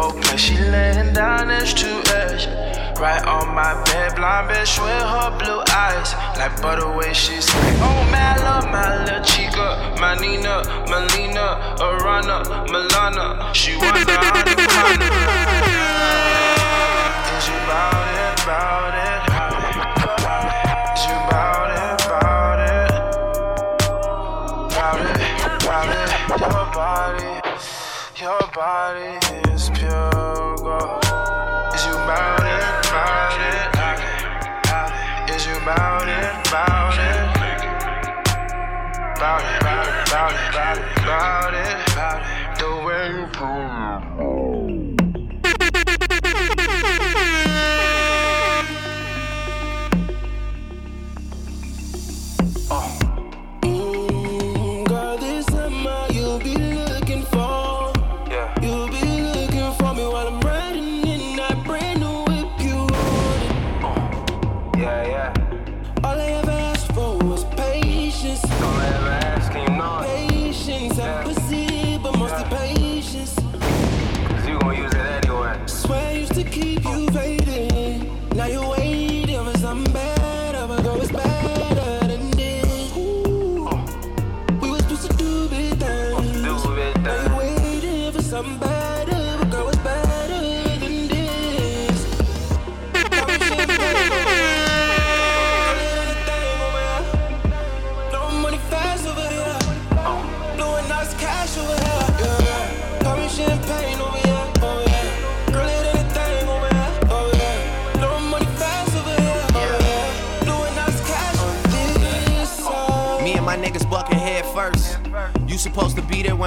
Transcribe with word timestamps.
The 0.00 0.14
man, 0.14 0.38
she 0.38 0.56
laying 0.56 1.12
down 1.12 1.50
edge 1.50 1.74
to 1.74 1.86
edge. 2.16 2.46
Right 2.98 3.22
on 3.26 3.54
my 3.54 3.74
bed, 3.84 4.16
blind 4.16 4.48
bitch 4.48 4.80
with 4.80 5.04
her 5.12 5.30
blue 5.38 5.62
eyes. 5.76 6.14
Like 6.38 6.62
butter 6.62 6.90
way 6.96 7.12
she's 7.12 7.46
like, 7.54 7.76
oh 7.80 8.08
I 8.14 8.36
love 8.42 8.64
my 8.72 9.04
little 9.04 9.22
chica. 9.22 9.94
My 10.00 10.14
Nina, 10.14 10.64
Melina, 10.88 11.76
Arana, 11.84 12.44
Milana. 12.72 13.54
She 13.54 13.76
wanna. 13.76 14.00
Is 17.36 17.46
you 17.46 17.58
bout 17.68 18.08
it, 18.08 18.36
bout 18.46 18.94
it? 18.96 19.20
Is 28.96 29.19
Bout 39.20 39.42
it, 39.42 39.60
bout 39.60 39.86
it, 39.86 40.10
bout 40.10 40.32
it, 40.32 40.50
bout 40.54 41.52
it, 41.52 41.94
bout 41.94 42.22
it. 42.22 42.58
The 42.58 42.70
way 42.86 43.20
you 43.20 43.26
pull 43.34 43.99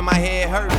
my 0.03 0.15
head 0.15 0.49
hurt. 0.49 0.71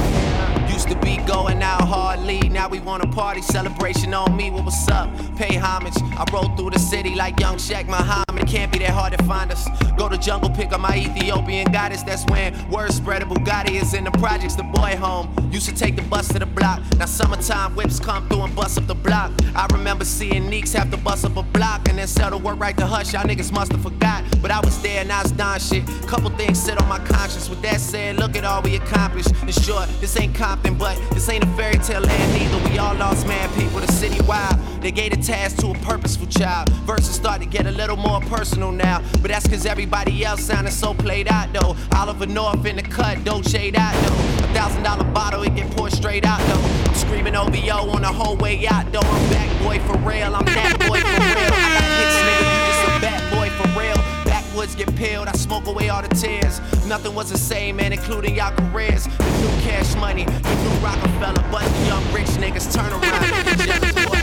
Used 0.70 0.88
to 0.88 0.96
be 0.96 1.16
going 1.26 1.62
out 1.62 1.82
hardly. 1.82 2.40
Now 2.48 2.68
we 2.68 2.80
want 2.80 3.02
a 3.02 3.06
party 3.06 3.40
celebration 3.40 4.12
on 4.12 4.36
me. 4.36 4.50
What 4.50 4.64
what's 4.64 4.88
up? 4.88 5.10
Pay 5.36 5.56
homage. 5.56 5.94
I 5.96 6.24
roll 6.32 6.48
through 6.56 6.70
the 6.70 6.78
city 6.78 7.14
like 7.14 7.40
young 7.40 7.56
Shaq 7.56 7.86
Muhammad. 7.86 8.46
Can't 8.46 8.70
be 8.72 8.78
that 8.80 8.90
hard 8.90 9.16
to 9.16 9.24
find 9.24 9.50
us. 9.50 9.68
Go 9.96 10.08
to 10.08 10.18
jungle, 10.18 10.50
pick 10.50 10.72
up 10.72 10.80
my 10.80 10.96
Ethiopian 10.96 11.70
goddess. 11.70 12.02
That's 12.02 12.24
when 12.26 12.68
word 12.68 12.92
spread 12.92 13.22
a 13.22 13.26
Bugatti 13.26 13.80
is 13.80 13.94
in 13.94 14.04
the 14.04 14.10
projects. 14.12 14.54
The 14.56 14.64
boy 14.64 14.96
home. 14.96 15.34
Used 15.52 15.68
to 15.68 15.74
take 15.74 15.94
the 15.94 16.02
bus 16.02 16.26
to 16.28 16.40
the 16.40 16.46
block. 16.46 16.80
Now 16.98 17.06
summertime 17.06 17.76
whips 17.76 18.00
come 18.00 18.28
through 18.28 18.42
and 18.42 18.56
bust 18.56 18.76
up 18.76 18.86
the 18.88 18.94
block. 18.94 19.30
I 19.54 19.66
remember 19.72 20.04
seeing 20.04 20.50
Neeks 20.50 20.72
have 20.72 20.90
to 20.90 20.96
bust 20.96 21.24
up 21.24 21.36
a 21.36 21.42
block 21.42 21.88
and 21.88 21.98
then 21.98 22.08
sell 22.08 22.30
the 22.30 22.38
work 22.38 22.58
right 22.58 22.76
to 22.76 22.86
hush. 22.86 23.12
Y'all 23.12 23.22
niggas 23.22 23.52
must 23.52 23.70
have 23.70 23.82
forgot. 23.82 24.24
But 24.42 24.50
I 24.50 24.58
was 24.60 24.80
there 24.82 25.02
and 25.02 25.12
I 25.12 25.22
was 25.22 25.30
done 25.32 25.60
shit. 25.60 25.86
Couple 26.08 26.30
things 26.30 26.60
sit 26.60 26.80
on 26.80 26.88
my 26.88 26.98
conscience. 26.98 27.48
With 27.48 27.62
that 27.62 27.80
said, 27.80 28.16
look 28.16 28.34
at 28.36 28.44
all 28.44 28.62
we 28.62 28.76
accomplished. 28.76 29.30
In 29.42 29.52
short, 29.52 29.88
this 30.00 30.18
ain't 30.18 30.34
Compton, 30.34 30.76
but 30.76 30.98
this 31.12 31.28
ain't 31.28 31.44
a 31.44 31.46
fairy 31.56 31.78
tale 31.78 32.00
land 32.00 32.42
either. 32.42 32.68
We 32.68 32.78
all 32.78 32.94
lost 32.96 33.26
man 33.28 33.48
people, 33.54 33.78
the 33.78 33.92
city 33.92 34.20
wild. 34.26 34.58
They 34.82 34.90
gave 34.90 35.12
the 35.12 35.22
task 35.22 35.58
to 35.58 35.68
a 35.68 35.74
purposeful 35.74 36.26
child. 36.26 36.68
Verses 36.84 37.14
start 37.14 37.40
to 37.40 37.46
get 37.46 37.66
a 37.66 37.70
little 37.70 37.96
more 37.96 38.20
personal 38.20 38.70
now. 38.70 39.02
But 39.22 39.30
that's 39.30 39.48
cause 39.48 39.64
everybody 39.84 40.24
else 40.24 40.42
sounding 40.42 40.72
so 40.72 40.94
played 40.94 41.28
out 41.28 41.52
though. 41.52 41.76
Oliver 41.94 42.24
North 42.24 42.64
in 42.64 42.76
the 42.76 42.82
cut, 42.82 43.22
Dolce 43.22 43.70
out 43.76 43.92
though. 44.02 44.44
A 44.44 44.48
thousand 44.54 44.82
dollar 44.82 45.04
bottle, 45.12 45.42
it 45.42 45.54
get 45.54 45.70
poured 45.72 45.92
straight 45.92 46.24
out 46.24 46.40
though. 46.48 46.88
I'm 46.88 46.94
screaming 46.94 47.36
OVO 47.36 47.90
on 47.90 48.00
the 48.00 48.08
whole 48.08 48.34
way 48.36 48.66
out 48.66 48.90
though. 48.92 49.00
I'm 49.00 49.30
back 49.30 49.50
boy 49.62 49.78
for 49.80 49.98
real, 49.98 50.34
I'm 50.34 50.46
that 50.46 50.78
boy 50.88 51.00
for 51.00 51.20
real. 51.36 51.52
I 51.52 51.68
got 51.76 51.90
hits, 52.00 52.16
nigga, 52.24 52.48
you 52.48 52.60
just 52.70 52.96
a 52.96 53.00
bad 53.04 53.22
boy 53.36 53.50
for 53.58 53.78
real. 53.78 53.96
Backwoods 54.24 54.74
get 54.74 54.96
peeled, 54.96 55.28
I 55.28 55.32
smoke 55.32 55.66
away 55.66 55.90
all 55.90 56.00
the 56.00 56.08
tears. 56.14 56.60
Nothing 56.86 57.14
was 57.14 57.30
the 57.30 57.38
same, 57.38 57.76
man, 57.76 57.92
including 57.92 58.36
y'all 58.36 58.56
careers. 58.56 59.04
The 59.04 59.24
new 59.42 59.60
cash 59.68 59.94
money, 59.96 60.24
the 60.24 60.54
new 60.64 60.76
Rockefeller, 60.80 61.44
but 61.52 61.62
the 61.62 61.86
young 61.88 62.04
rich 62.10 62.32
niggas 62.40 62.72
turn 62.72 62.90
around. 62.90 64.08
Boy. 64.08 64.13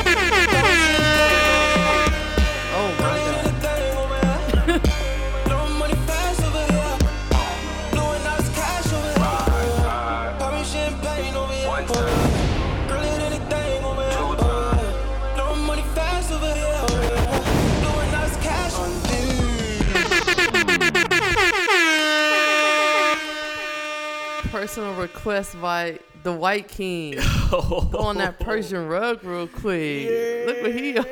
Personal 24.62 24.94
request 24.94 25.60
by 25.60 25.98
the 26.22 26.32
White 26.32 26.68
King. 26.68 27.16
Go 27.50 27.90
on 27.96 28.18
that 28.18 28.40
Persian 28.40 28.88
rug 28.88 29.24
real 29.24 29.48
quick. 29.48 30.08
Look 30.46 30.62
what 30.62 30.76
he 30.76 30.96
on. 31.00 31.06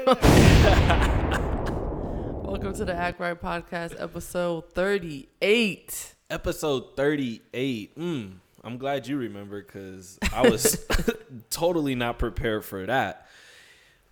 Welcome 2.44 2.76
to 2.76 2.86
the 2.86 2.94
Act 2.94 3.20
Right 3.20 3.42
Podcast, 3.42 4.00
episode 4.00 4.72
38. 4.74 6.14
Episode 6.30 6.96
38. 6.96 7.98
Mm, 7.98 8.34
I'm 8.64 8.78
glad 8.78 9.08
you 9.08 9.18
remember 9.18 9.64
because 9.64 10.20
I 10.32 10.48
was 10.48 10.86
totally 11.50 11.96
not 11.96 12.20
prepared 12.20 12.64
for 12.64 12.86
that. 12.86 13.26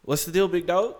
What's 0.01 0.25
the 0.25 0.31
deal, 0.31 0.47
big 0.47 0.65
dog? 0.65 0.95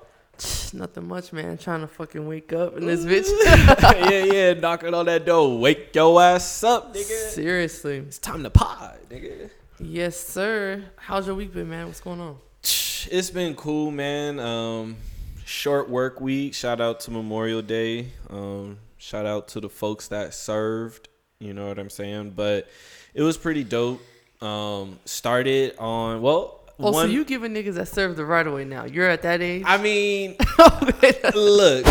Nothing 0.73 1.07
much, 1.07 1.33
man. 1.33 1.57
Trying 1.57 1.81
to 1.81 1.87
fucking 1.87 2.27
wake 2.27 2.53
up 2.53 2.77
in 2.77 2.85
this 2.85 3.05
bitch. 3.05 3.29
yeah, 4.09 4.23
yeah, 4.23 4.53
knocking 4.53 4.93
on 4.93 5.05
that 5.07 5.25
door. 5.25 5.59
Wake 5.59 5.95
your 5.95 6.21
ass 6.21 6.63
up, 6.63 6.93
nigga. 6.93 7.29
Seriously. 7.29 7.97
It's 7.97 8.17
time 8.17 8.43
to 8.43 8.49
pod, 8.49 8.97
nigga. 9.09 9.49
Yes, 9.79 10.19
sir. 10.19 10.83
How's 10.97 11.27
your 11.27 11.35
week 11.35 11.53
been, 11.53 11.69
man? 11.69 11.87
What's 11.87 12.01
going 12.01 12.19
on? 12.19 12.37
It's 12.63 13.29
been 13.29 13.55
cool, 13.55 13.91
man. 13.91 14.39
Um, 14.39 14.97
short 15.45 15.89
work 15.89 16.19
week. 16.19 16.53
Shout 16.53 16.81
out 16.81 16.99
to 17.01 17.11
Memorial 17.11 17.61
Day. 17.61 18.07
Um, 18.29 18.77
shout 18.97 19.25
out 19.25 19.47
to 19.49 19.59
the 19.59 19.69
folks 19.69 20.09
that 20.09 20.33
served. 20.33 21.09
You 21.39 21.53
know 21.53 21.67
what 21.67 21.79
I'm 21.79 21.89
saying? 21.89 22.31
But 22.35 22.67
it 23.13 23.21
was 23.21 23.37
pretty 23.37 23.63
dope. 23.63 24.01
Um, 24.41 24.99
started 25.05 25.75
on 25.77 26.21
well. 26.21 26.56
Oh, 26.79 26.91
so 26.91 27.05
you 27.05 27.25
giving 27.25 27.53
niggas 27.55 27.73
that 27.75 27.87
serve 27.87 28.15
the 28.15 28.25
right 28.25 28.45
away 28.45 28.63
now. 28.63 28.85
You're 28.85 29.09
at 29.09 29.23
that 29.23 29.41
age? 29.41 29.63
I 29.65 29.77
mean, 29.77 30.35
oh, 30.59 30.91
look. 31.33 31.85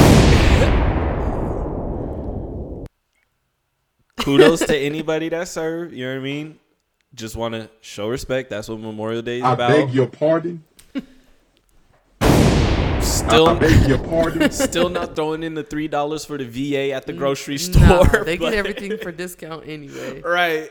Kudos 4.19 4.61
to 4.61 4.77
anybody 4.77 5.29
that 5.29 5.49
served. 5.49 5.93
You 5.93 6.07
know 6.07 6.13
what 6.15 6.21
I 6.21 6.23
mean? 6.25 6.59
Just 7.15 7.37
want 7.37 7.55
to 7.55 7.69
show 7.81 8.09
respect. 8.09 8.51
That's 8.51 8.69
what 8.69 8.79
Memorial 8.79 9.23
Day 9.23 9.39
is 9.39 9.45
I 9.45 9.53
about. 9.55 9.71
beg 9.71 9.91
your 9.95 10.07
pardon. 10.07 10.63
still, 13.01 13.49
I 13.49 13.59
beg 13.59 13.89
your 13.89 13.99
pardon. 13.99 14.51
still 14.53 14.89
not 14.89 15.17
throwing 15.17 15.43
in 15.43 15.55
the 15.55 15.63
three 15.65 15.89
dollars 15.89 16.25
for 16.25 16.39
the 16.39 16.45
VA 16.45 16.93
at 16.93 17.07
the 17.07 17.13
grocery 17.13 17.55
Nah, 17.57 18.05
store. 18.05 18.25
they 18.25 18.37
get 18.39 18.41
but- 18.51 18.55
everything 18.55 18.99
for 18.99 19.11
discount 19.13 19.65
anyway. 19.67 20.21
right. 20.23 20.69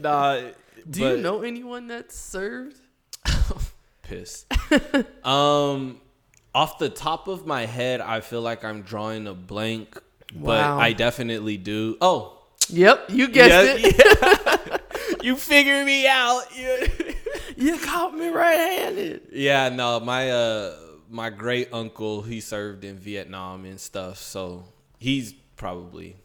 nah. 0.00 0.40
Do 0.88 1.00
but 1.00 1.16
you 1.16 1.22
know 1.22 1.42
anyone 1.42 1.88
that 1.88 2.12
served? 2.12 2.76
pissed. 4.02 4.46
um, 5.26 6.00
off 6.54 6.78
the 6.78 6.88
top 6.88 7.28
of 7.28 7.46
my 7.46 7.66
head, 7.66 8.00
I 8.00 8.20
feel 8.20 8.40
like 8.42 8.64
I'm 8.64 8.82
drawing 8.82 9.26
a 9.26 9.34
blank, 9.34 9.94
but 10.34 10.42
Wow. 10.60 10.78
I 10.78 10.92
definitely 10.92 11.56
do. 11.56 11.96
Oh, 12.00 12.32
Yep, 12.68 13.10
you 13.10 13.28
guessed 13.28 13.80
yeah, 13.80 13.88
it. 13.88 13.96
yeah. 13.98 15.16
you 15.22 15.36
figure 15.36 15.84
me 15.84 16.06
out. 16.06 16.42
Yeah. 16.56 16.86
You 17.58 17.78
caught 17.78 18.14
me 18.14 18.28
right-handed. 18.28 19.28
Yeah, 19.32 19.70
no, 19.70 19.98
my 19.98 20.30
uh 20.30 20.76
my 21.08 21.30
great 21.30 21.72
uncle, 21.72 22.20
he 22.20 22.40
served 22.40 22.84
in 22.84 22.98
Vietnam 22.98 23.64
and 23.64 23.80
stuff, 23.80 24.18
so 24.18 24.64
he's 24.98 25.32
probably 25.56 26.16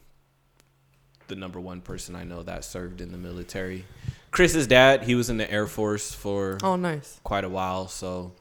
the 1.29 1.37
number 1.37 1.57
one 1.61 1.79
person 1.79 2.15
I 2.17 2.25
know 2.25 2.43
that 2.43 2.65
served 2.65 2.99
in 2.99 3.13
the 3.13 3.17
military. 3.17 3.85
Chris's 4.31 4.65
dad, 4.67 5.03
he 5.03 5.13
was 5.15 5.29
in 5.29 5.37
the 5.37 5.49
Air 5.51 5.67
Force 5.67 6.13
for 6.13 6.57
Oh, 6.63 6.75
nice. 6.77 7.19
quite 7.23 7.43
a 7.43 7.49
while, 7.49 7.87
so 7.87 8.31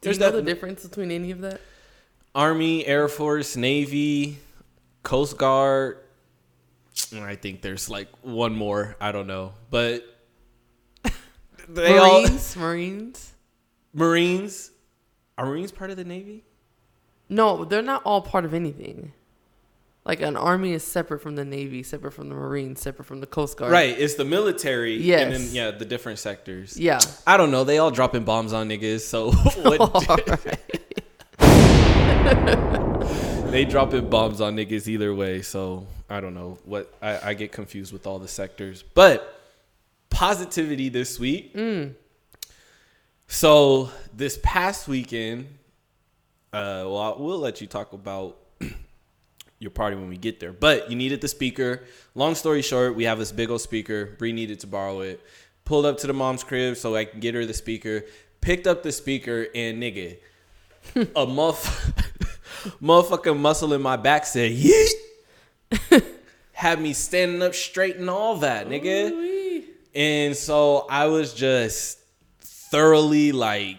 Do 0.00 0.08
you 0.08 0.14
there's 0.14 0.18
know 0.20 0.30
that 0.30 0.36
the 0.36 0.42
difference 0.42 0.84
between 0.86 1.10
any 1.10 1.30
of 1.32 1.40
that? 1.40 1.60
Army, 2.34 2.86
Air 2.86 3.08
Force, 3.08 3.56
Navy, 3.56 4.38
Coast 5.02 5.36
Guard. 5.36 5.98
and 7.12 7.24
I 7.24 7.36
think 7.36 7.60
there's 7.62 7.88
like 7.90 8.08
one 8.22 8.54
more, 8.54 8.96
I 9.00 9.12
don't 9.12 9.26
know, 9.26 9.52
but 9.70 10.04
they 11.68 11.98
all 11.98 12.22
Marines, 12.22 12.56
Marines. 12.56 13.32
Marines. 13.92 14.70
Are 15.36 15.46
Marines 15.46 15.72
part 15.72 15.90
of 15.90 15.96
the 15.96 16.04
Navy? 16.04 16.44
No, 17.28 17.64
they're 17.64 17.82
not 17.82 18.02
all 18.04 18.20
part 18.22 18.44
of 18.44 18.54
anything. 18.54 19.12
Like 20.04 20.20
an 20.20 20.36
army 20.36 20.72
is 20.72 20.82
separate 20.82 21.20
from 21.20 21.36
the 21.36 21.44
navy, 21.44 21.84
separate 21.84 22.10
from 22.12 22.28
the 22.28 22.34
marines, 22.34 22.80
separate 22.80 23.04
from 23.04 23.20
the 23.20 23.26
coast 23.26 23.56
guard. 23.56 23.70
Right, 23.70 23.96
it's 23.96 24.14
the 24.14 24.24
military. 24.24 24.96
And 24.96 25.04
Yes. 25.04 25.38
then 25.38 25.54
yeah, 25.54 25.70
the 25.70 25.84
different 25.84 26.18
sectors. 26.18 26.76
Yeah. 26.76 26.98
I 27.24 27.36
don't 27.36 27.52
know. 27.52 27.62
They 27.62 27.78
all 27.78 27.92
dropping 27.92 28.24
bombs 28.24 28.52
on 28.52 28.68
niggas, 28.68 29.02
so 29.02 29.30
what? 29.62 30.58
they 33.52 33.64
dropping 33.64 34.10
bombs 34.10 34.40
on 34.40 34.56
niggas 34.56 34.88
either 34.88 35.14
way. 35.14 35.42
So 35.42 35.86
I 36.10 36.20
don't 36.20 36.34
know 36.34 36.58
what. 36.64 36.92
I, 37.00 37.30
I 37.30 37.34
get 37.34 37.52
confused 37.52 37.92
with 37.92 38.06
all 38.06 38.18
the 38.18 38.28
sectors, 38.28 38.82
but 38.82 39.38
positivity 40.10 40.88
this 40.88 41.18
week. 41.20 41.56
So 43.28 43.90
this 44.14 44.38
past 44.42 44.88
weekend, 44.88 45.46
uh, 46.52 46.84
well, 46.86 46.98
I- 46.98 47.20
we'll 47.20 47.38
let 47.38 47.60
you 47.60 47.66
talk 47.66 47.92
about 47.92 48.36
your 49.62 49.70
party 49.70 49.96
when 49.96 50.08
we 50.08 50.16
get 50.16 50.40
there. 50.40 50.52
But 50.52 50.90
you 50.90 50.96
needed 50.96 51.20
the 51.20 51.28
speaker. 51.28 51.84
Long 52.14 52.34
story 52.34 52.60
short, 52.62 52.94
we 52.96 53.04
have 53.04 53.18
this 53.18 53.32
big 53.32 53.50
old 53.50 53.60
speaker. 53.60 54.06
Bree 54.18 54.32
needed 54.32 54.60
to 54.60 54.66
borrow 54.66 55.00
it. 55.00 55.20
Pulled 55.64 55.86
up 55.86 55.98
to 55.98 56.06
the 56.06 56.12
mom's 56.12 56.42
crib 56.44 56.76
so 56.76 56.96
I 56.96 57.04
can 57.04 57.20
get 57.20 57.34
her 57.34 57.46
the 57.46 57.54
speaker. 57.54 58.04
Picked 58.40 58.66
up 58.66 58.82
the 58.82 58.90
speaker 58.92 59.46
and 59.54 59.80
nigga, 59.80 60.18
a 61.16 61.24
muff, 61.26 61.92
motherfucking 62.82 63.38
muscle 63.38 63.72
in 63.72 63.80
my 63.80 63.96
back 63.96 64.26
said 64.26 64.50
yeet. 64.50 64.90
Had 66.52 66.80
me 66.80 66.92
standing 66.92 67.42
up 67.42 67.54
straight 67.54 67.96
and 67.96 68.10
all 68.10 68.36
that, 68.38 68.68
nigga. 68.68 69.62
And 69.94 70.36
so 70.36 70.86
I 70.90 71.06
was 71.06 71.32
just 71.34 71.98
thoroughly 72.40 73.30
like 73.32 73.78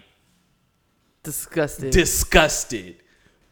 Disgusted. 1.22 1.90
disgusted. 1.92 2.96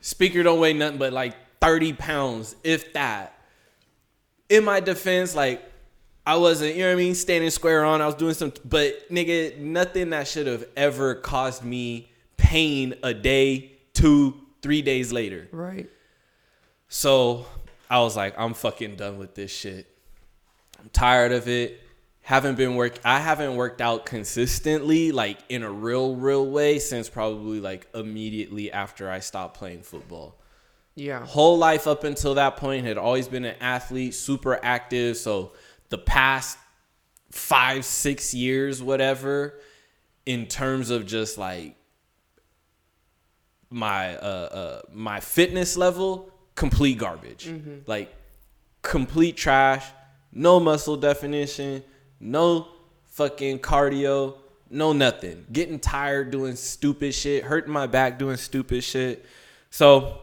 Speaker 0.00 0.42
don't 0.42 0.60
weigh 0.60 0.72
nothing 0.72 0.98
but 0.98 1.12
like 1.12 1.34
30 1.62 1.92
pounds, 1.94 2.56
if 2.64 2.92
that. 2.92 3.38
In 4.48 4.64
my 4.64 4.80
defense, 4.80 5.34
like 5.34 5.62
I 6.26 6.36
wasn't, 6.36 6.74
you 6.74 6.82
know 6.82 6.88
what 6.88 6.94
I 6.94 6.96
mean, 6.96 7.14
standing 7.14 7.50
square 7.50 7.84
on. 7.84 8.00
I 8.02 8.06
was 8.06 8.16
doing 8.16 8.34
some, 8.34 8.52
but 8.64 9.08
nigga, 9.10 9.58
nothing 9.58 10.10
that 10.10 10.28
should 10.28 10.46
have 10.46 10.66
ever 10.76 11.14
caused 11.14 11.64
me 11.64 12.10
pain 12.36 12.94
a 13.02 13.14
day, 13.14 13.72
two, 13.94 14.34
three 14.60 14.82
days 14.82 15.12
later. 15.12 15.48
right. 15.52 15.88
So 16.88 17.46
I 17.88 18.00
was 18.00 18.16
like, 18.16 18.34
I'm 18.36 18.52
fucking 18.52 18.96
done 18.96 19.16
with 19.16 19.34
this 19.34 19.50
shit. 19.50 19.86
I'm 20.78 20.90
tired 20.90 21.32
of 21.32 21.48
it. 21.48 21.80
Haven't 22.20 22.56
been 22.56 22.74
work. 22.74 22.98
I 23.04 23.18
haven't 23.18 23.56
worked 23.56 23.80
out 23.80 24.04
consistently, 24.04 25.10
like 25.10 25.38
in 25.48 25.62
a 25.62 25.70
real, 25.70 26.14
real 26.16 26.44
way, 26.46 26.78
since 26.78 27.08
probably 27.08 27.60
like 27.60 27.86
immediately 27.94 28.70
after 28.70 29.10
I 29.10 29.20
stopped 29.20 29.56
playing 29.56 29.82
football. 29.82 30.36
Yeah. 30.94 31.24
Whole 31.24 31.58
life 31.58 31.86
up 31.86 32.04
until 32.04 32.34
that 32.34 32.56
point 32.56 32.84
had 32.84 32.98
always 32.98 33.28
been 33.28 33.44
an 33.44 33.56
athlete, 33.60 34.14
super 34.14 34.58
active. 34.62 35.16
So 35.16 35.52
the 35.88 35.98
past 35.98 36.58
five, 37.30 37.84
six 37.84 38.34
years, 38.34 38.82
whatever, 38.82 39.58
in 40.26 40.46
terms 40.46 40.90
of 40.90 41.06
just 41.06 41.38
like 41.38 41.76
my 43.70 44.16
uh, 44.16 44.20
uh 44.20 44.80
my 44.92 45.18
fitness 45.18 45.78
level 45.78 46.30
complete 46.54 46.98
garbage 46.98 47.50
like 47.86 48.14
complete 48.82 49.34
trash 49.34 49.86
no 50.30 50.60
muscle 50.60 50.96
definition 50.96 51.82
no 52.20 52.68
fucking 53.06 53.58
cardio 53.58 54.34
no 54.68 54.92
nothing 54.92 55.46
getting 55.50 55.80
tired 55.80 56.30
doing 56.30 56.54
stupid 56.54 57.14
shit 57.14 57.44
hurting 57.44 57.72
my 57.72 57.86
back 57.86 58.18
doing 58.18 58.36
stupid 58.36 58.84
shit 58.84 59.24
so 59.70 60.20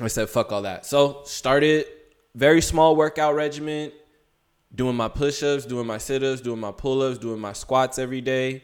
i 0.00 0.08
said 0.08 0.28
fuck 0.28 0.52
all 0.52 0.62
that. 0.62 0.84
So 0.86 1.22
started 1.24 1.86
very 2.34 2.60
small 2.60 2.96
workout 2.96 3.34
regimen 3.34 3.92
doing 4.74 4.96
my 4.96 5.08
push-ups 5.08 5.64
doing 5.64 5.86
my 5.86 5.98
sit-ups 5.98 6.40
doing 6.40 6.60
my 6.60 6.72
pull-ups 6.72 7.18
doing 7.18 7.40
my 7.40 7.52
squats 7.52 7.98
every 7.98 8.20
day 8.20 8.62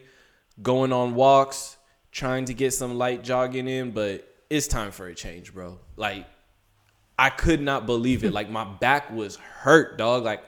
going 0.61 0.93
on 0.93 1.15
walks 1.15 1.77
trying 2.11 2.45
to 2.45 2.53
get 2.53 2.71
some 2.71 2.97
light 2.97 3.23
jogging 3.23 3.67
in 3.67 3.91
but 3.91 4.27
it's 4.49 4.67
time 4.67 4.91
for 4.91 5.07
a 5.07 5.15
change 5.15 5.53
bro. 5.53 5.79
Like 5.95 6.27
i 7.17 7.29
could 7.29 7.61
not 7.61 7.85
believe 7.85 8.23
it. 8.23 8.33
Like 8.33 8.49
my 8.49 8.65
back 8.65 9.11
was 9.11 9.37
hurt 9.37 9.97
dog. 9.97 10.23
Like 10.23 10.43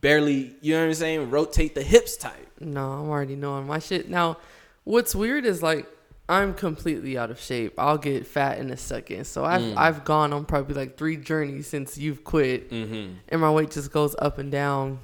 barely 0.00 0.54
you 0.60 0.74
know 0.74 0.80
what 0.80 0.88
i'm 0.88 0.94
saying 0.94 1.30
rotate 1.30 1.74
the 1.74 1.82
hips 1.82 2.16
tight. 2.16 2.48
No, 2.60 2.90
I'm 2.90 3.08
already 3.08 3.36
knowing 3.36 3.66
my 3.66 3.78
shit. 3.78 4.08
Now, 4.08 4.38
what's 4.84 5.14
weird 5.14 5.46
is 5.46 5.62
like 5.62 5.86
I'm 6.28 6.52
completely 6.52 7.16
out 7.16 7.30
of 7.30 7.40
shape. 7.40 7.72
I'll 7.78 7.96
get 7.98 8.26
fat 8.26 8.58
in 8.58 8.70
a 8.70 8.76
second. 8.76 9.26
So 9.26 9.44
I've 9.44 9.62
Mm. 9.62 9.74
I've 9.76 10.04
gone 10.04 10.32
on 10.32 10.44
probably 10.44 10.74
like 10.74 10.98
three 10.98 11.16
journeys 11.16 11.66
since 11.66 11.96
you've 11.96 12.22
quit, 12.24 12.70
mm-hmm. 12.70 13.14
and 13.28 13.40
my 13.40 13.50
weight 13.50 13.70
just 13.70 13.90
goes 13.92 14.14
up 14.18 14.38
and 14.38 14.52
down. 14.52 14.98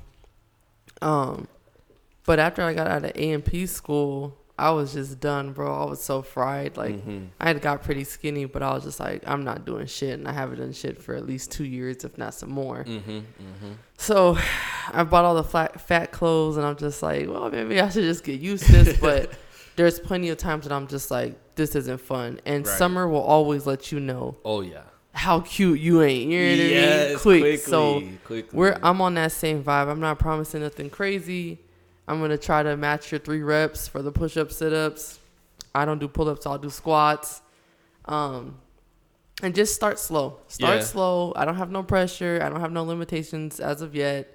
Um, 1.01 1.49
but 2.27 2.39
after 2.39 2.63
I 2.63 2.75
got 2.75 2.87
out 2.87 3.05
of 3.05 3.13
A 3.15 3.31
and 3.33 3.45
P 3.45 3.67
school, 3.67 4.37
I 4.59 4.71
was 4.71 4.93
just 4.93 5.19
done, 5.19 5.53
bro. 5.53 5.83
I 5.83 5.91
was 5.91 6.03
so 6.03 6.23
fried. 6.23 6.77
Like 6.77 6.95
Mm-hmm. 6.97 7.25
I 7.41 7.49
had 7.49 7.61
got 7.61 7.83
pretty 7.83 8.05
skinny, 8.05 8.45
but 8.45 8.63
I 8.63 8.73
was 8.73 8.85
just 8.85 9.01
like, 9.01 9.23
I'm 9.27 9.45
not 9.45 9.65
doing 9.65 9.87
shit, 9.87 10.19
and 10.19 10.29
I 10.29 10.33
haven't 10.33 10.59
done 10.59 10.73
shit 10.73 11.03
for 11.03 11.15
at 11.15 11.27
least 11.27 11.51
two 11.51 11.65
years, 11.65 12.05
if 12.05 12.17
not 12.19 12.35
some 12.35 12.51
more. 12.51 12.85
Mm-hmm. 12.85 13.11
Mm-hmm. 13.11 13.73
So 13.97 14.39
I 14.93 15.03
bought 15.05 15.25
all 15.25 15.35
the 15.35 15.43
flat, 15.45 15.81
fat 15.81 16.13
clothes, 16.13 16.57
and 16.59 16.67
I'm 16.67 16.77
just 16.77 17.03
like, 17.03 17.29
well, 17.29 17.51
maybe 17.51 17.81
I 17.81 17.89
should 17.89 18.05
just 18.05 18.25
get 18.25 18.41
used 18.41 18.67
to 18.67 18.73
this. 18.73 18.99
But 18.99 19.33
there's 19.77 19.99
plenty 19.99 20.29
of 20.29 20.39
times 20.39 20.65
that 20.67 20.73
I'm 20.75 20.87
just 20.87 21.11
like, 21.11 21.35
this 21.57 21.75
isn't 21.75 22.01
fun. 22.01 22.41
And 22.47 22.67
Right. 22.67 22.77
summer 22.79 23.09
will 23.09 23.23
always 23.23 23.67
let 23.67 23.93
you 23.93 24.01
know 24.01 24.37
oh 24.45 24.61
yeah 24.61 24.83
how 25.13 25.41
cute 25.41 25.79
you 25.79 26.03
ain't. 26.03 26.29
You 26.31 26.39
know 26.41 26.45
what 26.47 26.53
I 26.55 26.57
mean? 26.59 26.71
yes 26.73 27.23
Quick. 27.23 27.41
quickly, 27.43 27.57
So 27.59 28.03
quickly. 28.25 28.57
we're 28.59 28.79
I'm 28.83 29.01
on 29.01 29.15
that 29.15 29.31
same 29.33 29.63
vibe. 29.63 29.89
I'm 29.89 30.01
not 30.01 30.19
promising 30.19 30.63
nothing 30.63 30.91
crazy. 30.91 31.61
I'm 32.09 32.21
gonna 32.21 32.37
try 32.39 32.63
to 32.63 32.77
match 32.77 33.13
your 33.13 33.19
three 33.21 33.43
reps 33.43 33.87
for 33.89 34.03
the 34.03 34.11
push 34.13 34.37
up 34.37 34.51
sit 34.53 34.73
ups. 34.73 35.19
I 35.75 35.85
don't 35.85 35.99
do 35.99 36.09
pull 36.09 36.29
ups, 36.29 36.47
I'll 36.47 36.59
do 36.59 36.71
squats. 36.71 37.43
Um 38.07 38.59
and 39.43 39.55
just 39.55 39.75
start 39.75 39.99
slow. 39.99 40.39
Start 40.47 40.79
Yeah. 40.79 40.85
slow. 40.85 41.33
I 41.37 41.45
don't 41.45 41.57
have 41.57 41.71
no 41.71 41.83
pressure. 41.83 42.41
I 42.43 42.49
don't 42.49 42.61
have 42.61 42.71
no 42.73 42.85
limitations 42.85 43.59
as 43.61 43.83
of 43.83 43.95
yet. 43.95 44.31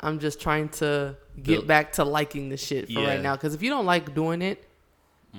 I'm 0.00 0.18
just 0.18 0.40
trying 0.40 0.70
to 0.80 1.16
get 1.36 1.44
Build- 1.44 1.66
back 1.66 1.92
to 1.94 2.04
liking 2.04 2.48
the 2.48 2.56
shit 2.56 2.86
for 2.86 2.92
Yeah. 3.00 3.06
Right 3.08 3.22
now. 3.22 3.36
Because 3.36 3.54
if 3.54 3.62
you 3.62 3.68
don't 3.70 3.84
like 3.84 4.14
doing 4.14 4.40
it, 4.40 4.64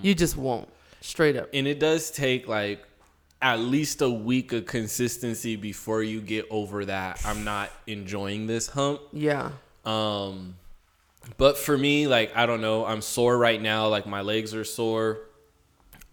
you 0.02 0.14
just 0.16 0.38
won't. 0.38 0.68
Straight 1.02 1.36
up. 1.36 1.50
and 1.54 1.66
it 1.68 1.80
does 1.80 2.12
take 2.12 2.48
like 2.48 2.84
at 3.42 3.60
least 3.60 4.02
a 4.04 4.10
week 4.10 4.54
of 4.54 4.66
consistency 4.68 5.56
before 5.56 6.04
you 6.04 6.22
get 6.22 6.46
over 6.52 6.86
that 6.86 7.20
i'm 7.26 7.44
not 7.44 7.72
enjoying 7.88 8.46
this 8.46 8.68
hump 8.68 9.02
Yeah. 9.12 9.52
Um, 9.84 10.58
but 11.38 11.58
for 11.58 11.76
me, 11.78 12.06
like 12.08 12.36
I 12.36 12.46
don't 12.46 12.62
know, 12.62 12.86
I'm 12.86 13.02
sore 13.02 13.36
right 13.38 13.60
now. 13.62 13.88
Like 13.88 14.06
my 14.06 14.22
legs 14.22 14.54
are 14.54 14.64
sore, 14.64 15.20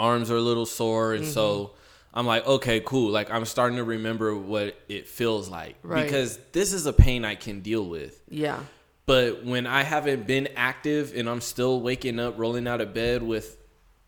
arms 0.00 0.30
are 0.30 0.36
a 0.36 0.40
little 0.40 0.64
sore, 0.66 1.12
and 1.14 1.26
so 1.26 1.58
Mm-hmm. 1.58 1.74
I'm 2.14 2.26
like, 2.26 2.46
okay, 2.46 2.80
cool. 2.80 3.10
Like 3.10 3.30
I'm 3.30 3.44
starting 3.44 3.76
to 3.76 3.84
remember 3.84 4.34
what 4.34 4.74
it 4.88 5.06
feels 5.06 5.50
like 5.50 5.76
Right. 5.82 6.04
because 6.04 6.38
this 6.52 6.72
is 6.72 6.86
a 6.86 6.92
pain 6.92 7.24
I 7.26 7.34
can 7.34 7.60
deal 7.60 7.84
with. 7.86 8.20
Yeah. 8.30 8.60
But 9.04 9.44
when 9.44 9.66
I 9.66 9.82
haven't 9.82 10.26
been 10.26 10.48
active 10.56 11.12
and 11.14 11.28
I'm 11.28 11.42
still 11.42 11.80
waking 11.82 12.18
up, 12.18 12.38
rolling 12.38 12.66
out 12.66 12.80
of 12.80 12.94
bed 12.94 13.22
with 13.22 13.57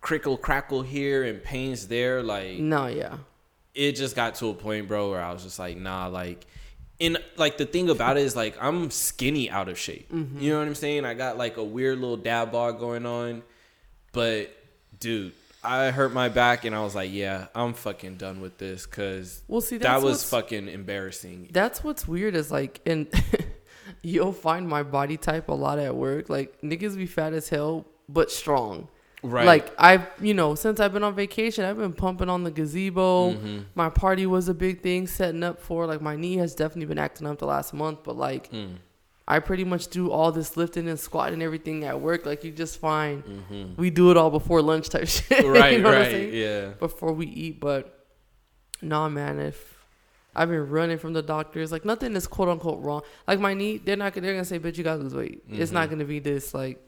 crickle 0.01 0.37
crackle 0.37 0.83
here 0.83 1.25
and 1.25 1.43
pains 1.43 1.89
there, 1.89 2.23
like 2.23 2.59
No, 2.59 2.87
yeah. 2.87 3.19
it 3.75 3.93
just 3.93 4.17
got 4.17 4.35
to 4.37 4.49
a 4.49 4.55
point, 4.55 4.89
bro, 4.89 5.11
where 5.11 5.23
I 5.23 5.33
was 5.33 5.43
just 5.43 5.59
like, 5.59 5.77
nah, 5.77 6.07
like, 6.09 6.47
and 7.01 7.19
like 7.37 7.57
the 7.59 7.67
thing 7.67 7.89
about 7.91 8.17
it 8.17 8.23
is 8.23 8.37
like 8.37 8.57
I'm 8.61 8.91
skinny 8.91 9.49
out 9.51 9.69
of 9.69 9.79
shape. 9.79 10.13
Mm-hmm. 10.13 10.41
You 10.41 10.53
know 10.53 10.59
what 10.59 10.69
I'm 10.69 10.75
saying? 10.75 11.05
I 11.05 11.15
got 11.15 11.39
like 11.39 11.57
a 11.57 11.65
weird 11.65 11.99
little 11.99 12.17
dad 12.17 12.53
bod 12.53 12.79
going 12.79 13.07
on, 13.07 13.43
but 14.13 14.55
dude, 14.99 15.33
I 15.63 15.91
hurt 15.91 16.13
my 16.13 16.29
back 16.29 16.65
and 16.65 16.75
I 16.75 16.83
was 16.83 16.95
like, 16.95 17.11
yeah, 17.13 17.47
I'm 17.55 17.75
fucking 17.75 18.17
done 18.17 18.41
with 18.41 18.59
this 18.59 18.87
because 18.87 19.43
Well, 19.49 19.61
see, 19.61 19.79
that 19.79 20.03
was 20.03 20.25
fucking 20.29 20.69
embarrassing. 20.69 21.49
That's 21.53 21.83
what's 21.85 22.07
weird 22.09 22.35
is 22.35 22.51
like, 22.51 22.81
and 22.87 23.09
you'll 24.03 24.33
find 24.33 24.69
my 24.69 24.83
body 24.83 25.17
type 25.17 25.49
a 25.49 25.55
lot 25.55 25.79
at 25.79 25.95
work. 25.97 26.29
Like 26.29 26.61
niggas 26.63 26.97
be 26.97 27.07
fat 27.07 27.33
as 27.33 27.49
hell, 27.49 27.87
but 28.09 28.31
strong. 28.31 28.89
Right. 29.23 29.45
Like 29.45 29.73
I've, 29.79 30.07
you 30.21 30.33
know, 30.33 30.55
since 30.55 30.81
I've 30.81 30.93
been 30.93 31.05
on 31.05 31.15
vacation, 31.15 31.65
I've 31.65 31.77
been 31.77 31.93
pumping 31.93 32.29
on 32.31 32.43
the 32.43 32.51
gazebo. 32.51 33.33
Mm-hmm. 33.33 33.59
My 33.75 33.91
party 33.91 34.25
was 34.27 34.49
a 34.49 34.55
big 34.55 34.81
thing, 34.83 35.07
setting 35.07 35.43
up 35.43 35.61
for 35.61 35.87
like 35.87 36.01
my 36.01 36.17
knee 36.17 36.37
has 36.39 36.55
definitely 36.55 36.87
been 36.87 36.99
acting 36.99 37.27
up 37.27 37.39
the 37.39 37.47
last 37.47 37.75
month, 37.75 37.99
but 38.05 38.17
like 38.17 38.51
Mm. 38.51 38.77
I 39.29 39.39
pretty 39.39 39.63
much 39.65 39.89
do 39.89 40.11
all 40.11 40.33
this 40.33 40.57
lifting 40.57 40.89
and 40.89 40.99
squatting 40.99 41.35
and 41.35 41.43
everything 41.43 41.85
at 41.85 42.01
work. 42.01 42.27
Like 42.27 42.43
you 42.45 42.51
just 42.51 42.79
find 42.81 43.23
Mhm. 43.25 43.77
we 43.77 43.91
do 43.91 44.11
it 44.11 44.17
all 44.17 44.31
before 44.31 44.61
lunch 44.63 44.89
type 44.89 45.07
shit. 45.17 45.45
right, 45.45 45.75
you 45.75 45.83
know 45.83 45.93
right, 45.93 46.33
yeah. 46.33 46.69
before 46.81 47.13
we 47.13 47.27
eat. 47.27 47.61
But 47.61 48.07
nah, 48.83 49.09
man, 49.09 49.39
if 49.39 49.77
I've 50.35 50.49
been 50.49 50.69
running 50.69 50.99
from 50.99 51.13
the 51.13 51.23
doctors, 51.23 51.71
like 51.71 51.85
nothing 51.85 52.17
is 52.17 52.27
quote 52.27 52.49
unquote 52.49 52.83
wrong. 52.83 53.03
Like 53.29 53.39
my 53.39 53.53
knee, 53.55 53.79
they're 53.79 53.97
not 53.97 54.15
they're 54.15 54.23
gonna 54.33 54.45
say, 54.45 54.59
"Bitch, 54.59 54.79
you 54.79 54.85
gotta 54.85 55.03
lose 55.03 55.15
weight." 55.15 55.43
It's 55.49 55.71
not 55.73 55.89
Mhm. 55.89 55.91
gonna 55.91 56.05
be 56.07 56.19
this 56.21 56.55
like, 56.55 56.81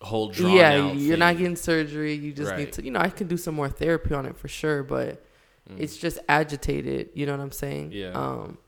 Whole 0.00 0.28
drawn 0.28 0.52
yeah, 0.52 0.92
you're 0.92 1.16
not 1.16 1.36
getting 1.38 1.56
surgery. 1.56 2.14
You 2.14 2.32
just 2.32 2.50
Right. 2.50 2.58
need 2.60 2.72
to, 2.74 2.84
you 2.84 2.90
know, 2.92 3.00
I 3.00 3.10
can 3.10 3.26
do 3.26 3.36
some 3.36 3.54
more 3.56 3.68
therapy 3.68 4.14
on 4.14 4.26
it 4.26 4.36
for 4.36 4.46
sure, 4.48 4.82
but 4.84 5.24
Mm. 5.68 5.80
it's 5.80 5.96
just 5.98 6.18
agitated. 6.28 7.10
You 7.14 7.26
know 7.26 7.32
what 7.32 7.42
I'm 7.42 7.52
saying? 7.52 7.90
Yeah. 7.92 8.12
Um. 8.12 8.58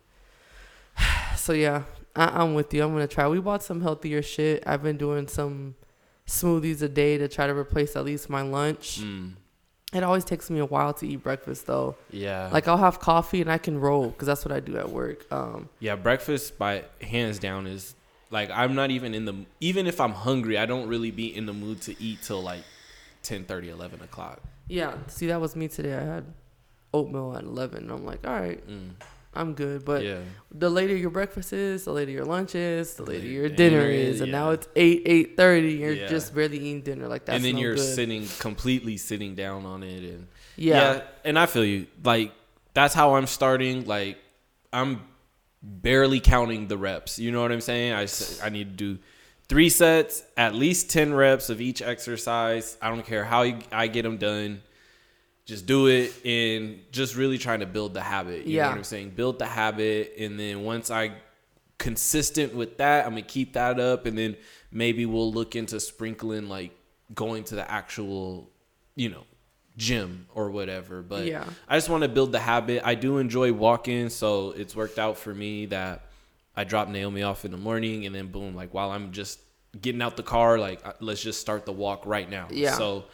So 1.37 1.53
yeah, 1.55 1.85
I, 2.15 2.43
I'm 2.43 2.55
with 2.55 2.73
you. 2.75 2.83
I'm 2.85 2.93
gonna 2.93 3.07
try. 3.07 3.27
We 3.29 3.41
bought 3.41 3.63
some 3.63 3.81
healthier 3.81 4.21
shit. 4.23 4.63
I've 4.67 4.83
been 4.83 4.99
doing 4.99 5.27
some 5.29 5.75
smoothies 6.27 6.83
a 6.83 6.89
day 6.89 7.17
to 7.19 7.29
try 7.29 7.47
to 7.47 7.55
replace 7.57 7.97
at 7.97 8.05
least 8.05 8.29
my 8.29 8.43
lunch. 8.43 9.01
Mm. 9.01 9.33
It 9.95 10.03
always 10.05 10.25
takes 10.25 10.51
me 10.51 10.61
a 10.61 10.67
while 10.67 10.93
to 10.95 11.07
eat 11.09 11.23
breakfast 11.23 11.67
though. 11.67 11.97
Yeah. 12.11 12.51
Like 12.53 12.69
I'll 12.69 12.77
have 12.77 13.01
coffee 13.01 13.41
and 13.41 13.51
I 13.51 13.57
can 13.59 13.81
roll 13.81 14.09
because 14.09 14.27
that's 14.27 14.45
what 14.45 14.53
I 14.53 14.61
do 14.61 14.77
at 14.77 14.91
work. 14.91 15.27
Um, 15.33 15.69
Yeah, 15.81 15.97
breakfast 15.97 16.59
by 16.59 16.85
hands 17.01 17.39
down 17.39 17.67
is 17.67 17.95
like 18.31 18.51
I'm 18.51 18.75
not 18.75 18.91
even 18.91 19.15
in 19.15 19.25
the 19.25 19.35
even 19.61 19.87
if 19.87 20.01
I'm 20.01 20.13
hungry, 20.13 20.59
I 20.59 20.67
don't 20.67 20.89
really 20.89 21.11
be 21.11 21.35
in 21.35 21.47
the 21.47 21.53
mood 21.53 21.81
to 21.83 22.01
eat 22.03 22.23
till 22.23 22.41
like 22.43 22.63
10, 23.23 23.45
30, 23.45 23.71
11 23.71 24.01
o'clock. 24.03 24.41
yeah. 24.69 24.95
See, 25.09 25.27
that 25.27 25.41
was 25.41 25.55
me 25.57 25.69
today. 25.69 25.95
I 25.95 26.03
had 26.03 26.25
oatmeal 26.95 27.37
at 27.37 27.45
eleven. 27.45 27.85
And 27.85 27.93
I'm 27.93 28.05
like, 28.07 28.27
all 28.27 28.33
right, 28.41 28.67
Mm. 28.69 28.91
I'm 29.33 29.55
good. 29.55 29.85
But 29.85 30.03
yeah, 30.05 30.19
the 30.51 30.69
later 30.69 30.97
your 30.97 31.11
breakfast 31.11 31.53
is, 31.53 31.85
the 31.85 31.93
later 31.93 32.11
your 32.11 32.25
lunch 32.25 32.57
is, 32.57 32.95
the 32.95 33.05
later 33.05 33.27
your 33.29 33.49
dinner 33.49 33.83
dinner 33.83 33.91
is, 33.91 34.17
is, 34.17 34.21
and 34.23 34.33
yeah. 34.33 34.39
now 34.39 34.51
it's 34.51 34.67
eight, 34.75 35.03
eight 35.07 35.37
thirty. 35.37 35.73
You're 35.75 35.93
Yeah. 35.93 36.09
just 36.09 36.35
barely 36.35 36.57
eating 36.59 36.81
dinner. 36.83 37.07
Like 37.07 37.27
that. 37.27 37.37
and 37.37 37.45
then 37.45 37.55
no 37.55 37.61
you're 37.61 37.75
good. 37.77 37.95
sitting 37.95 38.27
completely 38.41 38.97
sitting 38.97 39.37
down 39.37 39.67
on 39.67 39.85
it, 39.85 40.03
and 40.03 40.27
Yeah. 40.57 41.03
and 41.25 41.39
I 41.39 41.47
feel 41.47 41.65
you. 41.65 41.87
Like 42.03 42.33
that's 42.75 42.93
how 42.93 43.15
I'm 43.15 43.27
starting. 43.29 43.85
Like 43.87 44.19
I'm 44.73 45.01
barely 45.63 46.21
counting 46.21 46.69
the 46.69 46.79
reps. 46.79 47.19
You 47.19 47.31
know 47.33 47.43
what 47.43 47.53
I'm 47.53 47.61
saying? 47.61 47.93
I 47.93 48.07
I 48.45 48.49
need 48.49 48.77
to 48.79 48.95
do 48.95 48.99
three 49.49 49.69
sets, 49.69 50.23
at 50.37 50.55
least 50.55 50.91
ten 50.91 51.13
reps 51.13 51.51
of 51.51 51.61
each 51.61 51.83
exercise. 51.83 52.77
I 52.81 52.89
don't 52.89 53.05
care 53.05 53.25
how 53.25 53.43
you, 53.43 53.59
I 53.73 53.87
get 53.89 54.03
them 54.03 54.17
done. 54.17 54.63
Just 55.47 55.67
do 55.67 55.89
it 55.89 56.25
and 56.25 56.81
just 56.93 57.17
really 57.17 57.37
trying 57.39 57.61
to 57.61 57.67
build 57.67 57.93
the 57.95 58.01
habit. 58.01 58.47
You 58.47 58.59
know 58.59 58.63
Yeah. 58.65 58.69
what 58.69 58.79
I'm 58.79 58.85
saying? 58.85 59.11
Build 59.11 59.39
the 59.39 59.47
habit, 59.47 60.15
and 60.19 60.39
then 60.39 60.63
once 60.63 60.91
I 60.91 61.13
consistent 61.79 62.55
with 62.55 62.77
that, 62.79 63.05
I'm 63.07 63.13
gonna 63.13 63.23
keep 63.23 63.55
that 63.55 63.81
up, 63.81 64.07
and 64.07 64.17
then 64.17 64.37
maybe 64.71 65.07
we'll 65.07 65.33
look 65.33 65.57
into 65.57 65.81
sprinkling 65.81 66.49
like 66.49 66.71
going 67.15 67.43
to 67.45 67.57
the 67.57 67.69
actual, 67.69 68.49
you 68.95 69.09
know, 69.09 69.25
gym 69.81 70.27
or 70.35 70.51
whatever. 70.51 71.01
But 71.03 71.25
Yeah. 71.25 71.45
I 71.67 71.77
just 71.77 71.89
want 71.89 72.03
to 72.03 72.09
build 72.09 72.33
the 72.33 72.39
habit. 72.39 72.83
I 72.85 72.95
do 72.95 73.17
enjoy 73.19 73.53
walking, 73.53 74.11
so 74.11 74.51
it's 74.53 74.77
worked 74.77 74.99
out 74.99 75.17
for 75.17 75.35
me 75.35 75.67
that 75.67 76.05
I 76.55 76.65
drop 76.65 76.89
Naomi 76.89 77.23
off 77.23 77.45
in 77.47 77.51
the 77.51 77.57
morning, 77.57 78.05
and 78.07 78.15
then 78.15 78.27
boom, 78.29 78.55
like 78.55 78.75
while 78.75 78.91
I'm 78.91 79.11
just 79.11 79.41
getting 79.81 80.03
out 80.03 80.17
the 80.17 80.23
car, 80.23 80.59
like 80.59 80.87
uh, 80.87 80.93
let's 81.01 81.23
just 81.23 81.41
start 81.41 81.65
the 81.65 81.73
walk 81.73 82.05
right 82.05 82.29
now. 82.29 82.49
Yeah. 82.51 82.75
So 82.75 83.07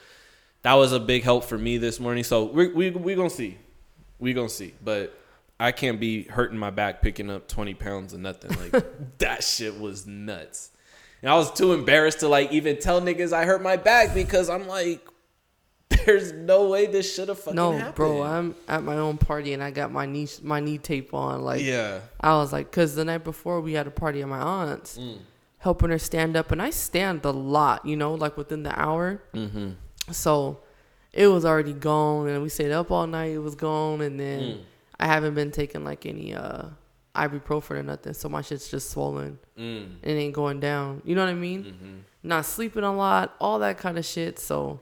that 0.62 0.74
was 0.74 0.92
a 0.92 0.98
big 1.00 1.22
help 1.22 1.44
for 1.44 1.56
me 1.56 1.78
this 1.78 2.00
morning. 2.00 2.24
So 2.24 2.44
we 2.44 2.68
we 2.68 2.90
we 2.90 3.14
gonna 3.14 3.30
see, 3.30 3.56
we 4.18 4.34
gonna 4.34 4.48
see, 4.48 4.74
but. 4.84 5.16
I 5.58 5.72
can't 5.72 5.98
be 5.98 6.24
hurting 6.24 6.58
my 6.58 6.68
back 6.68 7.00
picking 7.00 7.30
up 7.30 7.48
20 7.48 7.72
pounds 7.72 8.12
of 8.12 8.20
nothing. 8.20 8.50
Like 8.60 8.84
that 9.20 9.42
shit 9.42 9.80
was 9.80 10.06
nuts. 10.06 10.68
And 11.22 11.30
I 11.30 11.34
was 11.36 11.50
too 11.50 11.72
embarrassed 11.72 12.20
to 12.20 12.28
like 12.28 12.52
even 12.52 12.78
tell 12.78 13.00
niggas 13.00 13.32
I 13.32 13.46
hurt 13.46 13.62
my 13.62 13.78
back 13.78 14.12
because 14.12 14.50
I'm 14.50 14.68
like, 14.68 15.08
there's 16.06 16.32
no 16.32 16.68
way 16.68 16.86
this 16.86 17.14
should 17.14 17.28
have 17.28 17.38
fucking 17.38 17.54
No, 17.56 17.72
happened. 17.72 17.94
bro, 17.94 18.22
I'm 18.22 18.54
at 18.68 18.82
my 18.82 18.96
own 18.96 19.18
party 19.18 19.52
and 19.52 19.62
I 19.62 19.70
got 19.70 19.92
my 19.92 20.06
knee 20.06 20.28
my 20.42 20.60
knee 20.60 20.78
tape 20.78 21.14
on. 21.14 21.42
Like, 21.42 21.62
yeah. 21.62 22.00
I 22.20 22.34
was 22.36 22.52
like, 22.52 22.70
because 22.70 22.94
the 22.94 23.04
night 23.04 23.24
before 23.24 23.60
we 23.60 23.74
had 23.74 23.86
a 23.86 23.90
party 23.90 24.20
at 24.22 24.28
my 24.28 24.38
aunt's, 24.40 24.98
Mm. 24.98 25.18
helping 25.58 25.90
her 25.90 25.98
stand 25.98 26.36
up, 26.36 26.50
and 26.52 26.60
I 26.62 26.70
stand 26.70 27.24
a 27.24 27.30
lot, 27.30 27.84
you 27.86 27.96
know, 27.96 28.14
like 28.14 28.36
within 28.36 28.62
the 28.62 28.78
hour. 28.78 29.22
Mm-hmm. 29.34 29.70
So 30.12 30.60
it 31.12 31.28
was 31.28 31.44
already 31.44 31.72
gone, 31.72 32.28
and 32.28 32.42
we 32.42 32.48
stayed 32.48 32.72
up 32.72 32.90
all 32.90 33.06
night. 33.06 33.32
It 33.32 33.38
was 33.38 33.54
gone, 33.54 34.00
and 34.00 34.18
then 34.20 34.40
Mm. 34.40 34.60
I 34.98 35.06
haven't 35.06 35.34
been 35.34 35.50
taking 35.50 35.84
like 35.84 36.04
any 36.06 36.34
uh 36.34 36.66
ibuprofen 37.14 37.70
or 37.72 37.82
nothing, 37.82 38.12
so 38.12 38.28
my 38.28 38.42
shit's 38.42 38.68
just 38.68 38.90
swollen. 38.90 39.38
Mm. 39.58 39.96
It 40.02 40.10
ain't 40.12 40.34
going 40.34 40.60
down. 40.60 41.00
You 41.04 41.14
know 41.14 41.24
what 41.24 41.30
I 41.30 41.34
mean? 41.34 41.64
Mm-hmm. 41.64 41.94
Not 42.24 42.44
sleeping 42.44 42.82
a 42.84 42.94
lot, 42.94 43.34
all 43.40 43.58
that 43.60 43.78
kind 43.78 43.98
of 43.98 44.04
shit. 44.04 44.38
So 44.38 44.80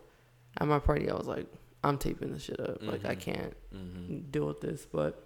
at 0.58 0.66
my 0.66 0.78
party, 0.78 1.10
I 1.10 1.14
was 1.14 1.26
like, 1.26 1.46
I'm 1.82 1.98
taping 1.98 2.32
this 2.32 2.44
shit 2.44 2.58
up. 2.60 2.82
Like 2.82 3.04
I 3.04 3.14
Mhm. 3.14 3.20
can't 3.20 3.54
Mm-hmm. 3.74 4.18
deal 4.30 4.46
with 4.46 4.60
this. 4.60 4.86
But 4.90 5.22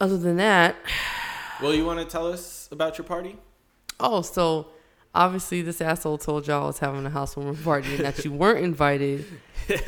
other 0.00 0.16
than 0.18 0.36
that, 0.36 0.76
Well, 1.62 1.74
you 1.74 1.84
want 1.84 2.00
to 2.00 2.06
tell 2.06 2.26
us 2.26 2.68
about 2.72 2.98
your 2.98 3.04
party? 3.04 3.36
Oh, 4.00 4.22
so 4.22 4.66
obviously 5.14 5.62
this 5.62 5.80
asshole 5.80 6.18
told 6.18 6.48
y'all 6.48 6.64
I 6.64 6.66
was 6.66 6.78
having 6.80 7.06
a 7.06 7.10
housewarming 7.10 7.56
party 7.62 7.94
and 7.94 8.04
that 8.04 8.24
you 8.24 8.32
weren't 8.42 8.64
invited. 8.64 9.24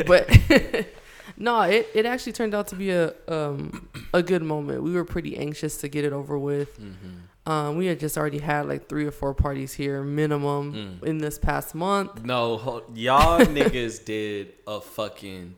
But 0.07 0.29
no, 1.37 1.63
it, 1.63 1.89
it 1.95 2.07
actually 2.07 2.33
turned 2.33 2.55
out 2.55 2.69
to 2.69 2.77
be 2.77 2.91
a 2.91 3.13
um 3.27 3.89
a 4.13 4.23
good 4.23 4.43
moment. 4.43 4.83
We 4.85 4.93
were 4.93 5.05
pretty 5.05 5.37
anxious 5.37 5.79
to 5.79 5.89
get 5.89 6.05
it 6.05 6.13
over 6.13 6.39
with. 6.39 6.79
Mm-hmm. 6.81 7.09
Um, 7.47 7.77
we 7.77 7.87
had 7.87 8.01
just 8.01 8.17
already 8.17 8.39
had 8.39 8.67
like 8.67 8.89
three 8.89 9.05
or 9.05 9.11
four 9.11 9.35
parties 9.35 9.75
here 9.75 10.03
minimum 10.03 10.73
Mm. 11.01 11.05
in 11.05 11.19
this 11.19 11.39
past 11.39 11.75
month. 11.75 12.25
No, 12.25 12.83
y'all 12.95 13.41
niggas 13.45 14.03
did 14.05 14.55
a 14.67 14.81
fucking 14.81 15.55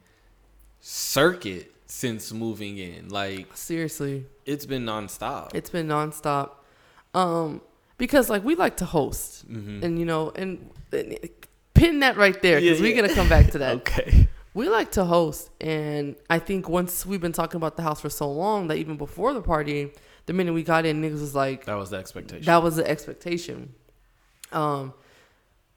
circuit 0.80 1.72
since 1.86 2.32
moving 2.32 2.78
in. 2.78 3.08
Like 3.08 3.56
Seriously, 3.56 4.26
it's 4.44 4.66
been 4.66 4.84
nonstop. 4.84 5.54
it's 5.54 5.70
been 5.70 5.86
nonstop. 5.88 6.50
Um, 7.14 7.60
because 7.98 8.28
like 8.28 8.44
we 8.44 8.54
like 8.56 8.76
to 8.78 8.84
host, 8.84 9.50
Mhm. 9.50 9.82
and 9.82 9.98
you 9.98 10.04
know, 10.04 10.30
and, 10.34 10.68
and 10.92 11.16
pin 11.74 12.00
that 12.00 12.16
right 12.16 12.40
there 12.42 12.60
because 12.60 12.78
Yeah, 12.80 12.84
we're 12.84 12.94
yeah. 12.96 13.02
gonna 13.02 13.14
come 13.14 13.28
back 13.28 13.50
to 13.52 13.58
that. 13.58 13.76
okay. 13.76 14.28
We 14.54 14.68
like 14.68 14.90
to 14.92 15.04
host, 15.04 15.50
and 15.60 16.16
I 16.30 16.38
think 16.38 16.68
once 16.68 17.04
we've 17.06 17.20
been 17.20 17.32
talking 17.32 17.58
about 17.58 17.76
the 17.76 17.82
house 17.82 18.00
for 18.00 18.08
so 18.08 18.30
long 18.30 18.68
that 18.68 18.76
even 18.78 18.96
before 18.96 19.34
the 19.34 19.42
party, 19.42 19.92
the 20.26 20.32
minute 20.32 20.52
we 20.52 20.62
got 20.62 20.84
in, 20.86 21.00
niggas 21.02 21.20
was 21.20 21.34
like, 21.34 21.64
That 21.66 21.74
was 21.76 21.90
the 21.90 21.96
expectation. 21.96 22.44
that 22.46 22.62
was 22.62 22.76
the 22.76 22.88
expectation. 22.88 23.74
Um, 24.52 24.92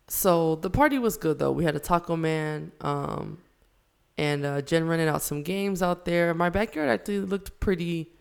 so 0.07 0.55
the 0.55 0.69
party 0.69 0.99
was 0.99 1.17
good 1.17 1.39
though. 1.39 1.51
We 1.51 1.63
had 1.63 1.75
a 1.75 1.79
taco 1.79 2.15
man, 2.15 2.71
um, 2.81 3.39
and 4.17 4.45
uh, 4.45 4.61
Jen 4.61 4.87
rented 4.87 5.07
out 5.07 5.21
some 5.21 5.43
games 5.43 5.81
out 5.83 6.05
there. 6.05 6.33
My 6.33 6.49
backyard 6.49 6.89
actually 6.89 7.19
looked 7.21 7.59
pretty, 7.59 8.11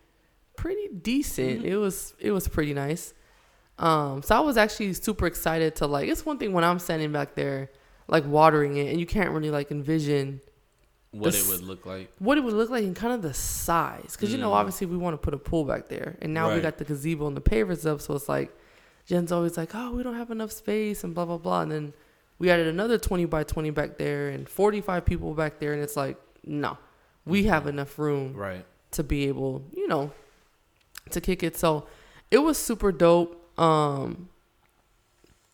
pretty 0.56 0.88
decent. 0.88 1.64
It 1.64 1.76
was 1.76 2.14
it 2.18 2.30
was 2.30 2.46
pretty 2.48 2.74
nice. 2.74 3.14
Um, 3.78 4.22
so 4.22 4.36
I 4.36 4.40
was 4.40 4.56
actually 4.56 4.92
super 4.94 5.26
excited 5.26 5.76
to 5.76 5.86
like. 5.86 6.08
It's 6.08 6.26
one 6.26 6.38
thing 6.38 6.52
when 6.52 6.64
I'm 6.64 6.78
standing 6.78 7.12
back 7.12 7.34
there, 7.34 7.70
like 8.06 8.26
watering 8.26 8.76
it, 8.76 8.88
and 8.90 9.00
you 9.00 9.06
can't 9.06 9.30
really 9.30 9.50
like 9.50 9.70
envision 9.70 10.40
what 11.12 11.32
the 11.32 11.38
it 11.38 11.46
would 11.48 11.62
look 11.62 11.86
like. 11.86 12.12
what 12.18 12.36
it 12.38 12.42
would 12.44 12.52
look 12.54 12.70
like 12.70 12.84
and 12.84 12.94
kind 12.94 13.12
of 13.14 13.22
the 13.22 13.32
size. 13.34 14.12
Because, 14.12 14.30
you 14.30 14.38
know, 14.38 14.50
Mm. 14.50 14.54
obviously 14.54 14.86
we 14.86 14.96
want 14.96 15.14
to 15.14 15.18
put 15.18 15.32
a 15.34 15.38
pool 15.38 15.64
back 15.64 15.88
there. 15.88 16.16
And 16.20 16.34
now 16.34 16.52
we 16.54 16.60
got 16.60 16.76
the 16.78 16.84
gazebo 16.84 17.26
and 17.26 17.36
the 17.36 17.40
pavers 17.40 17.86
up. 17.86 18.00
So 18.00 18.14
it's 18.14 18.28
like, 18.28 18.54
Jen's 19.06 19.32
always 19.32 19.56
like, 19.56 19.70
oh, 19.74 19.92
we 19.92 20.02
don't 20.02 20.16
have 20.16 20.30
enough 20.30 20.52
space 20.52 21.02
and 21.04 21.14
blah, 21.14 21.24
blah, 21.24 21.38
blah. 21.38 21.62
And 21.62 21.72
then 21.72 21.92
we 22.38 22.50
added 22.50 22.66
another 22.66 22.98
20 22.98 23.24
by 23.24 23.42
20 23.42 23.70
back 23.70 23.96
there 23.96 24.28
and 24.28 24.46
45 24.48 25.04
people 25.06 25.32
back 25.34 25.58
there. 25.60 25.72
And 25.72 25.82
it's 25.82 25.96
like, 25.96 26.18
no, 26.44 26.76
we 27.24 27.44
have 27.44 27.66
enough 27.66 27.98
room 27.98 28.34
Right. 28.34 28.66
to 28.92 29.02
be 29.02 29.26
able, 29.28 29.64
you 29.74 29.88
know, 29.88 30.12
to 31.10 31.20
kick 31.22 31.42
it. 31.42 31.56
So 31.56 31.86
it 32.30 32.38
was 32.38 32.58
super 32.58 32.92
dope 32.92 33.34
um, 33.58 34.28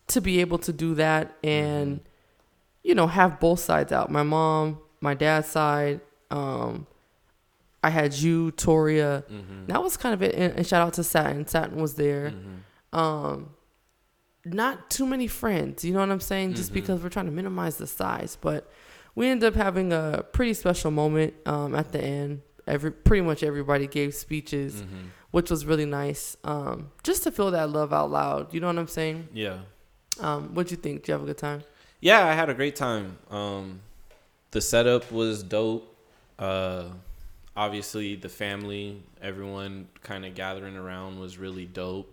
to 0.07 0.19
be 0.21 0.41
able 0.41 0.57
to 0.59 0.73
do 0.73 0.95
that 0.95 1.35
and, 1.43 2.01
you 2.83 2.93
know, 2.93 3.07
have 3.07 3.39
both 3.39 3.61
sides 3.61 3.91
out. 3.93 4.11
My 4.11 4.23
mom, 4.23 4.79
my 5.05 5.13
dad's 5.13 5.47
side. 5.47 6.01
Um, 6.31 6.85
I 7.83 7.89
had 7.89 8.13
you, 8.13 8.51
Toria. 8.51 9.23
Mm-hmm. 9.31 9.67
That 9.67 9.81
was 9.81 9.95
kind 9.95 10.13
of 10.13 10.21
it. 10.23 10.33
And, 10.35 10.53
and 10.57 10.67
shout 10.67 10.85
out 10.85 10.93
to 10.95 11.03
Satin. 11.03 11.47
Satin 11.47 11.77
was 11.81 11.93
there. 11.95 12.31
Mm-hmm. 12.31 12.99
Um, 12.99 13.49
not 14.43 14.89
too 14.89 15.05
many 15.05 15.27
friends. 15.27 15.83
You 15.85 15.93
know 15.93 15.99
what 15.99 16.09
I'm 16.11 16.19
saying? 16.19 16.53
Just 16.55 16.71
Mhm. 16.71 16.75
because 16.75 17.01
we're 17.01 17.09
trying 17.09 17.25
to 17.27 17.31
minimize 17.31 17.77
the 17.77 17.87
size, 17.87 18.37
but 18.39 18.69
we 19.15 19.27
ended 19.27 19.47
up 19.47 19.55
having 19.55 19.93
a 19.93 20.23
pretty 20.33 20.53
special 20.53 20.91
moment 20.91 21.33
um, 21.45 21.73
at 21.75 21.91
the 21.91 22.01
end. 22.03 22.41
Every 22.67 22.91
pretty 22.91 23.21
much 23.21 23.43
everybody 23.43 23.87
gave 23.87 24.13
speeches, 24.15 24.81
Mhm. 24.81 25.09
which 25.31 25.49
was 25.51 25.65
really 25.65 25.85
nice. 25.85 26.35
Um, 26.43 26.89
just 27.03 27.23
to 27.23 27.31
feel 27.31 27.51
that 27.51 27.69
love 27.69 27.93
out 27.93 28.09
loud. 28.11 28.53
You 28.53 28.59
know 28.59 28.67
what 28.67 28.77
I'm 28.79 28.87
saying? 28.87 29.29
Yeah. 29.33 29.59
Um, 30.19 30.53
what'd 30.55 30.71
you 30.71 30.77
think? 30.77 31.01
Did 31.01 31.07
you 31.09 31.11
have 31.13 31.23
a 31.23 31.25
good 31.27 31.37
time? 31.37 31.61
Yeah, 32.01 32.25
I 32.25 32.33
had 32.33 32.49
a 32.49 32.53
great 32.55 32.75
time. 32.75 33.17
Um, 33.29 33.81
the 34.55 34.61
setup 34.61 35.11
was 35.11 35.43
dope. 35.43 35.93
Uh, 36.39 36.85
obviously, 37.57 38.15
the 38.15 38.29
family, 38.29 39.03
everyone 39.21 39.89
kind 40.01 40.25
of 40.25 40.33
gathering 40.33 40.77
around 40.77 41.19
was 41.19 41.37
really 41.37 41.65
dope. 41.65 42.09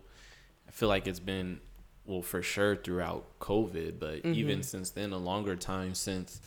I 0.67 0.71
feel 0.71 0.89
like 0.89 1.07
it's 1.07 1.21
been, 1.21 1.61
well, 2.05 2.21
for 2.21 2.41
sure 2.41 2.75
throughout 2.75 3.23
COVID, 3.39 3.93
but 3.97 4.25
even 4.25 4.61
since 4.61 4.89
then, 4.89 5.13
a 5.13 5.17
longer 5.17 5.55
time 5.55 5.95
since 5.95 6.41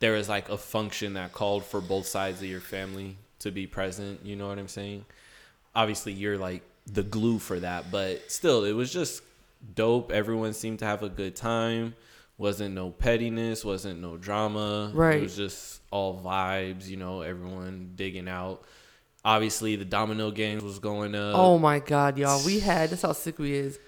there 0.00 0.14
was 0.14 0.28
like 0.28 0.48
a 0.48 0.58
function 0.58 1.14
that 1.14 1.32
called 1.32 1.64
for 1.64 1.80
both 1.80 2.08
sides 2.08 2.42
of 2.42 2.48
your 2.48 2.60
family 2.60 3.16
to 3.38 3.52
be 3.52 3.68
present. 3.68 4.26
You 4.26 4.34
know 4.34 4.48
what 4.48 4.58
I'm 4.58 4.66
saying? 4.66 5.04
Obviously, 5.76 6.12
you're 6.12 6.38
like 6.38 6.62
the 6.92 7.04
glue 7.04 7.38
for 7.38 7.60
that, 7.60 7.92
but 7.92 8.32
still, 8.32 8.64
it 8.64 8.72
was 8.72 8.92
just 8.92 9.22
dope. 9.76 10.10
Everyone 10.10 10.54
seemed 10.54 10.80
to 10.80 10.86
have 10.86 11.04
a 11.04 11.08
good 11.08 11.36
time. 11.36 11.94
Wasn't 12.38 12.74
no 12.74 12.90
pettiness, 12.90 13.64
wasn't 13.64 14.00
no 14.00 14.16
drama. 14.18 14.90
Right. 14.92 15.16
It 15.18 15.22
was 15.22 15.36
just 15.36 15.80
all 15.90 16.20
vibes, 16.22 16.86
you 16.86 16.96
know, 16.98 17.22
everyone 17.22 17.92
digging 17.94 18.28
out. 18.28 18.62
Obviously, 19.24 19.74
the 19.76 19.84
domino 19.86 20.30
games 20.30 20.62
was 20.62 20.78
going 20.78 21.14
up. 21.14 21.34
Oh 21.36 21.58
my 21.58 21.78
god, 21.78 22.18
y'all! 22.18 22.44
We 22.44 22.60
had 22.70 22.90
that's 22.90 23.02
how 23.02 23.12
sick 23.12 23.38
we 23.38 23.54
is. 23.54 23.78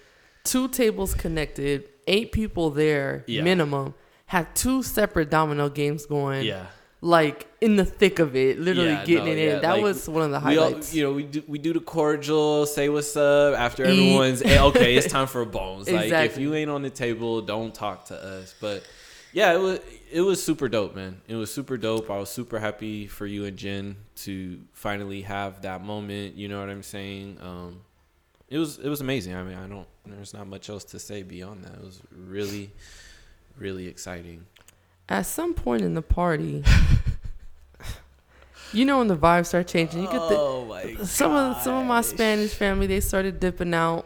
Two 0.43 0.67
tables 0.67 1.13
connected, 1.13 1.89
eight 2.07 2.31
people 2.31 2.71
there 2.71 3.23
Yeah. 3.27 3.43
minimum. 3.43 3.93
Had 4.25 4.55
two 4.55 4.83
separate 4.83 5.29
domino 5.29 5.69
games 5.69 6.05
going. 6.05 6.45
yeah. 6.45 6.65
Like 7.01 7.47
in 7.61 7.75
the 7.77 7.85
thick 7.85 8.19
of 8.19 8.35
it, 8.35 8.59
literally 8.59 8.89
Yeah, 8.89 9.05
getting 9.05 9.25
no, 9.25 9.31
it 9.31 9.37
yeah, 9.37 9.55
in. 9.55 9.61
That 9.61 9.73
like, 9.73 9.83
was 9.83 10.09
one 10.09 10.23
of 10.23 10.31
the 10.31 10.47
We 10.47 10.57
all, 10.57 10.67
highlights. 10.69 10.93
you 10.93 11.03
know, 11.03 11.13
we 11.13 11.23
do 11.23 11.43
we 11.47 11.57
do 11.57 11.73
the 11.73 11.79
cordial, 11.79 12.65
say 12.65 12.89
what's 12.89 13.15
up 13.15 13.55
after 13.57 13.85
Eat. 13.85 13.89
everyone's 13.91 14.41
eh, 14.41 14.61
okay. 14.63 14.95
It's 14.95 15.07
time 15.11 15.27
for 15.27 15.45
bones. 15.45 15.89
Like 15.89 16.11
if 16.11 16.37
you 16.37 16.53
ain't 16.55 16.69
on 16.69 16.81
the 16.81 16.89
table, 16.89 17.41
don't 17.41 17.73
talk 17.73 18.05
to 18.07 18.15
us. 18.21 18.53
But 18.59 18.83
yeah, 19.31 19.53
it 19.53 19.59
was 19.59 19.79
it 20.11 20.21
was 20.21 20.43
super 20.43 20.67
dope, 20.67 20.95
man. 20.95 21.21
It 21.27 21.35
was 21.35 21.53
super 21.53 21.77
dope. 21.77 22.09
I 22.09 22.17
was 22.17 22.29
super 22.29 22.59
happy 22.59 23.07
for 23.07 23.25
you 23.25 23.45
and 23.45 23.55
Jen 23.57 23.95
to 24.17 24.59
finally 24.73 25.21
have 25.21 25.61
that 25.61 25.83
moment. 25.83 26.35
You 26.35 26.47
know 26.49 26.59
what 26.59 26.69
I'm 26.69 26.83
saying? 26.83 27.37
Um, 27.41 27.81
it 28.49 28.57
was 28.57 28.77
it 28.79 28.89
was 28.89 28.99
amazing. 29.01 29.35
I 29.35 29.43
mean, 29.43 29.55
I 29.57 29.67
don't. 29.67 29.87
There's 30.05 30.33
not 30.33 30.47
much 30.47 30.69
else 30.69 30.83
to 30.85 30.99
say 30.99 31.21
beyond 31.23 31.63
that. 31.63 31.75
It 31.75 31.83
was 31.83 32.01
really, 32.11 32.71
really 33.57 33.87
exciting. 33.87 34.45
At 35.09 35.25
some 35.25 35.53
point 35.55 35.81
in 35.81 35.95
the 35.95 36.01
party, 36.03 36.63
you 38.73 38.85
know 38.85 38.99
when 38.99 39.07
the 39.07 39.17
vibes 39.17 39.47
start 39.47 39.67
changing. 39.67 40.01
You 40.03 40.07
get 40.07 40.13
the 40.29 40.37
Oh 40.37 40.65
my 40.65 40.95
some 41.03 41.31
of 41.33 41.61
some 41.63 41.73
of 41.75 41.85
my 41.87 42.01
Spanish 42.01 42.53
family 42.53 42.85
they 42.87 42.99
started 42.99 43.39
dipping 43.39 43.73
out. 43.73 44.05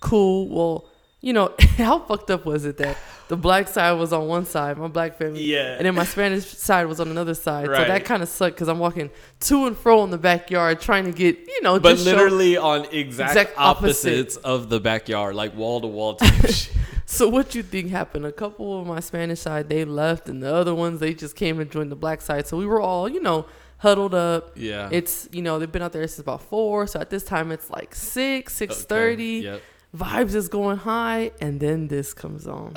Cool. 0.00 0.48
Well, 0.48 0.86
you 1.20 1.32
know 1.32 1.54
how 1.76 2.00
fucked 2.00 2.30
up 2.30 2.44
was 2.46 2.64
it 2.64 2.78
that 2.78 2.96
the 3.28 3.36
black 3.36 3.68
side 3.68 3.92
was 3.92 4.12
on 4.12 4.26
one 4.26 4.44
side, 4.44 4.76
my 4.76 4.88
black 4.88 5.16
family, 5.16 5.44
Yeah. 5.44 5.76
and 5.76 5.86
then 5.86 5.94
my 5.94 6.04
Spanish 6.04 6.46
side 6.46 6.86
was 6.88 6.98
on 6.98 7.08
another 7.10 7.34
side. 7.34 7.68
Right. 7.68 7.82
So 7.82 7.84
that 7.92 8.04
kind 8.04 8.24
of 8.24 8.28
sucked 8.28 8.56
because 8.56 8.66
I'm 8.68 8.80
walking 8.80 9.08
to 9.40 9.66
and 9.66 9.76
fro 9.76 10.02
in 10.02 10.10
the 10.10 10.18
backyard 10.18 10.80
trying 10.80 11.04
to 11.04 11.12
get 11.12 11.38
you 11.46 11.62
know, 11.62 11.78
but 11.78 11.96
literally 12.00 12.56
on 12.56 12.86
exact, 12.86 13.30
Exact 13.30 13.52
opposite. 13.56 14.08
opposites 14.08 14.36
of 14.36 14.68
the 14.68 14.80
backyard, 14.80 15.36
like 15.36 15.54
wall 15.54 15.80
to 15.80 15.86
wall 15.86 16.14
type 16.16 16.32
shit. 16.50 16.72
So 17.10 17.28
what 17.28 17.56
you 17.56 17.64
think 17.64 17.90
happened? 17.90 18.24
A 18.24 18.30
couple 18.30 18.80
of 18.80 18.86
my 18.86 19.00
Spanish 19.00 19.40
side 19.40 19.68
they 19.68 19.84
left, 19.84 20.28
and 20.28 20.40
the 20.40 20.54
other 20.54 20.72
ones 20.76 21.00
they 21.00 21.12
just 21.12 21.34
came 21.34 21.58
and 21.58 21.68
joined 21.68 21.90
the 21.90 21.96
black 21.96 22.20
side. 22.20 22.46
So 22.46 22.56
we 22.56 22.66
were 22.66 22.80
all, 22.80 23.08
you 23.08 23.20
know, 23.20 23.46
huddled 23.78 24.14
up. 24.14 24.52
Yeah. 24.54 24.88
It's 24.92 25.28
you 25.32 25.42
know 25.42 25.58
they've 25.58 25.70
been 25.70 25.82
out 25.82 25.92
there 25.92 26.06
since 26.06 26.20
about 26.20 26.40
four. 26.40 26.86
So 26.86 27.00
at 27.00 27.10
this 27.10 27.24
time 27.24 27.50
it's 27.50 27.68
like 27.68 27.96
six, 27.96 28.54
six 28.54 28.84
thirty. 28.84 29.40
Yep. 29.42 29.60
Vibes 29.94 30.36
is 30.36 30.48
going 30.48 30.76
high, 30.76 31.32
and 31.40 31.58
then 31.58 31.88
this 31.88 32.14
comes 32.14 32.46
on. 32.46 32.68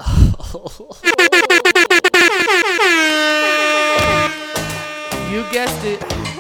you 5.31 5.45
guessed 5.51 5.85
it. 5.85 6.32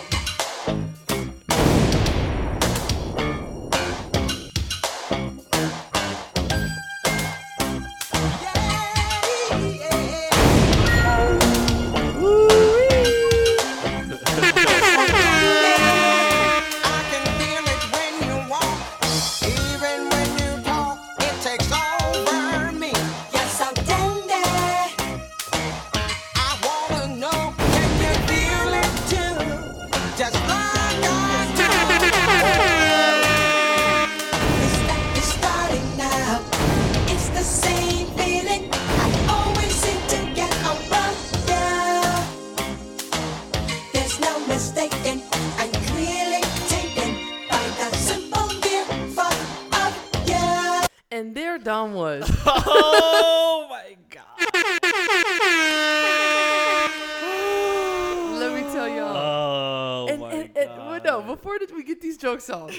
Jokes 62.33 62.49
off? 62.49 62.71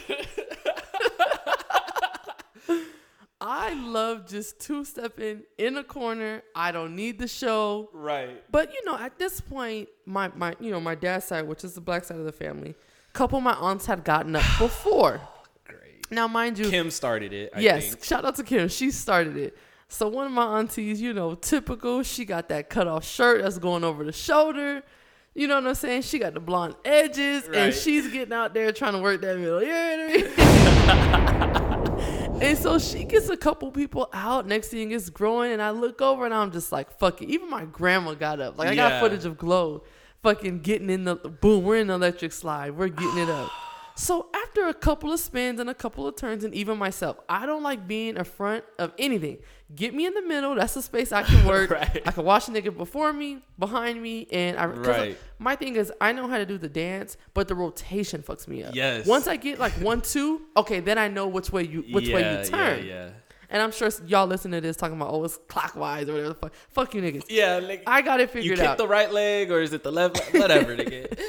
I 3.41 3.75
love 3.75 4.27
just 4.27 4.59
two 4.59 4.85
stepping 4.85 5.43
in 5.59 5.77
a 5.77 5.85
corner. 5.85 6.43
I 6.55 6.73
don't 6.73 6.97
need 6.97 7.19
the 7.19 7.29
show. 7.29 7.91
Right. 7.93 8.43
But 8.51 8.73
you 8.73 8.83
know, 8.87 8.97
at 8.97 9.19
this 9.19 9.41
point, 9.41 9.89
my 10.07 10.31
my 10.35 10.55
you 10.61 10.71
know 10.71 10.81
my 10.81 10.95
dad's 10.95 11.27
side, 11.27 11.47
which 11.47 11.63
is 11.63 11.75
the 11.75 11.83
black 11.83 12.05
side 12.05 12.19
of 12.19 12.25
the 12.25 12.33
family, 12.33 12.71
a 12.71 13.13
couple 13.13 13.39
of 13.39 13.45
my 13.45 13.53
aunts 13.55 13.85
had 13.87 14.03
gotten 14.03 14.35
up 14.35 14.45
before. 14.59 15.21
Great. 15.67 16.11
Now, 16.11 16.27
mind 16.27 16.59
you, 16.59 16.71
Kim 16.71 16.91
started 16.91 17.35
it. 17.35 17.53
I 17.55 17.61
yes, 17.61 17.91
think. 17.91 18.05
shout 18.05 18.25
out 18.25 18.37
to 18.37 18.45
Kim. 18.45 18.69
She 18.69 18.91
started 18.91 19.37
it. 19.37 19.59
So 19.89 20.09
one 20.09 20.27
of 20.27 20.33
my 20.33 20.59
aunties, 20.59 21.01
you 21.01 21.13
know, 21.13 21.35
typical. 21.35 22.03
She 22.03 22.25
got 22.25 22.49
that 22.49 22.71
cut 22.71 22.87
off 22.87 23.05
shirt 23.05 23.43
that's 23.43 23.59
going 23.59 23.85
over 23.85 24.05
the 24.05 24.13
shoulder. 24.13 24.83
You 25.37 25.49
know 25.49 25.57
what 25.57 25.67
I'm 25.67 25.75
saying? 25.75 26.03
She 26.03 26.21
got 26.21 26.35
the 26.35 26.41
blonde 26.41 26.77
edges, 26.85 27.49
and 27.53 27.75
she's 27.75 28.07
getting 28.13 28.33
out 28.33 28.55
there 28.55 28.71
trying 28.71 28.93
to 28.93 29.01
work 29.01 29.21
that 29.23 29.37
middle. 29.37 29.61
You 29.61 29.69
know 29.69 30.07
what 30.07 30.39
I 30.39 32.37
mean? 32.37 32.43
and 32.43 32.57
so 32.57 32.79
she 32.79 33.03
gets 33.03 33.29
a 33.29 33.37
couple 33.37 33.73
people 33.73 34.09
out. 34.13 34.47
Next 34.47 34.69
thing 34.69 34.93
it's 34.93 35.11
growing, 35.11 35.51
and 35.53 35.61
I 35.61 35.71
look 35.71 36.01
over 36.01 36.25
and 36.25 36.33
I'm 36.33 36.53
just 36.53 36.71
like, 36.71 36.99
fuck 36.99 37.21
it. 37.21 37.29
Even 37.31 37.51
my 37.51 37.65
grandma 37.65 38.15
got 38.15 38.41
up. 38.41 38.59
Like 38.59 38.69
I 38.69 38.77
got 38.77 39.01
footage 39.01 39.25
of 39.25 39.37
Glow, 39.37 39.83
fucking 40.23 40.61
getting 40.61 40.89
in 40.89 41.03
the 41.05 41.17
boom. 41.17 41.65
We're 41.65 41.79
in 41.79 41.89
the 41.89 41.95
electric 41.95 42.31
slide. 42.31 42.77
We're 42.77 42.89
getting 42.89 43.19
it 43.19 43.29
up. 43.29 43.51
So 43.97 44.29
after 44.35 44.67
a 44.67 44.75
couple 44.75 45.13
of 45.13 45.21
spins 45.21 45.61
and 45.61 45.71
a 45.71 45.75
couple 45.75 46.07
of 46.07 46.17
turns, 46.17 46.43
and 46.43 46.53
even 46.53 46.79
myself, 46.79 47.17
I 47.29 47.47
don't 47.47 47.63
like 47.63 47.87
being 47.87 48.17
in 48.17 48.25
front 48.25 48.65
of 48.79 48.93
anything. 48.99 49.39
Get 49.75 49.95
me 49.95 50.05
in 50.05 50.15
the 50.15 50.23
middle. 50.23 50.57
That's 50.57 50.75
the 50.75 50.83
space 50.83 51.13
I 51.13 51.23
can 51.23 51.47
work. 51.47 51.71
Right. 51.71 52.03
I 52.05 52.11
can 52.11 52.25
watch 52.25 52.49
a 52.49 52.51
nigga 52.51 52.77
before 52.77 53.13
me, 53.13 53.39
behind 53.59 54.03
me, 54.03 54.27
and 54.33 54.59
I. 54.59 54.67
Right. 54.67 55.19
My 55.39 55.55
thing 55.55 55.77
is, 55.77 55.93
I 56.01 56.13
know 56.13 56.27
how 56.27 56.39
to 56.39 56.47
do 56.47 56.59
the 56.59 56.69
dance, 56.69 57.17
but 57.35 57.47
the 57.47 57.55
rotation 57.55 58.23
fucks 58.23 58.49
me 58.49 58.65
up. 58.65 58.75
Yes. 58.75 59.07
Once 59.07 59.29
I 59.29 59.37
get 59.37 59.61
like 59.61 59.73
one 59.75 60.01
two, 60.01 60.43
okay, 60.57 60.81
then 60.81 60.99
I 60.99 61.07
know 61.09 61.29
which 61.29 61.53
way 61.53 61.63
you 61.63 61.85
which 61.91 62.09
way 62.09 62.39
you 62.41 62.45
turn. 62.49 62.85
Yeah, 62.85 62.93
yeah. 62.93 63.11
And 63.51 63.63
I'm 63.63 63.71
sure 63.71 63.89
y'all 64.07 64.27
listening 64.27 64.61
to 64.61 64.67
this 64.67 64.77
talking 64.77 64.97
about, 64.97 65.13
oh, 65.13 65.23
it's 65.23 65.39
clockwise 65.47 66.09
or 66.09 66.15
whatever 66.15 66.31
the 66.31 66.35
fuck. 66.35 66.55
Fuck 66.71 66.95
you 66.95 67.03
niggas. 67.03 67.27
Yeah, 67.29 67.59
like 67.59 67.85
I 67.87 68.03
got 68.03 68.21
it 68.21 68.31
figured 68.31 68.59
out. 68.59 68.63
you 68.63 68.65
kick 68.65 68.71
out. 68.71 68.79
the 68.79 68.89
right 68.89 69.13
leg 69.13 69.53
or 69.53 69.61
is 69.61 69.73
it 69.73 69.85
the 69.85 69.93
left? 69.93 70.17
leg? 70.17 70.43
Whatever, 70.43 70.77
nigga. 70.77 71.17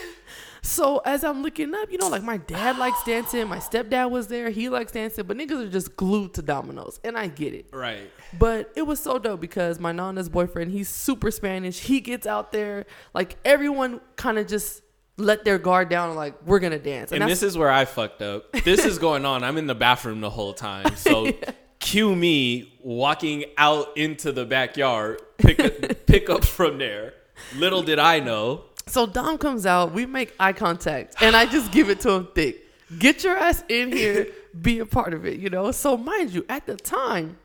So 0.66 0.98
as 1.06 1.24
I'm 1.24 1.44
looking 1.44 1.74
up, 1.76 1.92
you 1.92 1.98
know, 2.00 2.08
like 2.10 2.24
my 2.24 2.38
dad 2.38 2.78
likes 2.78 3.04
dancing, 3.04 3.48
my 3.48 3.60
stepdad 3.60 4.10
was 4.10 4.28
there, 4.28 4.50
he 4.50 4.68
likes 4.70 4.92
dancing, 4.92 5.26
but 5.26 5.38
niggas 5.38 5.68
are 5.68 5.70
just 5.70 5.96
glued 5.96 6.34
to 6.34 6.42
dominoes, 6.42 7.00
and 7.04 7.16
I 7.18 7.28
get 7.28 7.54
it. 7.54 7.68
Right. 7.72 8.10
But 8.40 8.72
it 8.76 8.82
was 8.82 9.00
so 9.00 9.20
dope 9.20 9.40
because 9.42 9.80
my 9.80 9.92
nana's 9.92 10.28
boyfriend, 10.28 10.72
he's 10.72 10.90
super 10.90 11.30
Spanish. 11.30 11.80
He 11.80 12.02
gets 12.02 12.26
out 12.26 12.52
there, 12.52 12.86
like 13.14 13.38
everyone 13.46 14.02
kind 14.16 14.40
of 14.40 14.48
just 14.48 14.82
let 15.18 15.46
their 15.46 15.60
guard 15.60 15.88
down, 15.90 16.10
and 16.10 16.18
like 16.18 16.36
we're 16.48 16.60
gonna 16.60 16.80
dance. 16.80 17.12
And 17.12 17.22
that's- 17.22 17.40
this 17.40 17.48
is 17.52 17.58
where 17.58 17.72
I 17.72 17.86
fucked 17.86 18.22
up. 18.24 18.52
This 18.64 18.86
is 18.86 18.98
going 18.98 19.24
on. 19.24 19.44
I'm 19.44 19.58
in 19.58 19.68
the 19.68 19.76
bathroom 19.76 20.20
the 20.22 20.30
whole 20.32 20.54
time. 20.54 20.86
So 20.98 21.32
cue 21.80 22.16
me 22.16 22.74
walking 22.82 23.46
out 23.58 23.96
into 23.96 24.32
the 24.32 24.44
backyard, 24.46 25.22
pick 25.38 25.60
up, 25.60 25.74
pick 26.08 26.30
up 26.32 26.44
from 26.44 26.80
there. 26.80 27.14
Little 27.56 27.84
did 27.84 28.00
I 28.00 28.20
know. 28.20 28.64
So 28.88 29.06
Dom 29.08 29.38
comes 29.38 29.66
out, 29.66 29.94
we 29.94 30.06
make 30.06 30.34
eye 30.40 30.54
contact, 30.54 31.16
and 31.22 31.36
I 31.36 31.46
just 31.46 31.72
give 31.72 31.90
it 31.90 32.00
to 32.02 32.12
him 32.12 32.28
thick. 32.36 32.62
Get 33.00 33.24
your 33.24 33.36
ass 33.36 33.64
in 33.68 33.92
here, 33.92 34.28
be 34.62 34.80
a 34.80 34.86
part 34.86 35.14
of 35.14 35.26
it, 35.26 35.40
you 35.40 35.50
know? 35.50 35.72
So 35.72 35.98
mind 35.98 36.32
you, 36.32 36.46
at 36.48 36.68
the 36.68 36.76
time, 36.76 37.38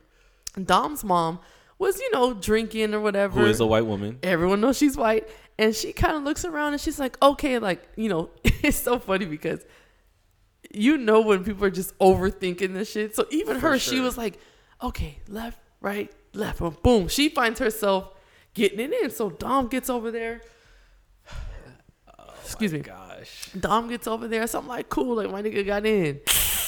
Dom's 0.62 1.02
mom 1.02 1.40
was, 1.78 1.98
you 1.98 2.10
know, 2.12 2.34
drinking 2.34 2.92
or 2.92 3.00
whatever. 3.00 3.40
Who 3.40 3.46
is 3.46 3.60
a 3.60 3.66
white 3.66 3.86
woman? 3.86 4.18
Everyone 4.22 4.60
knows 4.60 4.76
she's 4.76 4.96
white. 4.96 5.28
And 5.58 5.74
she 5.74 5.92
kind 5.92 6.16
of 6.16 6.22
looks 6.24 6.44
around 6.44 6.72
and 6.72 6.80
she's 6.80 6.98
like, 6.98 7.20
okay, 7.22 7.58
like, 7.58 7.86
you 7.96 8.08
know, 8.08 8.30
it's 8.44 8.78
so 8.78 8.98
funny 8.98 9.24
because 9.24 9.64
you 10.72 10.96
know 10.96 11.20
when 11.20 11.44
people 11.44 11.64
are 11.64 11.70
just 11.70 11.96
overthinking 11.98 12.74
this 12.74 12.90
shit. 12.90 13.16
So 13.16 13.26
even 13.30 13.60
her, 13.60 13.78
she 13.78 14.00
was 14.00 14.16
like, 14.16 14.38
okay, 14.82 15.18
left, 15.28 15.58
right, 15.80 16.10
left. 16.32 16.60
And 16.60 16.80
boom, 16.82 17.08
she 17.08 17.28
finds 17.28 17.58
herself 17.58 18.12
getting 18.54 18.80
it 18.80 18.92
in. 18.92 19.10
So 19.10 19.30
Dom 19.30 19.68
gets 19.68 19.90
over 19.90 20.10
there. 20.10 20.42
Excuse 22.52 22.72
me. 22.72 22.80
Gosh. 22.80 23.50
Dom 23.58 23.88
gets 23.88 24.06
over 24.06 24.28
there. 24.28 24.46
So 24.46 24.58
I'm 24.58 24.66
like, 24.68 24.88
cool, 24.88 25.16
like 25.16 25.30
my 25.30 25.42
nigga 25.42 25.64
got 25.64 25.86
in. 25.86 26.20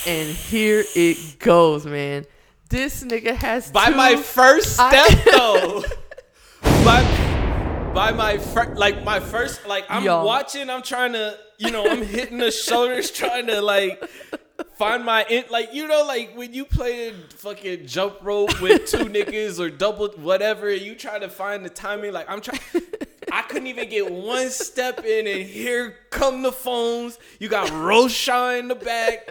And 0.07 0.29
here 0.31 0.85
it 0.97 1.38
goes, 1.38 1.87
man. 1.87 2.25
This 2.68 3.05
nigga 3.05 3.35
has 3.35 3.71
By 3.71 3.87
two- 3.90 3.97
my 3.97 4.16
first 4.16 4.81
I- 4.81 5.09
step 5.09 5.25
though. 5.33 5.85
by 6.85 7.90
by 7.95 8.11
my 8.12 8.38
first 8.38 8.71
like 8.79 9.05
my 9.05 9.21
first 9.21 9.66
like 9.66 9.85
I'm 9.90 10.05
Yo. 10.05 10.25
watching, 10.25 10.71
I'm 10.71 10.83
trying 10.83 11.12
to, 11.12 11.37
you 11.59 11.71
know, 11.71 11.87
I'm 11.87 12.03
hitting 12.03 12.38
the 12.38 12.51
shoulders 12.51 13.11
trying 13.11 13.47
to 13.49 13.61
like 13.61 14.03
find 14.74 15.04
my 15.04 15.24
in 15.28 15.44
like 15.50 15.72
you 15.74 15.87
know 15.87 16.04
like 16.04 16.32
when 16.35 16.52
you 16.54 16.64
playing 16.64 17.14
fucking 17.37 17.87
jump 17.87 18.16
rope 18.22 18.61
with 18.61 18.87
two 18.87 18.98
niggas 19.06 19.61
or 19.61 19.70
double 19.70 20.08
whatever 20.16 20.72
you 20.72 20.94
try 20.94 21.18
to 21.18 21.28
find 21.28 21.64
the 21.64 21.70
timing 21.70 22.12
like 22.12 22.28
I'm 22.28 22.40
trying 22.40 22.61
I 23.32 23.40
couldn't 23.40 23.68
even 23.68 23.88
get 23.88 24.12
one 24.12 24.50
step 24.50 25.06
in 25.06 25.26
and 25.26 25.42
here 25.42 25.96
come 26.11 26.42
the 26.42 26.52
phones. 26.52 27.18
You 27.38 27.48
got 27.48 27.70
Roshan 27.70 28.58
in 28.58 28.68
the 28.68 28.74
back 28.74 29.26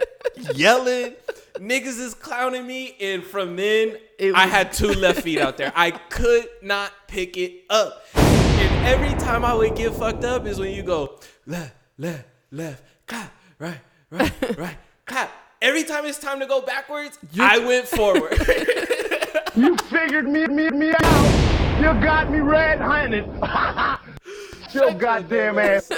yelling. 0.54 1.14
Niggas 1.54 2.00
is 2.00 2.12
clowning 2.12 2.66
me 2.66 2.96
and 3.00 3.22
from 3.22 3.54
then 3.54 3.96
It 4.18 4.34
I 4.34 4.46
had 4.46 4.72
two 4.72 4.88
left 4.88 5.22
feet 5.22 5.38
out 5.38 5.56
there. 5.56 5.72
I 5.76 5.92
could 5.92 6.48
not 6.62 6.90
pick 7.06 7.36
it 7.36 7.64
up. 7.70 8.04
And 8.14 8.86
every 8.88 9.16
time 9.20 9.44
I 9.44 9.54
would 9.54 9.76
get 9.76 9.94
fucked 9.94 10.24
up 10.24 10.46
is 10.46 10.58
when 10.58 10.74
you 10.74 10.82
go 10.82 11.20
left 11.46 11.76
left 11.96 12.24
left 12.50 12.82
clap 13.06 13.32
right 13.60 13.78
right 14.10 14.58
right 14.58 14.76
every 15.62 15.84
time 15.84 16.04
it's 16.04 16.18
time 16.18 16.40
to 16.40 16.46
go 16.46 16.60
backwards 16.60 17.18
I 17.38 17.58
went 17.58 17.86
forward 17.86 18.38
You 19.54 19.76
figured 19.76 20.26
me, 20.30 20.46
me, 20.46 20.70
me 20.70 20.94
out. 20.98 21.78
You 21.78 22.02
got 22.02 22.30
me 22.30 22.38
red-handed. 22.38 23.26
Your 24.74 24.94
goddamn 24.94 25.58
ass. 25.58 25.90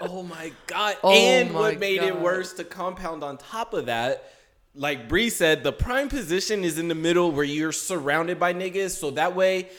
Oh 0.00 0.22
my 0.22 0.52
god! 0.66 0.96
Oh 1.02 1.10
and 1.10 1.50
my 1.52 1.58
what 1.58 1.80
made 1.80 2.02
it 2.02 2.20
worse 2.20 2.52
to 2.54 2.64
compound 2.64 3.24
on 3.24 3.38
top 3.38 3.72
of 3.72 3.86
that, 3.86 4.30
like 4.74 5.08
Bree 5.08 5.30
said, 5.30 5.64
the 5.64 5.72
prime 5.72 6.10
position 6.10 6.64
is 6.64 6.78
in 6.78 6.88
the 6.88 6.94
middle 6.94 7.32
where 7.32 7.46
you're 7.46 7.72
surrounded 7.72 8.38
by 8.38 8.52
niggas, 8.52 8.90
so 8.90 9.10
that 9.12 9.34
way, 9.34 9.70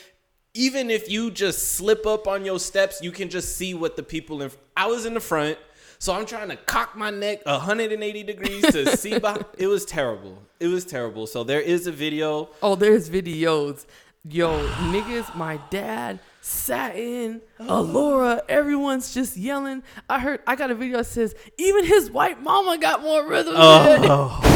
even 0.56 0.90
if 0.90 1.08
you 1.08 1.30
just 1.30 1.74
slip 1.74 2.08
up 2.08 2.28
on 2.28 2.44
your 2.44 2.60
steps, 2.60 3.00
you 3.02 3.12
can 3.12 3.30
just 3.30 3.58
see 3.58 3.76
what 3.76 3.96
the 3.96 4.04
people 4.04 4.42
in. 4.42 4.50
I 4.76 4.88
was 4.88 5.06
in 5.06 5.14
the 5.14 5.20
front, 5.20 5.60
so 6.00 6.14
I'm 6.14 6.26
trying 6.26 6.50
to 6.50 6.56
cock 6.56 6.96
my 6.96 7.10
neck 7.10 7.46
180 7.46 8.24
degrees 8.24 8.62
to 8.72 8.98
see. 8.98 9.20
Behind. 9.20 9.46
It 9.58 9.68
was 9.68 9.86
terrible. 9.86 10.42
It 10.60 10.68
was 10.68 10.86
terrible. 10.86 11.28
So 11.28 11.44
there 11.44 11.60
is 11.62 11.88
a 11.88 11.92
video. 11.92 12.50
Oh, 12.64 12.76
there's 12.76 13.10
videos. 13.10 13.86
Yo, 14.24 14.66
niggas, 14.92 15.34
my 15.36 15.60
dad, 15.70 16.20
Satin, 16.42 17.42
Alora, 17.60 18.42
everyone's 18.50 19.14
just 19.14 19.38
yelling. 19.38 19.82
I 20.10 20.20
heard, 20.20 20.42
I 20.46 20.56
got 20.56 20.72
a 20.72 20.76
video 20.76 20.98
that 20.98 21.06
says, 21.06 21.36
even 21.58 21.86
his 21.86 22.12
white 22.12 22.42
mama 22.42 22.78
got 22.78 23.02
more 23.02 23.26
rhythm. 23.26 23.54
than 23.54 23.62
oh. 24.10 24.42
it." 24.44 24.50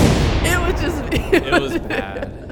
It 0.45 0.59
was 0.59 0.81
just, 0.81 1.13
It 1.33 1.61
was 1.61 1.77
bad. 1.79 2.42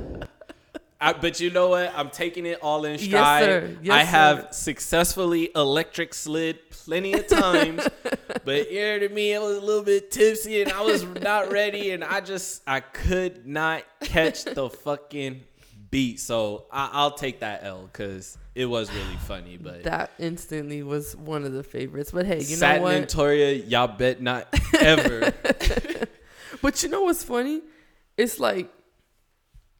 I, 1.02 1.14
but 1.14 1.40
you 1.40 1.50
know 1.50 1.70
what? 1.70 1.92
I'm 1.96 2.10
taking 2.10 2.46
it 2.46 2.60
all 2.62 2.86
in 2.86 2.98
stride. 3.00 3.42
Yes, 3.42 3.44
sir. 3.44 3.78
Yes, 3.82 3.94
I 3.94 4.04
have 4.04 4.38
sir. 4.40 4.48
successfully 4.52 5.50
electric 5.56 6.14
slid 6.14 6.70
plenty 6.70 7.14
of 7.14 7.28
times, 7.28 7.88
but 8.46 8.68
here 8.68 9.00
to 9.00 9.10
me, 9.10 9.34
it 9.34 9.42
was 9.42 9.58
a 9.58 9.62
little 9.62 9.84
bit 9.84 10.12
tipsy 10.12 10.62
and 10.62 10.72
I 10.72 10.82
was 10.82 11.04
not 11.04 11.52
ready, 11.52 11.92
and 11.92 12.04
I 12.04 12.22
just 12.22 12.62
I 12.68 12.82
could 12.82 13.48
not 13.48 13.84
catch 14.02 14.46
the 14.46 14.70
fucking 14.70 15.42
beat. 15.90 16.20
So 16.20 16.66
I, 16.72 16.90
I'll 16.94 17.12
take 17.12 17.40
that 17.40 17.64
L 17.64 17.90
because 17.92 18.38
it 18.54 18.68
was 18.68 18.94
really 18.94 19.18
funny. 19.26 19.58
But 19.58 19.84
that 19.84 20.12
instantly 20.20 20.84
was 20.84 21.16
one 21.16 21.46
of 21.46 21.52
the 21.52 21.64
favorites. 21.64 22.12
But 22.12 22.28
hey, 22.28 22.38
you 22.38 22.44
Satin 22.44 22.78
know 22.78 22.84
what? 22.84 22.96
and 22.96 23.10
Toria, 23.10 23.54
y'all 23.54 23.88
bet 23.88 24.22
not 24.22 24.48
ever. 24.80 25.34
But 26.62 26.84
you 26.84 26.90
know 26.90 27.02
what's 27.04 27.24
funny? 27.24 27.62
It's 28.18 28.40
like, 28.40 28.72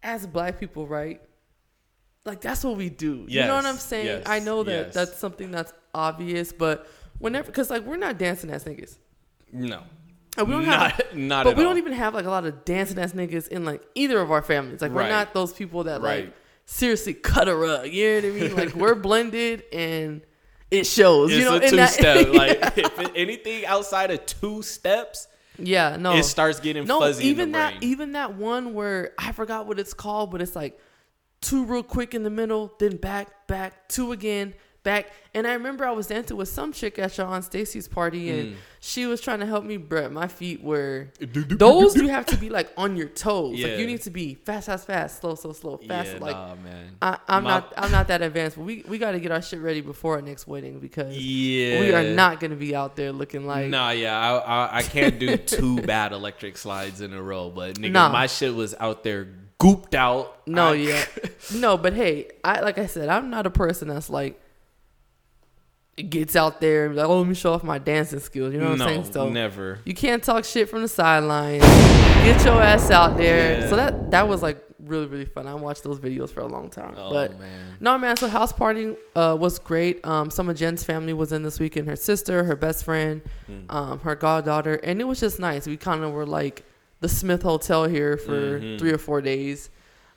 as 0.04 0.26
black 0.28 0.60
people, 0.60 0.88
right? 0.88 1.22
Like 2.26 2.42
that's 2.42 2.64
what 2.64 2.78
we 2.78 2.90
do. 2.90 3.26
you 3.28 3.42
know 3.42 3.56
what 3.56 3.66
I'm 3.66 3.78
saying? 3.78 4.06
yes, 4.06 4.24
I 4.26 4.40
know 4.40 4.64
that 4.64 4.86
yes. 4.88 4.94
that's 4.94 5.18
something 5.18 5.52
that's 5.52 5.74
obvious, 5.94 6.52
but 6.54 6.88
whenever, 7.20 7.48
because 7.48 7.70
like 7.70 7.84
we're 7.86 7.98
not 7.98 8.18
dancing 8.18 8.50
as 8.52 8.64
niggas. 8.64 8.98
no, 9.52 9.82
And 10.38 10.48
we 10.48 10.54
don't 10.54 10.66
not 10.68 10.92
have, 10.92 11.16
not 11.16 11.44
but 11.46 11.52
at 11.52 11.58
we 11.58 11.64
all. 11.64 11.70
don't 11.72 11.78
even 11.80 11.94
have 11.94 12.14
like 12.14 12.26
a 12.26 12.30
lot 12.30 12.46
of 12.46 12.64
dancing 12.64 13.00
ass 13.00 13.14
niggas 13.14 13.48
in 13.48 13.66
like 13.66 13.82
either 13.96 14.20
of 14.20 14.32
our 14.32 14.42
families. 14.44 14.82
Like 14.82 14.92
we're 14.92 15.10
not 15.10 15.34
those 15.34 15.52
people 15.54 15.86
that 15.86 16.02
like 16.04 16.34
seriously 16.66 17.16
cut 17.16 17.48
a 17.48 17.56
rug. 17.56 17.88
You 17.88 18.22
know 18.22 18.30
what 18.30 18.38
I 18.38 18.40
mean? 18.40 18.56
Like 18.56 18.76
we're 18.76 18.96
blended 19.10 19.64
and 19.74 20.22
it 20.70 20.86
shows. 20.86 21.32
It's 21.32 21.40
you 21.40 21.46
know, 21.46 21.58
a 21.58 21.70
two 21.70 21.76
that- 21.78 21.90
step. 21.90 22.28
Like 22.34 22.78
if 22.78 23.00
anything 23.16 23.66
outside 23.66 24.12
of 24.12 24.26
two 24.28 24.62
steps, 24.62 25.28
yeah, 25.66 25.98
no, 25.98 26.16
it 26.16 26.24
starts 26.24 26.60
getting 26.60 26.86
no, 26.86 27.00
fuzzy 27.00 27.28
even 27.28 27.52
that, 27.54 27.80
brain. 27.80 27.92
even 27.92 28.12
that 28.14 28.36
one 28.36 28.74
where 28.74 29.12
I 29.18 29.32
forgot 29.32 29.68
what 29.68 29.80
it's 29.80 29.94
called, 29.94 30.32
but 30.32 30.42
it's 30.42 30.56
like 30.56 30.80
two 31.42 31.66
real 31.66 31.84
quick 31.84 32.14
in 32.14 32.24
the 32.24 32.30
middle, 32.30 32.74
then 32.80 32.98
back, 32.98 33.48
back, 33.48 33.90
two 33.90 34.12
again, 34.12 34.54
back. 34.84 35.12
And 35.34 35.48
I 35.48 35.54
remember 35.54 35.86
I 35.86 35.92
was 35.92 36.08
dancing 36.08 36.36
with 36.36 36.50
some 36.50 36.74
chick 36.74 37.00
at 37.00 37.14
Sean 37.14 37.42
Stacy's 37.42 37.88
party, 37.88 38.30
and 38.30 38.50
mm. 38.50 38.56
she 38.82 39.06
was 39.06 39.22
trying 39.22 39.40
to 39.40 39.46
help 39.46 39.64
me. 39.64 39.78
Bruh, 39.78 40.12
my 40.12 40.28
feet 40.28 40.62
were 40.62 41.08
those. 41.20 41.96
You 41.96 42.10
have 42.10 42.26
to 42.28 42.38
be 42.38 42.50
like 42.50 42.70
on 42.76 42.98
your 42.98 43.08
toes. 43.08 43.52
Like 43.52 43.60
Yeah. 43.60 43.78
you 43.78 43.88
need 43.88 44.02
to 44.02 44.10
be 44.10 44.36
fast, 44.36 44.66
fast, 44.66 44.88
fast, 44.88 45.22
slow, 45.22 45.36
slow, 45.36 45.54
slow, 45.54 45.78
fast. 45.78 46.14
yeah, 46.14 46.20
like 46.20 46.36
nah, 46.36 46.56
man. 46.56 46.98
I, 47.02 47.18
I'm 47.30 47.44
My- 47.44 47.50
not, 47.50 47.74
I'm 47.78 47.92
not 47.92 48.08
that 48.10 48.22
advanced, 48.22 48.58
but 48.58 48.66
we 48.66 48.84
we 48.88 48.98
got 48.98 49.12
to 49.12 49.20
get 49.20 49.32
our 49.32 49.42
shit 49.42 49.62
ready 49.62 49.80
before 49.82 50.16
our 50.16 50.22
next 50.22 50.48
wedding 50.48 50.80
because 50.80 51.16
Yeah, 51.18 51.80
we 51.80 51.94
are 51.94 52.14
not 52.14 52.40
gonna 52.42 52.56
be 52.56 52.76
out 52.76 52.96
there 52.98 53.12
looking 53.14 53.46
like 53.48 53.70
Nah, 53.70 53.92
yeah, 53.92 54.18
I, 54.20 54.38
I 54.38 54.78
I 54.80 54.82
can't 54.84 55.18
do 55.18 55.38
two 55.38 55.82
bad 55.84 56.12
electric 56.12 56.58
slides 56.58 57.00
in 57.00 57.14
a 57.14 57.22
row, 57.22 57.50
but 57.50 57.76
nigga, 57.76 57.92
Nah. 57.92 58.10
my 58.10 58.28
shit 58.28 58.54
was 58.54 58.76
out 58.80 59.04
there 59.04 59.30
gooped 59.62 59.94
out. 59.94 60.46
No, 60.46 60.70
I- 60.70 60.74
yeah, 60.74 61.06
no, 61.56 61.78
but 61.78 61.94
hey, 61.94 62.32
I 62.44 62.60
like 62.60 62.78
I 62.78 62.88
said, 62.88 63.08
I'm 63.08 63.30
not 63.30 63.46
a 63.46 63.52
person 63.52 63.88
that's 63.88 64.10
like 64.10 64.42
gets 65.98 66.36
out 66.36 66.62
there 66.62 66.86
and 66.86 66.94
be 66.96 67.00
like, 67.02 67.10
oh, 67.10 67.20
let 67.20 67.28
me 67.28 67.36
show 67.36 67.54
off 67.54 67.64
my 67.64 67.78
dancing 67.78 68.20
skills. 68.20 68.54
You 68.54 68.60
know 68.60 68.70
what 68.70 68.80
no, 68.80 68.86
I'm 68.86 69.04
saying? 69.04 69.14
So 69.14 69.30
never. 69.30 69.80
you 69.86 69.94
can't 69.94 70.24
talk 70.24 70.46
shit 70.46 70.70
from 70.70 70.82
the 70.82 70.88
sidelines. 70.88 71.64
Get 71.64 72.44
your 72.46 72.62
ass 72.62 72.90
out 72.92 73.18
there. 73.18 73.60
Yeah. 73.62 73.70
So 73.70 73.76
that 73.76 74.12
that 74.12 74.28
was 74.28 74.42
like 74.42 74.64
really 74.80 75.06
really 75.06 75.26
fun. 75.26 75.48
I 75.48 75.54
watched 75.56 75.84
those 75.84 76.00
videos 76.00 76.30
for 76.30 76.40
a 76.42 76.48
long 76.48 76.70
time. 76.70 76.96
Oh 76.98 77.12
but 77.12 77.40
man, 77.40 77.78
no 77.80 77.98
man, 77.98 78.16
so 78.18 78.28
house 78.28 78.52
party 78.54 78.96
uh, 79.16 79.36
was 79.40 79.60
great. 79.60 80.06
Um, 80.06 80.30
some 80.32 80.50
of 80.50 80.56
Jen's 80.58 80.84
family 80.84 81.14
was 81.14 81.32
in 81.32 81.44
this 81.44 81.60
weekend. 81.60 81.88
Her 81.88 81.96
sister, 81.96 82.44
her 82.46 82.56
best 82.56 82.84
friend, 82.86 83.22
Hmm. 83.48 83.60
um, 83.70 84.00
her 84.00 84.16
goddaughter, 84.16 84.76
and 84.76 85.02
it 85.02 85.04
was 85.06 85.20
just 85.20 85.40
nice. 85.40 85.68
We 85.68 85.78
kind 85.78 86.04
of 86.04 86.12
were 86.14 86.26
like 86.26 86.64
the 87.00 87.10
Smith 87.10 87.42
Hotel 87.42 87.86
here 87.86 88.18
for 88.18 88.60
Mhm. 88.60 88.80
three 88.80 88.92
or 88.94 88.98
four 88.98 89.22
days. 89.22 89.70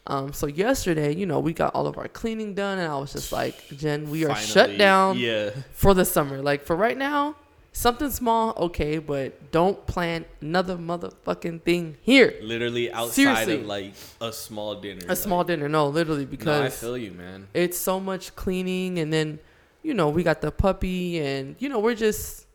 Um, 0.06 0.32
so 0.34 0.46
yesterday, 0.46 1.14
you 1.14 1.24
know, 1.26 1.40
we 1.40 1.52
got 1.54 1.74
all 1.74 1.86
of 1.86 1.96
our 1.96 2.08
cleaning 2.08 2.54
done, 2.54 2.78
and 2.78 2.90
I 2.92 2.96
was 2.98 3.12
just 3.12 3.32
like, 3.32 3.54
Jen, 3.76 4.10
we 4.10 4.26
are 4.26 4.36
shut 4.36 4.76
down 4.76 5.16
Yeah, 5.18 5.50
for 5.72 5.94
the 5.94 6.04
summer. 6.04 6.42
Like 6.42 6.62
for 6.64 6.76
right 6.76 6.96
now, 6.98 7.36
something 7.72 8.10
small, 8.10 8.52
okay, 8.58 8.98
but 8.98 9.50
don't 9.50 9.86
plan 9.86 10.26
another 10.42 10.76
motherfucking 10.76 11.62
thing 11.62 11.96
here. 12.02 12.34
literally 12.42 12.92
outside 12.92 13.14
Seriously. 13.14 13.54
of 13.60 13.66
like 13.66 13.94
a 14.20 14.30
small 14.32 14.74
dinner. 14.80 15.06
A 15.08 15.16
small 15.16 15.42
dinner, 15.42 15.68
no, 15.70 15.88
literally 15.88 16.24
No, 16.24 16.28
I 16.28 16.36
because 16.36 16.78
feel 16.80 16.98
you, 16.98 17.12
man. 17.12 17.48
it's 17.54 17.78
so 17.78 17.98
much 17.98 18.36
cleaning 18.36 18.98
and 18.98 19.10
then 19.12 19.38
you 19.82 19.94
know 19.94 20.08
we 20.10 20.22
got 20.22 20.40
the 20.42 20.50
puppy 20.50 21.18
and 21.20 21.56
you 21.58 21.68
know 21.70 21.78
we're 21.78 21.94
just 21.94 22.46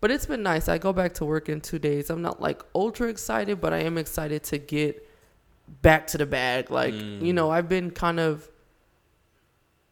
but 0.00 0.10
it's 0.10 0.24
been 0.24 0.42
nice 0.42 0.68
i 0.68 0.78
go 0.78 0.90
back 0.90 1.12
to 1.12 1.24
work 1.26 1.50
in 1.50 1.60
two 1.60 1.78
days 1.78 2.08
i'm 2.08 2.22
not 2.22 2.40
like 2.40 2.62
ultra 2.74 3.08
excited 3.08 3.60
but 3.60 3.74
i 3.74 3.78
am 3.80 3.98
excited 3.98 4.42
to 4.42 4.56
get 4.56 5.06
back 5.82 6.06
to 6.06 6.18
the 6.18 6.26
bag 6.26 6.70
like 6.70 6.94
you 6.94 7.32
know 7.32 7.48
mm. 7.48 7.52
i've 7.52 7.68
been 7.68 7.90
kind 7.90 8.18
of 8.18 8.48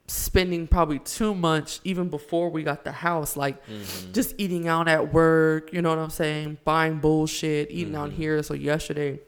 spending 0.09 0.67
probably 0.67 0.99
too 1.01 1.35
much 1.35 1.81
even 1.85 2.09
before 2.09 2.49
we 2.49 2.63
got 2.63 2.85
the 2.85 2.93
house 2.93 3.37
like 3.37 3.65
mm-hmm. 3.67 4.13
just 4.13 4.35
eating 4.39 4.69
out 4.69 4.89
at 4.89 5.13
work 5.13 5.73
you 5.73 5.83
know 5.83 5.91
what 5.91 5.99
i'm 5.99 6.11
saying 6.11 6.57
buying 6.65 6.99
bullshit 6.99 7.71
eating 7.71 7.97
out 7.97 8.11
mm-hmm. 8.11 8.19
here 8.19 8.43
so 8.43 8.55
yesterday 8.55 9.19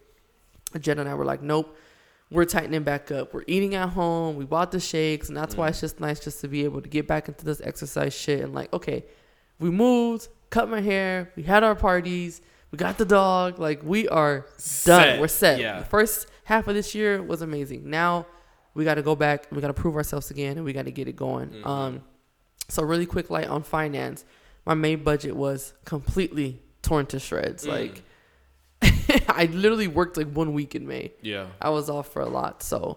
jen 0.79 0.99
and 0.99 1.09
i 1.09 1.15
were 1.15 1.25
like 1.25 1.43
nope 1.43 1.77
we're 2.31 2.45
tightening 2.45 2.83
back 2.83 3.11
up. 3.11 3.33
We're 3.33 3.45
eating 3.47 3.75
at 3.75 3.91
home. 3.91 4.37
We 4.37 4.45
bought 4.45 4.71
the 4.71 4.81
shakes, 4.81 5.29
and 5.29 5.37
that's 5.37 5.57
why 5.57 5.69
it's 5.69 5.79
mm. 5.79 5.83
just 5.83 6.01
nice 6.01 6.21
just 6.21 6.41
to 6.43 6.49
be 6.49 6.65
able 6.65 6.83
to 6.83 6.89
get 6.89 7.07
back 7.07 7.29
into 7.29 7.45
this 7.45 7.61
exercise 7.63 8.15
shit 8.15 8.41
and 8.41 8.55
like, 8.55 8.73
okay, 8.73 9.07
we 9.59 9.71
moved, 9.71 10.29
cut 10.51 10.69
my 10.69 10.81
hair, 10.81 11.33
we 11.37 11.43
had 11.43 11.65
our 11.65 11.75
parties, 11.75 12.43
we 12.71 12.77
got 12.77 12.99
the 12.99 13.05
dog, 13.05 13.59
like 13.59 13.83
we 13.83 14.09
are 14.09 14.41
done. 14.41 14.49
Set, 14.59 15.21
We're 15.21 15.29
set. 15.29 15.61
yeah. 15.61 15.83
First 15.85 16.27
half 16.49 16.67
of 16.67 16.75
this 16.75 16.95
year 16.95 17.23
was 17.23 17.43
amazing. 17.43 17.91
Now 17.91 18.27
we 18.73 18.83
got 18.83 18.95
to 18.95 19.03
go 19.03 19.15
back. 19.15 19.47
We 19.53 19.61
got 19.61 19.67
to 19.67 19.75
prove 19.75 19.97
ourselves 19.97 20.31
again, 20.31 20.57
and 20.57 20.65
we 20.65 20.73
got 20.73 20.87
to 20.87 20.91
get 20.91 21.07
it 21.07 21.15
going. 21.15 21.51
Mm-hmm. 21.51 21.69
Um, 21.69 22.03
so 22.69 22.83
really 22.83 23.05
quick 23.05 23.29
light 23.29 23.49
on 23.49 23.63
finance. 23.63 24.25
My 24.65 24.73
main 24.73 25.05
budget 25.05 25.37
was 25.37 25.75
completely 25.85 26.63
torn 26.81 27.05
to 27.07 27.21
shreds. 27.21 27.67
Mm. 27.67 27.69
Like 27.69 28.03
I 29.29 29.45
literally 29.53 29.89
worked 29.89 30.17
like 30.17 30.33
one 30.33 30.55
week 30.55 30.75
in 30.75 30.87
May. 30.87 31.13
Yeah. 31.21 31.49
I 31.61 31.69
was 31.69 31.91
off 31.91 32.11
for 32.15 32.23
a 32.23 32.29
lot, 32.29 32.63
so 32.63 32.97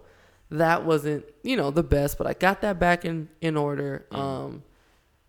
that 0.50 0.86
wasn't 0.86 1.26
you 1.44 1.58
know 1.58 1.72
the 1.72 1.84
best, 1.84 2.18
but 2.18 2.28
I 2.28 2.34
got 2.34 2.62
that 2.62 2.80
back 2.80 3.04
in 3.04 3.28
in 3.42 3.58
order. 3.58 4.06
Um, 4.12 4.64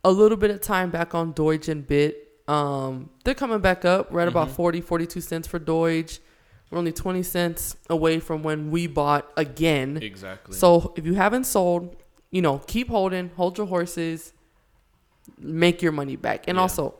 a 0.04 0.12
little 0.12 0.38
bit 0.38 0.52
of 0.52 0.60
time 0.60 0.90
back 0.90 1.12
on 1.12 1.32
Doge 1.32 1.68
and 1.68 1.84
Bit. 1.84 2.28
Um, 2.46 3.10
they're 3.24 3.34
coming 3.34 3.60
back 3.60 3.84
up. 3.84 4.12
We're 4.12 4.20
at 4.20 4.28
about 4.28 4.50
40, 4.50 4.80
42 4.80 5.20
cents 5.20 5.48
for 5.48 5.58
Doge. 5.58 6.20
We're 6.72 6.78
only 6.78 6.92
20 6.92 7.22
cents 7.22 7.76
away 7.90 8.18
from 8.18 8.42
when 8.42 8.70
we 8.70 8.86
bought 8.86 9.30
again. 9.36 9.98
Exactly. 9.98 10.56
So 10.56 10.94
if 10.96 11.04
you 11.04 11.12
haven't 11.14 11.44
sold, 11.44 11.94
you 12.30 12.40
know, 12.40 12.58
keep 12.66 12.88
holding, 12.88 13.28
hold 13.36 13.58
your 13.58 13.66
horses, 13.66 14.32
make 15.38 15.82
your 15.82 15.92
money 15.92 16.16
back. 16.16 16.44
And 16.48 16.56
Yeah. 16.56 16.62
also, 16.62 16.94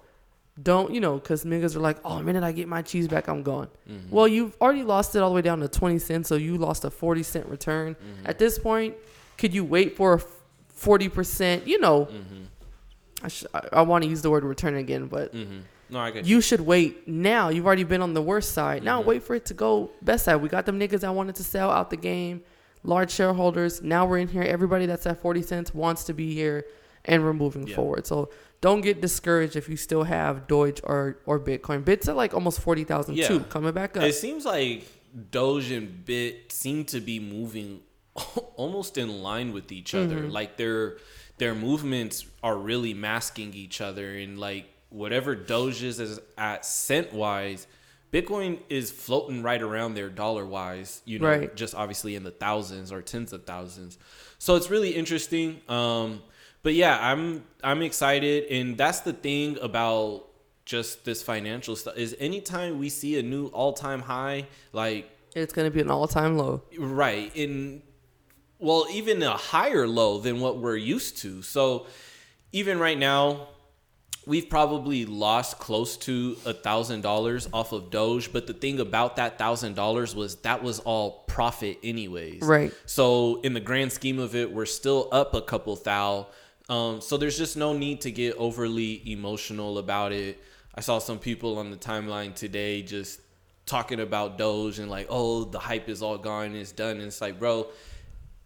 don't, 0.62 0.92
you 0.92 1.00
know, 1.00 1.14
because 1.14 1.44
niggas 1.44 1.74
are 1.74 1.80
like, 1.80 1.96
oh, 2.04 2.18
the 2.18 2.22
minute 2.22 2.44
I 2.44 2.52
get 2.52 2.68
my 2.68 2.82
cheese 2.82 3.08
back, 3.08 3.26
I'm 3.28 3.42
gone. 3.42 3.68
Mm-hmm. 3.90 4.10
Well, 4.14 4.28
you've 4.28 4.54
already 4.60 4.82
lost 4.82 5.16
it 5.16 5.20
all 5.22 5.30
the 5.30 5.34
way 5.36 5.40
down 5.42 5.60
to 5.60 5.68
20 5.68 5.98
cents, 5.98 6.28
so 6.28 6.34
you 6.34 6.58
lost 6.58 6.84
a 6.84 6.90
40 6.90 7.22
cent 7.22 7.46
return. 7.46 7.94
Mm-hmm. 7.94 8.26
At 8.26 8.38
this 8.38 8.58
point, 8.58 8.94
could 9.38 9.54
you 9.54 9.64
wait 9.64 9.96
for 9.96 10.12
a 10.14 10.20
40%? 10.78 11.66
You 11.66 11.80
know, 11.80 12.04
Mm-hmm. 12.06 12.42
I, 13.24 13.28
sh- 13.28 13.44
I, 13.54 13.60
I 13.72 13.82
want 13.82 14.04
to 14.04 14.10
use 14.10 14.20
the 14.20 14.30
word 14.30 14.44
return 14.44 14.74
again, 14.76 15.06
but 15.06 15.32
Mm-hmm. 15.34 15.60
No, 15.92 15.98
I 16.00 16.10
get 16.10 16.24
you 16.24 16.40
should 16.40 16.60
wait 16.62 17.06
now. 17.06 17.48
You've 17.50 17.66
already 17.66 17.84
been 17.84 18.02
on 18.02 18.14
the 18.14 18.22
worst 18.22 18.52
side. 18.52 18.82
Now 18.82 18.98
Mm-hmm. 19.00 19.08
wait 19.10 19.22
for 19.22 19.34
it 19.36 19.44
to 19.46 19.54
go 19.54 19.90
best 20.00 20.24
side. 20.24 20.36
We 20.36 20.48
got 20.48 20.64
them 20.66 20.80
niggas 20.80 21.00
that 21.00 21.14
wanted 21.14 21.34
to 21.36 21.44
sell 21.44 21.70
out 21.70 21.90
the 21.90 21.96
game, 21.98 22.42
large 22.82 23.10
shareholders. 23.10 23.82
Now 23.82 24.06
we're 24.06 24.18
in 24.18 24.28
here. 24.28 24.42
Everybody 24.42 24.86
that's 24.86 25.06
at 25.06 25.20
40 25.20 25.42
cents 25.42 25.74
wants 25.74 26.04
to 26.04 26.14
be 26.14 26.34
here 26.34 26.64
and 27.04 27.22
we're 27.22 27.34
moving 27.34 27.66
Yeah. 27.66 27.76
forward. 27.76 28.06
So 28.06 28.30
don't 28.60 28.80
get 28.80 29.00
discouraged 29.02 29.54
if 29.56 29.68
you 29.68 29.76
still 29.76 30.04
have 30.04 30.46
Doge 30.46 30.80
or, 30.84 31.18
or 31.26 31.38
Bitcoin. 31.38 31.84
Bits 31.84 32.08
are 32.08 32.14
like 32.14 32.32
almost 32.32 32.60
40,000 32.60 33.16
Yeah. 33.16 33.28
too, 33.28 33.40
coming 33.40 33.72
back 33.72 33.96
up. 33.96 34.04
It 34.04 34.14
seems 34.14 34.44
like 34.46 34.84
Doge 35.30 35.70
and 35.72 36.04
Bit 36.06 36.52
seem 36.52 36.84
to 36.86 37.00
be 37.00 37.20
moving 37.20 37.80
almost 38.56 38.96
in 38.98 39.22
line 39.22 39.52
with 39.52 39.72
each 39.72 39.94
other. 39.94 40.16
Mm-hmm. 40.22 40.30
Like 40.30 40.56
their 40.56 40.96
their 41.38 41.54
movements 41.54 42.24
are 42.42 42.56
really 42.56 42.94
masking 42.94 43.52
each 43.54 43.80
other, 43.80 44.14
and 44.16 44.38
like 44.38 44.66
whatever 44.92 45.34
Doge 45.34 45.82
is 45.82 46.20
at 46.38 46.64
cent 46.64 47.12
wise, 47.12 47.66
Bitcoin 48.12 48.58
is 48.68 48.90
floating 48.90 49.42
right 49.42 49.60
around 49.62 49.94
there 49.94 50.10
dollar 50.10 50.44
wise. 50.44 51.00
You 51.04 51.18
know, 51.18 51.28
Right. 51.28 51.56
just 51.56 51.74
obviously 51.74 52.14
in 52.14 52.24
the 52.24 52.30
thousands 52.30 52.92
or 52.92 53.00
tens 53.02 53.32
of 53.32 53.44
thousands. 53.44 53.98
So 54.38 54.54
it's 54.56 54.68
really 54.70 54.90
interesting. 54.90 55.60
Um, 55.68 56.22
but 56.62 56.74
yeah, 56.74 56.98
I'm 57.00 57.44
I'm 57.64 57.82
excited, 57.82 58.44
and 58.50 58.76
that's 58.76 59.00
the 59.00 59.12
thing 59.12 59.58
about 59.62 60.26
just 60.64 61.04
this 61.04 61.22
financial 61.22 61.74
stuff 61.74 61.96
is 61.96 62.14
anytime 62.20 62.78
we 62.78 62.88
see 62.88 63.18
a 63.18 63.22
new 63.22 63.46
all 63.48 63.72
time 63.72 64.00
high, 64.00 64.46
like 64.72 65.10
it's 65.34 65.52
going 65.52 65.66
to 65.66 65.74
be 65.74 65.80
an 65.80 65.90
all 65.90 66.06
time 66.06 66.36
low. 66.36 66.62
right 66.78 67.32
in 67.34 67.82
well 68.58 68.86
even 68.92 69.22
a 69.22 69.30
higher 69.36 69.88
low 69.88 70.18
than 70.18 70.38
what 70.40 70.58
we're 70.58 70.76
used 70.76 71.16
to 71.18 71.42
so 71.42 71.86
even 72.52 72.78
right 72.78 72.96
now 72.98 73.48
we've 74.26 74.48
probably 74.48 75.04
lost 75.04 75.58
close 75.58 75.96
to 75.96 76.36
a 76.46 76.52
thousand 76.52 77.00
dollars 77.00 77.48
off 77.52 77.72
of 77.72 77.90
doge 77.90 78.32
but 78.32 78.46
the 78.46 78.52
thing 78.52 78.78
about 78.80 79.16
that 79.16 79.36
thousand 79.38 79.74
dollars 79.74 80.14
was 80.14 80.36
that 80.36 80.62
was 80.62 80.78
all 80.80 81.24
profit 81.26 81.78
anyways 81.82 82.40
Right. 82.42 82.72
so 82.86 83.40
in 83.42 83.52
the 83.54 83.60
grand 83.60 83.90
scheme 83.92 84.18
of 84.18 84.34
it 84.36 84.52
we're 84.52 84.66
still 84.66 85.08
up 85.12 85.34
a 85.34 85.42
couple 85.42 85.74
thou 85.76 86.28
um, 86.68 87.00
so 87.00 87.16
there's 87.16 87.36
just 87.36 87.56
no 87.56 87.72
need 87.72 88.00
to 88.02 88.10
get 88.12 88.36
overly 88.36 89.02
emotional 89.10 89.78
about 89.78 90.12
it 90.12 90.40
i 90.74 90.80
saw 90.80 90.98
some 90.98 91.18
people 91.18 91.58
on 91.58 91.70
the 91.70 91.76
timeline 91.76 92.34
today 92.34 92.82
just 92.82 93.20
talking 93.66 94.00
about 94.00 94.38
doge 94.38 94.78
and 94.78 94.88
like 94.90 95.06
oh 95.10 95.44
the 95.44 95.58
hype 95.58 95.88
is 95.88 96.00
all 96.02 96.18
gone 96.18 96.54
it's 96.54 96.72
done 96.72 96.96
and 96.98 97.02
it's 97.06 97.20
like 97.20 97.38
bro 97.40 97.66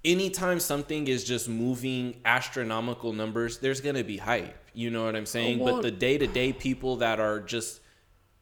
anytime 0.04 0.60
something 0.60 1.08
is 1.08 1.24
just 1.24 1.48
moving 1.48 2.14
astronomical 2.24 3.12
numbers, 3.12 3.58
there's 3.58 3.80
gonna 3.80 4.04
be 4.04 4.16
hype. 4.16 4.54
You 4.76 4.90
know 4.90 5.06
what 5.06 5.16
I'm 5.16 5.24
saying? 5.26 5.58
but 5.58 5.80
the 5.80 5.90
day 5.90 6.18
to 6.18 6.26
day 6.26 6.52
people 6.52 6.96
that 6.96 7.18
are 7.18 7.40
just 7.40 7.80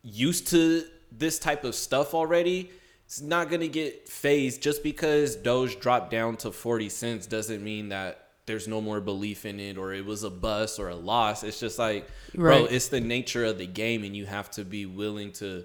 used 0.02 0.48
to 0.48 0.84
this 1.12 1.38
type 1.38 1.62
of 1.62 1.76
stuff 1.76 2.12
already, 2.12 2.70
it's 3.06 3.20
not 3.20 3.48
gonna 3.48 3.68
get 3.68 4.08
phased 4.08 4.60
just 4.60 4.82
because 4.82 5.36
Doge 5.36 5.78
dropped 5.78 6.10
down 6.10 6.36
to 6.38 6.50
40 6.50 6.88
cents 6.88 7.26
doesn't 7.26 7.62
mean 7.62 7.90
that 7.90 8.28
there's 8.46 8.66
no 8.66 8.80
more 8.80 9.00
belief 9.00 9.46
in 9.46 9.60
it 9.60 9.78
or 9.78 9.94
it 9.94 10.04
was 10.04 10.24
a 10.24 10.30
bust 10.30 10.80
or 10.80 10.88
a 10.88 10.96
loss. 10.96 11.44
It's 11.44 11.60
just 11.60 11.78
like, 11.78 12.08
bro, 12.34 12.64
it's 12.64 12.88
the 12.88 13.00
nature 13.00 13.44
of 13.44 13.58
the 13.58 13.66
game 13.66 14.02
and 14.02 14.16
you 14.16 14.26
have 14.26 14.50
to 14.52 14.64
be 14.64 14.86
willing 14.86 15.30
to 15.34 15.64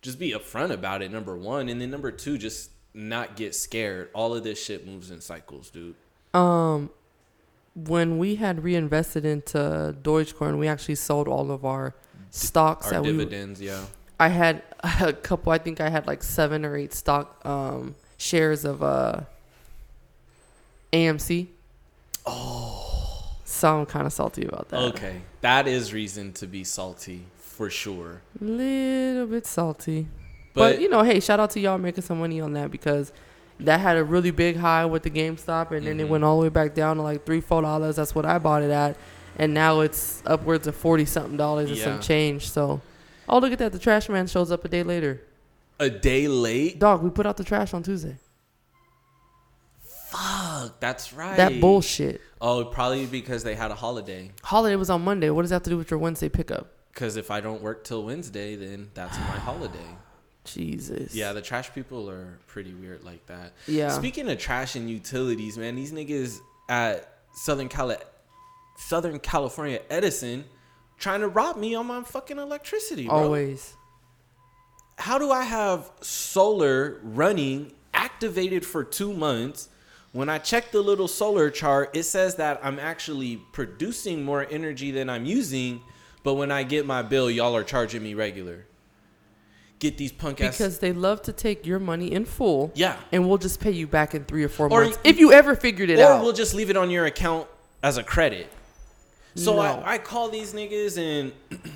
just 0.00 0.18
be 0.18 0.32
upfront 0.32 0.70
about 0.70 1.02
it, 1.02 1.12
number 1.12 1.36
one. 1.36 1.68
And 1.68 1.78
then 1.78 1.90
number 1.90 2.10
two, 2.10 2.38
just 2.38 2.70
not 2.94 3.36
get 3.36 3.54
scared. 3.54 4.08
All 4.14 4.34
of 4.34 4.44
this 4.44 4.62
shit 4.64 4.86
moves 4.86 5.10
in 5.10 5.20
cycles, 5.20 5.70
dude. 5.70 5.94
Um, 6.32 6.90
when 7.76 8.16
we 8.16 8.36
had 8.36 8.64
reinvested 8.64 9.26
into 9.26 9.94
Dogecoin, 10.02 10.58
we 10.58 10.66
actually 10.66 10.94
sold 10.94 11.28
all 11.28 11.50
of 11.50 11.64
our 11.64 11.94
stocks 12.30 12.86
Our 12.86 12.94
that 12.94 13.02
we 13.02 13.12
dividends, 13.12 13.60
yeah. 13.60 13.84
I 14.18 14.28
had 14.28 14.62
a 15.00 15.12
couple. 15.12 15.52
I 15.52 15.58
think 15.58 15.80
I 15.80 15.90
had 15.90 16.06
like 16.06 16.22
seven 16.22 16.64
or 16.64 16.74
eight 16.74 16.94
stock 16.94 17.44
um, 17.44 17.94
shares 18.16 18.64
of 18.64 18.82
uh, 18.82 19.20
AMC. 20.92 21.48
Oh, 22.24 23.36
so 23.44 23.80
I'm 23.80 23.86
kind 23.86 24.06
of 24.06 24.12
salty 24.12 24.46
about 24.46 24.70
that. 24.70 24.80
Okay. 24.94 25.20
That 25.42 25.68
is 25.68 25.92
reason 25.92 26.32
to 26.34 26.46
be 26.46 26.64
salty 26.64 27.24
for 27.36 27.68
sure. 27.70 28.22
little 28.40 29.26
bit 29.26 29.46
salty, 29.46 30.08
but, 30.54 30.72
But, 30.72 30.80
you 30.80 30.88
know, 30.88 31.02
hey, 31.02 31.20
shout 31.20 31.40
out 31.40 31.50
to 31.50 31.60
y'all 31.60 31.78
making 31.78 32.02
some 32.02 32.18
money 32.18 32.40
on 32.40 32.54
that 32.54 32.70
because 32.70 33.12
that 33.60 33.80
had 33.80 33.96
a 33.96 34.04
really 34.04 34.30
big 34.30 34.56
high 34.56 34.84
with 34.84 35.02
the 35.02 35.10
GameStop, 35.10 35.70
and 35.70 35.86
then 35.86 35.98
it 36.00 36.06
Mhm. 36.06 36.10
went 36.10 36.24
all 36.24 36.38
the 36.38 36.42
way 36.44 36.48
back 36.50 36.74
down 36.74 36.96
to 36.96 37.02
like 37.02 37.24
three, 37.24 37.40
four 37.40 37.62
dollars. 37.62 37.96
That's 37.96 38.14
what 38.14 38.26
I 38.26 38.38
bought 38.38 38.62
it 38.62 38.70
at, 38.70 38.96
and 39.38 39.54
now 39.54 39.80
it's 39.80 40.22
upwards 40.26 40.66
of 40.66 40.74
forty 40.76 41.04
something 41.04 41.36
dollars 41.36 41.70
and 41.70 41.78
Yeah. 41.78 41.84
some 41.84 42.00
change. 42.00 42.50
So, 42.50 42.80
oh 43.28 43.38
look 43.38 43.52
at 43.52 43.58
that, 43.58 43.72
the 43.72 43.78
trash 43.78 44.08
man 44.08 44.26
shows 44.26 44.50
up 44.52 44.64
a 44.64 44.68
day 44.68 44.82
later. 44.82 45.20
a 45.78 45.90
day 45.90 46.26
late? 46.26 46.78
Dog, 46.78 47.02
we 47.02 47.10
put 47.10 47.26
out 47.26 47.36
the 47.36 47.44
trash 47.44 47.74
on 47.74 47.82
Tuesday. 47.82 48.16
Fuck, 50.08 50.80
that's 50.80 51.12
right. 51.12 51.36
That 51.36 51.60
bullshit. 51.60 52.20
Oh, 52.40 52.64
probably 52.64 53.06
because 53.06 53.42
they 53.44 53.54
had 53.54 53.70
a 53.70 53.74
holiday. 53.74 54.30
Holiday 54.42 54.76
was 54.76 54.88
on 54.90 55.02
Monday. 55.02 55.30
What 55.30 55.42
does 55.42 55.50
that 55.50 55.56
have 55.56 55.62
to 55.64 55.70
do 55.70 55.76
with 55.76 55.90
your 55.90 55.98
Wednesday 55.98 56.28
pickup? 56.28 56.68
Because 56.92 57.16
if 57.16 57.30
I 57.30 57.40
don't 57.42 57.60
work 57.62 57.84
till 57.84 58.04
Wednesday, 58.04 58.56
then 58.56 58.90
that's 58.94 59.18
my 59.18 59.24
holiday. 59.38 59.78
Jesus. 60.46 61.14
Yeah, 61.14 61.32
the 61.32 61.42
trash 61.42 61.72
people 61.74 62.08
are 62.08 62.38
pretty 62.46 62.74
weird 62.74 63.04
like 63.04 63.26
that. 63.26 63.52
Yeah. 63.66 63.90
Speaking 63.90 64.28
of 64.30 64.38
trash 64.38 64.74
and 64.76 64.88
utilities, 64.88 65.58
man, 65.58 65.76
these 65.76 65.92
niggas 65.92 66.38
at 66.68 67.08
Southern 67.34 67.68
Cali- 67.68 67.96
Southern 68.76 69.18
California 69.18 69.80
Edison 69.90 70.44
trying 70.98 71.20
to 71.20 71.28
rob 71.28 71.56
me 71.56 71.74
on 71.74 71.86
my 71.86 72.02
fucking 72.02 72.38
electricity, 72.38 73.06
bro. 73.06 73.16
Always. 73.24 73.74
How 74.98 75.18
do 75.18 75.30
I 75.30 75.42
have 75.44 75.90
solar 76.00 77.00
running 77.02 77.72
activated 77.92 78.64
for 78.64 78.82
2 78.82 79.12
months? 79.12 79.68
When 80.12 80.30
I 80.30 80.38
check 80.38 80.72
the 80.72 80.80
little 80.80 81.08
solar 81.08 81.50
chart, 81.50 81.94
it 81.94 82.04
says 82.04 82.36
that 82.36 82.60
I'm 82.62 82.78
actually 82.78 83.36
producing 83.52 84.24
more 84.24 84.46
energy 84.50 84.90
than 84.90 85.10
I'm 85.10 85.26
using, 85.26 85.82
but 86.22 86.34
when 86.34 86.50
I 86.50 86.62
get 86.62 86.86
my 86.86 87.02
bill, 87.02 87.30
y'all 87.30 87.54
are 87.54 87.64
charging 87.64 88.02
me 88.02 88.14
regular. 88.14 88.64
Get 89.78 89.98
these 89.98 90.10
punk 90.12 90.40
ass 90.40 90.56
Because 90.56 90.78
they 90.78 90.92
love 90.92 91.20
to 91.22 91.32
take 91.32 91.66
your 91.66 91.78
money 91.78 92.10
in 92.12 92.24
full. 92.24 92.72
Yeah. 92.74 92.96
And 93.12 93.28
we'll 93.28 93.38
just 93.38 93.60
pay 93.60 93.72
you 93.72 93.86
back 93.86 94.14
in 94.14 94.24
three 94.24 94.42
or 94.42 94.48
four 94.48 94.66
Or 94.72 94.84
months. 94.84 94.98
if 95.04 95.18
you 95.18 95.32
ever 95.32 95.54
figured 95.54 95.90
it 95.90 95.98
or 95.98 96.04
out. 96.04 96.22
we'll 96.22 96.32
just 96.32 96.54
leave 96.54 96.70
it 96.70 96.76
on 96.76 96.90
your 96.90 97.04
account 97.04 97.46
as 97.82 97.98
a 97.98 98.02
credit. 98.02 98.48
So 99.34 99.56
No. 99.56 99.60
I, 99.60 99.94
I 99.94 99.98
call 99.98 100.30
these 100.30 100.54
niggas 100.54 100.96
and 100.96 101.32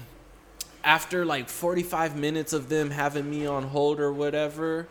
after 0.85 1.25
like 1.27 1.49
45 1.49 2.17
minutes 2.17 2.53
of 2.53 2.69
them 2.69 2.91
having 2.91 3.29
me 3.29 3.47
on 3.47 3.65
hold 3.65 4.01
or 4.01 4.13
whatever, 4.13 4.89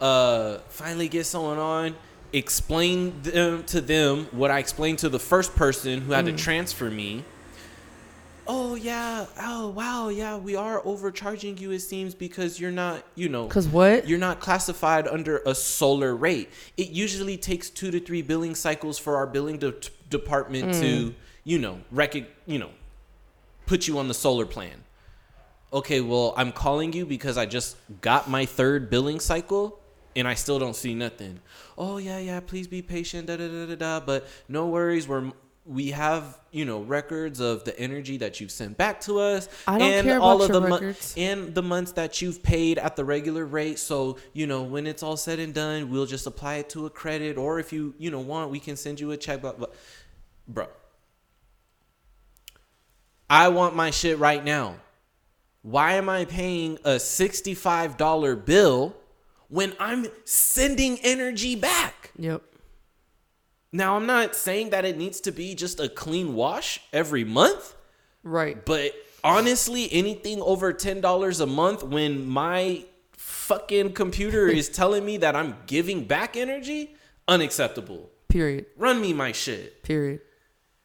uh 0.00 0.58
finally 0.68 1.08
get 1.08 1.26
someone 1.26 1.58
on, 1.58 1.96
explain 2.32 3.20
them 3.22 3.64
to 3.64 3.80
them 3.80 4.26
what 4.30 4.50
I 4.50 4.58
explained 4.60 4.98
to 5.00 5.08
the 5.08 5.18
first 5.18 5.54
person 5.56 6.00
who 6.00 6.12
had 6.12 6.26
to 6.26 6.32
transfer 6.32 6.90
me. 6.90 7.24
Oh 8.46 8.74
yeah, 8.74 9.26
oh 9.40 9.68
wow, 9.68 10.08
yeah, 10.08 10.36
we 10.36 10.56
are 10.56 10.82
overcharging 10.84 11.58
you. 11.58 11.70
It 11.70 11.80
seems 11.80 12.14
because 12.14 12.60
you're 12.60 12.70
not, 12.70 13.04
you 13.14 13.28
know, 13.28 13.46
Cause 13.46 13.68
what? 13.68 14.08
you're 14.08 14.18
not 14.18 14.40
classified 14.40 15.06
under 15.06 15.38
a 15.46 15.54
solar 15.54 16.14
rate. 16.14 16.50
It 16.76 16.90
usually 16.90 17.36
takes 17.36 17.70
two 17.70 17.90
to 17.90 18.00
three 18.00 18.22
billing 18.22 18.54
cycles 18.54 18.98
for 18.98 19.16
our 19.16 19.26
billing 19.26 19.58
de- 19.58 19.74
department 20.10 20.74
to, 20.74 21.10
mm. 21.10 21.14
you 21.44 21.58
know, 21.58 21.80
rec- 21.90 22.14
you 22.46 22.58
know, 22.58 22.70
put 23.66 23.86
you 23.86 23.98
on 23.98 24.08
the 24.08 24.14
solar 24.14 24.46
plan. 24.46 24.84
Okay, 25.72 26.00
well, 26.00 26.34
I'm 26.36 26.52
calling 26.52 26.92
you 26.92 27.06
because 27.06 27.38
I 27.38 27.46
just 27.46 27.76
got 28.02 28.28
my 28.28 28.44
third 28.44 28.90
billing 28.90 29.20
cycle 29.20 29.80
and 30.14 30.28
I 30.28 30.34
still 30.34 30.58
don't 30.58 30.76
see 30.76 30.94
nothing. 30.94 31.40
Oh 31.78 31.96
yeah, 31.96 32.18
yeah, 32.18 32.40
please 32.40 32.66
be 32.66 32.82
patient. 32.82 33.26
Da 33.26 33.36
da 33.36 33.48
da 33.48 33.66
da 33.66 33.74
da. 33.74 34.00
But 34.00 34.26
no 34.48 34.66
worries, 34.66 35.08
we're 35.08 35.32
we 35.64 35.90
have 35.90 36.40
you 36.50 36.64
know 36.64 36.80
records 36.80 37.38
of 37.38 37.62
the 37.64 37.78
energy 37.78 38.16
that 38.16 38.40
you've 38.40 38.50
sent 38.50 38.76
back 38.76 39.00
to 39.00 39.20
us 39.20 39.48
and 39.66 40.10
all 40.10 40.42
of 40.42 40.50
the 40.50 40.60
months 40.60 41.14
and 41.16 41.54
the 41.54 41.62
months 41.62 41.92
that 41.92 42.20
you've 42.20 42.42
paid 42.42 42.78
at 42.78 42.96
the 42.96 43.04
regular 43.04 43.46
rate. 43.46 43.78
So 43.78 44.18
you 44.32 44.46
know 44.46 44.62
when 44.62 44.86
it's 44.86 45.02
all 45.02 45.16
said 45.16 45.38
and 45.38 45.54
done 45.54 45.90
we'll 45.90 46.06
just 46.06 46.26
apply 46.26 46.56
it 46.56 46.68
to 46.70 46.86
a 46.86 46.90
credit 46.90 47.36
or 47.36 47.60
if 47.60 47.72
you 47.72 47.94
you 47.98 48.10
know 48.10 48.20
want 48.20 48.50
we 48.50 48.58
can 48.58 48.76
send 48.76 48.98
you 48.98 49.12
a 49.12 49.16
check 49.16 49.40
blah, 49.40 49.52
blah. 49.52 49.68
bro 50.48 50.66
i 53.30 53.48
want 53.48 53.74
my 53.74 53.90
shit 53.90 54.18
right 54.18 54.44
now. 54.44 54.76
Why 55.62 55.92
am 55.92 56.08
i 56.08 56.24
paying 56.24 56.76
a 56.84 56.96
$65 56.96 58.44
bill 58.44 58.96
when 59.48 59.74
i'm 59.78 60.06
sending 60.24 60.98
energy 61.04 61.54
back? 61.54 62.10
Yep. 62.18 62.42
Now 63.72 63.96
i'm 63.96 64.06
not 64.06 64.36
saying 64.36 64.70
that 64.70 64.84
it 64.84 64.96
needs 64.98 65.20
to 65.20 65.32
be 65.32 65.54
just 65.54 65.80
a 65.80 65.88
clean 65.88 66.34
wash 66.34 66.80
every 66.92 67.24
month 67.24 67.74
Right. 68.24 68.64
but 68.64 68.92
honestly, 69.24 69.88
anything 69.92 70.40
over 70.42 70.72
ten 70.72 71.00
dollars 71.00 71.40
a 71.40 71.46
month 71.46 71.82
when 71.82 72.24
my 72.26 72.84
fucking 73.12 73.92
computer 73.94 74.46
is 74.46 74.68
telling 74.80 75.04
me 75.04 75.16
that 75.18 75.34
I'm 75.34 75.56
giving 75.66 76.04
back 76.04 76.36
energy, 76.36 76.94
unacceptable. 77.26 78.10
Period. 78.28 78.66
Run 78.76 79.00
me 79.00 79.12
my 79.12 79.32
shit. 79.32 79.82
Period. 79.82 80.20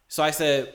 So 0.08 0.22
I 0.22 0.30
said, 0.32 0.74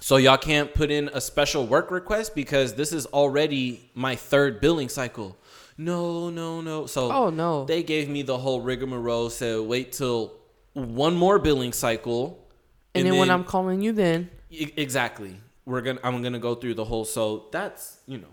so 0.00 0.16
y'all 0.16 0.38
can't 0.38 0.72
put 0.74 0.90
in 0.90 1.08
a 1.12 1.20
special 1.20 1.66
work 1.66 1.90
request 1.90 2.34
because 2.34 2.74
this 2.74 2.92
is 2.92 3.04
already 3.06 3.90
my 3.94 4.16
third 4.16 4.60
billing 4.60 4.88
cycle. 4.88 5.36
No, 5.76 6.30
no, 6.30 6.60
no. 6.60 6.86
So 6.86 7.10
Oh, 7.12 7.30
no. 7.30 7.64
they 7.66 7.82
gave 7.82 8.08
me 8.08 8.22
the 8.22 8.38
whole 8.38 8.60
rigmarole. 8.62 9.28
Said 9.30 9.60
wait 9.60 9.92
till 9.92 10.32
one 10.74 11.14
more 11.14 11.38
billing 11.38 11.72
cycle, 11.72 12.46
And, 12.94 13.06
then, 13.06 13.16
when 13.16 13.30
I'm 13.30 13.44
calling 13.44 13.80
you, 13.80 13.92
then 13.92 14.30
E- 14.50 14.72
exactly. 14.76 15.36
We're 15.64 15.80
gonna 15.80 16.00
I'm 16.04 16.22
gonna 16.22 16.38
go 16.38 16.54
through 16.54 16.74
the 16.74 16.84
whole 16.84 17.04
so 17.06 17.46
that's 17.50 17.98
you 18.06 18.18
know 18.18 18.28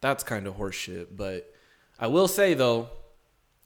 that's 0.00 0.24
kind 0.24 0.46
of 0.46 0.56
horseshit. 0.56 1.08
But 1.16 1.52
I 1.98 2.08
will 2.08 2.26
say 2.26 2.54
though, 2.54 2.88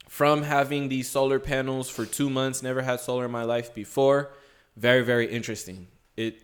from 0.07 0.43
having 0.43 0.89
these 0.89 1.09
solar 1.09 1.39
panels 1.39 1.89
for 1.89 2.05
two 2.05 2.29
months, 2.29 2.61
never 2.61 2.81
had 2.83 2.99
solar 2.99 3.25
in 3.25 3.31
my 3.31 3.43
life 3.43 3.73
before, 3.73 4.31
very, 4.77 5.03
very 5.03 5.27
interesting. 5.27 5.87
It 6.15 6.41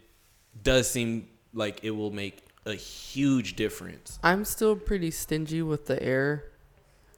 does 0.61 0.89
seem 0.89 1.27
like 1.53 1.83
it 1.83 1.91
will 1.91 2.11
make 2.11 2.43
a 2.65 2.73
huge 2.73 3.55
difference. 3.55 4.19
I'm 4.23 4.43
still 4.43 4.75
pretty 4.75 5.11
stingy 5.11 5.61
with 5.61 5.85
the 5.85 6.01
air. 6.01 6.45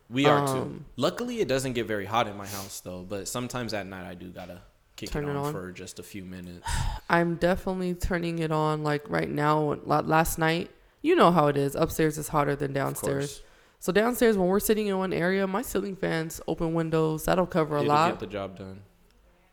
We 0.10 0.26
are 0.26 0.46
too. 0.48 0.54
Um, 0.54 0.86
Luckily 0.96 1.40
it 1.42 1.48
doesn't 1.48 1.74
get 1.74 1.86
very 1.86 2.06
hot 2.06 2.28
in 2.28 2.38
my 2.38 2.48
house 2.48 2.80
though, 2.80 3.04
but 3.08 3.28
sometimes 3.28 3.74
at 3.74 3.86
night 3.88 4.08
I 4.10 4.14
do 4.14 4.30
gotta 4.30 4.62
kick 4.96 5.10
Turn 5.10 5.26
it 5.26 5.32
it 5.32 5.36
on, 5.36 5.46
on. 5.48 5.52
for 5.54 5.72
just 5.72 6.00
a 6.00 6.04
few 6.04 6.24
minutes. 6.24 6.68
I'm 7.10 7.36
definitely 7.36 7.94
turning 7.94 8.40
it 8.40 8.52
on 8.52 8.84
like 8.84 9.10
right 9.10 9.30
now. 9.30 9.78
Last 9.86 10.38
night, 10.38 10.72
you 11.02 11.16
know 11.16 11.32
how 11.32 11.48
it 11.48 11.58
is. 11.58 11.76
Upstairs 11.76 12.18
is 12.18 12.30
hotter 12.30 12.56
than 12.56 12.74
downstairs. 12.74 13.42
So 13.80 13.92
downstairs, 13.92 14.38
when 14.38 14.48
we're 14.48 14.60
sitting 14.60 14.88
in 14.88 14.98
one 14.98 15.14
area, 15.14 15.46
my 15.46 15.62
ceiling 15.62 15.96
fans 15.96 16.42
open 16.48 16.74
windows. 16.74 17.26
That'll 17.26 17.46
cover 17.46 17.76
a 17.78 17.82
It'll 17.82 17.90
lot. 17.94 18.12
get 18.14 18.20
the 18.20 18.26
job 18.28 18.58
done. 18.58 18.82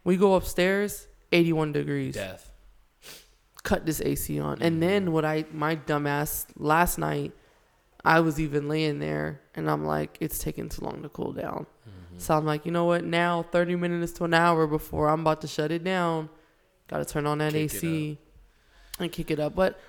we 0.03 0.17
go 0.17 0.35
upstairs, 0.35 1.09
81 1.33 1.73
degrees. 1.73 2.15
Death. 2.15 2.51
Cut 3.65 3.87
this 3.87 4.01
AC 4.03 4.39
on, 4.41 4.61
and 4.61 4.83
then 4.83 5.11
what 5.13 5.25
I 5.25 5.47
my 5.51 5.75
dumbass 5.77 6.47
last 6.57 6.99
night, 6.99 7.33
I 8.05 8.21
was 8.21 8.39
even 8.39 8.69
laying 8.69 8.99
there, 8.99 9.41
and 9.55 9.71
I'm 9.71 9.85
like, 9.87 10.19
it's 10.21 10.39
taking 10.39 10.69
too 10.69 10.85
long 10.85 11.03
to 11.03 11.09
cool 11.09 11.33
down. 11.33 11.67
Mm-hmm. 11.89 12.19
So 12.19 12.37
I'm 12.37 12.45
like, 12.45 12.67
you 12.67 12.73
know 12.73 12.85
what? 12.85 13.05
Now 13.05 13.43
30 13.45 13.77
minutes 13.77 14.13
to 14.15 14.25
an 14.25 14.35
hour 14.35 14.67
before 14.67 15.09
I'm 15.09 15.21
about 15.21 15.41
to 15.41 15.49
shut 15.49 15.71
it 15.71 15.83
down, 15.85 16.29
got 16.89 16.99
to 16.99 17.05
turn 17.07 17.27
on 17.27 17.39
that 17.39 17.53
Kick 17.53 17.75
AC 17.75 18.19
and 19.01 19.11
kick 19.11 19.31
it 19.31 19.41
up. 19.41 19.55
But 19.55 19.81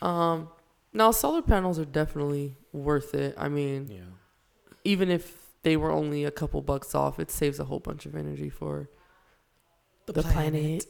um, 0.00 0.48
now 0.92 1.10
solar 1.10 1.42
panels 1.42 1.78
are 1.78 1.84
definitely 1.84 2.56
worth 2.72 3.14
it. 3.14 3.34
I 3.36 3.48
mean, 3.48 3.88
Yeah. 3.90 4.00
even 4.84 5.10
if 5.10 5.36
they 5.62 5.76
were 5.76 5.90
only 5.90 6.24
a 6.24 6.30
couple 6.30 6.60
bucks 6.62 6.94
off, 6.94 7.18
it 7.18 7.30
saves 7.30 7.58
a 7.58 7.64
whole 7.64 7.80
bunch 7.80 8.06
of 8.06 8.14
energy 8.14 8.50
for 8.50 8.88
the, 10.12 10.22
planet. 10.22 10.84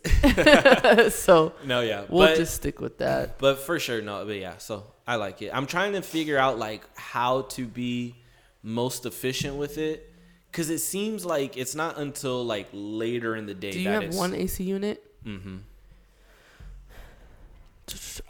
so 1.12 1.52
No, 1.64 1.80
yeah. 1.80 2.04
we'll 2.08 2.28
but, 2.28 2.36
just 2.36 2.54
stick 2.54 2.80
with 2.80 2.98
that. 2.98 3.38
but 3.38 3.58
for 3.60 3.78
sure, 3.78 4.02
no, 4.02 4.24
but 4.24 4.36
yeah, 4.36 4.58
so 4.58 4.84
I 5.06 5.16
like 5.16 5.40
it. 5.42 5.50
I'm 5.54 5.66
trying 5.66 5.92
to 5.92 6.02
figure 6.02 6.38
out 6.38 6.58
like 6.58 6.82
how 6.96 7.42
to 7.42 7.66
be 7.66 8.16
most 8.62 9.06
efficient 9.06 9.56
with 9.56 9.78
it. 9.78 10.10
Cause 10.52 10.70
it 10.70 10.78
seems 10.78 11.24
like 11.26 11.56
it's 11.56 11.74
not 11.74 11.98
until 11.98 12.44
like 12.44 12.68
later 12.72 13.34
in 13.34 13.46
the 13.46 13.54
day 13.54 13.72
Do 13.72 13.78
you 13.80 13.84
that 13.88 13.94
have 13.94 14.02
it's 14.04 14.16
one 14.16 14.34
AC 14.34 14.62
unit? 14.62 15.02
Mm-hmm. 15.26 15.56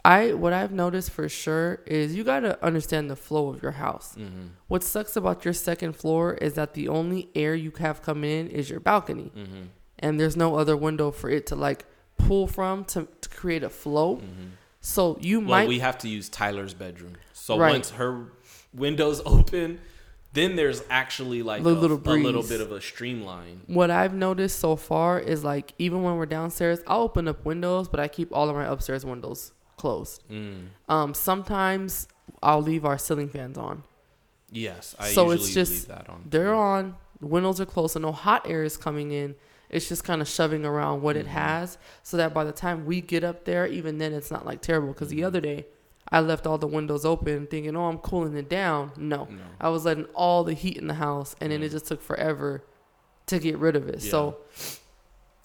I 0.03 0.33
what 0.33 0.51
I've 0.51 0.71
noticed 0.71 1.11
for 1.11 1.29
sure 1.29 1.81
is 1.85 2.15
you 2.15 2.23
got 2.23 2.41
to 2.41 2.63
understand 2.65 3.09
the 3.09 3.15
flow 3.15 3.49
of 3.49 3.61
your 3.61 3.71
house. 3.73 4.15
hmm 4.15 4.47
What 4.67 4.83
sucks 4.83 5.15
about 5.15 5.45
your 5.45 5.53
second 5.53 5.93
floor 5.95 6.33
is 6.33 6.53
that 6.55 6.73
the 6.73 6.87
only 6.89 7.29
air 7.35 7.55
you 7.55 7.71
have 7.79 8.01
coming 8.01 8.29
in 8.31 8.47
is 8.47 8.69
your 8.69 8.79
balcony, 8.79 9.31
hmm 9.33 9.63
and 10.05 10.19
there's 10.19 10.37
no 10.37 10.49
other 10.61 10.75
window 10.87 11.07
for 11.19 11.29
it 11.37 11.43
to 11.47 11.55
like 11.67 11.81
pull 12.17 12.45
from 12.47 12.85
to, 12.85 13.07
to 13.21 13.29
create 13.29 13.63
a 13.63 13.69
flow. 13.69 14.21
So 14.81 15.17
you 15.19 15.39
Well, 15.39 15.49
might 15.49 15.67
we 15.67 15.79
have 15.79 15.97
to 15.99 16.07
use 16.17 16.29
Tyler's 16.29 16.73
bedroom. 16.73 17.13
So 17.33 17.57
Right. 17.57 17.71
once 17.73 17.89
her 18.01 18.13
windows 18.73 19.21
open, 19.37 19.79
then 20.33 20.55
there's 20.55 20.83
actually 20.89 21.41
like 21.43 21.63
The 21.63 21.69
a, 21.69 21.81
little 21.83 21.97
a 21.97 22.11
little 22.27 22.43
bit 22.43 22.61
of 22.61 22.71
a 22.71 22.81
streamline. 22.81 23.61
what 23.67 23.89
I've 23.89 24.13
noticed 24.13 24.59
so 24.59 24.75
far 24.75 25.19
is 25.19 25.43
like 25.43 25.73
even 25.79 26.03
when 26.03 26.15
we're 26.17 26.25
downstairs, 26.39 26.79
I'll 26.87 27.01
open 27.09 27.27
up 27.27 27.43
windows, 27.45 27.87
but 27.87 27.99
I 27.99 28.07
keep 28.07 28.29
all 28.35 28.47
of 28.49 28.55
my 28.55 28.65
upstairs 28.65 29.03
windows 29.05 29.53
closed. 29.77 30.23
Mm. 30.29 30.67
Um, 30.89 31.13
sometimes 31.13 32.07
I'll 32.43 32.61
leave 32.61 32.85
our 32.85 32.97
ceiling 32.97 33.29
fans 33.29 33.57
on. 33.57 33.83
Yes, 34.51 34.95
I 34.99 35.09
So 35.09 35.31
usually 35.31 35.35
it's 35.45 35.53
just- 35.53 35.71
leave 35.71 35.87
that 35.87 36.09
on. 36.09 36.19
They're 36.29 36.53
on. 36.53 36.95
The 37.21 37.27
windows 37.27 37.59
are 37.61 37.65
closed, 37.65 37.93
so 37.93 37.99
no 37.99 38.11
hot 38.11 38.41
air 38.45 38.63
is 38.63 38.77
coming 38.77 39.11
in. 39.11 39.35
It's 39.69 39.87
just 39.89 40.03
kind 40.03 40.21
of 40.21 40.27
shoving 40.27 40.65
around 40.65 41.01
what 41.01 41.15
Mm-hmm. 41.15 41.27
it 41.27 41.31
has, 41.31 41.77
so 42.03 42.17
that 42.17 42.33
by 42.33 42.43
the 42.43 42.51
time 42.51 42.85
we 42.85 43.01
get 43.01 43.23
up 43.23 43.45
there, 43.45 43.65
even 43.67 43.97
then 43.97 44.13
it's 44.13 44.31
not 44.31 44.45
like 44.45 44.61
terrible. 44.61 44.89
Because 44.89 45.07
Mm-hmm. 45.09 45.17
the 45.17 45.23
other 45.25 45.41
day, 45.41 45.65
I 46.11 46.19
left 46.19 46.45
all 46.45 46.57
the 46.59 46.67
windows 46.67 47.03
open, 47.05 47.47
thinking, 47.47 47.75
"Oh, 47.75 47.85
I'm 47.87 47.97
cooling 47.97 48.35
it 48.35 48.47
down." 48.49 48.91
No, 48.95 49.25
No. 49.25 49.37
I 49.59 49.69
was 49.69 49.85
letting 49.85 50.05
all 50.13 50.43
the 50.43 50.53
heat 50.53 50.77
in 50.77 50.87
the 50.87 50.93
house, 50.95 51.35
and 51.41 51.51
then 51.51 51.63
it 51.63 51.69
just 51.69 51.87
took 51.87 52.01
forever 52.01 52.63
to 53.25 53.39
get 53.39 53.57
rid 53.57 53.75
of 53.75 53.87
it. 53.89 54.01
So 54.03 54.37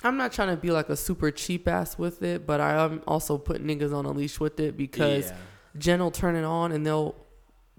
I'm 0.03 0.17
not 0.17 0.33
trying 0.33 0.49
to 0.55 0.57
be 0.57 0.71
like 0.71 0.89
a 0.91 0.97
super 0.97 1.31
cheap 1.31 1.67
ass 1.69 1.99
with 1.99 2.23
it, 2.23 2.47
but 2.47 2.61
I 2.61 2.83
am 2.85 3.03
also 3.07 3.37
putting 3.39 3.67
niggas 3.67 3.95
on 3.95 4.05
a 4.07 4.13
leash 4.13 4.39
with 4.41 4.59
it 4.61 4.77
because 4.77 5.27
Yeah. 5.31 5.37
Jen 5.79 6.01
will 6.01 6.11
turn 6.11 6.37
it 6.37 6.45
on 6.45 6.73
and 6.73 6.85
they'll. 6.87 7.15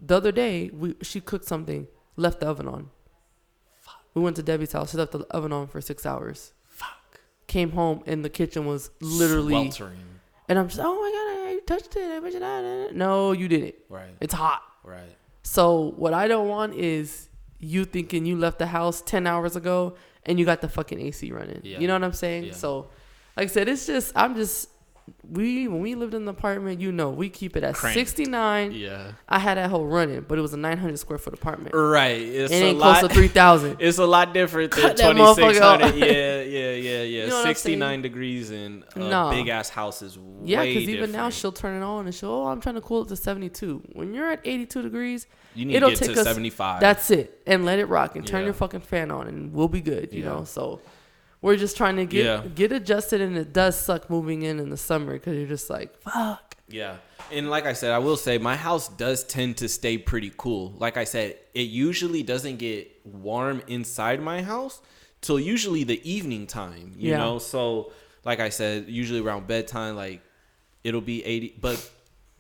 The 0.04 0.18
other 0.18 0.32
day, 0.32 0.72
we 0.74 0.96
she 1.04 1.22
cooked 1.22 1.46
something, 1.46 1.88
left 2.16 2.40
the 2.40 2.48
oven 2.48 2.68
on. 2.68 2.90
We 4.14 4.22
went 4.22 4.36
to 4.38 4.44
Debbie's 4.44 4.74
house. 4.74 4.92
She 4.92 4.98
left 4.98 5.12
the 5.12 5.20
oven 5.32 5.54
on 5.54 5.68
for 5.68 5.82
six 5.82 6.06
hours. 6.06 6.54
Fuck. 6.68 7.22
Came 7.48 7.72
home 7.72 8.04
and 8.06 8.26
the 8.26 8.30
kitchen 8.30 8.66
was 8.66 8.90
literally. 9.00 9.54
sweltering. 9.54 9.98
And 10.50 10.60
I'm 10.60 10.68
just, 10.68 10.80
oh 10.84 10.94
my 10.94 11.12
god, 11.12 11.50
I 11.50 11.60
touched 11.66 11.96
it. 11.96 12.24
I 12.24 12.28
you 12.28 12.40
not. 12.40 12.96
No, 12.96 13.32
you 13.32 13.48
didn't. 13.48 13.76
Right. 13.90 14.14
It's 14.20 14.34
hot. 14.34 14.62
Right. 14.84 15.16
So 15.44 15.94
what 15.96 16.14
I 16.14 16.28
don't 16.28 16.48
want 16.48 16.76
is 16.76 17.30
you 17.60 17.86
thinking 17.86 18.26
you 18.26 18.36
left 18.36 18.60
the 18.60 18.68
house 18.68 19.02
ten 19.02 19.28
hours 19.28 19.56
ago 19.56 19.96
and 20.26 20.40
you 20.40 20.46
got 20.46 20.62
the 20.62 20.68
fucking 20.68 21.00
AC 21.00 21.32
running. 21.32 21.62
Yeah. 21.64 21.80
You 21.80 21.88
know 21.88 21.94
what 21.94 22.04
I'm 22.04 22.14
saying? 22.14 22.46
Yeah. 22.46 22.54
So, 22.54 22.90
like 23.38 23.46
I 23.46 23.48
said, 23.48 23.70
it's 23.70 23.86
just 23.86 24.12
I'm 24.16 24.36
just 24.36 24.70
we 25.28 25.68
when 25.68 25.82
we 25.82 25.96
lived 25.96 26.14
in 26.14 26.26
the 26.26 26.32
apartment, 26.32 26.80
you 26.82 26.92
know, 26.92 27.10
we 27.10 27.30
keep 27.30 27.56
it 27.56 27.64
at 27.64 27.76
Cranked. 27.76 27.96
69. 27.96 28.72
Yeah. 28.74 29.12
I 29.30 29.40
had 29.40 29.58
that 29.58 29.70
whole 29.70 29.86
running, 29.86 30.22
but 30.28 30.38
it 30.38 30.42
was 30.42 30.54
a 30.54 30.58
900 30.58 30.98
square 31.00 31.18
foot 31.20 31.34
apartment. 31.34 31.74
Right. 31.76 32.20
It's 32.22 32.52
It 32.52 32.62
a 32.62 32.66
ain't 32.68 32.78
lot. 32.80 33.00
close 33.00 33.10
to 33.10 33.16
3,000. 33.16 33.78
It's 33.80 33.98
a 33.98 34.06
lot 34.06 34.34
different 34.34 34.72
than 34.72 34.82
Cut 34.82 34.98
that 34.98 35.04
twenty 35.14 35.22
motherfucker 35.22 35.54
six 35.54 35.60
hundred. 35.60 35.86
off. 35.86 35.96
Yeah, 35.96 36.06
yeah, 36.42 36.42
yeah, 36.42 36.72
yeah. 36.74 37.04
You 37.24 37.28
know 37.28 37.44
Sixty 37.44 37.76
nine 37.76 38.02
degrees 38.02 38.52
in 38.52 38.84
a 38.96 39.30
big 39.32 39.48
ass 39.48 39.70
house 39.70 40.02
is 40.02 40.18
Yeah, 40.44 40.64
because 40.64 40.90
even 40.90 41.12
now 41.12 41.30
she'll 41.30 41.52
turn 41.52 41.82
it 41.82 41.86
on 41.86 42.06
and 42.06 42.14
she'll, 42.16 42.30
oh, 42.30 42.48
I'm 42.48 42.62
trying 42.62 42.76
to 42.76 42.82
cool 42.82 43.04
it 43.04 43.08
to 43.10 43.16
72. 43.16 43.82
When 43.94 44.14
you're 44.14 44.32
at 44.32 44.42
82 44.46 44.82
degrees, 44.82 45.28
you 45.56 45.66
need 45.66 45.76
it'll 45.76 45.90
to 45.90 45.96
get 45.96 46.06
take 46.06 46.16
to 46.16 46.22
us- 46.22 46.28
seventy 46.28 46.50
five. 46.50 46.80
That's 46.80 47.12
it. 47.12 47.42
And 47.46 47.66
let 47.66 47.80
it 47.80 47.86
rock 47.86 48.16
and 48.16 48.26
turn 48.26 48.42
Yeah. 48.42 48.46
your 48.46 48.54
fucking 48.54 48.80
fan 48.82 49.12
on 49.12 49.28
and 49.28 49.54
we'll 49.54 49.68
be 49.68 49.82
good, 49.82 50.14
you 50.14 50.24
Yeah. 50.24 50.30
know? 50.30 50.44
So 50.46 50.80
we're 51.42 51.56
just 51.58 51.76
trying 51.78 51.96
to 51.98 52.06
get 52.06 52.26
Yeah. 52.26 52.44
get 52.54 52.72
adjusted 52.72 53.22
and 53.22 53.38
it 53.38 53.52
does 53.54 53.76
suck 53.80 54.10
moving 54.10 54.44
in 54.44 54.60
in 54.60 54.70
the 54.70 54.78
summer 54.78 55.14
because 55.14 55.36
you're 55.38 55.48
just 55.48 55.70
like, 55.70 56.00
fuck. 56.02 56.56
Yeah. 56.68 56.98
And 57.32 57.50
like 57.50 57.66
I 57.66 57.74
said, 57.74 57.92
I 57.92 58.00
will 58.00 58.18
say 58.18 58.38
my 58.38 58.56
house 58.56 58.88
does 58.88 59.24
tend 59.24 59.58
to 59.58 59.68
stay 59.68 59.98
pretty 59.98 60.32
cool. 60.38 60.74
Like 60.78 60.98
I 60.98 61.04
said, 61.04 61.38
it 61.54 61.68
usually 61.70 62.24
doesn't 62.24 62.58
get 62.58 62.90
warm 63.06 63.62
inside 63.68 64.22
my 64.22 64.42
house 64.42 64.82
till 65.22 65.40
usually 65.40 65.84
the 65.84 66.00
evening 66.10 66.48
time, 66.48 66.94
you 66.98 67.12
Yeah. 67.12 67.18
know? 67.18 67.40
So 67.40 67.92
like 68.24 68.40
I 68.40 68.50
said, 68.50 68.88
usually 68.88 69.20
around 69.20 69.48
bedtime 69.48 69.96
like 69.96 70.22
it'll 70.84 71.02
be 71.02 71.24
80 71.26 71.56
but 71.60 71.90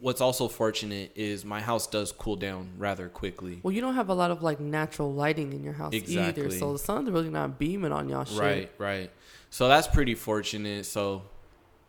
what's 0.02 0.20
also 0.20 0.48
fortunate 0.48 1.12
is 1.16 1.46
my 1.46 1.62
house 1.62 1.88
does 1.88 2.12
cool 2.12 2.36
down 2.36 2.72
rather 2.78 3.08
quickly. 3.08 3.60
Well, 3.64 3.72
you 3.72 3.82
don't 3.82 3.96
have 3.96 4.10
a 4.10 4.14
lot 4.14 4.32
of 4.32 4.44
like 4.44 4.60
natural 4.60 5.14
lighting 5.14 5.54
in 5.54 5.64
your 5.64 5.74
house 5.74 5.94
either, 5.94 6.50
so 6.52 6.74
the 6.74 6.80
sun's 6.80 7.10
really 7.10 7.30
not 7.30 7.60
beaming 7.60 7.92
on 7.92 8.10
y'all 8.10 8.26
shit. 8.26 8.38
Right, 8.38 8.72
right. 8.78 9.12
So 9.50 9.68
that's 9.68 9.88
pretty 9.88 10.16
fortunate. 10.16 10.86
So 10.86 11.24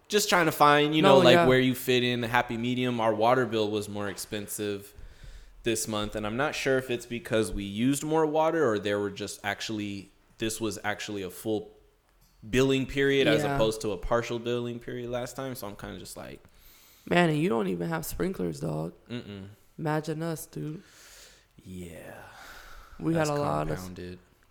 just 0.09 0.29
trying 0.29 0.47
to 0.47 0.53
find, 0.53 0.95
you 0.95 1.03
know, 1.03 1.19
No, 1.19 1.25
like 1.25 1.35
yeah. 1.35 1.47
where 1.47 1.59
you 1.59 1.75
fit 1.75 2.03
in 2.05 2.21
the 2.21 2.29
happy 2.29 2.57
medium. 2.57 3.01
Our 3.01 3.15
water 3.15 3.47
bill 3.47 3.71
was 3.71 3.89
more 3.89 4.09
expensive 4.09 4.95
this 5.63 5.89
month, 5.89 6.15
and 6.17 6.27
I'm 6.27 6.37
not 6.37 6.55
sure 6.55 6.77
if 6.77 6.91
it's 6.91 7.07
because 7.07 7.51
we 7.51 7.65
used 7.65 8.05
more 8.05 8.27
water 8.27 8.69
or 8.69 8.79
there 8.79 8.99
were 8.99 9.11
just 9.11 9.41
actually 9.43 10.11
this 10.39 10.61
was 10.61 10.79
actually 10.85 11.23
a 11.23 11.31
full 11.31 11.71
billing 12.49 12.85
period 12.85 13.29
as 13.29 13.45
opposed 13.45 13.81
to 13.83 13.93
a 13.93 13.97
partial 13.97 14.39
billing 14.39 14.81
period 14.81 15.09
last 15.09 15.37
time. 15.37 15.55
So 15.55 15.69
I'm 15.69 15.77
kind 15.77 15.95
of 15.95 16.01
just 16.01 16.17
like, 16.17 16.43
Man, 17.07 17.31
and 17.31 17.39
you 17.39 17.49
don't 17.49 17.67
even 17.69 17.89
have 17.89 18.05
sprinklers, 18.07 18.61
dog. 18.61 18.93
mm-mm. 19.11 19.47
Imagine 19.79 20.23
us, 20.23 20.47
dude. 20.47 20.83
Yeah. 21.65 21.97
We 22.99 23.13
that's 23.15 23.29
had 23.31 23.39
a 23.39 23.41
lot 23.41 23.71
of. 23.71 23.81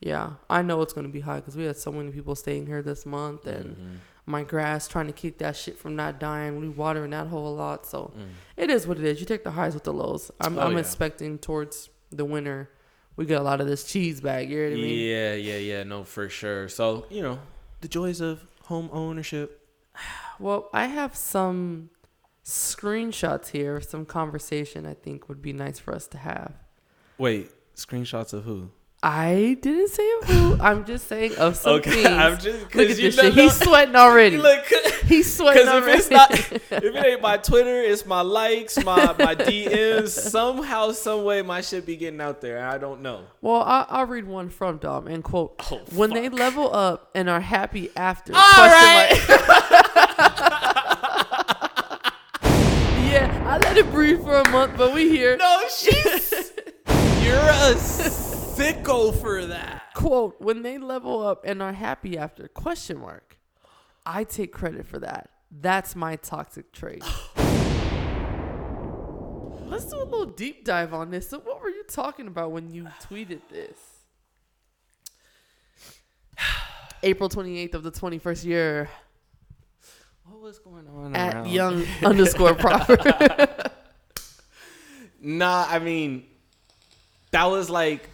Yeah, 0.01 0.31
I 0.49 0.61
know 0.63 0.81
it's 0.81 0.93
gonna 0.93 1.09
be 1.09 1.19
hot 1.21 1.37
because 1.37 1.55
we 1.55 1.63
had 1.65 1.77
so 1.77 1.91
many 1.91 2.11
people 2.11 2.35
staying 2.35 2.65
here 2.65 2.81
this 2.81 3.05
month, 3.05 3.45
and 3.45 3.75
Mm-hmm. 3.77 3.95
my 4.25 4.43
grass 4.43 4.87
trying 4.87 5.07
to 5.07 5.13
keep 5.13 5.37
that 5.37 5.55
shit 5.55 5.77
from 5.77 5.95
not 5.95 6.19
dying. 6.19 6.59
We 6.59 6.69
watering 6.69 7.11
that 7.11 7.27
whole 7.27 7.47
a 7.47 7.55
lot, 7.55 7.85
so 7.85 8.11
Mm. 8.17 8.29
it 8.57 8.69
is 8.71 8.87
what 8.87 8.97
it 8.97 9.05
is. 9.05 9.19
You 9.19 9.25
take 9.27 9.43
the 9.43 9.51
highs 9.51 9.73
with 9.75 9.83
the 9.83 9.93
lows. 9.93 10.31
I'm, 10.41 10.57
Oh, 10.57 10.61
I'm 10.63 10.73
yeah. 10.73 10.79
expecting 10.79 11.37
towards 11.37 11.89
the 12.11 12.25
winter, 12.25 12.69
we 13.15 13.25
get 13.25 13.39
a 13.39 13.43
lot 13.43 13.61
of 13.61 13.67
this 13.67 13.83
cheese 13.85 14.19
bag. 14.21 14.49
You 14.49 14.57
know 14.63 14.69
what 14.71 14.79
I 14.79 14.81
mean? 14.81 15.07
Yeah, 15.09 15.33
yeah, 15.35 15.57
yeah. 15.57 15.83
No, 15.83 16.03
for 16.03 16.27
sure. 16.29 16.67
So 16.67 17.05
you 17.09 17.21
know, 17.21 17.39
the 17.81 17.87
joys 17.87 18.19
of 18.21 18.43
home 18.63 18.89
ownership. 18.91 19.65
Well, 20.39 20.69
I 20.73 20.87
have 20.87 21.15
some 21.15 21.91
screenshots 22.45 23.49
here, 23.49 23.77
of 23.77 23.83
some 23.83 24.05
conversation. 24.05 24.85
I 24.85 24.93
think 24.93 25.29
would 25.29 25.41
be 25.41 25.53
nice 25.53 25.79
for 25.79 25.93
us 25.93 26.07
to 26.07 26.17
have. 26.17 26.53
Wait, 27.17 27.51
screenshots 27.75 28.33
of 28.33 28.43
who? 28.43 28.71
I 29.03 29.57
didn't 29.61 29.89
say 29.89 30.07
of 30.21 30.27
who. 30.27 30.57
I'm 30.61 30.85
just 30.85 31.07
saying 31.07 31.35
of 31.37 31.55
some 31.55 31.73
Okay, 31.77 31.89
things. 32.03 32.07
I'm 32.09 32.37
just- 32.37 32.75
Look 32.75 32.89
at 32.89 32.99
you 32.99 33.09
this 33.11 33.17
know- 33.17 33.23
shit. 33.23 33.33
He's 33.35 33.53
sweating 33.55 33.95
already. 33.95 34.37
Look, 34.37 34.63
He's 35.05 35.35
sweating 35.35 35.63
because 35.65 35.77
if 35.77 35.83
already. 35.83 35.97
it's 35.99 36.09
not, 36.11 36.31
if 36.71 36.71
it 36.95 37.05
ain't 37.05 37.19
my 37.21 37.37
Twitter, 37.37 37.81
it's 37.81 38.05
my 38.05 38.21
likes, 38.21 38.77
my 38.85 39.07
my 39.17 39.33
DMs. 39.35 40.09
Somehow, 40.09 40.91
some 40.91 41.23
way, 41.23 41.41
my 41.41 41.61
shit 41.61 41.85
be 41.87 41.95
getting 41.95 42.21
out 42.21 42.41
there. 42.41 42.63
I 42.67 42.77
don't 42.77 43.01
know. 43.01 43.25
Well, 43.41 43.63
I, 43.63 43.87
I'll 43.89 44.05
read 44.05 44.27
one 44.27 44.49
from 44.49 44.77
Dom 44.77 45.07
and 45.07 45.23
quote: 45.23 45.55
Oh, 45.71 45.81
"When 45.95 46.11
they 46.11 46.29
level 46.29 46.73
up 46.73 47.09
and 47.15 47.27
are 47.27 47.41
happy 47.41 47.89
after." 47.95 48.33
All 48.35 48.41
question 48.53 49.17
mark. 49.27 50.51
yeah, 53.01 53.43
I 53.47 53.57
let 53.63 53.77
it 53.77 53.90
breathe 54.01 54.23
for 54.23 54.37
a 54.37 54.49
month, 54.49 54.73
but 54.77 54.93
we 54.95 55.09
here. 55.09 55.37
No, 55.37 55.61
she's 55.69 56.31
you're 57.21 57.35
a 57.35 57.75
sicko 57.75 59.15
for 59.21 59.45
that. 59.45 59.93
Quote: 59.93 60.41
"When 60.41 60.63
they 60.63 60.79
level 60.79 61.21
up 61.25 61.45
and 61.45 61.61
are 61.61 61.73
happy 61.73 62.17
after?" 62.17 62.47
Question 62.47 62.99
mark. 62.99 63.37
I 64.03 64.23
take 64.23 64.51
credit 64.51 64.87
for 64.87 64.97
that. 64.99 65.29
That's 65.51 65.95
my 65.95 66.15
toxic 66.15 66.71
trait. 66.71 67.03
Let's 69.67 69.85
do 69.85 69.97
a 69.97 70.03
little 70.03 70.25
deep 70.25 70.65
dive 70.65 70.95
on 70.95 71.11
this. 71.11 71.29
So, 71.29 71.39
what 71.39 71.61
were 71.61 71.69
you 71.69 71.83
talking 71.83 72.25
about 72.25 72.51
when 72.51 72.71
you 72.71 72.87
tweeted 73.03 73.41
this? 73.51 73.77
April 77.03 77.29
28th 77.29 77.75
of 77.75 77.83
the 77.83 77.91
21st 77.91 78.45
year 78.45 78.89
What 80.25 80.41
was 80.41 80.59
going 80.59 80.87
on 80.87 81.15
at 81.15 81.35
around? 81.35 81.49
young 81.49 81.85
underscore 82.03 82.55
proper. 82.55 82.97
Nah, 85.22 85.65
I 85.69 85.80
mean, 85.80 86.26
that 87.32 87.45
was 87.45 87.69
like 87.69 88.09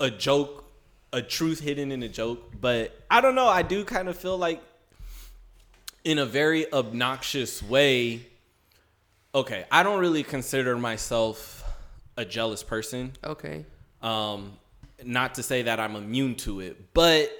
a 0.00 0.10
joke, 0.10 0.64
a 1.12 1.20
truth 1.20 1.60
hidden 1.60 1.92
in 1.92 2.02
a 2.02 2.08
joke. 2.08 2.52
But 2.60 2.98
I 3.10 3.20
don't 3.20 3.34
know. 3.34 3.48
I 3.48 3.62
do 3.62 3.84
kind 3.84 4.08
of 4.08 4.16
feel 4.16 4.38
like, 4.38 4.62
in 6.04 6.18
a 6.18 6.26
very 6.26 6.72
obnoxious 6.72 7.62
way, 7.62 8.26
okay, 9.34 9.64
I 9.70 9.82
don't 9.82 10.00
really 10.00 10.22
consider 10.22 10.76
myself 10.76 11.64
a 12.16 12.24
jealous 12.24 12.62
person. 12.62 13.12
okay. 13.24 13.64
Um, 14.02 14.52
not 15.04 15.34
to 15.36 15.42
say 15.42 15.62
that 15.62 15.80
I'm 15.80 15.96
immune 15.96 16.34
to 16.36 16.60
it, 16.60 16.92
but 16.92 17.30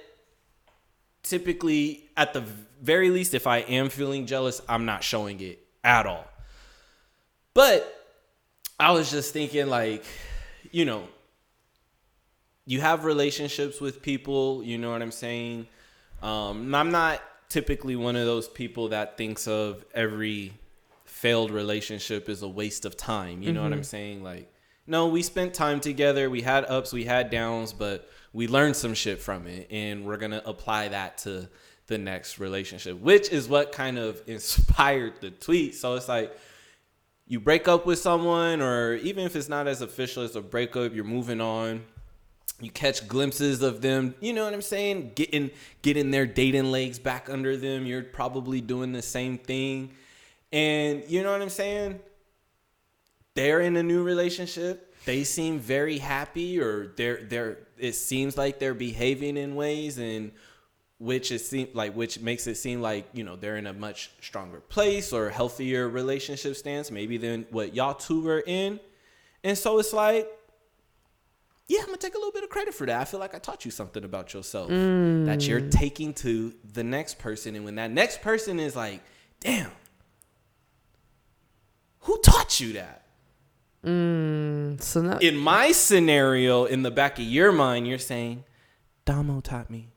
typically, 1.23 2.09
at 2.15 2.33
the 2.33 2.43
very 2.81 3.09
least, 3.09 3.33
if 3.33 3.47
I 3.47 3.59
am 3.59 3.89
feeling 3.89 4.25
jealous, 4.25 4.61
I'm 4.67 4.85
not 4.85 5.03
showing 5.03 5.39
it 5.39 5.59
at 5.83 6.05
all. 6.05 6.25
But 7.53 8.02
I 8.79 8.91
was 8.91 9.11
just 9.11 9.33
thinking, 9.33 9.67
like, 9.67 10.03
you 10.71 10.85
know, 10.85 11.07
you 12.65 12.81
have 12.81 13.05
relationships 13.05 13.79
with 13.79 14.01
people, 14.01 14.63
you 14.63 14.77
know 14.77 14.91
what 14.91 15.01
I'm 15.01 15.11
saying? 15.11 15.67
Um, 16.21 16.73
I'm 16.73 16.91
not 16.91 17.21
typically 17.49 17.95
one 17.95 18.15
of 18.15 18.25
those 18.25 18.47
people 18.47 18.89
that 18.89 19.17
thinks 19.17 19.47
of 19.47 19.85
every 19.93 20.53
failed 21.05 21.51
relationship 21.51 22.29
is 22.29 22.41
a 22.41 22.47
waste 22.47 22.85
of 22.85 22.97
time. 22.97 23.41
You 23.41 23.53
know 23.53 23.63
what 23.63 23.73
I'm 23.73 23.83
saying? 23.83 24.23
Like, 24.23 24.51
no, 24.87 25.07
we 25.07 25.21
spent 25.21 25.53
time 25.53 25.79
together. 25.79 26.29
We 26.29 26.41
had 26.41 26.65
ups, 26.65 26.91
we 26.91 27.05
had 27.05 27.29
downs, 27.29 27.71
but 27.71 28.09
we 28.33 28.47
learned 28.47 28.75
some 28.75 28.93
shit 28.93 29.21
from 29.21 29.47
it, 29.47 29.67
and 29.71 30.05
we're 30.05 30.17
gonna 30.17 30.41
apply 30.45 30.89
that 30.89 31.19
to 31.19 31.47
the 31.87 31.97
next 31.97 32.39
relationship, 32.39 32.99
which 32.99 33.29
is 33.29 33.47
what 33.47 33.71
kind 33.71 33.97
of 33.97 34.21
inspired 34.27 35.21
the 35.21 35.31
tweet. 35.31 35.75
So 35.75 35.95
it's 35.95 36.09
like 36.09 36.35
you 37.27 37.39
break 37.39 37.67
up 37.67 37.85
with 37.85 37.99
someone, 37.99 38.61
or 38.61 38.95
even 38.95 39.25
if 39.25 39.35
it's 39.35 39.49
not 39.49 39.67
as 39.67 39.81
official 39.81 40.23
as 40.23 40.35
a 40.35 40.41
breakup, 40.41 40.93
you're 40.93 41.03
moving 41.03 41.41
on. 41.41 41.83
You 42.59 42.71
catch 42.71 43.07
glimpses 43.07 43.61
of 43.61 43.81
them, 43.81 44.15
you 44.21 44.31
know 44.31 44.45
what 44.45 44.53
I'm 44.53 44.61
saying? 44.61 45.13
Getting 45.15 45.51
getting 45.81 46.11
their 46.11 46.25
dating 46.25 46.71
legs 46.71 46.99
back 46.99 47.29
under 47.29 47.57
them. 47.57 47.85
You're 47.85 48.03
probably 48.03 48.61
doing 48.61 48.91
the 48.91 49.01
same 49.01 49.37
thing. 49.37 49.93
And 50.51 51.03
you 51.07 51.23
know 51.23 51.31
what 51.31 51.41
I'm 51.41 51.49
saying? 51.49 51.99
They're 53.35 53.61
in 53.61 53.75
a 53.75 53.83
new 53.83 54.03
relationship. 54.03 54.95
They 55.05 55.23
seem 55.23 55.59
very 55.59 55.97
happy 55.97 56.59
or 56.59 56.93
they're 56.95 57.23
they're 57.23 57.57
it 57.77 57.93
seems 57.93 58.37
like 58.37 58.59
they're 58.59 58.75
behaving 58.75 59.35
in 59.35 59.55
ways 59.55 59.97
and 59.97 60.31
which 61.03 61.33
it 61.33 61.39
seem 61.39 61.67
like 61.73 61.93
which 61.95 62.21
makes 62.21 62.47
it 62.47 62.55
seem 62.55 62.81
like 62.81 63.05
you 63.11 63.25
know 63.25 63.35
they're 63.35 63.57
in 63.57 63.67
a 63.67 63.73
much 63.73 64.09
stronger 64.21 64.61
place 64.61 65.11
or 65.11 65.29
healthier 65.29 65.89
relationship 65.89 66.55
stance 66.55 66.89
maybe 66.89 67.17
than 67.17 67.45
what 67.51 67.75
y'all 67.75 67.93
two 67.93 68.21
were 68.21 68.41
in. 68.47 68.79
And 69.43 69.57
so 69.57 69.79
it's 69.79 69.91
like 69.91 70.29
yeah 71.67 71.79
i'm 71.79 71.87
gonna 71.87 71.97
take 71.97 72.15
a 72.15 72.17
little 72.17 72.31
bit 72.31 72.43
of 72.43 72.49
credit 72.49 72.73
for 72.73 72.87
that. 72.87 73.01
I 73.01 73.03
feel 73.03 73.19
like 73.19 73.35
i 73.35 73.39
taught 73.39 73.65
you 73.65 73.71
something 73.71 74.05
about 74.05 74.33
yourself 74.33 74.69
that 74.69 75.45
you're 75.45 75.61
mm. 75.61 75.71
taking 75.71 76.13
to 76.15 76.53
the 76.73 76.85
next 76.85 77.19
person. 77.19 77.55
And 77.55 77.65
when 77.65 77.75
that 77.75 77.91
next 77.91 78.21
person 78.21 78.57
is 78.59 78.73
like 78.73 79.01
damn 79.41 79.71
who 81.99 82.17
taught 82.19 82.59
you 82.61 82.73
that? 82.73 83.05
Mm, 83.85 84.81
so 84.81 85.01
now, 85.01 85.17
in 85.17 85.35
my 85.35 85.73
scenario 85.73 86.63
in 86.63 86.83
the 86.83 86.91
back 86.91 87.19
of 87.19 87.25
your 87.25 87.51
mind 87.51 87.85
you're 87.87 87.99
saying 87.99 88.45
damo 89.03 89.41
taught 89.41 89.69
me 89.69 89.92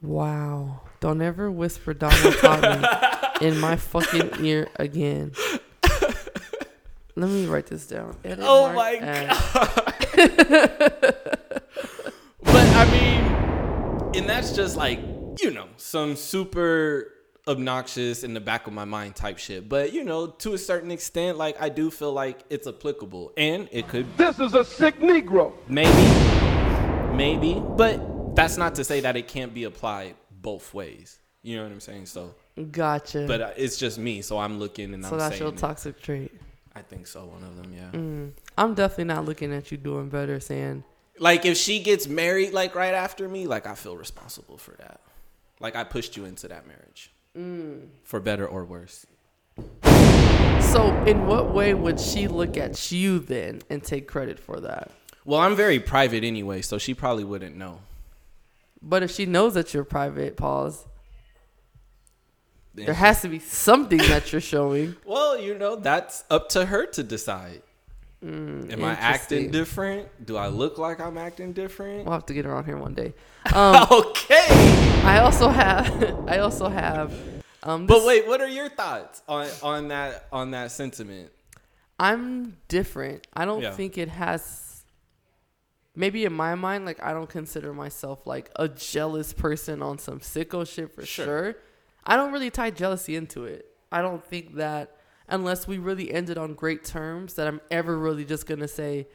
wow. 0.00 0.82
Don't 1.00 1.22
ever 1.22 1.50
whisper 1.50 1.94
Donald 1.94 2.34
taught 2.36 3.42
in 3.42 3.58
my 3.58 3.76
fucking 3.76 4.44
ear 4.44 4.68
again. 4.76 5.32
Let 7.16 7.28
me 7.30 7.46
write 7.46 7.66
this 7.66 7.86
down. 7.86 8.16
Edit 8.24 8.44
Oh 8.46 8.72
mark 8.72 8.76
my 8.76 8.96
god. 8.98 9.28
But 12.42 12.66
I 12.76 12.84
mean, 12.90 14.16
and 14.16 14.28
that's 14.28 14.52
just 14.52 14.76
like, 14.76 15.00
you 15.40 15.50
know, 15.50 15.68
some 15.76 16.16
super 16.16 17.14
obnoxious 17.48 18.22
in 18.24 18.34
the 18.34 18.40
back 18.40 18.66
of 18.66 18.72
my 18.72 18.84
mind 18.84 19.16
type 19.16 19.38
shit. 19.38 19.68
But, 19.68 19.92
you 19.92 20.04
know, 20.04 20.28
to 20.28 20.54
a 20.54 20.58
certain 20.58 20.90
extent, 20.90 21.36
like, 21.38 21.60
I 21.60 21.68
do 21.68 21.90
feel 21.90 22.12
like 22.12 22.40
it's 22.50 22.66
applicable. 22.66 23.32
And 23.36 23.68
it 23.72 23.88
could 23.88 24.06
This 24.16 24.38
is 24.38 24.54
a 24.54 24.64
sick 24.64 25.00
Negro. 25.00 25.52
maybe, 25.68 25.90
maybe, 27.16 27.60
but 27.76 27.98
that's 28.34 28.56
not 28.56 28.74
to 28.76 28.84
say 28.84 29.00
that 29.00 29.16
it 29.16 29.28
can't 29.28 29.52
be 29.54 29.64
applied 29.64 30.14
both 30.30 30.72
ways. 30.74 31.18
You 31.42 31.56
know 31.56 31.62
what 31.64 31.72
I'm 31.72 31.80
saying? 31.80 32.06
So, 32.06 32.34
Gotcha. 32.70 33.24
but 33.26 33.40
uh, 33.40 33.50
it's 33.56 33.76
just 33.78 33.98
me. 33.98 34.22
So 34.22 34.38
I'm 34.38 34.58
looking 34.58 34.92
and 34.94 35.02
so 35.04 35.08
I'm 35.08 35.12
So 35.12 35.16
that's 35.18 35.40
your 35.40 35.48
it. 35.50 35.56
toxic 35.58 36.00
trait. 36.00 36.32
I 36.74 36.82
think 36.82 37.06
so. 37.06 37.24
One 37.24 37.42
of 37.42 37.56
them, 37.56 37.72
yeah. 37.72 38.30
I'm 38.58 38.74
definitely 38.74 39.04
not 39.04 39.24
looking 39.24 39.52
at 39.52 39.70
you 39.72 39.78
doing 39.78 40.08
better, 40.08 40.38
saying, 40.38 40.84
Like 41.18 41.44
if 41.44 41.56
she 41.56 41.80
gets 41.82 42.06
married 42.06 42.52
like 42.52 42.74
right 42.74 42.94
after 42.94 43.28
me, 43.28 43.46
like 43.46 43.66
I 43.66 43.74
feel 43.74 43.96
responsible 43.96 44.58
for 44.58 44.72
that. 44.72 45.00
Like 45.58 45.74
I 45.76 45.84
pushed 45.84 46.16
you 46.16 46.24
into 46.26 46.48
that 46.48 46.64
marriage. 46.66 47.10
For 48.04 48.20
better 48.20 48.46
or 48.46 48.64
worse. 48.64 49.06
So, 50.72 50.94
in 51.04 51.26
what 51.26 51.52
way 51.54 51.74
would 51.74 51.98
she 51.98 52.28
look 52.28 52.56
at 52.56 52.92
you 52.92 53.18
then 53.18 53.62
and 53.70 53.82
take 53.82 54.06
credit 54.06 54.38
for 54.38 54.60
that? 54.60 54.90
Well, 55.24 55.40
I'm 55.40 55.56
very 55.56 55.80
private 55.80 56.22
anyway, 56.24 56.60
so 56.62 56.78
she 56.78 56.92
probably 56.94 57.24
wouldn't 57.24 57.56
know. 57.56 57.80
But 58.82 59.02
if 59.02 59.10
she 59.10 59.26
knows 59.26 59.54
that 59.54 59.74
you're 59.74 59.84
private, 59.84 60.36
pause. 60.36 60.86
There 62.74 62.94
has 62.94 63.20
to 63.22 63.28
be 63.28 63.38
something 63.40 63.98
that 63.98 64.32
you're 64.32 64.40
showing. 64.40 64.96
Well, 65.04 65.38
you 65.38 65.58
know, 65.58 65.76
that's 65.76 66.24
up 66.30 66.48
to 66.50 66.64
her 66.64 66.86
to 66.86 67.02
decide. 67.02 67.62
Am 68.22 68.84
I 68.84 68.92
acting 68.92 69.50
different? 69.50 70.08
Do 70.26 70.36
I 70.36 70.48
look 70.48 70.76
like 70.78 71.00
I'm 71.00 71.16
acting 71.18 71.52
different? 71.52 72.04
We'll 72.04 72.12
have 72.12 72.26
to 72.26 72.34
get 72.34 72.44
her 72.44 72.54
on 72.54 72.64
here 72.64 72.76
one 72.76 72.94
day. 72.94 73.14
Um, 73.54 73.86
okay. 73.90 74.46
I 75.04 75.20
also 75.20 75.48
have. 75.48 75.88
I 76.28 76.38
also 76.40 76.68
have. 76.68 77.12
Um, 77.62 77.86
But 77.86 78.04
wait, 78.04 78.26
what 78.28 78.42
are 78.42 78.48
your 78.48 78.68
thoughts 78.68 79.22
on 79.26 79.48
on 79.62 79.88
that 79.88 80.26
on 80.30 80.50
that 80.50 80.70
sentiment? 80.72 81.30
I'm 81.98 82.56
different. 82.68 83.26
I 83.34 83.46
don't 83.46 83.62
Yeah. 83.62 83.72
think 83.72 83.96
it 83.96 84.10
has. 84.10 84.69
Maybe 85.96 86.24
in 86.24 86.32
my 86.32 86.54
mind, 86.54 86.84
like 86.86 87.02
I 87.02 87.12
don't 87.12 87.28
consider 87.28 87.72
myself 87.74 88.26
like 88.26 88.50
a 88.56 88.68
jealous 88.68 89.32
person 89.32 89.82
on 89.82 89.98
some 89.98 90.20
sicko 90.20 90.66
shit 90.66 90.94
for 90.94 91.04
Sure. 91.04 91.24
sure. 91.24 91.56
I 92.04 92.16
don't 92.16 92.32
really 92.32 92.50
tie 92.50 92.70
jealousy 92.70 93.16
into 93.16 93.44
it. 93.44 93.66
I 93.92 94.00
don't 94.00 94.24
think 94.24 94.54
that 94.54 94.96
unless 95.28 95.66
we 95.66 95.78
really 95.78 96.12
ended 96.12 96.38
on 96.38 96.54
great 96.54 96.84
terms, 96.84 97.34
that 97.34 97.46
I'm 97.48 97.60
ever 97.70 97.98
really 97.98 98.24
just 98.24 98.46
gonna 98.46 98.68
say, 98.68 99.08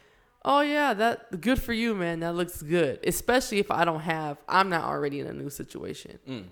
"Oh 0.44 0.60
yeah, 0.62 0.94
that 0.94 1.42
good 1.42 1.62
for 1.62 1.74
you, 1.74 1.96
man. 1.96 2.20
That 2.20 2.36
looks 2.36 2.62
good." 2.62 3.00
Especially 3.06 3.60
if 3.60 3.72
I 3.72 3.86
don't 3.86 4.02
have, 4.02 4.38
I'm 4.48 4.70
not 4.70 4.84
already 4.84 5.20
in 5.22 5.28
a 5.28 5.34
new 5.34 5.50
situation, 5.50 6.20
Mm. 6.28 6.46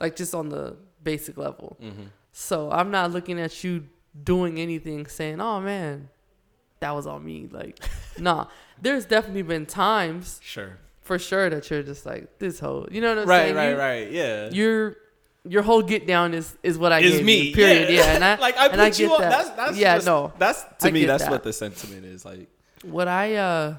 like 0.00 0.14
just 0.16 0.34
on 0.34 0.48
the 0.50 0.76
basic 1.02 1.36
level. 1.36 1.76
Mm-hmm. 1.82 2.04
So 2.32 2.70
I'm 2.70 2.90
not 2.92 3.10
looking 3.10 3.38
at 3.40 3.62
you 3.64 3.88
doing 4.22 4.58
anything 4.60 5.06
saying, 5.06 5.40
"Oh 5.40 5.60
man, 5.60 6.08
that 6.80 6.92
was 6.92 7.06
on 7.08 7.24
me." 7.24 7.48
Like, 7.50 7.78
nah. 8.18 8.46
There's 8.80 9.04
definitely 9.06 9.42
been 9.42 9.66
times 9.66 10.40
Sure. 10.42 10.78
for 11.02 11.18
sure 11.18 11.48
that 11.50 11.70
you're 11.70 11.82
just 11.82 12.04
like 12.06 12.38
this 12.38 12.60
whole. 12.60 12.86
You 12.90 13.00
know 13.00 13.10
what 13.10 13.18
I'm 13.22 13.28
Right, 13.28 13.42
saying? 13.54 13.56
right, 13.56 13.68
You- 13.70 13.76
right. 13.78 14.10
Yeah. 14.10 14.50
Your 14.50 14.96
your 15.46 15.62
whole 15.62 15.82
get 15.82 16.06
down 16.06 16.32
is 16.34 16.56
is 16.62 16.78
what 16.78 16.90
I 16.92 17.00
is 17.00 17.16
gave 17.16 17.24
me. 17.24 17.48
you, 17.48 17.54
period. 17.54 17.90
Yeah, 17.90 18.14
and 18.14 18.24
I 18.24 18.34
like 18.40 18.56
I 18.56 18.66
and 18.68 18.80
I 18.80 18.88
put 18.90 18.98
you 18.98 19.12
on. 19.14 19.20
that. 19.20 19.30
That's 19.30 19.50
that's 19.50 19.76
yeah, 19.76 19.94
just- 19.96 20.06
no. 20.06 20.32
That's 20.38 20.62
to 20.80 20.88
I 20.88 20.90
me. 20.90 21.04
That's 21.04 21.24
that. 21.24 21.30
what 21.30 21.42
the 21.42 21.52
sentiment 21.52 22.04
is 22.06 22.24
like. 22.24 22.48
What 22.82 23.08
I 23.08 23.34
uh. 23.36 23.74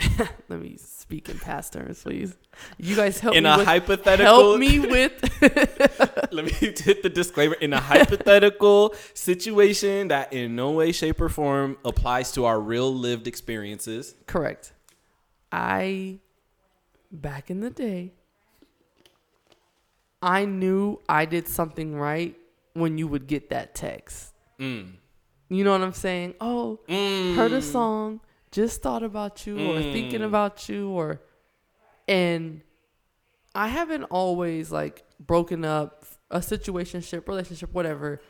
Let 0.48 0.60
me 0.60 0.76
speak 0.78 1.28
in 1.28 1.38
past 1.38 1.72
terms, 1.72 2.02
please. 2.02 2.36
You 2.78 2.96
guys 2.96 3.18
help 3.20 3.34
In 3.36 3.44
me 3.44 3.50
a 3.50 3.58
with, 3.58 3.66
hypothetical, 3.66 4.24
help 4.24 4.58
me 4.58 4.78
with 4.80 5.12
Let 6.32 6.44
me 6.44 6.50
hit 6.52 7.02
the 7.02 7.10
disclaimer. 7.12 7.54
In 7.54 7.72
a 7.72 7.80
hypothetical 7.92 8.94
situation 9.14 10.08
that 10.08 10.32
in 10.32 10.56
no 10.56 10.70
way, 10.72 10.92
shape, 10.92 11.20
or 11.20 11.28
form 11.28 11.76
applies 11.84 12.32
to 12.32 12.44
our 12.44 12.60
real 12.60 12.94
lived 12.94 13.26
experiences. 13.26 14.14
Correct. 14.26 14.72
I 15.52 16.18
back 17.12 17.50
in 17.50 17.60
the 17.60 17.70
day 17.70 18.12
I 20.22 20.44
knew 20.44 21.00
I 21.08 21.24
did 21.24 21.48
something 21.48 21.96
right 21.96 22.36
when 22.74 22.98
you 22.98 23.08
would 23.08 23.26
get 23.26 23.50
that 23.50 23.74
text. 23.74 24.32
Mm. 24.58 24.92
You 25.48 25.64
know 25.64 25.72
what 25.72 25.80
I'm 25.80 25.92
saying? 25.92 26.34
Oh, 26.40 26.78
Mm. 26.88 27.34
heard 27.34 27.52
a 27.52 27.62
song, 27.62 28.20
just 28.52 28.82
thought 28.82 29.02
about 29.02 29.46
you 29.46 29.58
or 29.70 29.80
thinking 29.80 30.20
Mm. 30.20 30.26
about 30.26 30.68
you 30.68 30.88
or 30.90 31.20
and 32.08 32.62
I 33.54 33.68
haven't 33.68 34.04
always 34.04 34.70
like 34.72 35.04
broken 35.18 35.64
up 35.64 36.04
a 36.30 36.38
situationship, 36.38 37.26
relationship, 37.28 37.72
whatever 37.72 38.20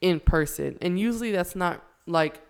in 0.00 0.20
person. 0.20 0.78
And 0.80 0.98
usually 0.98 1.32
that's 1.32 1.54
not 1.56 1.84
like 2.06 2.40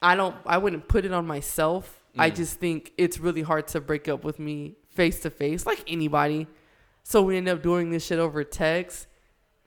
I 0.00 0.14
don't 0.16 0.34
I 0.46 0.58
wouldn't 0.58 0.88
put 0.88 1.04
it 1.04 1.12
on 1.12 1.26
myself. 1.26 2.00
I 2.18 2.30
Mm. 2.30 2.34
just 2.36 2.58
think 2.60 2.92
it's 2.98 3.18
really 3.18 3.42
hard 3.42 3.68
to 3.68 3.80
break 3.80 4.08
up 4.08 4.24
with 4.24 4.38
me 4.38 4.76
face 4.90 5.20
to 5.20 5.30
face 5.30 5.64
like 5.64 5.82
anybody. 5.86 6.46
So 7.04 7.22
we 7.22 7.36
end 7.36 7.48
up 7.48 7.62
doing 7.62 7.90
this 7.90 8.04
shit 8.04 8.18
over 8.18 8.44
text. 8.44 9.06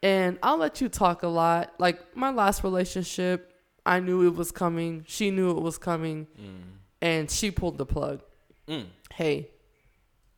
And 0.03 0.37
I'll 0.43 0.57
let 0.57 0.81
you 0.81 0.89
talk 0.89 1.23
a 1.23 1.27
lot. 1.27 1.73
Like 1.79 2.15
my 2.15 2.29
last 2.29 2.63
relationship, 2.63 3.51
I 3.85 3.99
knew 3.99 4.25
it 4.25 4.35
was 4.35 4.51
coming. 4.51 5.03
She 5.07 5.31
knew 5.31 5.51
it 5.51 5.61
was 5.61 5.77
coming. 5.77 6.27
And 7.01 7.29
she 7.29 7.51
pulled 7.51 7.77
the 7.77 7.85
plug. 7.85 8.21
Mm. 8.67 8.87
Hey, 9.13 9.49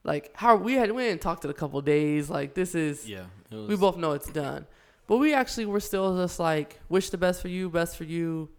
like 0.03 0.31
how 0.35 0.55
we 0.57 0.73
had 0.73 0.91
we 0.91 1.03
hadn't 1.03 1.21
talked 1.21 1.45
in 1.45 1.51
a 1.51 1.53
couple 1.53 1.79
days. 1.81 2.29
Like 2.29 2.53
this 2.53 2.75
is 2.75 3.07
Yeah. 3.07 3.25
Was, 3.51 3.69
we 3.69 3.75
both 3.77 3.97
know 3.97 4.11
it's 4.11 4.29
done. 4.29 4.65
But 5.07 5.17
we 5.17 5.33
actually 5.33 5.65
were 5.65 5.79
still 5.79 6.17
just 6.17 6.39
like, 6.39 6.79
wish 6.89 7.09
the 7.09 7.17
best 7.17 7.41
for 7.41 7.47
you, 7.47 7.69
best 7.69 7.95
for 7.95 8.03
you, 8.03 8.49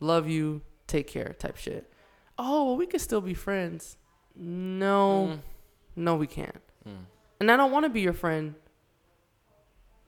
love 0.00 0.28
you, 0.28 0.62
take 0.88 1.06
care 1.06 1.34
type 1.38 1.56
shit. 1.56 1.92
Oh, 2.36 2.66
well, 2.66 2.76
we 2.76 2.86
could 2.86 3.00
still 3.00 3.20
be 3.20 3.34
friends. 3.34 3.96
No, 4.34 5.38
no, 5.94 6.16
we 6.16 6.26
can't. 6.26 6.60
Mm. 6.88 7.04
And 7.38 7.50
I 7.52 7.56
don't 7.56 7.70
want 7.70 7.84
to 7.84 7.90
be 7.90 8.00
your 8.00 8.14
friend 8.14 8.56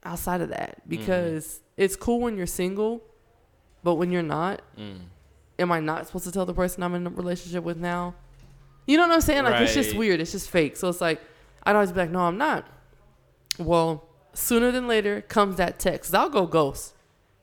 outside 0.02 0.40
of 0.40 0.48
that 0.48 0.88
because 0.88 1.60
it's 1.76 1.94
cool 1.94 2.20
when 2.20 2.36
you're 2.36 2.46
single, 2.46 3.02
but 3.84 3.94
when 3.94 4.10
you're 4.10 4.22
not, 4.22 4.60
Mm. 4.76 4.98
am 5.60 5.70
I 5.70 5.78
not 5.78 6.06
supposed 6.06 6.24
to 6.24 6.32
tell 6.32 6.46
the 6.46 6.54
person 6.54 6.82
I'm 6.82 6.94
in 6.96 7.06
a 7.06 7.10
relationship 7.10 7.62
with 7.62 7.76
now? 7.76 8.14
You 8.86 8.96
know 8.96 9.06
what 9.06 9.14
I'm 9.14 9.20
saying? 9.20 9.44
Like 9.44 9.60
it's 9.62 9.74
just 9.74 9.94
weird. 9.94 10.20
It's 10.20 10.32
just 10.32 10.50
fake. 10.50 10.76
So 10.76 10.88
it's 10.88 11.00
like 11.00 11.20
I'd 11.64 11.74
always 11.76 11.92
be 11.92 12.00
like, 12.00 12.10
no, 12.10 12.20
I'm 12.20 12.36
not. 12.38 12.66
Well, 13.58 14.04
sooner 14.32 14.70
than 14.72 14.88
later 14.88 15.20
comes 15.22 15.56
that 15.56 15.78
text. 15.78 16.14
I'll 16.14 16.28
go 16.28 16.46
ghost. 16.46 16.94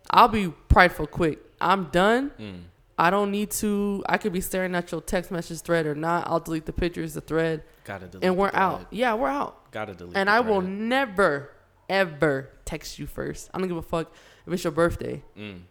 I'll 0.10 0.28
be 0.28 0.50
prideful 0.68 1.08
quick. 1.08 1.40
I'm 1.62 1.86
done. 1.86 2.32
Mm. 2.40 2.60
I 2.98 3.10
don't 3.10 3.32
need 3.32 3.50
to. 3.52 4.04
I 4.08 4.18
could 4.18 4.34
be 4.34 4.42
staring 4.42 4.76
at 4.76 4.92
your 4.92 5.02
text 5.02 5.32
message 5.32 5.62
thread 5.62 5.86
or 5.88 5.96
not. 5.96 6.28
I'll 6.28 6.40
delete 6.40 6.66
the 6.66 6.74
pictures, 6.74 7.14
the 7.14 7.22
thread, 7.22 7.64
Gotta 7.86 8.08
delete. 8.08 8.26
and 8.26 8.38
we're 8.38 8.50
thread. 8.52 8.62
out. 8.62 8.88
Yeah, 8.92 9.14
we're 9.16 9.30
out. 9.30 9.72
Gotta 9.72 9.94
delete. 9.96 10.18
And 10.18 10.30
I 10.30 10.42
will 10.42 10.62
never, 10.62 11.50
ever 11.90 12.50
text 12.66 13.00
you 13.00 13.08
first. 13.08 13.50
I 13.54 13.58
don't 13.60 13.68
give 13.68 13.78
a 13.78 13.82
fuck 13.82 14.14
if 14.46 14.54
it's 14.54 14.64
your 14.64 14.72
birthday. 14.72 15.24
Mm. 15.38 15.62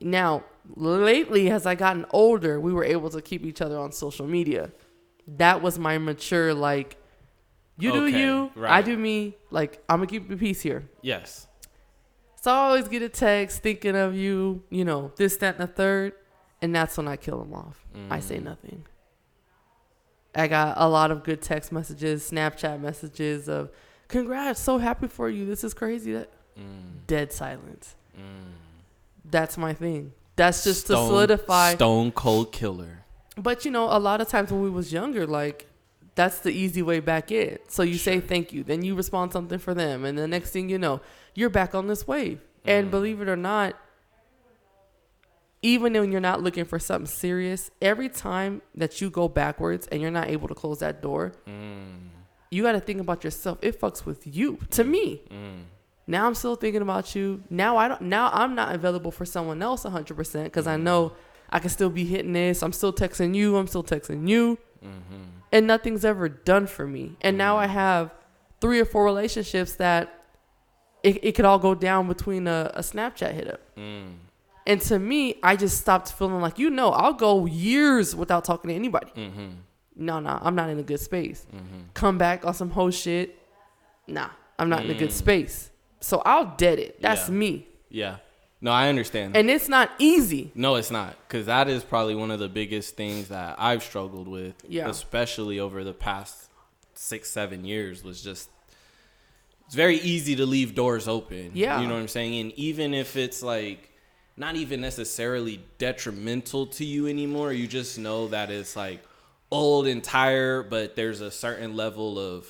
Now, 0.00 0.44
lately, 0.76 1.50
as 1.50 1.66
I 1.66 1.74
gotten 1.74 2.06
older, 2.10 2.60
we 2.60 2.72
were 2.72 2.84
able 2.84 3.10
to 3.10 3.20
keep 3.20 3.44
each 3.44 3.60
other 3.60 3.78
on 3.78 3.92
social 3.92 4.26
media. 4.26 4.70
That 5.26 5.62
was 5.62 5.78
my 5.78 5.98
mature, 5.98 6.54
like, 6.54 6.96
you 7.78 7.92
do 7.92 8.04
Okay, 8.06 8.20
you, 8.20 8.50
I 8.62 8.82
do 8.82 8.96
me. 8.96 9.36
Like, 9.50 9.82
I'm 9.88 9.98
gonna 9.98 10.06
keep 10.06 10.28
the 10.28 10.36
peace 10.36 10.60
here. 10.60 10.88
Yes. 11.02 11.46
So 12.42 12.50
I 12.50 12.54
always 12.68 12.88
get 12.88 13.02
a 13.02 13.08
text 13.08 13.62
thinking 13.62 13.96
of 13.96 14.14
you, 14.14 14.62
you 14.70 14.84
know, 14.84 15.12
this, 15.16 15.36
that, 15.38 15.58
and 15.58 15.68
the 15.68 15.72
third. 15.72 16.12
And 16.62 16.74
that's 16.74 16.96
when 16.98 17.08
I 17.08 17.16
kill 17.16 17.38
them 17.38 17.54
off. 17.54 17.86
I 18.10 18.20
say 18.20 18.36
Mm. 18.38 18.44
nothing. 18.44 18.86
I 20.34 20.46
got 20.46 20.74
a 20.78 20.88
lot 20.88 21.10
of 21.10 21.24
good 21.24 21.40
text 21.42 21.72
messages, 21.72 22.30
Snapchat 22.30 22.80
messages 22.80 23.48
of, 23.48 23.70
congrats, 24.08 24.60
so 24.60 24.78
happy 24.78 25.08
for 25.08 25.28
you. 25.28 25.46
This 25.46 25.64
is 25.64 25.74
crazy. 25.74 26.12
That 26.12 26.30
Mm. 26.58 27.06
Dead 27.06 27.32
silence. 27.32 27.94
Mm. 28.18 28.52
That's 29.30 29.56
my 29.58 29.72
thing. 29.74 30.12
That's 30.36 30.64
just 30.64 30.86
to 30.88 30.94
solidify. 30.94 31.74
Stone 31.74 32.12
cold 32.12 32.52
killer. 32.52 33.04
But 33.36 33.64
you 33.64 33.70
know, 33.70 33.84
a 33.86 33.98
lot 33.98 34.20
of 34.20 34.28
times 34.28 34.50
when 34.52 34.62
we 34.62 34.70
was 34.70 34.92
younger, 34.92 35.26
like 35.26 35.66
that's 36.14 36.40
the 36.40 36.50
easy 36.50 36.82
way 36.82 37.00
back 37.00 37.30
in. 37.30 37.58
So 37.68 37.82
you 37.82 37.96
say 37.98 38.20
thank 38.20 38.52
you, 38.52 38.62
then 38.64 38.82
you 38.82 38.94
respond 38.94 39.32
something 39.32 39.58
for 39.58 39.74
them, 39.74 40.04
and 40.04 40.18
the 40.18 40.26
next 40.28 40.50
thing 40.50 40.68
you 40.68 40.78
know, 40.78 41.00
you're 41.34 41.50
back 41.50 41.74
on 41.74 41.86
this 41.86 42.06
wave. 42.06 42.40
And 42.64 42.88
Mm. 42.88 42.90
believe 42.90 43.20
it 43.20 43.28
or 43.28 43.36
not, 43.36 43.74
even 45.62 45.92
when 45.92 46.10
you're 46.10 46.20
not 46.20 46.42
looking 46.42 46.64
for 46.64 46.78
something 46.78 47.06
serious, 47.06 47.70
every 47.82 48.08
time 48.08 48.62
that 48.74 49.00
you 49.00 49.10
go 49.10 49.28
backwards 49.28 49.86
and 49.88 50.00
you're 50.00 50.10
not 50.10 50.28
able 50.28 50.48
to 50.48 50.54
close 50.54 50.78
that 50.78 51.02
door, 51.02 51.32
Mm. 51.46 52.08
you 52.50 52.62
got 52.62 52.72
to 52.72 52.80
think 52.80 53.00
about 53.00 53.24
yourself. 53.24 53.58
It 53.62 53.78
fucks 53.80 54.04
with 54.06 54.26
you. 54.26 54.58
To 54.70 54.84
me, 54.84 55.22
Mm. 55.30 55.64
Now 56.10 56.26
I'm 56.26 56.34
still 56.34 56.56
thinking 56.56 56.82
about 56.82 57.14
you. 57.14 57.42
Now 57.50 57.76
I 57.76 57.88
don't. 57.88 58.02
Now 58.02 58.30
I'm 58.32 58.54
not 58.54 58.74
available 58.74 59.10
for 59.10 59.24
someone 59.24 59.62
else 59.62 59.84
100 59.84 60.14
percent 60.16 60.44
because 60.44 60.66
I 60.66 60.76
know 60.76 61.12
I 61.48 61.58
can 61.60 61.70
still 61.70 61.90
be 61.90 62.04
hitting 62.04 62.32
this. 62.32 62.62
I'm 62.62 62.72
still 62.72 62.92
texting 62.92 63.34
you. 63.34 63.56
I'm 63.56 63.66
still 63.66 63.84
texting 63.84 64.28
you, 64.28 64.58
Mm-hmm. 64.84 65.22
and 65.52 65.66
nothing's 65.66 66.04
ever 66.04 66.28
done 66.28 66.66
for 66.66 66.86
me. 66.86 67.16
And 67.20 67.36
now 67.38 67.56
I 67.56 67.66
have 67.66 68.12
three 68.60 68.80
or 68.80 68.84
four 68.84 69.04
relationships 69.04 69.74
that 69.76 70.12
it, 71.02 71.22
it 71.24 71.32
could 71.34 71.44
all 71.44 71.58
go 71.58 71.74
down 71.74 72.08
between 72.08 72.46
a, 72.46 72.70
a 72.74 72.80
Snapchat 72.80 73.32
hit 73.32 73.48
up. 73.48 73.60
Mm. 73.76 74.14
And 74.66 74.80
to 74.82 74.98
me, 74.98 75.36
I 75.42 75.56
just 75.56 75.80
stopped 75.80 76.12
feeling 76.12 76.40
like 76.40 76.58
you 76.58 76.70
know 76.70 76.90
I'll 76.90 77.14
go 77.14 77.46
years 77.46 78.14
without 78.14 78.44
talking 78.44 78.68
to 78.68 78.74
anybody. 78.74 79.10
Mm-hmm. 79.16 79.46
No, 79.96 80.20
no, 80.20 80.38
I'm 80.40 80.54
not 80.54 80.68
in 80.70 80.78
a 80.78 80.82
good 80.82 81.00
space. 81.00 81.46
Mm-hmm. 81.54 81.80
Come 81.94 82.16
back 82.18 82.44
on 82.46 82.54
some 82.54 82.70
whole 82.70 82.90
shit. 82.90 83.38
Nah, 84.06 84.28
I'm 84.58 84.68
not 84.68 84.84
in 84.84 84.90
a 84.90 84.94
good 84.94 85.10
Mm. 85.10 85.12
space. 85.12 85.69
So 86.00 86.22
I'll 86.24 86.54
dead 86.56 86.78
it. 86.78 87.00
That's 87.02 87.28
Yeah. 87.28 87.34
me. 87.34 87.66
Yeah. 87.90 88.16
No, 88.62 88.70
I 88.72 88.88
understand. 88.88 89.36
And 89.36 89.48
it's 89.50 89.68
not 89.68 89.90
easy. 89.98 90.50
no, 90.54 90.74
it's 90.76 90.90
not, 90.90 91.16
because 91.26 91.46
that 91.46 91.68
is 91.68 91.82
probably 91.82 92.14
one 92.14 92.30
of 92.30 92.38
the 92.40 92.48
biggest 92.48 92.94
things 92.94 93.28
that 93.28 93.56
I've 93.58 93.82
struggled 93.82 94.28
with, 94.28 94.54
Yeah. 94.68 94.88
especially 94.88 95.58
over 95.58 95.82
the 95.82 95.94
past 95.94 96.48
six, 96.94 97.30
seven 97.30 97.64
years, 97.64 98.04
was 98.04 98.22
just 98.22 98.50
it's 99.66 99.74
very 99.76 99.98
easy 100.00 100.34
to 100.36 100.44
leave 100.46 100.74
doors 100.74 101.06
open. 101.06 101.52
Yeah. 101.54 101.80
You 101.80 101.86
know 101.86 101.94
what 101.94 102.00
I'm 102.00 102.08
saying? 102.08 102.38
And 102.40 102.52
even 102.58 102.92
if 102.92 103.16
it's 103.16 103.40
like 103.42 103.90
not 104.36 104.56
even 104.56 104.80
necessarily 104.80 105.60
detrimental 105.78 106.66
to 106.66 106.84
you 106.84 107.06
anymore, 107.06 107.52
you 107.52 107.66
just 107.68 107.96
know 107.98 108.26
that 108.28 108.50
it's 108.50 108.74
like 108.74 109.00
old 109.50 109.86
and 109.86 110.02
tired, 110.02 110.68
but 110.70 110.96
there's 110.96 111.20
a 111.20 111.30
certain 111.30 111.76
level 111.76 112.18
of 112.18 112.46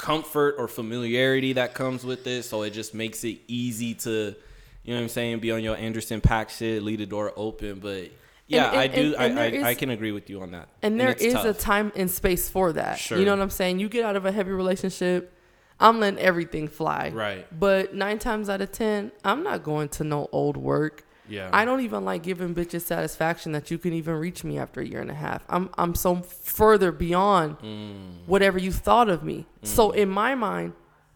comfort 0.00 0.54
or 0.56 0.66
familiarity 0.66 1.52
that 1.52 1.74
comes 1.74 2.04
with 2.04 2.26
it. 2.26 2.44
So 2.44 2.62
it 2.62 2.70
just 2.70 2.94
makes 2.94 3.22
it 3.22 3.38
easy 3.48 3.92
to, 3.96 4.34
you 4.82 4.94
know 4.94 4.96
what 4.96 5.02
I'm 5.02 5.08
saying, 5.10 5.40
be 5.40 5.50
on 5.52 5.62
your 5.62 5.76
Anderson 5.76 6.22
.Paak 6.22 6.48
shit, 6.48 6.82
leave 6.82 6.98
the 7.00 7.06
door 7.06 7.34
open. 7.36 7.80
But 7.80 8.10
yeah, 8.46 8.70
And- 8.70 8.80
I 8.80 8.86
do. 8.86 9.14
and- 9.14 9.14
and 9.32 9.38
I, 9.38 9.50
there 9.50 9.64
I, 9.64 9.68
I 9.70 9.74
can 9.74 9.90
agree 9.90 10.12
with 10.12 10.30
you 10.30 10.40
on 10.40 10.52
that. 10.52 10.68
And 10.82 10.98
there 10.98 11.12
is 11.12 11.34
a 11.34 11.52
time 11.52 11.92
and 11.94 12.10
space 12.10 12.48
for 12.48 12.72
that. 12.72 12.98
Sure. 12.98 13.18
You 13.18 13.26
know 13.26 13.32
what 13.32 13.42
I'm 13.42 13.50
saying? 13.50 13.78
You 13.78 13.90
get 13.90 14.04
out 14.06 14.16
of 14.16 14.24
a 14.24 14.32
heavy 14.32 14.52
relationship, 14.52 15.34
I'm 15.78 16.00
letting 16.00 16.18
everything 16.18 16.66
fly. 16.68 17.10
Right. 17.14 17.46
But 17.58 17.94
nine 17.94 18.18
times 18.18 18.48
out 18.48 18.62
of 18.62 18.72
ten, 18.72 19.12
I'm 19.22 19.42
not 19.42 19.62
going 19.62 19.90
to 19.90 20.04
no 20.04 20.28
old 20.32 20.56
work. 20.56 21.04
Yeah. 21.30 21.48
I 21.52 21.64
don't 21.64 21.80
even 21.80 22.04
like 22.04 22.22
giving 22.22 22.54
bitches 22.54 22.82
satisfaction 22.82 23.52
that 23.52 23.70
you 23.70 23.78
can 23.78 23.92
even 23.92 24.14
reach 24.14 24.42
me 24.44 24.58
after 24.58 24.80
a 24.80 24.86
year 24.86 25.00
and 25.00 25.10
a 25.10 25.14
half. 25.14 25.44
I'm 25.48 25.70
I'm 25.78 25.94
so 25.94 26.16
further 26.22 26.90
beyond 26.92 27.58
Mm. 27.60 28.26
whatever 28.26 28.58
you 28.58 28.72
thought 28.72 29.08
of 29.08 29.22
me. 29.22 29.46
So 29.62 29.92
in 29.92 30.08
my 30.10 30.34
mind, 30.34 30.72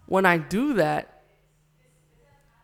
when 0.07 0.25
I 0.25 0.39
do 0.39 0.75
that, 0.75 1.23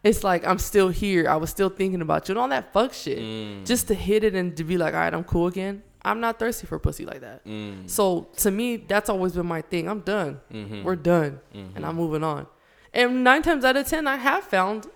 it's 0.03 0.25
like 0.25 0.47
I'm 0.47 0.59
still 0.59 0.89
here. 0.89 1.29
I 1.29 1.37
was 1.37 1.51
still 1.51 1.69
thinking 1.69 2.01
about 2.01 2.29
you 2.29 2.33
and 2.33 2.39
all 2.39 2.49
that 2.49 2.73
fuck 2.73 2.93
shit. 2.95 3.19
Mm. 3.19 3.67
Just 3.67 3.89
to 3.89 3.95
hit 3.95 4.25
it 4.25 4.35
and 4.35 4.57
to 4.57 4.65
be 4.65 4.79
like, 4.79 4.95
all 4.95 5.01
right, 5.01 5.13
I'm 5.13 5.25
cool 5.25 5.47
again. 5.47 5.83
I'm 6.03 6.21
not 6.21 6.39
thirsty 6.39 6.67
for 6.67 6.79
pussy 6.79 7.05
like 7.05 7.21
that. 7.21 7.45
Mm. 7.45 7.89
So 7.91 8.29
to 8.39 8.51
me, 8.51 8.77
that's 8.79 9.11
always 9.11 9.33
been 9.33 9.45
my 9.47 9.61
thing. 9.61 9.87
I'm 9.89 10.01
done. 10.01 10.41
Mm-hmm. 10.51 10.83
We're 10.83 10.97
done, 10.97 11.41
and 11.53 11.85
I'm 11.85 11.97
moving 11.97 12.25
on. 12.25 12.47
And 12.95 13.23
nine 13.23 13.43
times 13.43 13.65
out 13.67 13.77
of 13.77 13.87
ten, 13.87 14.07
I 14.07 14.17
have 14.17 14.45
found 14.45 14.87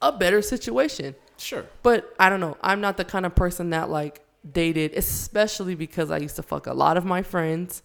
a 0.00 0.12
better 0.12 0.40
situation. 0.40 1.16
Sure. 1.36 1.66
But 1.82 2.14
I 2.18 2.28
don't 2.28 2.40
know. 2.40 2.56
I'm 2.62 2.80
not 2.80 2.96
the 2.96 3.04
kind 3.04 3.26
of 3.26 3.34
person 3.34 3.70
that 3.70 3.90
like 3.90 4.20
dated, 4.50 4.94
especially 4.94 5.74
because 5.74 6.10
I 6.10 6.18
used 6.18 6.36
to 6.36 6.42
fuck 6.42 6.66
a 6.66 6.74
lot 6.74 6.96
of 6.96 7.04
my 7.04 7.22
friends. 7.22 7.82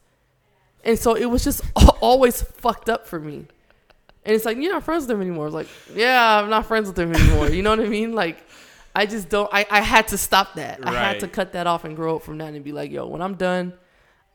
And 0.83 0.97
so 0.97 1.15
it 1.15 1.25
was 1.25 1.43
just 1.43 1.61
always 2.01 2.41
fucked 2.41 2.89
up 2.89 3.07
for 3.07 3.19
me. 3.19 3.47
And 4.25 4.35
it's 4.35 4.45
like, 4.45 4.57
you're 4.57 4.71
not 4.71 4.83
friends 4.83 5.03
with 5.03 5.09
them 5.09 5.21
anymore. 5.21 5.47
It's 5.47 5.55
like, 5.55 5.67
yeah, 5.93 6.39
I'm 6.39 6.49
not 6.49 6.65
friends 6.65 6.87
with 6.87 6.95
them 6.95 7.13
anymore. 7.15 7.49
You 7.49 7.63
know 7.63 7.71
what 7.71 7.79
I 7.79 7.87
mean? 7.87 8.13
Like, 8.13 8.43
I 8.93 9.05
just 9.05 9.29
don't, 9.29 9.49
I, 9.51 9.65
I 9.71 9.81
had 9.81 10.09
to 10.09 10.17
stop 10.17 10.55
that. 10.55 10.85
I 10.85 10.91
had 10.93 11.19
to 11.21 11.27
cut 11.27 11.53
that 11.53 11.67
off 11.67 11.85
and 11.85 11.95
grow 11.95 12.17
up 12.17 12.23
from 12.23 12.37
that 12.39 12.53
and 12.53 12.63
be 12.63 12.71
like, 12.71 12.91
yo, 12.91 13.07
when 13.07 13.21
I'm 13.21 13.35
done, 13.35 13.73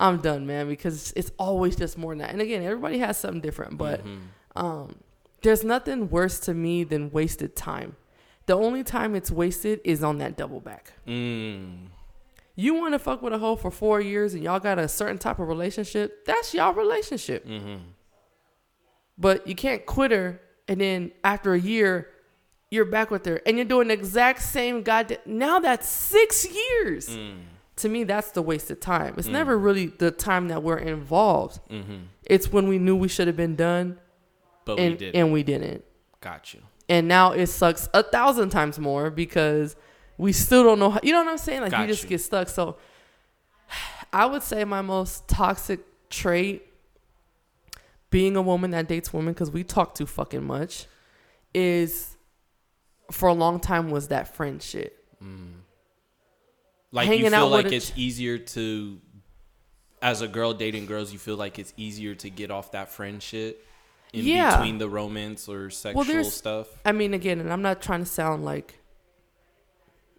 I'm 0.00 0.18
done, 0.18 0.46
man, 0.46 0.68
because 0.68 1.12
it's 1.16 1.30
always 1.38 1.76
just 1.76 1.98
more 1.98 2.12
than 2.12 2.18
that. 2.18 2.30
And 2.30 2.40
again, 2.40 2.62
everybody 2.62 2.98
has 2.98 3.18
something 3.18 3.40
different, 3.40 3.78
but 3.78 4.00
um, 4.56 4.96
there's 5.42 5.64
nothing 5.64 6.08
worse 6.08 6.40
to 6.40 6.54
me 6.54 6.82
than 6.84 7.10
wasted 7.10 7.54
time. 7.54 7.96
The 8.46 8.54
only 8.54 8.84
time 8.84 9.14
it's 9.14 9.30
wasted 9.30 9.80
is 9.84 10.04
on 10.04 10.18
that 10.18 10.36
double 10.36 10.60
back. 10.60 10.92
Mm. 11.06 11.86
You 12.56 12.74
want 12.74 12.92
to 12.92 12.98
fuck 12.98 13.22
with 13.22 13.32
a 13.32 13.38
hoe 13.38 13.56
for 13.56 13.70
four 13.70 14.00
years 14.00 14.34
and 14.34 14.42
y'all 14.42 14.60
got 14.60 14.78
a 14.78 14.86
certain 14.86 15.18
type 15.18 15.38
of 15.38 15.48
relationship, 15.48 16.24
that's 16.24 16.54
y'all 16.54 16.72
relationship. 16.74 17.46
Mm-hmm. 17.46 17.76
But 19.18 19.46
you 19.46 19.54
can't 19.54 19.84
quit 19.86 20.10
her 20.10 20.40
and 20.68 20.80
then 20.80 21.12
after 21.22 21.54
a 21.54 21.60
year, 21.60 22.10
you're 22.70 22.84
back 22.84 23.10
with 23.10 23.24
her 23.26 23.40
and 23.46 23.56
you're 23.56 23.64
doing 23.64 23.88
the 23.88 23.94
exact 23.94 24.42
same 24.42 24.82
goddamn. 24.82 25.18
Now 25.26 25.58
that's 25.58 25.88
six 25.88 26.46
years. 26.46 27.08
Mm. 27.08 27.38
To 27.78 27.88
me, 27.88 28.04
that's 28.04 28.30
the 28.30 28.42
wasted 28.42 28.80
time. 28.80 29.14
It's 29.18 29.26
never 29.26 29.58
really 29.58 29.86
the 29.86 30.12
time 30.12 30.46
that 30.48 30.62
we're 30.62 30.78
involved. 30.78 31.58
Mm-hmm. 31.68 32.04
It's 32.24 32.52
when 32.52 32.68
we 32.68 32.78
knew 32.78 32.94
we 32.94 33.08
should 33.08 33.26
have 33.26 33.36
been 33.36 33.56
done 33.56 33.98
But 34.64 34.78
and, 34.78 34.92
we 34.92 34.96
did. 34.98 35.16
and 35.16 35.32
we 35.32 35.42
didn't. 35.42 35.84
Got 36.20 36.54
you. 36.54 36.60
And 36.88 37.08
now 37.08 37.32
it 37.32 37.46
sucks 37.46 37.88
a 37.94 38.02
thousand 38.02 38.50
times 38.50 38.78
more 38.78 39.10
because 39.10 39.76
we 40.18 40.32
still 40.32 40.62
don't 40.62 40.78
know 40.78 40.90
how, 40.90 41.00
you 41.02 41.12
know 41.12 41.24
what 41.24 41.30
I'm 41.30 41.38
saying? 41.38 41.62
Like 41.62 41.70
Got 41.70 41.82
you 41.82 41.86
just 41.88 42.02
you. 42.04 42.10
get 42.10 42.20
stuck. 42.20 42.48
So 42.48 42.76
I 44.12 44.26
would 44.26 44.42
say 44.42 44.64
my 44.64 44.82
most 44.82 45.26
toxic 45.28 45.80
trait 46.10 46.62
being 48.10 48.36
a 48.36 48.42
woman 48.42 48.70
that 48.72 48.86
dates 48.86 49.12
women 49.12 49.32
because 49.32 49.50
we 49.50 49.64
talk 49.64 49.94
too 49.94 50.06
fucking 50.06 50.44
much 50.44 50.86
is 51.52 52.16
for 53.10 53.28
a 53.28 53.32
long 53.32 53.58
time 53.60 53.90
was 53.90 54.08
that 54.08 54.36
friend 54.36 54.62
shit. 54.62 54.96
Mm. 55.22 55.54
Like 56.92 57.06
Hanging 57.06 57.24
you 57.24 57.30
feel 57.30 57.48
like 57.48 57.72
it's 57.72 57.90
ch- 57.90 57.96
easier 57.96 58.38
to, 58.38 59.00
as 60.00 60.20
a 60.20 60.28
girl 60.28 60.52
dating 60.54 60.86
girls, 60.86 61.12
you 61.12 61.18
feel 61.18 61.36
like 61.36 61.58
it's 61.58 61.72
easier 61.76 62.14
to 62.16 62.30
get 62.30 62.52
off 62.52 62.70
that 62.72 62.90
friend 62.90 63.20
shit 63.20 63.64
in 64.14 64.24
Yeah. 64.24 64.56
between 64.56 64.78
the 64.78 64.88
romance 64.88 65.48
or 65.48 65.70
sexual 65.70 66.04
there's- 66.04 66.32
stuff. 66.32 66.68
I 66.84 66.92
mean, 66.92 67.14
again, 67.14 67.40
and 67.40 67.52
I'm 67.52 67.62
not 67.62 67.82
trying 67.82 68.00
to 68.00 68.06
sound 68.06 68.44
like 68.44 68.80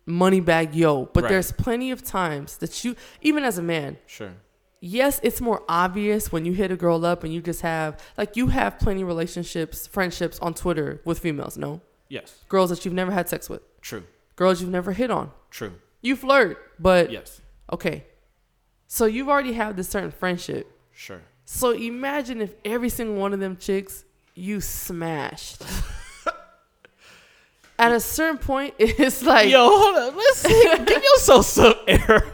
Moneybagg 0.08 0.76
Yo, 0.76 1.06
but 1.06 1.24
Right. 1.24 1.30
there's 1.32 1.52
plenty 1.52 1.90
of 1.92 2.04
times 2.04 2.58
that 2.58 2.84
you, 2.84 2.96
even 3.22 3.44
as 3.44 3.58
a 3.58 3.64
man, 3.64 3.98
Sure. 4.06 4.34
yes, 4.80 5.20
it's 5.24 5.42
more 5.42 5.64
obvious 5.68 6.32
when 6.32 6.46
you 6.46 6.54
hit 6.54 6.70
a 6.72 6.76
girl 6.76 7.04
up 7.06 7.24
and 7.24 7.34
you 7.34 7.42
just 7.42 7.62
have 7.62 8.00
like 8.18 8.36
you 8.36 8.48
have 8.48 8.78
plenty 8.78 9.02
of 9.02 9.08
relationships, 9.08 9.88
friendships 9.88 10.38
on 10.40 10.54
Twitter 10.54 11.02
with 11.06 11.18
females, 11.20 11.58
no? 11.58 11.82
Yes. 12.08 12.44
Girls 12.50 12.70
that 12.70 12.86
you've 12.86 12.94
never 12.94 13.12
had 13.12 13.28
sex 13.28 13.50
with, 13.50 13.62
True. 13.82 14.04
girls 14.36 14.62
you've 14.62 14.70
never 14.70 14.92
hit 14.92 15.10
on. 15.10 15.32
True. 15.50 15.74
You 16.02 16.16
flirt, 16.16 16.58
but 16.80 17.10
Yes. 17.12 17.42
okay. 17.74 18.06
So 18.88 19.06
you've 19.06 19.28
already 19.28 19.54
have 19.54 19.76
this 19.76 19.90
certain 19.90 20.12
friendship. 20.12 20.72
Sure. 20.92 21.24
So 21.46 21.72
imagine 21.72 22.42
if 22.42 22.56
every 22.66 22.90
single 22.90 23.16
one 23.16 23.32
of 23.34 23.40
them 23.40 23.56
chicks 23.58 24.04
you 24.34 24.60
smashed. 24.62 25.64
At 27.80 27.92
a 27.92 28.00
certain 28.00 28.38
point, 28.38 28.74
it's 28.80 29.22
like 29.22 29.50
Yo, 29.50 29.70
hold 29.70 29.96
up. 29.98 30.16
Let's 30.16 30.38
see. 30.38 30.78
Give 30.86 31.04
yourself 31.04 31.46
some 31.46 31.76
air. 31.88 32.32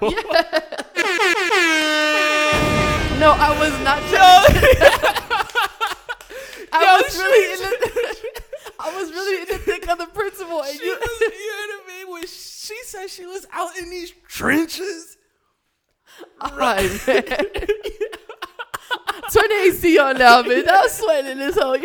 No, 3.20 3.32
I 3.38 3.56
was 3.60 3.80
not 3.84 4.00
trying. 4.10 4.66
I 6.74 7.02
was 7.04 7.18
really 7.18 7.54
in 7.54 7.60
the. 7.60 8.32
I 8.80 9.00
was 9.00 9.12
really 9.12 9.42
in 9.42 9.48
the 9.50 9.58
thick 9.60 9.88
of 9.90 9.98
the 9.98 10.08
principle, 10.08 10.64
and 10.64 10.80
you. 10.80 10.86
you 10.86 10.94
know 10.94 11.00
what 11.00 11.12
I 11.22 11.84
mean? 11.88 12.14
When 12.14 12.22
she 12.24 12.78
said 12.84 13.10
she 13.10 13.26
was 13.26 13.46
out 13.52 13.78
in 13.78 13.90
these 13.90 14.12
trenches. 14.28 15.18
All 16.40 16.58
right, 16.58 17.08
man. 17.08 17.26
Turn 19.34 19.48
the 19.50 19.56
AC 19.68 19.98
on 20.00 20.18
now, 20.18 20.42
bitch. 20.44 20.68
I 20.70 20.82
was 20.82 20.92
sweating 20.94 21.38
this 21.38 21.58
whole. 21.58 21.78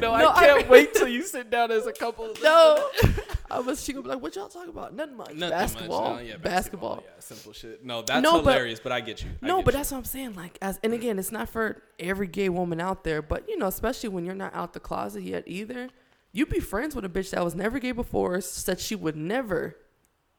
No, 0.00 0.16
No, 0.16 0.30
I 0.30 0.46
can't 0.46 0.66
I- 0.66 0.68
wait 0.70 0.94
till 0.94 1.08
you 1.08 1.22
sit 1.22 1.50
down 1.50 1.72
as 1.72 1.86
a 1.86 1.92
couple. 1.92 2.32
no, 2.42 2.88
I 3.50 3.58
was. 3.58 3.82
She 3.82 3.92
gonna 3.92 4.02
be 4.04 4.10
like, 4.10 4.20
"What 4.22 4.36
y'all 4.36 4.48
talking 4.48 4.68
about? 4.70 4.94
Nothing 4.94 5.16
much. 5.16 5.34
Nothing 5.34 5.50
basketball, 5.58 6.14
much. 6.14 6.22
No, 6.22 6.28
yeah, 6.30 6.36
basketball." 6.36 7.02
Yeah, 7.04 7.10
simple 7.18 7.52
shit. 7.52 7.84
No, 7.84 8.02
that's 8.02 8.22
No, 8.22 8.34
but- 8.42 8.52
hilarious, 8.52 8.78
but, 8.78 8.92
I 8.92 9.00
get 9.00 9.22
you. 9.24 9.30
I 9.42 9.46
No, 9.46 9.56
get 9.56 9.64
but 9.64 9.74
you. 9.74 9.78
that's 9.78 9.90
what 9.90 9.98
I'm 9.98 10.04
saying. 10.04 10.34
Like, 10.36 10.56
as 10.62 10.78
and 10.84 10.92
again, 10.94 11.18
it's 11.18 11.32
not 11.32 11.48
for 11.48 11.82
every 11.98 12.28
gay 12.28 12.48
woman 12.48 12.80
out 12.80 13.02
there, 13.02 13.22
but 13.22 13.48
you 13.48 13.58
know, 13.58 13.66
especially 13.66 14.10
when 14.10 14.24
you're 14.24 14.34
not 14.36 14.54
out 14.54 14.72
the 14.72 14.80
closet 14.80 15.22
yet 15.24 15.42
either. 15.46 15.88
you'd 16.32 16.50
be 16.50 16.60
friends 16.60 16.94
with 16.94 17.04
a 17.04 17.08
bitch 17.08 17.30
that 17.30 17.42
was 17.42 17.54
never 17.56 17.78
gay 17.80 17.90
before, 17.92 18.40
said 18.40 18.78
she 18.78 18.94
would 18.94 19.16
never, 19.16 19.74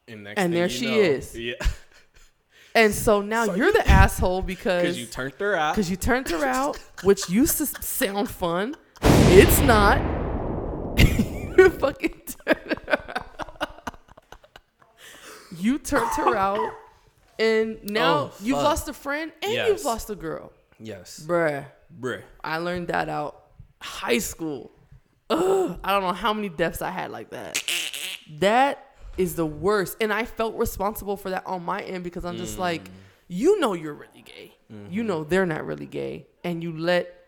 and, 0.08 0.24
next 0.24 0.40
and 0.40 0.54
thing 0.54 0.58
there 0.58 0.68
you 0.68 0.70
she 0.70 0.86
know- 0.86 0.94
is. 1.02 1.38
Yeah, 1.38 1.56
and 2.76 2.94
so 2.94 3.22
now 3.22 3.44
you're 3.56 3.72
the 3.72 3.88
asshole 3.88 4.42
because 4.42 4.82
because 4.84 5.00
you 5.00 5.06
turned 5.06 5.34
her 5.40 5.56
out. 5.56 5.76
because 5.76 5.90
you 5.90 5.96
turned 5.98 6.30
her 6.30 6.46
out, 6.46 6.78
which 7.04 7.30
used 7.30 7.58
to 7.58 7.66
sound 7.66 8.30
fun. 8.30 8.76
It's 9.02 9.60
not. 9.62 9.98
you 11.58 11.70
fucking 11.70 12.22
turned 12.46 12.78
her 12.88 12.92
out. 12.92 13.96
You 15.58 15.78
turned 15.80 16.10
her 16.16 16.36
out, 16.36 16.72
and 17.40 17.80
now 17.84 18.16
Oh, 18.16 18.32
you've 18.42 18.58
lost 18.60 18.88
a 18.88 18.94
friend 18.94 19.32
and 19.42 19.52
Yes. 19.52 19.68
you've 19.70 19.86
lost 19.86 20.10
a 20.10 20.16
girl, 20.16 20.52
Yes, 20.80 21.24
bruh. 21.26 21.66
bruh. 22.00 22.22
I 22.44 22.58
learned 22.58 22.88
that 22.90 23.10
out 23.10 23.46
high 23.82 24.20
school. 24.20 24.72
Ugh, 25.32 25.80
I 25.84 25.92
don't 25.92 26.04
know 26.04 26.14
how 26.14 26.34
many 26.34 26.50
deaths 26.50 26.82
I 26.82 26.90
had 26.92 27.12
like 27.12 27.30
that. 27.32 27.64
That 28.40 28.89
is 29.20 29.36
the 29.36 29.46
worst. 29.46 29.98
And 30.00 30.12
I 30.12 30.24
felt 30.24 30.56
responsible 30.56 31.18
for 31.18 31.30
that 31.30 31.46
on 31.46 31.64
my 31.64 31.82
end 31.82 32.04
because 32.06 32.24
I'm 32.24 32.38
just 32.38 32.56
mm. 32.56 32.62
like, 32.62 32.90
you 33.28 33.60
know 33.60 33.74
you're 33.74 33.94
really 33.94 34.24
gay. 34.24 34.56
You 34.70 34.76
mm-hmm. 34.76 35.08
know 35.08 35.24
they're 35.24 35.46
not 35.46 35.66
really 35.66 35.86
gay. 35.86 36.26
And 36.44 36.64
you 36.64 36.76
let 36.76 37.28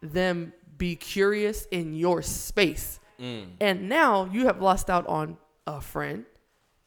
them 0.00 0.52
be 0.78 0.96
curious 0.96 1.66
in 1.70 1.94
your 1.94 2.22
space. 2.22 2.98
Mm. 3.20 3.48
And 3.60 3.88
now 3.88 4.28
you 4.32 4.46
have 4.46 4.62
lost 4.62 4.88
out 4.88 5.06
on 5.06 5.36
a 5.66 5.80
friend 5.80 6.24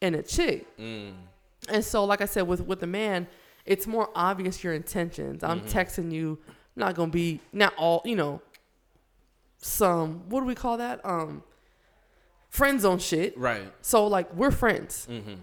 and 0.01 0.15
a 0.15 0.23
chick. 0.23 0.65
Mm. 0.77 1.13
And 1.69 1.85
so, 1.85 2.03
like 2.05 2.21
I 2.21 2.25
said, 2.25 2.47
with 2.47 2.61
with 2.61 2.79
the 2.79 2.87
man, 2.87 3.27
it's 3.65 3.85
more 3.85 4.09
obvious 4.15 4.63
your 4.63 4.73
intentions. 4.73 5.43
I'm 5.43 5.61
mm-hmm. 5.61 5.77
texting 5.77 6.11
you. 6.11 6.39
I'm 6.47 6.55
not 6.75 6.95
gonna 6.95 7.11
be 7.11 7.39
not 7.53 7.73
all 7.77 8.01
you 8.03 8.15
know. 8.15 8.41
Some 9.61 10.29
what 10.29 10.39
do 10.39 10.45
we 10.45 10.55
call 10.55 10.77
that? 10.77 11.05
Um, 11.05 11.43
friend 12.49 12.79
zone 12.81 12.99
shit. 12.99 13.37
Right. 13.37 13.71
So 13.81 14.07
like 14.07 14.33
we're 14.35 14.51
friends. 14.51 15.07
Mm-hmm. 15.09 15.35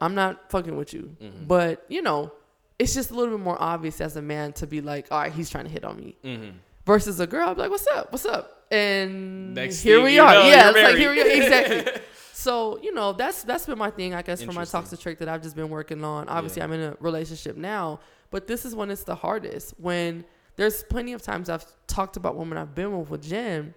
I'm 0.00 0.14
not 0.14 0.50
fucking 0.50 0.76
with 0.76 0.92
you, 0.92 1.16
but 1.46 1.84
you 1.88 2.02
know, 2.02 2.32
it's 2.78 2.92
just 2.94 3.10
a 3.10 3.14
little 3.14 3.36
bit 3.38 3.42
more 3.44 3.56
obvious 3.60 4.00
as 4.00 4.16
a 4.16 4.22
man 4.22 4.52
to 4.54 4.66
be 4.66 4.80
like, 4.80 5.06
all 5.10 5.20
right, 5.20 5.32
he's 5.32 5.48
trying 5.48 5.64
to 5.64 5.70
hit 5.70 5.84
on 5.84 5.96
me. 5.96 6.16
Mm-hmm. 6.24 6.56
Versus 6.84 7.20
a 7.20 7.26
girl, 7.26 7.48
I'd 7.48 7.54
be 7.54 7.62
like, 7.62 7.70
what's 7.70 7.86
up? 7.86 8.12
What's 8.12 8.26
up? 8.26 8.64
And 8.70 9.54
Next 9.54 9.80
here 9.80 10.02
we 10.02 10.18
are. 10.18 10.34
know, 10.34 10.46
yeah, 10.46 10.70
like 10.70 10.96
here 10.96 11.10
we 11.12 11.22
are. 11.22 11.26
Exactly. 11.26 12.02
so 12.32 12.78
you 12.82 12.92
know 12.92 13.12
that's 13.12 13.44
that's 13.44 13.64
been 13.66 13.78
my 13.78 13.90
thing, 13.90 14.12
I 14.14 14.20
guess, 14.22 14.42
for 14.42 14.52
my 14.52 14.64
toxic 14.64 15.00
trait 15.00 15.18
that 15.20 15.28
I've 15.28 15.42
just 15.42 15.56
been 15.56 15.70
working 15.70 16.04
on. 16.04 16.28
Obviously, 16.28 16.60
Yeah. 16.60 16.64
I'm 16.64 16.72
in 16.72 16.80
a 16.80 16.96
relationship 17.00 17.56
now, 17.56 18.00
but 18.30 18.46
this 18.46 18.64
is 18.66 18.74
when 18.74 18.90
it's 18.90 19.04
the 19.04 19.14
hardest. 19.14 19.74
When 19.78 20.24
there's 20.56 20.82
plenty 20.84 21.12
of 21.14 21.22
times 21.22 21.48
I've 21.48 21.64
talked 21.86 22.16
about 22.18 22.36
women 22.36 22.58
I've 22.58 22.74
been 22.74 22.98
with 22.98 23.08
with 23.08 23.22
Jen, 23.22 23.74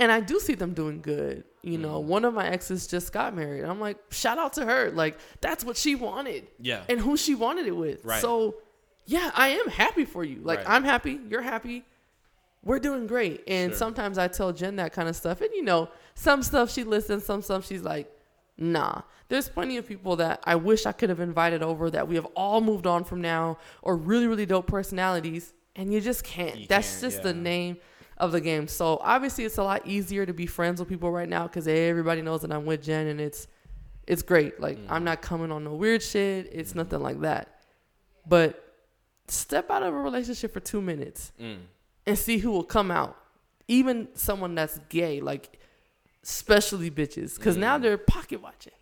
and 0.00 0.10
I 0.10 0.20
do 0.20 0.40
see 0.40 0.54
them 0.54 0.72
doing 0.74 1.00
good. 1.02 1.44
You 1.62 1.78
know, 1.78 2.02
Mm. 2.02 2.06
one 2.06 2.24
of 2.24 2.34
my 2.34 2.48
exes 2.48 2.86
just 2.88 3.12
got 3.12 3.34
married. 3.36 3.64
I'm 3.64 3.78
like, 3.80 3.96
shout 4.10 4.36
out 4.38 4.54
to 4.54 4.64
her. 4.66 4.90
Like 4.90 5.18
that's 5.40 5.64
what 5.64 5.76
she 5.76 5.94
wanted 5.94 6.48
Yeah. 6.58 6.82
and 6.88 6.98
who 7.00 7.16
she 7.16 7.34
wanted 7.36 7.66
it 7.66 7.76
with. 7.76 8.04
Right. 8.04 8.20
So, 8.20 8.56
yeah, 9.06 9.30
I 9.34 9.48
am 9.50 9.68
happy 9.68 10.04
for 10.04 10.24
you. 10.24 10.40
Like 10.42 10.58
Right. 10.60 10.70
I'm 10.70 10.82
happy, 10.84 11.20
you're 11.28 11.42
happy. 11.42 11.84
We're 12.64 12.78
doing 12.80 13.06
great. 13.06 13.42
And 13.46 13.70
Sure. 13.72 13.78
sometimes 13.78 14.18
I 14.18 14.28
tell 14.28 14.52
Jen 14.52 14.76
that 14.76 14.92
kind 14.92 15.08
of 15.08 15.14
stuff. 15.16 15.40
And 15.40 15.50
you 15.54 15.62
know, 15.62 15.88
some 16.14 16.42
stuff 16.42 16.70
she 16.70 16.84
listens, 16.84 17.24
some 17.24 17.42
stuff 17.42 17.64
she's 17.66 17.82
like, 17.82 18.10
nah. 18.58 19.02
There's 19.28 19.48
plenty 19.48 19.76
of 19.78 19.86
people 19.86 20.16
that 20.16 20.40
I 20.44 20.56
wish 20.56 20.84
I 20.84 20.92
could 20.92 21.08
have 21.10 21.20
invited 21.20 21.62
over 21.62 21.90
that 21.90 22.06
we 22.08 22.16
have 22.16 22.26
all 22.36 22.60
moved 22.60 22.86
on 22.86 23.04
from 23.04 23.20
now 23.20 23.58
or 23.82 23.96
really, 23.96 24.26
really 24.26 24.46
dope 24.46 24.66
personalities. 24.66 25.54
And 25.74 25.92
you 25.92 26.00
just 26.02 26.22
can't. 26.22 26.56
You 26.58 26.66
That's 26.68 26.90
can't, 27.00 27.00
just 27.12 27.22
the 27.22 27.32
name 27.32 27.78
of 28.22 28.30
the 28.32 28.40
game. 28.40 28.68
So 28.68 28.98
obviously 29.02 29.44
it's 29.44 29.58
a 29.58 29.64
lot 29.64 29.86
easier 29.86 30.24
to 30.24 30.32
be 30.32 30.46
friends 30.46 30.78
with 30.80 30.88
people 30.88 31.10
right 31.10 31.28
now 31.28 31.42
because 31.48 31.66
everybody 31.66 32.22
knows 32.22 32.42
that 32.42 32.52
I'm 32.52 32.64
with 32.64 32.82
Jen 32.82 33.06
and 33.08 33.20
it's 33.20 33.48
it's 34.06 34.22
great. 34.22 34.60
Like 34.60 34.78
Mm. 34.78 34.86
I'm 34.90 35.04
not 35.04 35.22
coming 35.22 35.50
on 35.52 35.64
no 35.64 35.74
weird 35.74 36.02
shit. 36.02 36.48
It's 36.52 36.74
nothing 36.74 37.00
like 37.00 37.20
that. 37.20 37.44
But 38.26 38.50
step 39.28 39.70
out 39.70 39.82
of 39.82 39.92
a 39.94 39.96
relationship 39.98 40.52
for 40.52 40.60
two 40.60 40.80
minutes 40.80 41.32
Mm. 41.40 41.58
and 42.06 42.18
see 42.18 42.38
who 42.38 42.50
will 42.52 42.64
come 42.64 42.90
out. 42.90 43.16
Even 43.68 44.08
someone 44.14 44.54
that's 44.54 44.78
gay, 44.88 45.20
like 45.20 45.58
especially 46.22 46.90
bitches, 46.90 47.36
because 47.36 47.56
now 47.56 47.78
Mm. 47.78 47.82
they're 47.82 47.98
pocket 47.98 48.40
watching. 48.42 48.72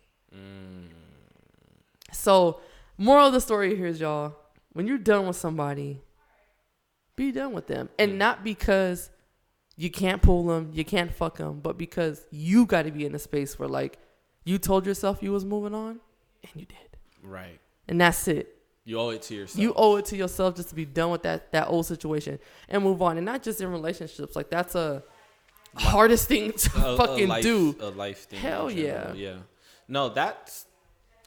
So, 2.11 2.59
moral 2.97 3.27
of 3.27 3.33
the 3.33 3.41
story 3.41 3.75
here 3.75 3.87
is, 3.87 4.01
y'all, 4.01 4.35
when 4.73 4.87
you're 4.87 4.97
done 4.97 5.27
with 5.27 5.35
somebody, 5.37 6.01
be 7.15 7.31
done 7.31 7.53
with 7.53 7.67
them, 7.67 7.89
and 7.99 8.17
not 8.17 8.43
because 8.43 9.10
you 9.81 9.89
can't 9.89 10.21
pull 10.21 10.43
them, 10.51 10.69
you 10.73 10.85
can't 10.93 11.11
fuck 11.21 11.37
them, 11.37 11.59
but 11.59 11.77
because 11.77 12.25
you 12.29 12.65
got 12.73 12.83
to 12.83 12.91
be 12.91 13.03
in 13.05 13.13
a 13.15 13.19
space 13.19 13.57
where 13.57 13.69
like 13.79 13.97
you 14.49 14.57
told 14.57 14.85
yourself 14.85 15.23
you 15.25 15.31
was 15.31 15.43
moving 15.53 15.73
on, 15.73 15.99
and 16.43 16.51
you 16.55 16.65
did, 16.65 16.89
Right. 17.23 17.59
and 17.87 17.99
that's 18.01 18.27
it. 18.27 18.45
You 18.83 18.99
owe 18.99 19.09
it 19.09 19.21
to 19.23 19.35
yourself. 19.35 19.61
You 19.61 19.73
owe 19.75 19.95
it 19.97 20.05
to 20.05 20.15
yourself 20.17 20.55
just 20.55 20.69
to 20.69 20.75
be 20.75 20.85
done 20.85 21.11
with 21.11 21.23
that 21.23 21.51
that 21.51 21.67
old 21.67 21.85
situation 21.85 22.39
and 22.69 22.83
move 22.83 23.01
on, 23.01 23.17
and 23.17 23.25
not 23.25 23.43
just 23.43 23.61
in 23.61 23.69
relationships. 23.71 24.35
Like 24.35 24.49
that's 24.49 24.75
a 24.75 25.03
hardest 25.75 26.27
thing 26.27 26.51
to 26.63 26.69
A- 26.81 26.93
a 26.93 26.97
fucking 26.97 27.27
life- 27.27 27.43
do. 27.43 27.75
A 27.79 27.89
life 27.89 28.21
thing. 28.29 28.39
Hell 28.39 28.69
yeah. 28.71 29.13
Yeah. 29.13 29.37
No, 29.87 30.09
that's 30.09 30.65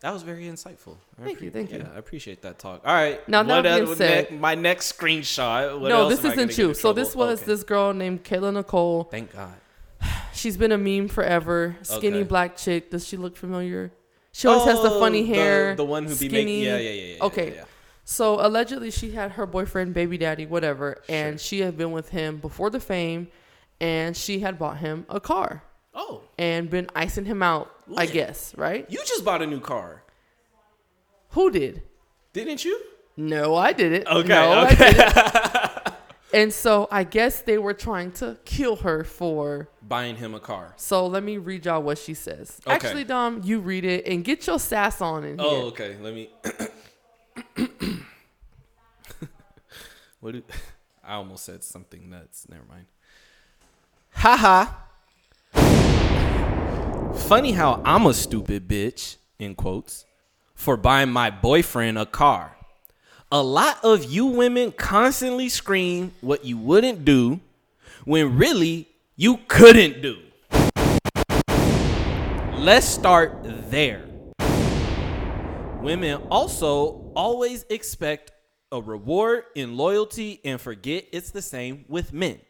that 0.05 0.13
was 0.13 0.23
very 0.23 0.45
insightful. 0.45 0.97
I 1.19 1.25
Thank 1.25 1.41
you, 1.41 1.51
thank 1.51 1.73
you. 1.73 1.83
I 1.95 1.97
appreciate 1.99 2.43
that 2.43 2.59
talk. 2.59 2.83
All 2.85 2.93
right. 2.95 3.27
Now, 3.27 3.43
that 3.43 3.63
being 3.63 3.95
said- 3.95 4.31
ne- 4.33 4.37
my 4.37 4.55
next 4.55 4.93
screenshot. 4.99 5.81
What 5.81 5.89
no, 5.89 6.11
this 6.11 6.19
am 6.19 6.27
I 6.27 6.29
gonna 6.37 6.49
isn't 6.49 6.59
you. 6.59 6.75
So 6.75 6.93
this 6.93 7.17
was 7.17 7.39
Okay. 7.41 7.47
this 7.53 7.63
girl 7.65 7.95
named 7.95 8.23
Kayla 8.23 8.53
Nicole. 8.53 9.05
Thank 9.05 9.33
God. 9.33 9.55
She's 10.35 10.59
been 10.59 10.73
a 10.73 10.77
meme 10.77 11.09
forever. 11.09 11.77
Skinny 11.81 12.19
Okay. 12.19 12.23
black 12.29 12.55
chick. 12.59 12.91
Does 12.91 13.07
she 13.09 13.17
look 13.17 13.35
familiar? 13.35 13.93
She 14.33 14.47
always 14.47 14.67
has 14.67 14.83
the 14.83 14.91
Oh, 14.91 15.01
funny 15.01 15.25
hair. 15.25 15.75
The, 15.75 15.85
one 15.87 16.03
who 16.03 16.11
be 16.11 16.15
skinny. 16.17 16.33
making. 16.45 16.63
Yeah, 16.65 16.77
yeah, 16.77 16.91
yeah, 16.91 17.15
yeah. 17.17 17.25
Okay. 17.25 17.49
yeah, 17.49 17.55
yeah. 17.55 17.65
So 18.05 18.47
allegedly, 18.47 18.91
she 18.91 19.13
had 19.13 19.33
her 19.33 19.47
boyfriend, 19.47 19.95
baby 19.95 20.19
daddy, 20.19 20.45
whatever, 20.45 21.03
and 21.09 21.41
she 21.41 21.61
had 21.61 21.79
been 21.79 21.93
with 21.93 22.11
him 22.11 22.37
before 22.37 22.69
the 22.69 22.81
fame, 22.81 23.29
and 23.81 24.15
she 24.15 24.41
had 24.41 24.59
bought 24.59 24.77
him 24.79 25.07
a 25.09 25.19
car 25.19 25.63
Oh, 25.95 26.23
and 26.39 26.69
been 26.69 26.89
icing 26.95 27.25
him 27.25 27.43
out. 27.43 27.71
I 27.97 28.07
guess, 28.07 28.55
right? 28.57 28.87
you 28.89 28.99
just 29.05 29.25
bought 29.25 29.43
a 29.43 29.47
new 29.47 29.61
car, 29.61 30.03
Who 31.31 31.51
did? 31.51 31.83
didn't 32.33 32.65
you? 32.65 32.81
No, 33.17 33.55
I 33.55 33.73
did 33.73 33.93
it. 33.93 34.07
Okay. 34.07 34.29
No, 34.29 34.53
I 34.53 34.73
okay. 34.73 35.91
And 36.35 36.53
so 36.53 36.89
I 36.91 37.05
guess 37.05 37.43
they 37.43 37.59
were 37.59 37.75
trying 37.75 38.11
to 38.13 38.37
kill 38.45 38.75
her 38.77 39.05
for. 39.05 39.69
Buying 39.87 40.17
him 40.17 40.35
a 40.35 40.41
car. 40.41 40.75
So 40.77 41.07
let 41.07 41.23
me 41.23 41.37
read 41.39 41.65
y'all 41.65 41.81
what 41.81 41.97
she 41.97 42.13
says. 42.13 42.61
Okay. 42.67 42.75
Actually, 42.75 43.05
Dom, 43.05 43.43
you 43.45 43.61
read 43.61 43.85
it 43.85 44.05
and 44.09 44.25
get 44.25 44.45
your 44.49 44.59
sass 44.59 45.01
on 45.01 45.23
in 45.23 45.41
oh, 45.41 45.49
here. 45.49 45.61
Oh, 45.61 45.67
okay. 45.67 45.97
Let 46.03 46.13
me. 46.13 46.29
what? 50.19 50.33
Do, 50.33 50.43
I 51.05 51.15
almost 51.15 51.45
said 51.45 51.63
something 51.63 52.11
nuts. 52.11 52.49
Never 52.49 52.65
mind. 52.69 52.87
Haha. 54.15 54.73
Funny 55.55 57.53
how 57.53 57.81
I'm 57.85 58.07
a 58.07 58.15
stupid 58.15 58.69
bitch 58.69 59.17
in 59.39 59.55
quotes 59.55 60.05
for 60.55 60.77
buying 60.77 61.11
my 61.11 61.31
boyfriend 61.31 61.99
a 61.99 62.07
car. 62.07 62.57
A 63.33 63.43
lot 63.43 63.79
of 63.83 64.05
you 64.05 64.27
women 64.27 64.73
constantly 64.73 65.49
scream 65.49 66.13
what 66.21 66.45
you 66.45 66.57
wouldn't 66.59 67.05
do 67.05 67.41
when 68.05 68.37
really 68.37 68.89
you 69.17 69.39
couldn't 69.49 70.03
do. 70.03 70.19
Let's 72.59 72.87
start 72.87 73.41
there. 73.71 74.05
Women 75.81 76.23
also 76.31 77.13
always 77.15 77.65
expect 77.69 78.33
a 78.73 78.81
reward 78.81 79.45
in 79.55 79.77
loyalty 79.77 80.41
and 80.45 80.61
forget 80.61 81.07
it's 81.13 81.31
the 81.31 81.43
same 81.43 81.85
with 81.89 82.13
men. 82.13 82.41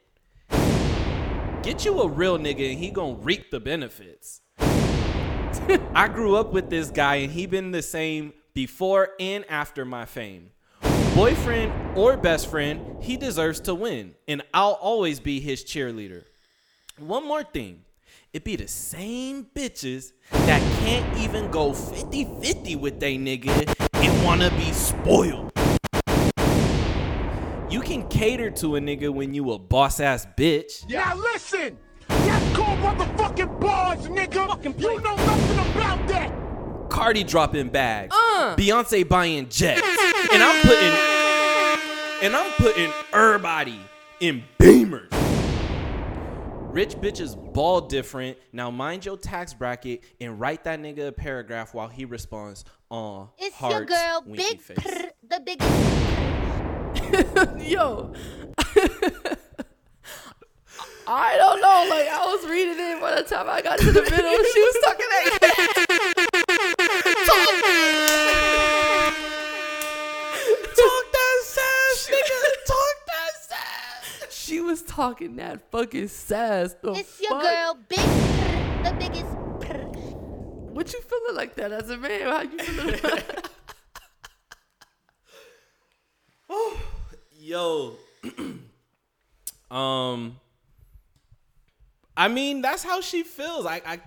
Get 1.64 1.86
you 1.86 1.98
a 2.02 2.08
real 2.08 2.36
nigga 2.38 2.72
and 2.72 2.78
he 2.78 2.90
gonna 2.90 3.14
reap 3.14 3.50
the 3.50 3.58
benefits. 3.58 4.42
I 4.58 6.08
grew 6.08 6.36
up 6.36 6.52
with 6.52 6.68
this 6.68 6.90
guy 6.90 7.14
and 7.16 7.32
he 7.32 7.46
been 7.46 7.70
the 7.70 7.80
same 7.80 8.34
before 8.52 9.12
and 9.18 9.46
after 9.48 9.86
my 9.86 10.04
fame. 10.04 10.50
Boyfriend 11.14 11.96
or 11.96 12.18
best 12.18 12.48
friend, 12.50 13.02
he 13.02 13.16
deserves 13.16 13.60
to 13.60 13.74
win 13.74 14.14
and 14.28 14.42
I'll 14.52 14.72
always 14.72 15.20
be 15.20 15.40
his 15.40 15.64
cheerleader. 15.64 16.24
One 16.98 17.26
more 17.26 17.42
thing. 17.42 17.80
It 18.34 18.44
be 18.44 18.56
the 18.56 18.68
same 18.68 19.46
bitches 19.56 20.12
that 20.32 20.60
can't 20.80 21.18
even 21.18 21.50
go 21.50 21.70
50-50 21.70 22.76
with 22.78 23.00
they 23.00 23.16
nigga 23.16 23.74
and 23.94 24.22
wanna 24.22 24.50
be 24.50 24.70
spoiled. 24.72 25.53
You 27.74 27.80
can 27.80 28.06
cater 28.06 28.52
to 28.52 28.76
a 28.76 28.80
nigga 28.80 29.12
when 29.12 29.34
you 29.34 29.50
a 29.50 29.58
boss 29.58 29.98
ass 29.98 30.28
bitch. 30.38 30.88
Now 30.88 31.16
listen! 31.16 31.76
That's 32.06 32.56
called 32.56 32.78
motherfucking 32.78 33.60
bars, 33.60 33.98
nigga! 34.06 34.80
You 34.80 35.00
know 35.00 35.16
nothing 35.16 35.58
about 35.72 36.06
that! 36.06 36.88
Cardi 36.88 37.24
dropping 37.24 37.70
bags. 37.70 38.14
Uh. 38.14 38.54
Beyonce 38.56 39.08
buying 39.08 39.48
jets. 39.48 39.82
And 40.32 40.40
I'm 40.40 40.62
putting 40.62 40.92
and 42.22 42.36
I'm 42.36 42.52
putting 42.52 42.92
everybody 43.12 43.80
in 44.20 44.44
beamers. 44.60 45.08
Rich 46.72 46.94
bitches 46.98 47.34
ball 47.54 47.80
different. 47.80 48.38
Now 48.52 48.70
mind 48.70 49.04
your 49.04 49.16
tax 49.16 49.52
bracket 49.52 50.04
and 50.20 50.38
write 50.38 50.62
that 50.62 50.78
nigga 50.78 51.08
a 51.08 51.12
paragraph 51.12 51.74
while 51.74 51.88
he 51.88 52.04
responds 52.04 52.64
on 52.88 53.30
It's 53.36 53.60
your 53.60 53.84
girl, 53.84 54.22
Big 54.30 54.60
face. 54.60 54.78
Prr, 54.78 55.08
the 55.28 55.40
biggest. 55.44 56.33
Yo. 57.64 58.12
I 61.06 61.36
don't 61.36 61.60
know. 61.60 61.86
Like 61.90 62.08
I 62.08 62.24
was 62.24 62.48
reading 62.48 62.76
it 62.78 63.00
by 63.00 63.14
the 63.16 63.22
time 63.22 63.46
I 63.48 63.60
got 63.60 63.78
to 63.78 63.92
the 63.92 64.00
middle, 64.02 64.16
she 64.16 64.60
was 64.60 64.76
talking 64.84 65.06
that. 65.10 65.38
Talk 70.76 71.04
that 71.12 71.40
sass, 71.44 72.08
nigga. 72.10 72.40
Talk 72.66 72.96
that 73.06 73.32
sass. 73.48 74.32
She 74.34 74.60
was 74.60 74.82
talking 74.82 75.36
that 75.36 75.70
fucking 75.70 76.08
sass. 76.08 76.74
The 76.82 76.92
It's 76.92 77.20
your 77.20 77.30
fuck? 77.30 77.42
girl, 77.42 77.78
Big 77.88 77.98
Prr, 77.98 78.84
the 78.84 78.92
biggest. 78.98 79.24
Prr. 79.60 79.84
What 80.72 80.92
you 80.92 81.00
feeling 81.02 81.36
like 81.36 81.54
that 81.56 81.72
as 81.72 81.90
a 81.90 81.96
man? 81.96 82.22
How 82.22 82.42
you 82.42 82.58
feeling? 82.58 83.00
Yo. 87.44 87.92
um 89.70 90.40
I 92.16 92.28
mean, 92.28 92.62
that's 92.62 92.82
how 92.82 93.02
she 93.02 93.22
feels. 93.22 93.66
I 93.66 93.82
I 93.84 94.00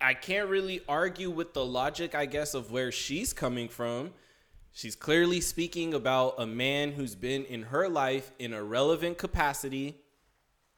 I 0.00 0.14
can't 0.14 0.48
really 0.48 0.80
argue 0.88 1.30
with 1.30 1.52
the 1.54 1.64
logic, 1.64 2.16
I 2.16 2.26
guess, 2.26 2.52
of 2.54 2.72
where 2.72 2.90
she's 2.90 3.32
coming 3.32 3.68
from. 3.68 4.10
She's 4.72 4.96
clearly 4.96 5.40
speaking 5.40 5.94
about 5.94 6.34
a 6.38 6.46
man 6.46 6.90
who's 6.92 7.14
been 7.14 7.44
in 7.44 7.62
her 7.64 7.88
life 7.88 8.32
in 8.40 8.52
a 8.52 8.62
relevant 8.64 9.18
capacity, 9.18 9.94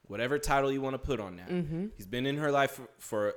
whatever 0.07 0.37
title 0.37 0.71
you 0.71 0.81
want 0.81 0.93
to 0.93 0.99
put 0.99 1.19
on 1.19 1.37
that. 1.37 1.49
He's 1.97 2.05
been 2.05 2.25
in 2.27 2.37
her 2.37 2.51
life 2.51 2.71
for, 2.71 2.87
for 2.99 3.35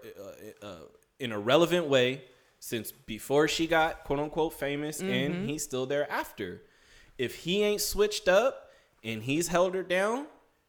uh, 0.62 0.66
uh, 0.66 0.74
in 1.18 1.32
a 1.32 1.38
relevant 1.38 1.86
way 1.86 2.24
since 2.58 2.92
before 2.92 3.48
she 3.48 3.66
got 3.66 4.04
quote 4.04 4.18
unquote 4.18 4.52
famous, 4.52 5.00
Mm-hmm. 5.00 5.10
and 5.12 5.48
he's 5.48 5.62
still 5.62 5.86
there 5.86 6.10
after. 6.12 6.60
If 7.16 7.36
he 7.36 7.62
ain't 7.62 7.80
switched 7.80 8.28
up 8.28 8.65
and 9.06 9.22
he's 9.22 9.48
held 9.48 9.74
her 9.74 9.82
down, 9.82 10.26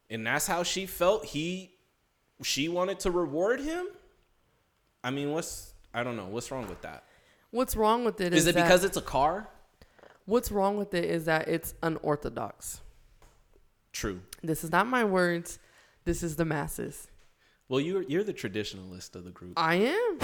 and 0.10 0.26
that's 0.26 0.48
how 0.48 0.64
she 0.64 0.86
felt, 0.86 1.26
he 1.26 1.74
she 2.44 2.70
wanted 2.70 3.00
to 3.00 3.12
reward 3.12 3.60
him. 3.60 3.88
I 5.04 5.10
mean, 5.10 5.32
what's 5.32 5.74
I 5.94 6.04
don't 6.04 6.16
know 6.16 6.28
what's 6.28 6.52
wrong 6.52 6.68
with 6.68 6.82
that. 6.84 7.04
What's 7.50 7.76
wrong 7.76 8.06
with 8.06 8.22
it 8.22 8.34
is, 8.34 8.42
Is 8.42 8.48
it 8.48 8.56
that- 8.56 8.64
because 8.64 8.84
it's 8.84 8.98
a 8.98 9.02
car? 9.02 9.50
what's 10.26 10.52
wrong 10.52 10.78
with 10.78 10.94
it 10.94 11.06
is 11.06 11.26
that 11.26 11.48
it's 11.48 11.74
unorthodox. 11.82 12.82
True. 13.94 14.20
This 14.44 14.64
is 14.64 14.72
not 14.72 14.86
my 14.86 15.04
words. 15.06 15.58
This 16.04 16.22
is 16.22 16.36
the 16.36 16.46
masses. 16.46 17.08
Well, 17.70 17.80
you're 17.82 18.04
you're 18.04 18.24
the 18.24 18.34
traditionalist 18.34 19.16
of 19.16 19.24
the 19.24 19.32
group. 19.32 19.54
I 19.58 19.76
am. 19.76 20.18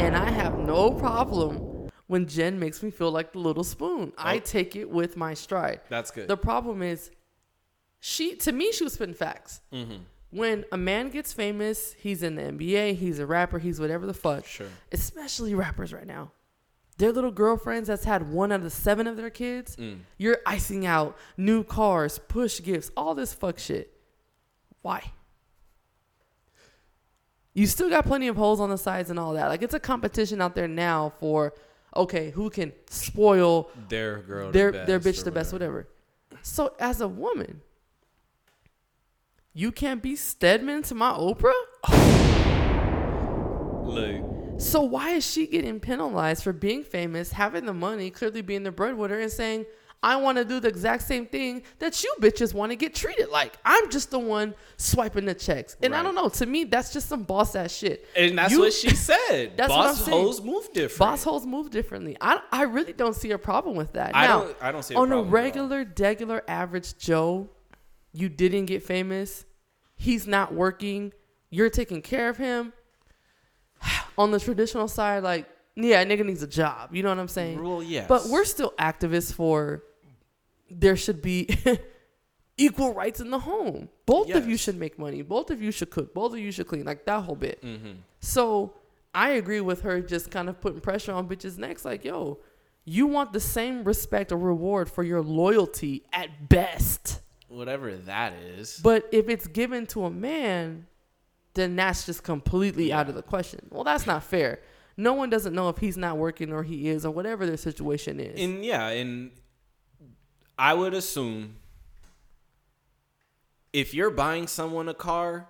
And 0.00 0.16
I 0.16 0.30
have 0.30 0.58
no 0.58 0.90
problem 0.90 1.58
when 2.06 2.26
Jen 2.26 2.58
makes 2.58 2.82
me 2.82 2.90
feel 2.90 3.10
like 3.10 3.32
the 3.32 3.38
little 3.38 3.64
spoon. 3.64 4.12
I 4.18 4.36
Oh. 4.36 4.40
take 4.40 4.76
it 4.76 4.90
with 4.90 5.16
my 5.16 5.34
stride. 5.34 5.80
That's 5.88 6.10
good. 6.10 6.28
The 6.28 6.36
problem 6.36 6.82
is, 6.82 7.10
she 8.00 8.36
to 8.36 8.52
me 8.52 8.72
she 8.72 8.84
was 8.84 8.92
spitting 8.94 9.14
facts. 9.14 9.60
Mm-hmm. 9.72 10.02
When 10.30 10.64
a 10.72 10.76
man 10.76 11.10
gets 11.10 11.32
famous, 11.32 11.92
he's 11.94 12.22
in 12.22 12.34
the 12.34 12.42
NBA, 12.42 12.96
he's 12.96 13.18
a 13.20 13.26
rapper, 13.26 13.58
he's 13.58 13.78
whatever 13.80 14.04
the 14.04 14.12
fuck. 14.14 14.44
Sure. 14.46 14.66
Especially 14.92 15.54
rappers 15.54 15.92
right 15.92 16.06
now. 16.06 16.32
Their 16.98 17.12
little 17.12 17.30
girlfriends 17.30 17.86
that's 17.88 18.04
had 18.04 18.30
one 18.30 18.52
out 18.52 18.60
of 18.62 18.72
seven 18.72 19.06
of 19.06 19.16
their 19.16 19.30
kids, 19.30 19.76
Mm. 19.76 20.00
you're 20.18 20.38
icing 20.44 20.86
out 20.86 21.16
new 21.36 21.64
cars, 21.64 22.18
push 22.18 22.60
gifts, 22.62 22.90
all 22.96 23.14
this 23.14 23.32
fuck 23.32 23.58
shit. 23.58 23.96
Why? 24.82 25.12
You 27.54 27.66
still 27.66 27.88
got 27.88 28.04
plenty 28.04 28.26
of 28.28 28.36
holes 28.36 28.58
on 28.60 28.68
the 28.70 28.78
sides 28.78 29.10
and 29.10 29.18
all 29.18 29.32
that. 29.34 29.46
Like 29.48 29.62
it's 29.62 29.74
a 29.74 29.80
competition 29.80 30.40
out 30.40 30.54
there 30.56 30.66
now 30.68 31.12
for 31.20 31.54
okay, 31.96 32.30
who 32.30 32.50
can 32.50 32.72
spoil 32.88 33.70
their 33.88 34.18
girl, 34.18 34.50
their 34.52 34.70
the 34.72 34.84
their 34.84 35.00
bitch 35.00 35.24
the 35.24 35.30
best, 35.30 35.52
whatever. 35.52 35.88
So 36.42 36.74
as 36.78 37.00
a 37.00 37.08
woman, 37.08 37.60
you 39.52 39.72
can't 39.72 40.02
be 40.02 40.16
Stedman 40.16 40.82
to 40.84 40.94
my 40.94 41.10
Oprah. 41.12 41.52
Look, 43.84 44.60
So 44.60 44.80
why 44.82 45.10
is 45.10 45.30
she 45.30 45.46
getting 45.46 45.78
penalized 45.80 46.42
for 46.42 46.52
being 46.52 46.82
famous, 46.82 47.32
having 47.32 47.66
the 47.66 47.74
money, 47.74 48.10
clearly 48.10 48.42
being 48.42 48.62
the 48.62 48.72
breadwinner, 48.72 49.18
and 49.20 49.30
saying, 49.30 49.66
"I 50.02 50.16
want 50.16 50.38
to 50.38 50.44
do 50.44 50.60
the 50.60 50.68
exact 50.68 51.02
same 51.04 51.26
thing 51.26 51.62
that 51.78 52.02
you 52.04 52.14
bitches 52.20 52.52
want 52.52 52.72
to 52.72 52.76
get 52.76 52.94
treated 52.94 53.28
like"? 53.30 53.54
I'm 53.64 53.90
just 53.90 54.10
the 54.10 54.18
one 54.18 54.54
swiping 54.76 55.24
the 55.24 55.34
checks, 55.34 55.76
and 55.82 55.94
I 55.94 56.02
don't 56.02 56.14
know. 56.14 56.28
To 56.28 56.46
me, 56.46 56.64
that's 56.64 56.92
just 56.92 57.08
some 57.08 57.22
boss 57.22 57.54
ass 57.56 57.72
shit. 57.72 58.06
and 58.16 58.36
that's 58.38 58.52
You- 58.52 58.60
what 58.60 58.72
she 58.72 58.90
said. 58.94 59.56
That's 59.56 59.70
what 59.70 59.78
I'm 59.80 59.94
Boss 59.94 60.04
saying. 60.04 60.46
move 60.46 60.72
different. 60.72 60.98
Boss 60.98 61.24
holes 61.24 61.46
move 61.46 61.70
differently. 61.70 62.16
I, 62.20 62.40
I 62.52 62.62
really 62.64 62.92
don't 62.92 63.14
see 63.16 63.30
a 63.30 63.38
problem 63.38 63.76
with 63.76 63.92
that. 63.94 64.14
I 64.14 64.26
now, 64.26 64.40
don't- 64.44 64.56
I 64.60 64.72
don't 64.72 64.82
see 64.82 64.94
a 64.94 64.96
problem. 64.96 65.18
on 65.18 65.26
a 65.26 65.30
regular, 65.30 65.86
regular, 65.98 66.42
average 66.48 66.98
Joe, 66.98 67.48
you 68.12 68.28
didn't 68.28 68.66
get 68.66 68.82
famous. 68.82 69.44
He's 69.96 70.26
not 70.26 70.52
working. 70.52 71.12
You're 71.50 71.70
taking 71.70 72.02
care 72.02 72.28
of 72.28 72.36
him. 72.36 72.72
on 74.18 74.30
the 74.30 74.40
traditional 74.40 74.88
side, 74.88 75.22
like 75.22 75.46
yeah, 75.76 76.00
a 76.00 76.06
nigga 76.06 76.24
needs 76.24 76.42
a 76.42 76.46
job. 76.46 76.94
You 76.94 77.02
know 77.02 77.08
what 77.08 77.18
I'm 77.18 77.28
saying? 77.28 77.62
Well, 77.62 77.82
yes. 77.82 78.06
But 78.08 78.26
we're 78.26 78.44
still 78.44 78.72
activists 78.78 79.32
for 79.32 79.82
there 80.70 80.96
should 80.96 81.20
be 81.22 81.48
equal 82.56 82.94
rights 82.94 83.20
in 83.20 83.30
the 83.30 83.38
home. 83.40 83.88
Both 84.06 84.30
of 84.34 84.48
you 84.48 84.56
should 84.56 84.76
make 84.76 84.98
money. 84.98 85.22
Both 85.22 85.50
of 85.50 85.62
you 85.62 85.70
should 85.70 85.90
cook. 85.90 86.14
Both 86.14 86.32
of 86.32 86.38
you 86.38 86.52
should 86.52 86.66
clean. 86.68 86.84
Like 86.84 87.04
that 87.06 87.22
whole 87.22 87.36
bit. 87.36 87.62
Mm-hmm. 87.62 87.92
So 88.20 88.74
I 89.14 89.30
agree 89.30 89.60
with 89.60 89.82
her 89.82 90.00
just 90.00 90.30
kind 90.30 90.48
of 90.48 90.60
putting 90.60 90.80
pressure 90.80 91.12
on 91.12 91.28
bitches' 91.28 91.58
necks. 91.58 91.84
Like, 91.84 92.04
yo, 92.04 92.38
you 92.84 93.06
want 93.06 93.32
the 93.32 93.40
same 93.40 93.84
respect 93.84 94.32
or 94.32 94.36
reward 94.38 94.90
for 94.90 95.02
your 95.02 95.22
loyalty 95.22 96.04
at 96.12 96.48
best. 96.48 97.20
whatever 97.48 97.94
that 97.94 98.32
is. 98.34 98.80
But 98.82 99.08
if 99.12 99.28
it's 99.28 99.46
given 99.46 99.86
to 99.88 100.04
a 100.04 100.10
man, 100.10 100.86
then 101.54 101.76
that's 101.76 102.04
just 102.06 102.22
completely 102.24 102.92
out 102.92 103.08
of 103.08 103.14
the 103.14 103.22
question. 103.22 103.60
Well, 103.70 103.84
that's 103.84 104.06
not 104.06 104.24
fair. 104.24 104.60
No 104.96 105.12
one 105.12 105.30
doesn't 105.30 105.54
know 105.54 105.68
if 105.68 105.78
he's 105.78 105.96
not 105.96 106.16
working 106.16 106.52
or 106.52 106.62
he 106.62 106.88
is 106.88 107.04
or 107.04 107.10
whatever 107.10 107.46
their 107.46 107.56
situation 107.56 108.20
is. 108.20 108.40
And 108.40 108.64
yeah, 108.64 108.88
and 108.88 109.32
I 110.58 110.74
would 110.74 110.94
assume 110.94 111.56
if 113.72 113.92
you're 113.92 114.10
buying 114.10 114.46
someone 114.46 114.88
a 114.88 114.94
car, 114.94 115.48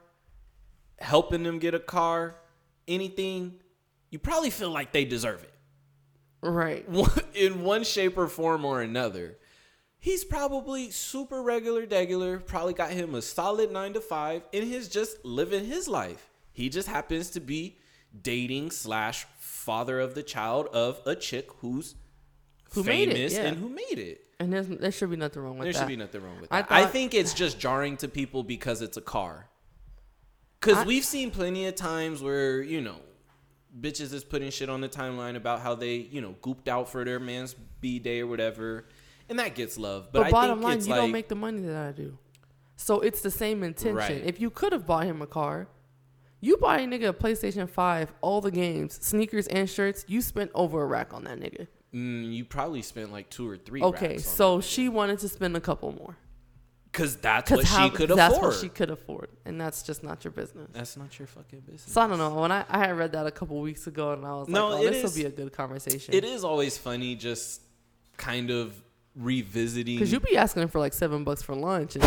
helping 0.98 1.42
them 1.42 1.58
get 1.58 1.74
a 1.74 1.78
car, 1.78 2.36
anything, 2.88 3.60
you 4.10 4.18
probably 4.18 4.50
feel 4.50 4.70
like 4.70 4.92
they 4.92 5.04
deserve 5.04 5.42
it. 5.42 5.54
right. 6.40 6.86
in 7.34 7.62
one 7.62 7.84
shape 7.84 8.16
or 8.16 8.28
form 8.28 8.64
or 8.64 8.80
another. 8.80 9.38
He's 9.98 10.24
probably 10.24 10.90
super 10.90 11.42
regular, 11.42 11.86
degular, 11.86 12.44
probably 12.44 12.74
got 12.74 12.90
him 12.90 13.14
a 13.14 13.22
solid 13.22 13.72
nine 13.72 13.94
to 13.94 14.00
five, 14.00 14.42
and 14.52 14.64
he's 14.64 14.88
just 14.88 15.24
living 15.24 15.64
his 15.64 15.88
life. 15.88 16.30
He 16.52 16.68
just 16.68 16.88
happens 16.88 17.30
to 17.30 17.40
be 17.40 17.78
dating 18.22 18.70
slash 18.70 19.26
father 19.64 19.98
of 20.00 20.14
the 20.14 20.22
child 20.22 20.66
of 20.68 21.00
a 21.06 21.14
chick 21.16 21.48
who's 21.58 21.94
Who 22.74 22.84
made 22.84 23.08
it, 23.08 23.14
famous 23.14 23.34
yeah. 23.34 23.46
and 23.46 23.56
who 23.56 23.68
made 23.68 23.98
it. 23.98 24.20
And 24.38 24.52
there's, 24.52 24.66
there 24.68 24.92
should 24.92 25.10
be 25.10 25.16
nothing 25.16 25.42
wrong 25.42 25.58
with 25.58 25.64
There 25.66 25.72
that. 25.72 25.78
There 25.78 25.88
should 25.88 25.98
be 25.98 26.04
nothing 26.04 26.22
wrong 26.22 26.40
with 26.40 26.52
I 26.52 26.62
that. 26.62 26.72
I, 26.72 26.82
thought- 26.82 26.92
think 26.92 27.14
it's 27.14 27.34
just 27.34 27.58
jarring 27.58 27.96
to 27.98 28.08
people 28.08 28.42
because 28.42 28.82
it's 28.82 28.96
a 28.96 29.00
car. 29.00 29.48
Because 30.60 30.86
we've 30.86 31.04
seen 31.04 31.30
plenty 31.30 31.66
of 31.66 31.74
times 31.74 32.22
where, 32.22 32.62
you 32.62 32.80
know, 32.80 32.96
bitches 33.78 34.14
is 34.14 34.24
putting 34.24 34.50
shit 34.50 34.70
on 34.70 34.80
the 34.80 34.88
timeline 34.88 35.36
about 35.36 35.60
how 35.60 35.74
they, 35.74 35.96
you 35.96 36.22
know, 36.22 36.34
gooped 36.40 36.68
out 36.68 36.88
for 36.88 37.04
their 37.04 37.20
man's 37.20 37.54
B 37.80 37.98
day 37.98 38.20
or 38.20 38.26
whatever. 38.26 38.86
And 39.28 39.38
that 39.38 39.54
gets 39.54 39.76
love. 39.76 40.08
But, 40.10 40.20
But, 40.20 40.26
I 40.28 40.30
bottom 40.30 40.62
line, 40.62 40.80
you 40.80 40.86
like, 40.86 41.00
don't 41.00 41.12
make 41.12 41.28
the 41.28 41.34
money 41.34 41.60
that 41.62 41.76
I 41.76 41.92
do. 41.92 42.18
So 42.76 43.00
it's 43.00 43.20
the 43.20 43.30
same 43.30 43.62
intention. 43.62 43.96
Right. 43.96 44.22
If 44.24 44.40
you 44.40 44.48
could 44.50 44.72
have 44.72 44.86
bought 44.86 45.04
him 45.04 45.20
a 45.22 45.26
car, 45.26 45.68
you 46.44 46.56
bought 46.58 46.80
a 46.80 46.82
nigga 46.84 47.08
a 47.08 47.12
PlayStation 47.12 47.68
5, 47.68 48.12
all 48.20 48.40
the 48.40 48.50
games, 48.50 48.98
sneakers 49.02 49.46
and 49.48 49.68
shirts, 49.68 50.04
you 50.08 50.20
spent 50.20 50.50
over 50.54 50.82
a 50.82 50.86
rack 50.86 51.12
on 51.14 51.24
that 51.24 51.38
nigga. 51.40 51.66
mm, 51.94 52.32
you 52.32 52.44
probably 52.44 52.82
spent 52.82 53.12
like 53.12 53.30
two 53.30 53.48
or 53.48 53.56
three. 53.56 53.82
Okay, 53.82 54.18
so 54.18 54.60
she 54.60 54.88
wanted 54.88 55.18
to 55.20 55.28
spend 55.28 55.56
a 55.56 55.60
couple 55.60 55.92
more. 55.92 56.16
because 56.92 57.16
that's 57.16 57.50
Because 57.50 57.64
what 57.72 57.82
she 57.82 57.90
could 57.96 58.10
that's 58.10 58.36
afford. 58.36 58.52
what 58.52 58.60
she 58.60 58.68
could 58.68 58.90
afford. 58.90 59.28
And 59.44 59.60
that's 59.60 59.82
just 59.82 60.02
not 60.04 60.22
your 60.24 60.30
business. 60.32 60.68
that's 60.72 60.96
not 60.96 61.18
your 61.18 61.26
fucking 61.26 61.60
business. 61.60 61.92
So 61.92 62.00
I 62.02 62.06
don't 62.08 62.18
know. 62.18 62.34
When 62.42 62.52
I, 62.52 62.64
I 62.68 62.78
had 62.78 62.96
read 62.96 63.12
that 63.12 63.26
a 63.26 63.30
couple 63.32 63.58
weeks 63.60 63.86
ago 63.86 64.12
and 64.12 64.24
I 64.24 64.34
was 64.34 64.48
No, 64.48 64.68
like, 64.68 64.80
oh, 64.80 64.90
this 64.90 65.02
will 65.02 65.22
be 65.22 65.26
a 65.26 65.30
good 65.30 65.52
conversation. 65.52 66.14
It 66.14 66.24
is 66.24 66.44
always 66.44 66.76
funny, 66.78 67.14
just 67.16 67.62
kind 68.16 68.50
of 68.50 68.80
revisiting. 69.16 69.96
Because 69.96 70.12
you 70.12 70.20
be 70.20 70.36
asking 70.36 70.62
her 70.62 70.68
for 70.68 70.78
like 70.78 70.92
seven 70.92 71.24
bucks 71.24 71.42
for 71.42 71.54
lunch, 71.54 71.96
and 71.96 72.04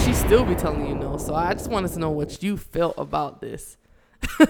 she 0.00 0.12
still 0.12 0.44
be 0.44 0.54
telling 0.54 0.86
you 0.86 0.94
no. 0.94 1.16
So 1.16 1.34
I 1.34 1.54
just 1.54 1.70
wanted 1.70 1.92
to 1.92 1.98
know 1.98 2.10
what 2.10 2.42
you 2.42 2.56
felt 2.56 2.94
about 2.98 3.40
this. 3.40 3.76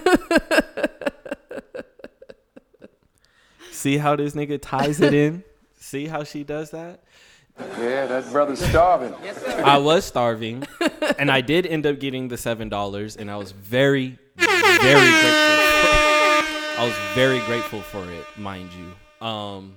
See 3.71 3.97
how 3.97 4.15
this 4.15 4.33
nigga 4.33 4.59
ties 4.61 4.99
it 4.99 5.13
in? 5.13 5.43
See 5.79 6.07
how 6.07 6.23
she 6.23 6.43
does 6.43 6.71
that? 6.71 7.01
Yeah, 7.77 8.05
that 8.07 8.29
brother's 8.31 8.59
starving. 8.59 9.13
I 9.63 9.77
was 9.77 10.05
starving, 10.05 10.65
and 11.17 11.29
I 11.31 11.41
did 11.41 11.65
end 11.65 11.85
up 11.85 11.99
getting 11.99 12.27
the 12.29 12.37
seven 12.37 12.69
dollars, 12.69 13.15
and 13.17 13.29
I 13.29 13.35
was 13.37 13.51
very, 13.51 14.17
very 14.37 14.49
grateful. 14.51 15.39
I 16.77 16.85
was 16.85 16.95
very 17.15 17.39
grateful 17.41 17.81
for 17.81 18.03
it, 18.11 18.25
mind 18.37 18.69
you. 18.73 19.25
Um, 19.25 19.75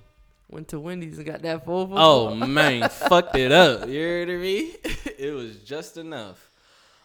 Went 0.52 0.68
to 0.68 0.78
Wendy's 0.78 1.16
and 1.16 1.26
got 1.26 1.42
that 1.42 1.64
full. 1.64 1.88
oh 1.92 2.34
man, 2.46 2.88
fucked 2.88 3.36
it 3.36 3.50
up. 3.50 3.88
You 3.88 4.00
heard 4.00 4.28
me? 4.28 4.76
It 5.18 5.32
was 5.34 5.56
just 5.58 5.96
enough. 5.96 6.50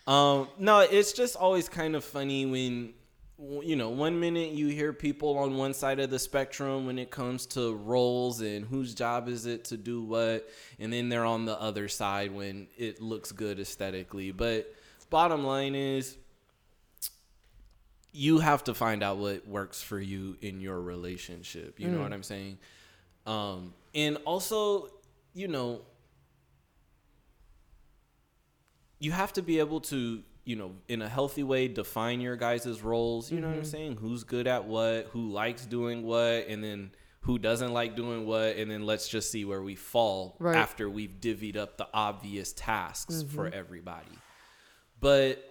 Um, 0.05 0.47
no, 0.57 0.79
it's 0.79 1.13
just 1.13 1.35
always 1.35 1.69
kind 1.69 1.95
of 1.95 2.03
funny 2.03 2.45
when 2.45 2.93
you 3.61 3.75
know, 3.75 3.89
one 3.89 4.19
minute 4.19 4.51
you 4.51 4.67
hear 4.67 4.91
people 4.91 5.37
on 5.37 5.57
one 5.57 5.73
side 5.73 5.99
of 5.99 6.09
the 6.09 6.17
spectrum 6.17 6.87
when 6.87 6.97
it 6.97 7.11
comes 7.11 7.45
to 7.45 7.75
roles 7.75 8.41
and 8.41 8.65
whose 8.65 8.95
job 8.95 9.27
is 9.27 9.45
it 9.45 9.65
to 9.65 9.77
do 9.77 10.01
what, 10.01 10.49
and 10.79 10.91
then 10.91 11.07
they're 11.07 11.25
on 11.25 11.45
the 11.45 11.59
other 11.61 11.87
side 11.87 12.33
when 12.33 12.67
it 12.77 12.99
looks 12.99 13.31
good 13.31 13.59
aesthetically. 13.59 14.31
But 14.31 14.73
bottom 15.11 15.45
line 15.45 15.75
is, 15.75 16.17
you 18.11 18.39
have 18.39 18.63
to 18.63 18.73
find 18.73 19.03
out 19.03 19.17
what 19.17 19.47
works 19.47 19.83
for 19.83 19.99
you 19.99 20.35
in 20.41 20.59
your 20.59 20.81
relationship. 20.81 21.79
You 21.79 21.89
know 21.89 22.01
what 22.01 22.11
I'm 22.13 22.23
saying? 22.23 22.57
Um, 23.27 23.73
and 23.93 24.17
also, 24.25 24.89
you 25.33 25.47
know, 25.47 25.81
you 28.99 29.11
have 29.11 29.33
to 29.33 29.41
be 29.41 29.59
able 29.59 29.81
to 29.81 30.23
you 30.45 30.55
know 30.55 30.71
in 30.87 31.01
a 31.01 31.09
healthy 31.09 31.43
way 31.43 31.67
define 31.67 32.21
your 32.21 32.35
guys' 32.37 32.81
roles. 32.81 33.31
You 33.31 33.41
know 33.41 33.49
what 33.49 33.57
i'm 33.57 33.65
saying? 33.65 33.97
Who's 33.97 34.23
good 34.23 34.47
at 34.47 34.65
what 34.65 35.07
who 35.11 35.29
likes 35.29 35.65
doing 35.65 36.03
what 36.03 36.47
and 36.47 36.63
then 36.63 36.91
who 37.21 37.37
doesn't 37.37 37.73
like 37.73 37.95
doing 37.97 38.25
what 38.25 38.55
and 38.55 38.71
then 38.71 38.85
let's 38.85 39.09
just 39.09 39.29
see 39.29 39.43
where 39.43 39.61
we 39.61 39.75
fall 39.75 40.37
Right. 40.39 40.55
after 40.55 40.89
we've 40.89 41.15
divvied 41.19 41.57
up 41.57 41.75
the 41.77 41.87
obvious 41.93 42.53
tasks 42.53 43.23
for 43.23 43.47
everybody. 43.47 44.07
But 44.99 45.43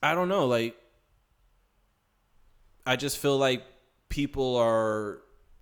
i 0.00 0.14
don't 0.14 0.28
know 0.28 0.46
like 0.46 0.76
I 2.86 2.94
just 2.96 3.18
feel 3.18 3.36
like 3.36 3.62
people 4.18 4.56
are 4.56 5.20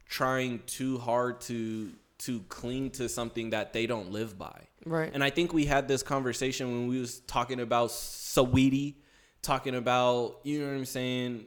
trying 0.08 0.58
too 0.64 0.96
hard 0.96 1.42
to 1.42 1.92
to 2.16 2.40
cling 2.48 2.88
to 2.88 3.06
something 3.06 3.50
that 3.50 3.74
they 3.74 3.86
don't 3.86 4.10
live 4.10 4.38
by. 4.38 4.62
Right. 4.86 5.10
And 5.12 5.22
I 5.22 5.28
think 5.28 5.52
we 5.52 5.66
had 5.66 5.88
this 5.88 6.02
conversation 6.02 6.68
when 6.68 6.88
we 6.88 6.98
was 6.98 7.20
talking 7.20 7.60
about 7.60 7.90
Saweetie, 7.90 8.94
talking 9.42 9.74
about, 9.74 10.40
you 10.42 10.60
know 10.60 10.68
what 10.68 10.74
I'm 10.74 10.86
saying, 10.86 11.44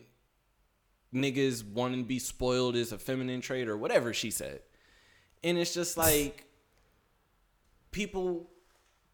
niggas 1.12 1.68
wanting 1.68 2.03
to 2.03 2.07
be 2.07 2.20
spoiled 2.20 2.76
is 2.76 2.91
a 2.91 2.99
feminine 2.99 3.41
trait 3.41 3.68
or 3.68 3.76
whatever 3.76 4.14
she 4.14 4.30
said. 4.30 4.62
And 5.43 5.57
it's 5.57 5.74
just 5.74 5.97
like 5.97 6.45
people 7.89 8.51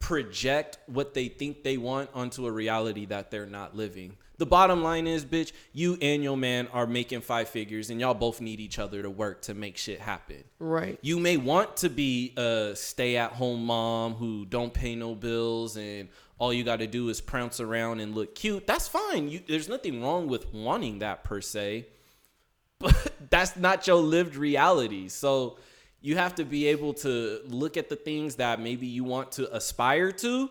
project 0.06 0.78
what 0.86 1.16
they 1.16 1.28
think 1.28 1.64
they 1.64 1.78
want 1.78 2.08
onto 2.14 2.45
a 2.45 2.51
reality 2.51 3.08
that 3.08 3.32
they're 3.32 3.47
not 3.47 3.76
living. 3.76 4.16
The 4.38 4.45
bottom 4.45 4.84
line 4.84 5.08
is, 5.08 5.26
bitch, 5.26 5.51
you 5.74 5.97
and 5.99 6.22
your 6.22 6.38
man 6.38 6.68
are 6.74 6.86
making 6.86 7.22
five 7.22 7.49
figures 7.49 7.89
and 7.89 7.99
y'all 7.99 8.14
both 8.14 8.39
need 8.39 8.60
each 8.60 8.78
other 8.78 9.01
to 9.01 9.10
work 9.10 9.41
to 9.43 9.56
make 9.56 9.78
shit 9.78 9.99
happen. 9.99 10.43
Right. 10.60 10.99
You 11.01 11.18
may 11.18 11.38
want 11.38 11.78
to 11.78 11.89
be 11.89 12.34
a 12.38 12.74
stay-at-home 12.76 13.66
mom 13.66 14.14
who 14.14 14.45
don't 14.45 14.72
pay 14.72 14.93
no 14.93 15.16
bills 15.16 15.76
and 15.76 16.10
all 16.38 16.53
you 16.53 16.64
got 16.64 16.82
to 16.82 16.88
do 16.88 17.10
is 17.10 17.20
prance 17.20 17.60
around 17.60 17.99
and 17.99 18.14
look 18.14 18.36
cute. 18.36 18.68
That's 18.68 18.88
fine. 18.88 19.28
You, 19.28 19.41
there's 19.47 19.70
nothing 19.70 20.03
wrong 20.03 20.28
with 20.28 20.53
wanting 20.53 20.99
that 20.99 21.24
per 21.24 21.41
se, 21.41 21.88
but 22.80 23.12
that's 23.32 23.58
not 23.58 23.88
your 23.88 24.03
lived 24.03 24.36
reality. 24.36 25.08
So 25.08 25.58
you 26.06 26.16
have 26.16 26.36
to 26.36 26.45
be 26.45 26.68
able 26.68 26.93
to 26.93 27.39
look 27.47 27.78
at 27.78 27.89
the 27.89 27.95
things 27.95 28.36
that 28.36 28.60
maybe 28.60 28.86
you 28.86 29.03
want 29.03 29.32
to 29.32 29.43
aspire 29.56 30.12
to 30.12 30.47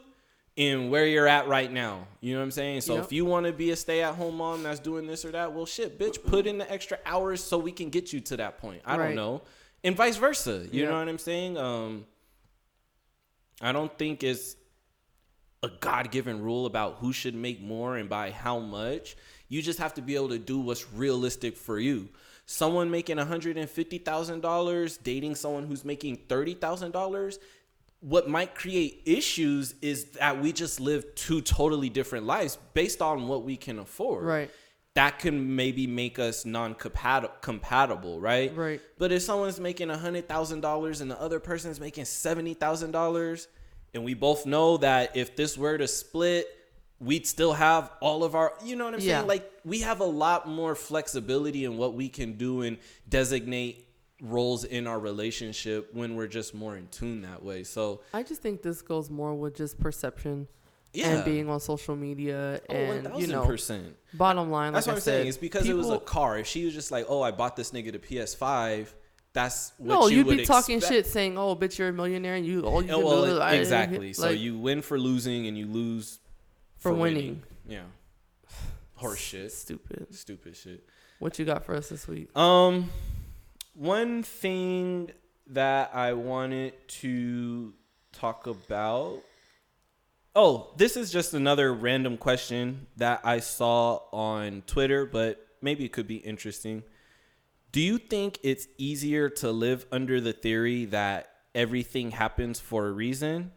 and 0.58 0.90
where 0.90 1.06
you're 1.06 1.28
at 1.28 1.46
right 1.46 1.70
now. 1.70 2.08
You 2.20 2.32
know 2.32 2.40
what 2.40 2.46
I'm 2.46 2.50
saying? 2.50 2.80
So 2.80 2.96
Yep. 2.96 3.04
if 3.04 3.12
you 3.12 3.24
want 3.24 3.46
to 3.46 3.52
be 3.52 3.70
a 3.70 3.76
stay-at-home 3.76 4.36
mom 4.36 4.64
that's 4.64 4.80
doing 4.80 5.06
this 5.06 5.24
or 5.24 5.30
that, 5.30 5.52
well, 5.52 5.64
shit, 5.64 5.96
bitch, 5.96 6.20
put 6.24 6.48
in 6.48 6.58
the 6.58 6.68
extra 6.72 6.98
hours 7.06 7.40
so 7.40 7.56
we 7.56 7.70
can 7.70 7.88
get 7.88 8.12
you 8.12 8.18
to 8.22 8.36
that 8.38 8.58
point. 8.58 8.82
I 8.84 8.96
Right. 8.96 9.06
don't 9.06 9.14
know, 9.14 9.42
and 9.84 9.94
vice 9.96 10.16
versa. 10.16 10.66
You 10.72 10.80
Yep. 10.80 10.90
know 10.90 10.98
what 10.98 11.08
I'm 11.08 11.18
saying? 11.18 11.56
Um, 11.56 12.06
I 13.60 13.70
don't 13.70 13.96
think 13.96 14.24
it's 14.24 14.56
a 15.62 15.68
God-given 15.68 16.42
rule 16.42 16.66
about 16.66 16.96
who 16.96 17.12
should 17.12 17.36
make 17.36 17.60
more 17.60 17.96
and 17.96 18.08
by 18.08 18.32
how 18.32 18.58
much. 18.58 19.16
You 19.48 19.62
just 19.62 19.78
have 19.78 19.94
to 19.94 20.02
be 20.02 20.16
able 20.16 20.30
to 20.30 20.38
do 20.38 20.58
what's 20.58 20.90
realistic 20.92 21.56
for 21.56 21.78
you. 21.78 22.08
Someone 22.46 22.90
making 22.90 23.16
$150,000 23.16 24.98
dating 25.02 25.34
someone 25.34 25.66
who's 25.66 25.84
making 25.84 26.18
$30,000 26.28 27.38
what 28.04 28.28
might 28.28 28.54
create 28.54 29.00
issues 29.06 29.74
is 29.80 30.04
that 30.18 30.38
we 30.38 30.52
just 30.52 30.78
live 30.78 31.14
two 31.14 31.40
totally 31.40 31.88
different 31.88 32.26
lives 32.26 32.58
based 32.74 33.00
on 33.00 33.28
what 33.28 33.44
we 33.44 33.56
can 33.56 33.78
afford. 33.78 34.24
Right. 34.24 34.50
That 34.92 35.18
can 35.18 35.56
maybe 35.56 35.86
make 35.86 36.18
us 36.18 36.44
non-compatible, 36.44 38.20
right? 38.20 38.54
Right. 38.54 38.80
But 38.98 39.10
if 39.10 39.22
someone's 39.22 39.58
making 39.58 39.88
hundred 39.88 40.28
thousand 40.28 40.60
dollars 40.60 41.00
and 41.00 41.10
the 41.10 41.20
other 41.20 41.40
person's 41.40 41.80
making 41.80 42.04
seventy 42.04 42.52
thousand 42.52 42.90
dollars, 42.90 43.48
and 43.94 44.04
we 44.04 44.12
both 44.12 44.44
know 44.44 44.76
that 44.76 45.16
if 45.16 45.34
this 45.34 45.56
were 45.56 45.78
to 45.78 45.88
split, 45.88 46.46
we'd 47.00 47.26
still 47.26 47.52
have 47.52 47.90
all 48.00 48.24
of 48.24 48.34
our, 48.34 48.52
you 48.64 48.76
know 48.76 48.84
what 48.84 48.94
I'm 48.94 49.00
Yeah. 49.00 49.18
saying? 49.18 49.26
Like 49.28 49.50
we 49.64 49.80
have 49.80 50.00
a 50.00 50.04
lot 50.06 50.48
more 50.48 50.74
flexibility 50.74 51.64
in 51.64 51.76
what 51.76 51.94
we 51.94 52.08
can 52.08 52.34
do 52.34 52.62
and 52.62 52.78
designate 53.08 53.86
roles 54.22 54.64
in 54.64 54.86
our 54.86 54.98
relationship 54.98 55.92
when 55.92 56.14
we're 56.16 56.28
just 56.28 56.54
more 56.54 56.76
in 56.76 56.86
tune 56.88 57.22
that 57.22 57.42
way. 57.42 57.64
So 57.64 58.00
I 58.12 58.22
just 58.22 58.40
think 58.42 58.62
this 58.62 58.80
goes 58.80 59.10
more 59.10 59.34
with 59.34 59.54
just 59.56 59.78
perception 59.78 60.48
Yeah. 60.94 61.08
and 61.16 61.24
being 61.24 61.50
on 61.50 61.60
social 61.60 61.96
media 61.96 62.60
Oh, 62.70 62.74
and 62.74 63.20
you 63.20 63.26
know 63.26 63.42
1000%. 63.44 63.94
bottom 64.14 64.50
line. 64.50 64.72
That's 64.72 64.86
what 64.86 64.92
I 64.92 64.96
I'm 64.96 65.00
saying. 65.02 65.26
It's 65.28 65.36
because 65.36 65.68
it 65.68 65.74
was 65.76 65.90
a 65.90 65.98
car. 65.98 66.38
If 66.38 66.46
she 66.46 66.64
was 66.64 66.72
just 66.74 66.90
like, 66.92 67.06
"Oh, 67.08 67.20
I 67.22 67.32
bought 67.32 67.56
this 67.56 67.72
nigga 67.72 67.92
the 67.92 67.98
PS5," 67.98 68.94
that's 69.32 69.72
what 69.78 69.88
No, 69.88 70.06
you 70.06 70.18
you'd 70.18 70.26
would 70.28 70.38
be 70.38 70.46
talking 70.46 70.76
expect. 70.76 70.94
shit 70.94 71.06
saying, 71.06 71.36
"Oh, 71.36 71.56
bitch, 71.56 71.78
you're 71.78 71.88
a 71.88 71.92
millionaire 71.92 72.36
and 72.36 72.46
you 72.46 72.60
all 72.62 72.80
you 72.82 72.92
Oh, 72.92 73.00
well, 73.00 73.26
do 73.26 73.40
I- 73.40 73.54
exactly. 73.54 74.12
so 74.12 74.28
like, 74.28 74.38
you 74.38 74.56
win 74.56 74.80
for 74.80 74.98
losing 74.98 75.48
and 75.48 75.58
you 75.58 75.66
lose 75.66 76.20
For 76.84 76.92
winning. 76.92 77.42
Yeah. 77.66 77.84
Horse 78.96 79.18
shit. 79.18 79.52
stupid. 79.52 80.14
Stupid 80.14 80.54
shit. 80.54 80.86
What 81.18 81.38
you 81.38 81.44
got 81.44 81.64
for 81.64 81.74
us 81.74 81.88
this 81.88 82.06
week? 82.06 82.36
Um, 82.36 82.90
one 83.72 84.22
thing 84.22 85.10
that 85.46 85.90
I 85.94 86.12
wanted 86.12 86.74
to 87.00 87.72
talk 88.12 88.46
about. 88.46 89.22
Oh, 90.36 90.74
this 90.76 90.96
is 90.96 91.10
just 91.10 91.32
another 91.32 91.72
random 91.72 92.18
question 92.18 92.86
that 92.98 93.20
I 93.24 93.40
saw 93.40 94.00
on 94.12 94.62
Twitter, 94.66 95.06
but 95.06 95.46
maybe 95.62 95.84
it 95.84 95.92
could 95.92 96.06
be 96.06 96.16
interesting. 96.16 96.82
Do 97.72 97.80
you 97.80 97.98
think 97.98 98.38
it's 98.42 98.68
easier 98.76 99.30
to 99.30 99.50
live 99.50 99.86
under 99.90 100.20
the 100.20 100.34
theory 100.34 100.84
that 100.86 101.30
everything 101.54 102.10
happens 102.10 102.60
for 102.60 102.86
a 102.86 102.92
reason 102.92 103.52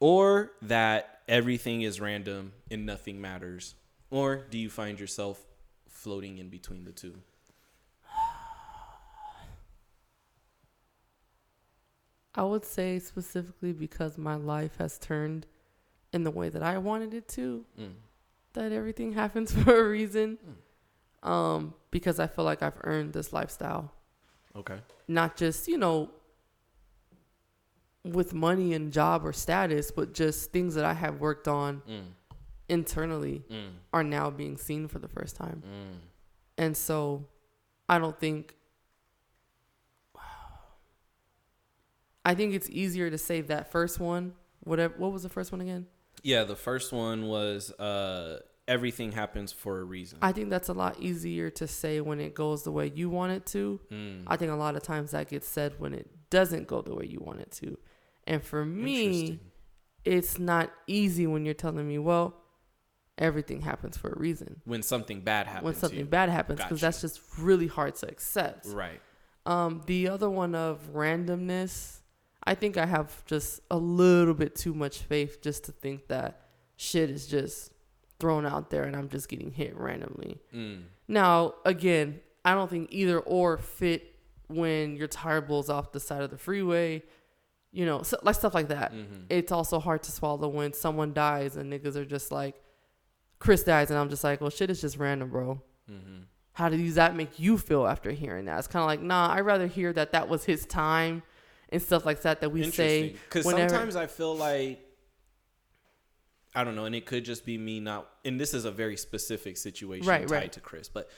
or 0.00 0.52
that 0.62 1.13
everything 1.28 1.82
is 1.82 2.00
random 2.00 2.52
and 2.70 2.84
nothing 2.86 3.20
matters? 3.20 3.74
Or 4.10 4.36
do 4.50 4.58
you 4.58 4.70
find 4.70 4.98
yourself 5.00 5.44
floating 5.88 6.38
in 6.38 6.48
between 6.48 6.84
the 6.84 6.92
two? 6.92 7.14
I 12.34 12.42
would 12.42 12.64
say 12.64 12.98
specifically 12.98 13.72
because 13.72 14.18
my 14.18 14.34
life 14.34 14.76
has 14.78 14.98
turned 14.98 15.46
in 16.12 16.24
the 16.24 16.30
way 16.30 16.48
that 16.48 16.62
I 16.62 16.78
wanted 16.78 17.14
it 17.14 17.28
to, 17.28 17.64
Mm. 17.78 17.94
that 18.54 18.72
everything 18.72 19.12
happens 19.22 19.52
for 19.52 19.86
a 19.86 19.88
reason. 19.88 20.38
Um, 21.22 21.74
because 21.90 22.20
I 22.20 22.26
feel 22.26 22.44
like 22.44 22.62
I've 22.62 22.78
earned 22.84 23.12
this 23.12 23.32
lifestyle. 23.32 23.92
Okay. 24.54 24.78
Not 25.08 25.36
just, 25.36 25.68
you 25.68 25.78
know, 25.78 26.10
with 28.04 28.34
money 28.34 28.74
and 28.74 28.92
job 28.92 29.24
or 29.24 29.32
status, 29.32 29.90
but 29.90 30.12
just 30.12 30.52
things 30.52 30.74
that 30.74 30.84
I 30.84 30.92
have 30.92 31.20
worked 31.20 31.48
on 31.48 31.80
Mm. 31.88 32.02
internally 32.68 33.44
Mm. 33.50 33.70
are 33.92 34.04
now 34.04 34.30
being 34.30 34.56
seen 34.58 34.88
for 34.88 34.98
the 34.98 35.08
first 35.08 35.36
time. 35.36 35.62
Mm. 35.66 35.98
And 36.58 36.76
so 36.76 37.26
I 37.88 37.98
don't 37.98 38.18
think 38.18 38.54
I 42.26 42.34
think 42.34 42.54
it's 42.54 42.70
easier 42.70 43.10
to 43.10 43.18
save 43.18 43.48
that 43.48 43.70
first 43.70 44.00
one. 44.00 44.32
Whatever 44.60 44.94
what 44.96 45.12
was 45.12 45.22
the 45.22 45.28
first 45.28 45.52
one 45.52 45.60
again? 45.60 45.86
Yeah, 46.22 46.44
the 46.44 46.56
first 46.56 46.90
one 46.92 47.26
was 47.26 47.70
uh, 47.72 48.40
everything 48.66 49.12
happens 49.12 49.52
for 49.52 49.80
a 49.80 49.84
reason. 49.84 50.18
I 50.22 50.32
think 50.32 50.48
that's 50.48 50.70
a 50.70 50.72
lot 50.72 50.98
easier 51.00 51.50
to 51.50 51.66
say 51.66 52.00
when 52.00 52.20
it 52.20 52.34
goes 52.34 52.62
the 52.62 52.72
way 52.72 52.90
you 52.94 53.10
want 53.10 53.32
it 53.32 53.44
to. 53.46 53.78
Mm. 53.90 54.22
I 54.26 54.36
think 54.36 54.50
a 54.52 54.54
lot 54.56 54.74
of 54.74 54.82
times 54.82 55.10
that 55.10 55.28
gets 55.28 55.46
said 55.46 55.74
when 55.78 55.92
it 55.92 56.08
doesn't 56.30 56.66
go 56.66 56.80
the 56.80 56.94
way 56.94 57.04
you 57.04 57.20
want 57.20 57.40
it 57.40 57.50
to. 57.62 57.76
And 58.26 58.42
for 58.42 58.64
me, 58.64 59.40
it's 60.04 60.38
not 60.38 60.70
easy 60.86 61.26
when 61.26 61.44
you're 61.44 61.54
telling 61.54 61.86
me, 61.86 61.98
well, 61.98 62.34
everything 63.18 63.60
happens 63.62 63.96
for 63.96 64.10
a 64.10 64.18
reason. 64.18 64.60
when 64.64 64.82
something 64.82 65.20
bad 65.20 65.46
happens. 65.46 65.64
when 65.64 65.74
something 65.74 66.06
bad 66.06 66.28
happens, 66.28 66.58
because 66.58 66.80
Gotcha. 66.80 66.86
that's 66.86 67.00
just 67.00 67.20
really 67.38 67.66
hard 67.66 67.94
to 67.96 68.08
accept. 68.08 68.66
Right. 68.66 69.00
Um, 69.46 69.82
the 69.86 70.08
other 70.08 70.28
one 70.30 70.54
of 70.54 70.92
randomness, 70.94 72.00
I 72.44 72.54
think 72.54 72.76
I 72.76 72.86
have 72.86 73.24
just 73.26 73.60
a 73.70 73.76
little 73.76 74.34
bit 74.34 74.54
too 74.54 74.74
much 74.74 74.98
faith 74.98 75.42
just 75.42 75.64
to 75.64 75.72
think 75.72 76.08
that 76.08 76.40
shit 76.76 77.10
is 77.10 77.26
just 77.26 77.72
thrown 78.18 78.46
out 78.46 78.70
there 78.70 78.84
and 78.84 78.96
I'm 78.96 79.08
just 79.08 79.28
getting 79.28 79.50
hit 79.50 79.76
randomly. 79.76 80.40
Mm. 80.54 80.84
Now, 81.08 81.54
again, 81.64 82.20
I 82.44 82.54
don't 82.54 82.70
think 82.70 82.88
either 82.90 83.20
or 83.20 83.58
fit 83.58 84.14
when 84.48 84.96
your 84.96 85.08
tire 85.08 85.40
blows 85.40 85.68
off 85.70 85.92
the 85.92 86.00
side 86.00 86.22
of 86.22 86.30
the 86.30 86.38
freeway, 86.38 87.02
you 87.74 87.84
know, 87.84 88.02
so, 88.02 88.16
like 88.22 88.36
stuff 88.36 88.54
like 88.54 88.68
that. 88.68 88.92
Mhm. 88.94 89.26
It's 89.28 89.50
also 89.52 89.78
hard 89.80 90.02
to 90.04 90.12
swallow 90.12 90.48
when 90.48 90.72
someone 90.72 91.12
dies 91.12 91.56
and 91.56 91.70
niggas 91.72 91.96
are 91.96 92.04
just 92.04 92.30
like, 92.30 92.54
Chris 93.40 93.64
dies, 93.64 93.90
and 93.90 93.98
I'm 93.98 94.08
just 94.08 94.22
like, 94.24 94.40
well, 94.40 94.48
shit 94.48 94.70
is 94.70 94.80
just 94.80 94.96
random, 94.96 95.28
bro. 95.30 95.60
Mhm. 95.90 96.26
How 96.52 96.68
does 96.68 96.94
that 96.94 97.16
make 97.16 97.38
you 97.40 97.58
feel 97.58 97.84
after 97.86 98.12
hearing 98.12 98.44
that? 98.44 98.58
It's 98.60 98.68
kind 98.68 98.82
of 98.82 98.86
like, 98.86 99.00
nah, 99.02 99.32
I'd 99.34 99.40
rather 99.40 99.66
hear 99.66 99.92
that 99.92 100.12
that 100.12 100.28
was 100.28 100.44
his 100.44 100.64
time 100.66 101.22
and 101.70 101.82
stuff 101.82 102.06
like 102.06 102.22
that 102.22 102.40
that 102.42 102.50
we 102.50 102.70
say. 102.70 103.16
Because 103.24 103.44
whenever- 103.44 103.68
sometimes 103.70 103.96
I 103.96 104.06
feel 104.06 104.34
like 104.36 104.80
I 106.54 106.62
don't 106.62 106.76
know, 106.76 106.84
and 106.84 106.94
it 106.94 107.04
could 107.04 107.24
just 107.24 107.44
be 107.44 107.58
me 107.58 107.80
not. 107.80 108.08
And 108.24 108.40
this 108.40 108.54
is 108.54 108.64
a 108.64 108.70
very 108.70 108.96
specific 108.96 109.56
situation 109.56 110.06
Right, 110.06 110.20
tied 110.28 110.30
right. 110.30 110.52
to 110.52 110.60
Chris, 110.60 110.88
but 110.88 111.10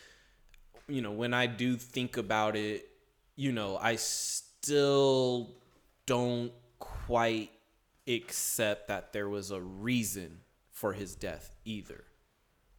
you 0.88 1.02
know, 1.02 1.12
when 1.12 1.34
I 1.34 1.46
do 1.46 1.76
think 1.76 2.16
about 2.16 2.56
it, 2.56 2.88
you 3.34 3.52
know, 3.52 3.76
I 3.76 3.96
still 3.96 5.54
don't 6.06 6.52
quite 6.78 7.50
accept 8.08 8.88
that 8.88 9.12
there 9.12 9.28
was 9.28 9.50
a 9.50 9.60
reason 9.60 10.40
for 10.70 10.92
his 10.92 11.14
death 11.14 11.54
either. 11.64 12.04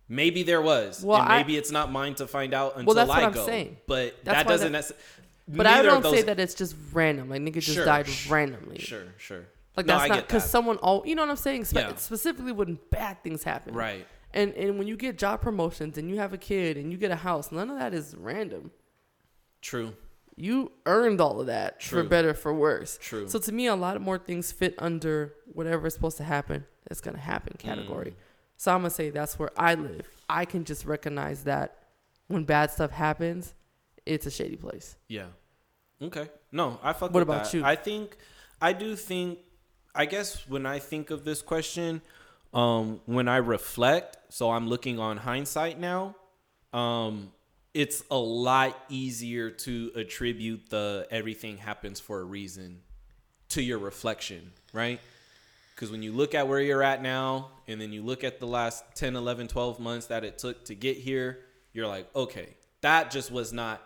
Maybe 0.09 0.43
there 0.43 0.61
was, 0.61 1.03
Well, 1.03 1.19
and 1.21 1.30
I- 1.32 1.38
maybe 1.38 1.57
it's 1.57 1.71
not 1.71 1.91
mine 1.91 2.15
to 2.15 2.28
find 2.28 2.53
out 2.53 2.78
until 2.78 2.93
that's 2.93 3.09
I 3.09 3.17
what 3.19 3.23
I'm 3.25 3.32
go. 3.34 3.45
saying. 3.45 3.78
But 3.88 4.15
That's 4.23 4.38
that 4.43 4.47
doesn't 4.47 4.71
necessarily. 4.71 5.03
But 5.49 5.65
I 5.67 5.82
don't 5.82 6.03
say 6.03 6.21
that 6.23 6.39
it's 6.39 6.53
just 6.53 6.75
random. 6.93 7.30
Like 7.30 7.41
nigga 7.41 7.55
just 7.55 7.73
Sure, 7.73 7.86
died 7.86 8.07
randomly. 8.30 8.80
Sure, 8.80 9.03
sure. 9.17 9.45
Like 9.75 9.86
No, 9.86 9.93
that's 9.97 10.05
I 10.05 10.07
not 10.15 10.28
because 10.28 10.43
that. 10.43 10.49
someone 10.49 10.78
all 10.78 11.03
you 11.05 11.15
know 11.15 11.21
what 11.23 11.30
I'm 11.32 11.36
saying. 11.38 11.65
Spe- 11.65 11.75
Yeah. 11.75 11.95
Specifically 11.95 12.51
when 12.51 12.80
bad 12.89 13.21
things 13.23 13.43
happen. 13.43 13.73
Right. 13.73 14.05
And 14.34 14.53
and 14.55 14.78
when 14.78 14.88
you 14.88 14.95
get 14.97 15.17
job 15.17 15.41
promotions 15.41 15.97
and 15.97 16.09
you 16.09 16.17
have 16.17 16.34
a 16.34 16.38
kid 16.38 16.78
and 16.78 16.91
you 16.91 16.97
get 16.97 17.11
a 17.11 17.15
house, 17.17 17.51
none 17.51 17.69
of 17.69 17.78
that 17.80 17.93
is 17.93 18.13
random. 18.17 18.71
True. 19.61 19.93
You 20.39 20.71
earned 20.85 21.19
all 21.19 21.41
of 21.41 21.47
that 21.47 21.81
for 21.81 22.03
better 22.03 22.33
for 22.35 22.53
worse. 22.53 22.99
True. 23.01 23.27
So 23.27 23.39
to 23.39 23.51
me, 23.51 23.65
a 23.65 23.75
lot 23.75 23.95
of 23.95 24.03
more 24.03 24.19
things 24.19 24.51
fit 24.51 24.75
under 24.77 25.33
whatever 25.51 25.88
is 25.88 25.95
supposed 25.95 26.17
to 26.17 26.23
happen. 26.23 26.65
It's 26.91 27.01
gonna 27.01 27.17
happen 27.17 27.55
category. 27.57 28.11
Mm. 28.11 28.15
So 28.55 28.71
I'm 28.71 28.79
gonna 28.81 28.91
say 28.91 29.09
that's 29.09 29.39
where 29.39 29.49
I 29.57 29.73
live. 29.73 30.07
I 30.29 30.45
can 30.45 30.63
just 30.63 30.85
recognize 30.85 31.43
that 31.45 31.79
when 32.27 32.43
bad 32.43 32.69
stuff 32.69 32.91
happens, 32.91 33.55
it's 34.05 34.27
a 34.27 34.31
shady 34.31 34.55
place. 34.57 34.95
Yeah. 35.07 35.25
Okay. 36.01 36.29
No, 36.51 36.79
I 36.83 36.93
fuck 36.93 37.13
What 37.13 37.23
about 37.23 37.45
that. 37.45 37.53
you? 37.55 37.63
I 37.65 37.75
think 37.75 38.15
I 38.61 38.73
do 38.73 38.95
think 38.95 39.39
I 39.95 40.05
guess 40.05 40.47
when 40.47 40.67
I 40.67 40.77
think 40.77 41.09
of 41.09 41.25
this 41.25 41.41
question, 41.41 42.01
um, 42.53 43.01
when 43.07 43.27
I 43.27 43.38
reflect, 43.38 44.17
so 44.29 44.51
I'm 44.51 44.67
looking 44.67 44.99
on 44.99 45.17
hindsight 45.17 45.79
now, 45.79 46.15
um, 46.73 47.31
it's 47.78 48.03
a 48.09 48.17
lot 48.17 48.75
easier 48.89 49.51
to 49.51 49.91
attribute 49.93 50.67
the 50.71 51.07
everything 51.11 51.57
happens 51.57 51.99
for 51.99 52.19
a 52.21 52.23
reason 52.23 52.82
to 53.49 53.61
your 53.61 53.78
reflection, 53.78 54.51
right? 54.73 54.99
Because 55.75 55.91
when 55.91 56.01
you 56.01 56.11
look 56.11 56.34
at 56.34 56.47
where 56.47 56.59
you're 56.59 56.82
at 56.82 57.03
now, 57.03 57.51
and 57.67 57.80
then 57.80 57.91
you 57.93 58.01
look 58.01 58.23
at 58.23 58.39
the 58.39 58.47
last 58.47 58.84
10, 58.95 59.15
11, 59.15 59.47
12 59.47 59.80
months 59.80 60.07
that 60.07 60.23
it 60.23 60.39
took 60.39 60.65
to 60.65 60.73
get 60.73 60.97
here, 60.97 61.41
you're 61.71 61.86
like, 61.88 62.07
okay, 62.15 62.55
that 62.82 63.11
just 63.11 63.30
was 63.30 63.53
not 63.53 63.80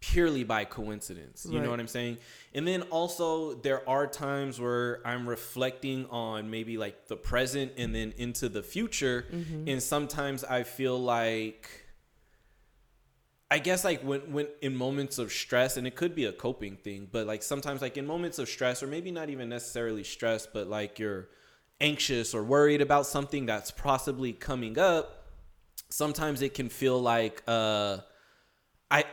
purely 0.00 0.44
by 0.44 0.66
coincidence. 0.66 1.46
You 1.48 1.56
Right. 1.56 1.64
know 1.64 1.70
what 1.70 1.80
I'm 1.80 1.88
saying? 1.88 2.18
And 2.52 2.68
then 2.68 2.82
also, 2.82 3.54
there 3.54 3.88
are 3.88 4.06
times 4.06 4.60
where 4.60 5.00
I'm 5.06 5.26
reflecting 5.26 6.04
on 6.10 6.50
maybe 6.50 6.76
like 6.76 7.06
the 7.08 7.16
present 7.16 7.72
and 7.78 7.94
then 7.94 8.12
into 8.18 8.50
the 8.50 8.62
future. 8.62 9.24
Mm-hmm. 9.32 9.66
And 9.66 9.82
sometimes 9.82 10.44
I 10.44 10.62
feel 10.64 10.98
like, 11.00 11.79
I 13.52 13.58
guess 13.58 13.82
like 13.84 14.02
when 14.02 14.20
when 14.32 14.46
in 14.62 14.76
moments 14.76 15.18
of 15.18 15.32
stress 15.32 15.76
and 15.76 15.86
it 15.86 15.96
could 15.96 16.14
be 16.14 16.26
a 16.26 16.32
coping 16.32 16.76
thing, 16.76 17.08
but 17.10 17.26
like 17.26 17.42
sometimes 17.42 17.82
like 17.82 17.96
in 17.96 18.06
moments 18.06 18.38
of 18.38 18.48
stress 18.48 18.82
or 18.82 18.86
maybe 18.86 19.10
not 19.10 19.28
even 19.28 19.48
necessarily 19.48 20.04
stress, 20.04 20.46
but 20.46 20.68
like 20.68 20.98
you're 21.00 21.28
anxious 21.80 22.32
or 22.34 22.44
worried 22.44 22.80
about 22.80 23.06
something 23.06 23.46
that's 23.46 23.70
possibly 23.72 24.32
coming 24.32 24.78
up, 24.78 25.26
sometimes 25.88 26.42
it 26.42 26.54
can 26.54 26.68
feel 26.68 27.00
like 27.00 27.42
uh 27.48 27.98
I 28.90 29.04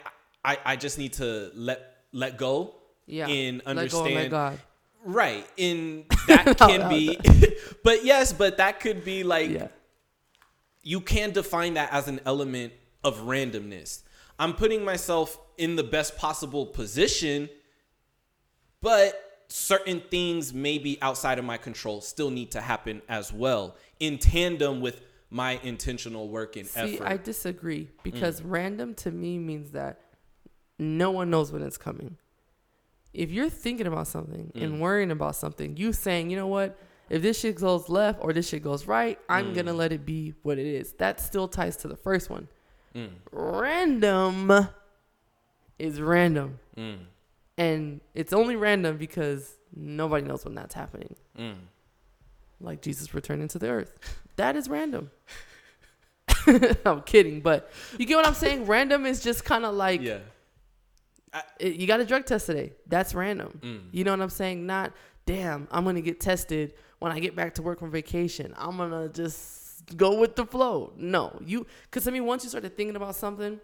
I 0.45 0.57
I 0.65 0.75
just 0.75 0.99
need 0.99 1.13
to 1.13 1.51
let 1.55 1.95
let 2.11 2.37
go 2.37 2.75
Yeah. 3.07 3.27
and 3.27 3.63
go 3.63 3.69
understand 3.71 4.13
let 4.15 4.29
God. 4.29 4.59
Right. 5.03 5.47
And 5.57 6.05
that 6.27 6.57
can 6.59 6.89
be 6.89 7.17
but 7.83 8.05
yes, 8.05 8.33
but 8.33 8.57
that 8.57 8.81
could 8.81 9.03
be 9.03 9.23
like 9.23 9.49
Yeah. 9.49 9.69
you 10.83 11.01
can 11.01 11.31
define 11.31 11.73
that 11.73 11.91
as 11.91 12.07
an 12.07 12.19
element 12.23 12.73
of 13.03 13.17
randomness. 13.21 14.03
I'm 14.39 14.53
putting 14.53 14.83
myself 14.85 15.39
in 15.57 15.75
the 15.75 15.83
best 15.83 16.17
possible 16.17 16.65
position, 16.65 17.49
but 18.81 19.43
certain 19.49 20.01
things 20.11 20.53
maybe 20.53 21.01
outside 21.01 21.39
of 21.39 21.45
my 21.45 21.57
control 21.57 22.01
still 22.01 22.29
need 22.29 22.51
to 22.51 22.61
happen 22.61 23.01
as 23.07 23.31
well 23.31 23.75
in 23.99 24.17
tandem 24.17 24.81
with 24.81 25.01
my 25.29 25.59
intentional 25.63 26.29
work 26.29 26.55
and 26.55 26.67
effort. 26.75 26.87
See, 26.87 26.95
effort. 26.95 27.07
I 27.07 27.17
disagree 27.17 27.89
because 28.03 28.41
random 28.41 28.93
to 28.95 29.11
me 29.11 29.37
means 29.39 29.71
that 29.71 29.99
no 30.79 31.11
one 31.11 31.29
knows 31.29 31.51
when 31.51 31.61
it's 31.63 31.77
coming. 31.77 32.17
If 33.13 33.31
you're 33.31 33.49
thinking 33.49 33.87
about 33.87 34.07
something 34.07 34.51
Mm. 34.55 34.61
and 34.63 34.81
worrying 34.81 35.11
about 35.11 35.35
something, 35.35 35.75
you 35.75 35.91
saying, 35.91 36.29
you 36.29 36.37
know 36.37 36.47
what, 36.47 36.77
if 37.09 37.21
this 37.21 37.39
shit 37.39 37.55
goes 37.55 37.89
left 37.89 38.19
or 38.21 38.31
this 38.33 38.47
shit 38.49 38.61
goes 38.63 38.85
right, 38.85 39.17
I'm 39.27 39.53
gonna 39.53 39.73
Mm. 39.73 39.77
let 39.77 39.91
it 39.91 40.05
be 40.05 40.33
what 40.43 40.59
it 40.59 40.67
is. 40.67 40.93
That 40.93 41.19
still 41.19 41.47
ties 41.47 41.77
to 41.77 41.87
the 41.87 41.95
first 41.95 42.29
one. 42.29 42.47
Mm. 42.97 43.09
Random 43.31 44.67
is 45.77 46.01
random. 46.01 46.59
Mm. 46.75 46.97
And 47.57 48.01
it's 48.15 48.33
only 48.33 48.55
random 48.55 48.97
because 48.97 49.55
nobody 49.75 50.25
knows 50.27 50.43
when 50.45 50.55
that's 50.55 50.73
happening. 50.73 51.15
Mm. 51.37 51.55
Like 52.59 52.81
Jesus 52.81 53.13
returning 53.13 53.47
to 53.49 53.59
the 53.59 53.67
earth. 53.69 53.93
That 54.37 54.55
is 54.55 54.67
random. 54.69 55.11
I'm 56.85 57.01
kidding, 57.01 57.41
but 57.41 57.71
you 57.99 58.05
get 58.05 58.15
what 58.15 58.25
I'm 58.27 58.33
saying? 58.33 58.65
Random 58.65 59.05
is 59.05 59.21
just 59.21 59.43
kind 59.45 59.65
of 59.65 59.75
like 59.75 60.01
Yeah. 60.01 60.19
it- 61.59 61.75
you 61.75 61.85
got 61.87 61.99
a 61.99 62.05
drug 62.05 62.25
test 62.25 62.45
today. 62.47 62.73
That's 62.87 63.13
random. 63.13 63.59
Mm. 63.61 63.81
You 63.91 64.03
know 64.03 64.11
what 64.11 64.21
I'm 64.21 64.29
saying? 64.29 64.65
Not, 64.65 64.93
damn, 65.25 65.67
I'm 65.71 65.83
going 65.83 65.95
to 65.97 66.01
get 66.01 66.19
tested 66.19 66.73
when 66.99 67.11
I 67.11 67.19
get 67.19 67.35
back 67.35 67.55
to 67.55 67.61
work 67.61 67.79
from 67.79 67.91
vacation. 67.91 68.53
I'm 68.57 68.77
going 68.77 68.91
to 68.91 69.09
just 69.09 69.66
go 69.95 70.19
with 70.19 70.35
the 70.35 70.45
flow. 70.45 70.93
No, 70.97 71.39
you, 71.45 71.65
because 71.83 72.07
I 72.07 72.11
mean, 72.11 72.25
once 72.25 72.43
you 72.43 72.49
started 72.49 72.75
thinking 72.75 72.95
about 72.95 73.15
something, 73.15 73.59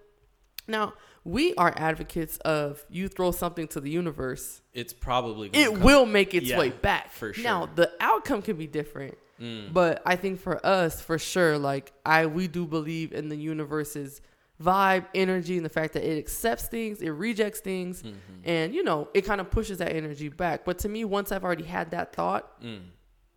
now 0.67 0.93
we 1.25 1.53
are 1.55 1.73
advocates 1.75 2.37
of 2.39 2.85
you 2.89 3.07
throw 3.07 3.31
something 3.31 3.67
to 3.69 3.81
the 3.81 3.89
universe, 3.89 4.61
It's 4.73 4.93
probably 4.93 5.49
it 5.53 5.67
come- 5.71 5.81
will 5.81 6.05
make 6.05 6.33
its 6.33 6.47
Yeah, 6.47 6.59
way 6.59 6.69
back. 6.69 7.11
for 7.11 7.33
sure. 7.33 7.43
Now, 7.43 7.65
the 7.73 7.91
outcome 7.99 8.41
can 8.41 8.55
be 8.57 8.67
different. 8.67 9.17
Mm. 9.41 9.73
But 9.73 10.01
I 10.05 10.15
think 10.15 10.39
for 10.39 10.63
us, 10.65 11.01
for 11.01 11.17
sure, 11.17 11.57
like 11.57 11.91
I 12.05 12.27
we 12.27 12.47
do 12.47 12.65
believe 12.65 13.11
in 13.13 13.29
the 13.29 13.35
universe's 13.35 14.21
vibe, 14.61 15.05
energy, 15.15 15.57
and 15.57 15.65
the 15.65 15.69
fact 15.69 15.93
that 15.93 16.03
it 16.09 16.17
accepts 16.17 16.67
things, 16.67 17.01
it 17.01 17.09
rejects 17.09 17.59
things, 17.59 18.03
Mm-hmm. 18.03 18.15
and 18.45 18.73
you 18.75 18.83
know, 18.83 19.09
it 19.13 19.21
kind 19.25 19.41
of 19.41 19.49
pushes 19.49 19.79
that 19.79 19.91
energy 19.91 20.29
back. 20.29 20.63
But 20.63 20.77
to 20.79 20.89
me, 20.89 21.03
once 21.03 21.31
I've 21.31 21.43
already 21.43 21.63
had 21.65 21.91
that 21.91 22.13
thought, 22.15 22.61
Mm. 22.61 22.81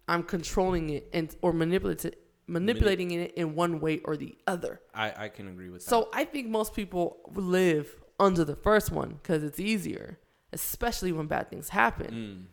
I'm 0.07 0.23
controlling 0.23 0.91
it 0.91 1.09
and 1.13 1.35
or 1.43 1.53
manipulating 1.53 2.13
manipulating 2.47 3.11
it 3.11 3.35
in 3.35 3.55
one 3.55 3.81
way 3.81 4.01
or 4.05 4.17
the 4.17 4.37
other. 4.47 4.81
I, 4.95 5.25
I 5.25 5.29
can 5.29 5.49
agree 5.49 5.71
with 5.71 5.85
that. 5.85 5.91
So 5.91 6.09
I 6.13 6.25
think 6.25 6.49
most 6.49 6.75
people 6.75 7.19
live 7.35 7.95
under 8.21 8.45
the 8.45 8.57
first 8.57 8.91
one 8.93 9.19
because 9.23 9.43
it's 9.43 9.59
easier, 9.61 10.19
especially 10.53 11.13
when 11.13 11.27
bad 11.27 11.51
things 11.51 11.69
happen. 11.71 12.15
Mm. 12.15 12.45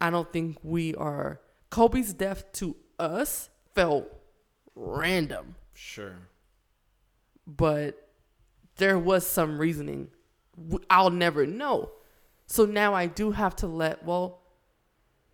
I 0.00 0.10
don't 0.10 0.32
think 0.32 0.58
we 0.62 0.94
are. 0.94 1.40
Kobe's 1.70 2.12
death 2.12 2.50
to 2.54 2.76
us 2.98 3.50
felt 3.74 4.06
random, 4.76 5.56
Sure. 5.72 6.16
but 7.46 8.08
there 8.76 8.98
was 8.98 9.26
some 9.26 9.58
reasoning. 9.58 10.08
I'll 10.88 11.10
never 11.10 11.46
know. 11.46 11.90
So 12.46 12.64
now 12.64 12.94
I 12.94 13.06
do 13.06 13.32
have 13.32 13.56
to 13.56 13.66
let, 13.66 14.04
well, 14.04 14.42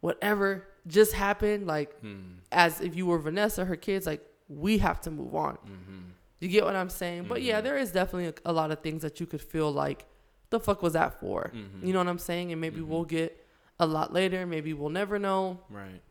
whatever 0.01 0.67
just 0.87 1.13
happened, 1.13 1.67
like, 1.67 1.99
hmm. 2.01 2.39
as 2.51 2.81
if 2.81 2.97
you 2.97 3.07
were 3.07 3.19
Vanessa, 3.19 3.65
her 3.65 3.77
kids, 3.77 4.07
like, 4.07 4.25
we 4.49 4.79
have 4.79 5.01
to 5.03 5.11
move 5.11 5.35
on. 5.35 5.55
Mm-hmm. 5.55 5.99
You 6.41 6.49
get 6.49 6.65
what 6.65 6.75
I'm 6.75 6.89
saying? 6.89 7.27
But 7.29 7.43
yeah, 7.43 7.57
mm-hmm. 7.57 7.65
there 7.65 7.79
is 7.79 7.93
definitely 7.93 8.27
a, 8.27 8.51
a 8.51 8.53
lot 8.53 8.71
of 8.71 8.81
things 8.81 9.03
that 9.03 9.21
you 9.21 9.27
could 9.27 9.43
feel 9.43 9.71
like, 9.71 10.07
the 10.51 10.59
fuck 10.59 10.83
was 10.83 10.95
that 10.95 11.21
for? 11.21 11.53
Mm-hmm. 11.55 11.87
You 11.87 11.93
know 11.93 12.01
what 12.01 12.09
I'm 12.09 12.19
saying? 12.19 12.51
And 12.51 12.61
maybe 12.61 12.81
we'll 12.81 13.05
get 13.05 13.47
a 13.79 13.87
lot 13.87 14.13
later. 14.13 14.47
Maybe 14.47 14.73
we'll 14.73 14.91
never 14.91 15.19
know. 15.19 15.61
Right. 15.71 16.03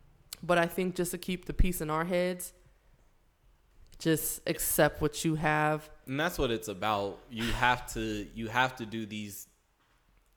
But 0.41 0.57
I 0.57 0.65
think 0.65 0.95
just 0.95 1.11
to 1.11 1.17
keep 1.17 1.45
the 1.45 1.53
peace 1.53 1.81
in 1.81 1.89
our 1.89 2.05
heads, 2.05 2.53
just 3.99 4.41
accept 4.47 5.01
what 5.01 5.25
you 5.25 5.35
have. 5.35 5.89
and 6.07 6.17
that's 6.17 6.39
what 6.39 6.51
it's 6.51 6.69
about 6.69 7.19
you 7.29 7.43
have 7.51 7.85
to 7.93 8.25
you 8.33 8.47
have 8.47 8.75
to 8.77 8.85
do 8.85 9.05
these 9.05 9.48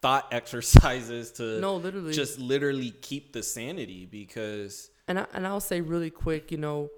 thought 0.03 0.29
exercises 0.33 1.31
to 1.33 1.61
No, 1.61 1.77
literally. 1.77 2.13
just 2.13 2.39
literally 2.39 2.91
keep 2.91 3.33
the 3.33 3.43
sanity 3.43 4.05
because 4.05 4.91
And 5.09 5.21
I, 5.21 5.27
and 5.33 5.47
I'll 5.47 5.61
say 5.61 5.81
really 5.81 6.11
quick, 6.11 6.51
you 6.53 6.59
know, 6.59 6.91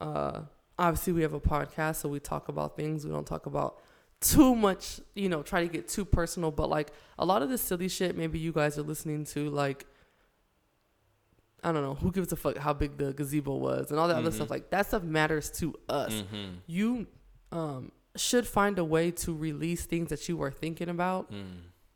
uh, 0.00 0.42
obviously 0.78 1.12
we 1.12 1.22
have 1.22 1.32
a 1.34 1.40
podcast, 1.40 1.96
so 1.96 2.08
we 2.08 2.20
talk 2.20 2.48
about 2.48 2.76
things. 2.76 3.04
We 3.04 3.10
don't 3.10 3.26
talk 3.26 3.46
about 3.46 3.78
too 4.20 4.54
much, 4.54 5.00
you 5.14 5.28
know, 5.28 5.42
try 5.42 5.62
to 5.62 5.68
get 5.68 5.88
too 5.88 6.04
personal. 6.04 6.50
But 6.50 6.68
like 6.68 6.92
a 7.18 7.24
lot 7.24 7.42
of 7.42 7.48
the 7.48 7.58
silly 7.58 7.88
shit, 7.88 8.16
maybe 8.16 8.38
you 8.38 8.52
guys 8.52 8.78
are 8.78 8.82
listening 8.82 9.24
to, 9.26 9.48
like 9.50 9.86
I 11.62 11.72
don't 11.72 11.82
know, 11.82 11.94
who 11.94 12.10
gives 12.10 12.32
a 12.32 12.36
fuck 12.36 12.56
how 12.56 12.72
big 12.72 12.96
the 12.96 13.12
gazebo 13.12 13.54
was 13.56 13.90
and 13.90 14.00
all 14.00 14.08
that 14.08 14.16
other 14.16 14.30
stuff. 14.30 14.50
Like 14.50 14.70
that 14.70 14.86
stuff 14.86 15.02
matters 15.02 15.50
to 15.60 15.74
us. 15.88 16.12
You 16.66 17.06
um, 17.52 17.92
should 18.16 18.46
find 18.46 18.78
a 18.78 18.84
way 18.84 19.10
to 19.10 19.34
release 19.34 19.84
things 19.84 20.08
that 20.08 20.26
you 20.28 20.42
are 20.42 20.50
thinking 20.50 20.88
about 20.88 21.30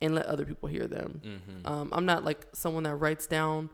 and 0.05 0.15
let 0.15 0.27
other 0.27 0.45
people 0.45 0.69
hear 0.69 0.87
them. 0.87 1.21
Um, 1.65 1.89
I'm 1.93 2.07
not 2.07 2.25
like 2.25 2.47
someone 2.53 2.85
that 2.85 2.95
writes 2.97 3.27
down 3.27 3.71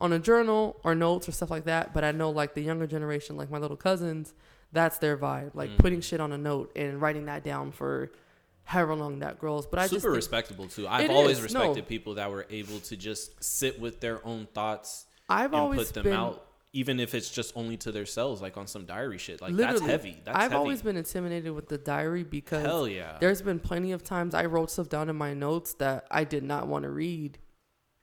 on 0.00 0.12
a 0.12 0.18
journal 0.18 0.78
or 0.84 0.94
notes 0.94 1.28
or 1.28 1.32
stuff 1.32 1.50
like 1.50 1.64
that, 1.64 1.92
but 1.94 2.04
I 2.04 2.12
know 2.12 2.30
like 2.30 2.54
the 2.54 2.60
younger 2.62 2.86
generation, 2.86 3.36
like 3.36 3.50
my 3.50 3.58
little 3.58 3.76
cousins, 3.76 4.34
that's 4.72 4.98
their 4.98 5.16
vibe. 5.16 5.52
Like 5.54 5.76
putting 5.78 6.00
shit 6.00 6.20
on 6.20 6.32
a 6.32 6.38
note 6.38 6.70
and 6.76 7.00
writing 7.00 7.26
that 7.26 7.42
down 7.44 7.72
for 7.72 8.10
however 8.64 8.94
long 8.94 9.20
that 9.20 9.38
grows. 9.38 9.66
But 9.66 9.78
I 9.78 9.82
just 9.82 9.94
super 9.94 10.08
think- 10.08 10.16
respectable 10.16 10.66
too 10.68 10.86
i've 10.86 11.10
always 11.10 11.38
is, 11.42 11.54
no. 11.54 11.60
respected 11.60 11.88
people 11.88 12.14
that 12.16 12.30
were 12.30 12.46
able 12.50 12.78
to 12.80 12.96
just 12.96 13.42
sit 13.42 13.80
with 13.80 14.00
their 14.00 14.24
own 14.26 14.46
thoughts 14.52 15.06
I've 15.28 15.52
and 15.52 15.60
always 15.62 15.86
put 15.86 15.94
them 15.94 16.04
been 16.04 16.12
out 16.12 16.44
even 16.72 17.00
if 17.00 17.14
it's 17.14 17.30
just 17.30 17.56
only 17.56 17.76
to 17.78 17.90
themselves 17.90 18.42
like 18.42 18.56
on 18.56 18.66
some 18.66 18.84
diary 18.84 19.16
shit 19.16 19.40
like 19.40 19.52
literally 19.52 19.80
that's 19.80 19.90
heavy 19.90 20.20
that's 20.24 20.36
I've 20.36 20.50
heavy. 20.50 20.54
always 20.54 20.82
been 20.82 20.96
intimidated 20.98 21.52
with 21.52 21.68
the 21.68 21.78
diary 21.78 22.24
because 22.24 22.64
Hell 22.64 22.86
yeah. 22.86 23.16
there's 23.20 23.40
been 23.40 23.58
plenty 23.58 23.92
of 23.92 24.02
times 24.02 24.34
I 24.34 24.44
wrote 24.44 24.70
stuff 24.70 24.88
down 24.88 25.08
in 25.08 25.16
my 25.16 25.32
notes 25.32 25.74
that 25.74 26.06
I 26.10 26.24
did 26.24 26.42
not 26.42 26.68
want 26.68 26.82
to 26.82 26.90
read 26.90 27.38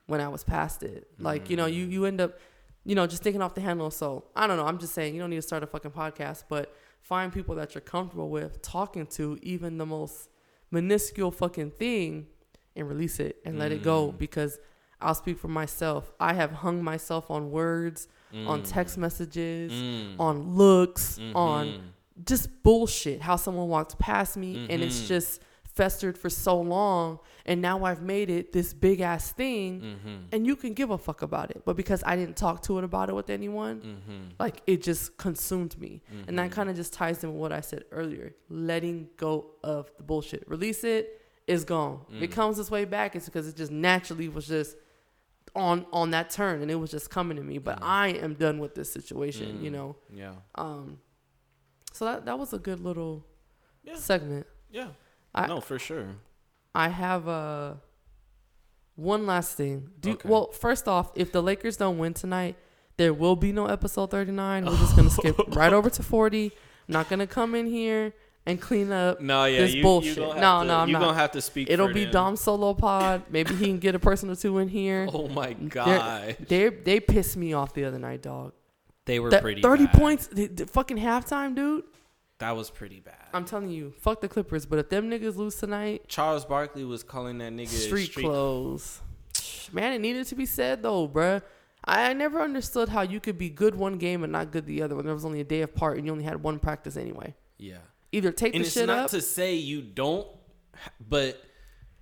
when 0.08 0.22
I 0.22 0.28
was 0.28 0.44
past 0.44 0.84
it. 0.84 1.08
Like, 1.20 1.50
you 1.50 1.58
know, 1.58 1.66
you 1.66 1.88
mm. 1.88 1.92
you 1.92 2.06
end 2.06 2.22
up, 2.22 2.40
you 2.84 2.96
know, 2.96 3.08
just 3.08 3.24
thinking 3.24 3.42
off 3.42 3.56
the 3.56 3.62
handle. 3.62 3.92
So 3.92 4.26
I 4.36 4.48
don't 4.48 4.58
know. 4.58 4.66
I'm 4.66 4.78
just 4.78 4.94
saying 4.94 5.16
you 5.16 5.22
don't 5.22 5.30
need 5.30 5.38
to 5.38 5.42
start 5.42 5.64
a 5.64 5.68
fucking 5.68 5.92
podcast, 5.92 6.44
but 6.50 6.74
find 7.02 7.34
people 7.34 7.56
that 7.56 7.76
you're 7.76 7.82
comfortable 7.82 8.30
with 8.30 8.62
talking 8.62 9.06
to, 9.08 9.38
even 9.42 9.78
the 9.78 9.86
most 9.86 10.30
minuscule 10.72 11.32
fucking 11.32 11.72
thing, 11.72 12.28
and 12.76 12.88
release 12.88 13.20
it 13.20 13.38
and 13.46 13.58
let 13.58 13.72
it 13.72 13.84
go. 13.84 14.12
Mm. 14.12 14.18
Because 14.18 14.60
I'll 15.02 15.16
speak 15.16 15.38
for 15.38 15.48
myself. 15.48 16.12
I 16.20 16.34
have 16.34 16.52
hung 16.52 16.84
myself 16.84 17.30
on 17.30 17.52
words, 17.52 18.08
on 18.34 18.62
mm. 18.62 18.70
text 18.70 18.98
messages, 18.98 19.72
mm. 19.72 20.20
on 20.20 20.56
looks, 20.56 21.20
on 21.34 21.68
mm-hmm. 21.68 21.82
just 22.26 22.64
bullshit. 22.64 23.22
How 23.22 23.36
someone 23.36 23.68
walked 23.68 23.98
past 24.00 24.38
me 24.38 24.68
and 24.70 24.82
it's 24.82 24.98
mm-hmm. 24.98 25.08
just 25.08 25.42
festered 25.76 26.18
for 26.18 26.30
so 26.30 26.60
long. 26.60 27.20
And 27.46 27.62
now 27.62 27.84
I've 27.84 28.02
made 28.02 28.30
it 28.30 28.54
this 28.54 28.74
big 28.74 29.02
ass 29.02 29.32
thing. 29.32 29.82
Mm-hmm. 29.82 30.16
And 30.32 30.48
you 30.48 30.56
can 30.56 30.74
give 30.74 30.90
a 30.90 30.98
fuck 30.98 31.22
about 31.22 31.52
it. 31.52 31.64
But 31.66 31.76
because 31.76 32.04
I 32.06 32.16
didn't 32.16 32.38
talk 32.38 32.64
to 32.64 32.78
it 32.80 32.84
about 32.84 33.10
it 33.10 33.16
with 33.16 33.30
anyone, 33.30 34.32
like 34.40 34.62
it 34.66 34.82
just 34.82 35.18
consumed 35.18 35.80
me. 35.80 36.02
And 36.28 36.40
that 36.40 36.52
kind 36.52 36.70
of 36.70 36.76
just 36.76 36.94
ties 36.94 37.24
in 37.24 37.32
with 37.32 37.40
what 37.40 37.52
I 37.52 37.62
said 37.62 37.84
earlier 37.92 38.34
letting 38.50 39.10
go 39.18 39.52
of 39.64 39.92
the 39.98 40.04
bullshit. 40.04 40.48
Release 40.50 40.84
it, 40.84 41.22
it's 41.48 41.64
gone. 41.64 42.02
If 42.10 42.24
it 42.24 42.32
mm. 42.32 42.34
comes 42.34 42.58
this 42.58 42.72
way 42.72 42.86
back, 42.86 43.16
it's 43.16 43.26
because 43.26 43.48
it 43.48 43.56
just 43.56 43.72
naturally 43.72 44.30
was 44.30 44.48
just 44.48 44.78
on 45.56 45.86
on 45.94 46.12
that 46.12 46.30
turn 46.30 46.62
and 46.62 46.70
it 46.70 46.76
was 46.76 46.92
just 46.92 47.10
coming 47.10 47.38
to 47.38 47.44
me 47.44 47.58
but 47.58 47.80
i 47.82 48.10
am 48.10 48.34
done 48.34 48.60
with 48.60 48.76
this 48.76 48.92
situation 48.92 49.64
you 49.64 49.72
know 49.72 49.96
Yeah. 50.14 50.34
um 50.56 51.00
so 51.94 52.06
that 52.06 52.26
that 52.26 52.38
was 52.38 52.52
a 52.54 52.60
good 52.60 52.80
little 52.82 53.26
Yeah. 53.84 53.96
segment 53.96 54.46
Yeah. 54.70 54.90
I- 55.34 55.48
no, 55.48 55.62
for 55.62 55.80
sure. 55.80 56.08
i 56.74 56.90
have 56.90 57.28
uh 57.28 57.76
one 58.96 59.26
last 59.26 59.56
thing 59.58 59.90
do 60.00 60.12
Okay. 60.12 60.28
well 60.30 60.52
first 60.52 60.88
off 60.88 61.12
if 61.16 61.32
the 61.32 61.42
lakers 61.42 61.78
don't 61.78 61.98
win 61.98 62.14
tonight 62.14 62.56
there 62.98 63.14
will 63.14 63.36
be 63.36 63.52
no 63.52 63.66
episode 63.66 64.12
39 64.12 64.66
we're 64.66 64.78
just 64.78 64.96
gonna 64.96 65.10
skip 65.10 65.38
right 65.56 65.74
over 65.74 65.90
to 65.90 66.02
40 66.04 66.46
i'm 66.46 66.52
not 66.94 67.10
gonna 67.10 67.28
come 67.28 67.56
in 67.56 67.66
here 67.66 68.14
and 68.46 68.62
clean 68.62 68.92
up 68.92 69.20
No, 69.22 69.46
yeah, 69.46 69.62
this 69.62 69.74
you, 69.74 69.82
bullshit 69.82 70.18
You 70.18 70.24
no 70.24 70.32
to, 70.32 70.38
no 70.66 70.78
i'm 70.78 70.88
you 70.88 70.94
not 70.94 71.02
gonna 71.02 71.14
have 71.18 71.32
to 71.32 71.42
speak. 71.42 71.70
it'll 71.70 71.92
be 71.94 72.04
them. 72.04 72.12
dom 72.14 72.36
solo 72.36 72.74
pod 72.74 73.24
maybe 73.30 73.56
he 73.56 73.66
can 73.66 73.80
get 73.80 73.96
a 73.96 74.00
person 74.00 74.30
or 74.30 74.36
two 74.36 74.58
in 74.60 74.68
here 74.68 75.08
Oh 75.14 75.28
my 75.28 75.54
god, 75.54 76.38
they 76.48 76.70
they 76.70 77.00
pissed 77.00 77.38
me 77.38 77.54
off 77.54 77.74
the 77.74 77.86
other 77.86 78.00
night 78.00 78.22
dog 78.22 78.54
they 79.06 79.20
were 79.20 79.30
pretty. 79.30 79.62
30 79.62 79.86
bad. 79.86 79.94
points, 79.94 80.28
the, 80.28 80.48
the 80.48 80.66
fucking 80.66 80.98
halftime, 80.98 81.54
dude. 81.56 81.84
That 82.40 82.56
was 82.56 82.72
pretty 82.72 83.02
bad. 83.02 83.14
I'm 83.36 83.46
telling 83.46 83.70
you, 83.70 83.94
fuck 84.02 84.20
the 84.20 84.28
Clippers. 84.28 84.66
But 84.66 84.80
if 84.80 84.90
them 84.90 85.12
niggas 85.12 85.36
lose 85.36 85.56
tonight, 85.58 86.08
Charles 86.08 86.44
Barkley 86.44 86.84
was 86.84 87.04
calling 87.04 87.38
that 87.38 87.54
nigga 87.54 87.68
street, 87.68 88.14
clothes. 88.16 89.02
Man, 89.72 89.94
it 89.94 90.00
needed 90.02 90.26
to 90.28 90.36
be 90.36 90.48
said 90.48 90.82
though, 90.82 91.08
bruh. 91.08 91.44
I 91.86 92.14
never 92.14 92.42
understood 92.42 92.90
how 92.90 93.04
you 93.04 93.20
could 93.20 93.38
be 93.38 93.48
good 93.50 93.76
one 93.76 94.00
game 94.00 94.24
and 94.24 94.32
not 94.34 94.50
good 94.52 94.66
the 94.66 94.82
other 94.82 94.96
when 94.96 95.06
there 95.06 95.14
was 95.14 95.24
only 95.24 95.40
a 95.40 95.44
day 95.44 95.62
apart 95.62 95.98
and 95.98 96.06
you 96.08 96.12
only 96.12 96.24
had 96.24 96.42
one 96.42 96.58
practice 96.58 96.98
anyway. 96.98 97.36
Yeah, 97.60 97.78
Either 98.16 98.32
take 98.32 98.56
and 98.56 98.64
the 98.64 98.68
it's 98.68 98.78
not 98.78 99.10
to 99.10 99.22
say 99.22 99.56
you 99.56 99.82
don't, 99.82 100.28
but 101.00 101.42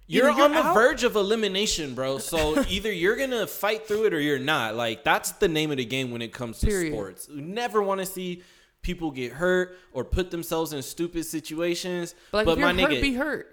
you're, 0.08 0.30
you're 0.30 0.42
on 0.44 0.52
the 0.52 0.58
out- 0.60 0.74
verge 0.76 1.04
of 1.04 1.16
elimination, 1.16 1.96
bro. 1.96 2.18
So 2.20 2.64
either 2.70 2.92
you're 2.92 3.16
gonna 3.16 3.48
fight 3.48 3.88
through 3.88 4.06
it 4.06 4.14
or 4.14 4.20
you're 4.20 4.38
not. 4.40 4.76
Like 4.76 5.04
that's 5.04 5.32
the 5.32 5.48
name 5.48 5.72
of 5.72 5.78
the 5.78 5.86
game 5.86 6.12
when 6.12 6.22
it 6.22 6.32
comes 6.34 6.60
to 6.60 6.68
Period. 6.68 6.94
sports. 6.94 7.28
We 7.30 7.42
never 7.42 7.82
want 7.82 8.00
to 8.02 8.06
see 8.06 8.44
people 8.82 9.12
get 9.12 9.32
hurt 9.32 9.78
or 9.94 10.04
put 10.04 10.30
themselves 10.30 10.74
in 10.74 10.82
stupid 10.82 11.26
situations. 11.26 12.14
but 12.32 12.46
like, 12.46 12.46
but 12.46 12.60
my 12.60 12.74
hurt, 12.74 12.92
nigga, 12.92 13.02
be 13.02 13.14
hurt. 13.14 13.48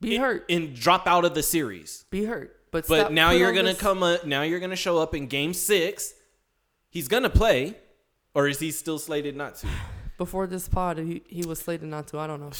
Be 0.00 0.14
and- 0.16 0.24
hurt. 0.24 0.46
and 0.48 0.74
drop 0.74 1.06
out 1.06 1.24
of 1.24 1.34
the 1.34 1.42
series. 1.42 2.04
Be 2.10 2.24
hurt. 2.24 2.56
But 2.72 2.86
But 2.88 3.00
stop- 3.00 3.12
now 3.12 3.30
you're 3.32 3.52
gonna 3.52 3.70
this- 3.74 3.78
come. 3.80 4.02
Up, 4.02 4.24
now 4.26 4.42
you're 4.42 4.60
gonna 4.60 4.76
show 4.76 4.98
up 4.98 5.14
in 5.14 5.26
Game 5.26 5.52
Six. 5.54 6.14
He's 6.88 7.06
gonna 7.06 7.30
play, 7.30 7.76
or 8.34 8.48
is 8.48 8.58
he 8.58 8.70
still 8.72 8.98
slated 8.98 9.36
not 9.36 9.56
to? 9.56 9.68
Before 10.20 10.46
this 10.46 10.68
pod. 10.68 10.98
He 10.98 11.22
he 11.26 11.46
was 11.46 11.60
slated 11.60 11.88
not 11.88 12.06
to. 12.08 12.18
I 12.18 12.26
don't 12.26 12.40
know. 12.40 12.52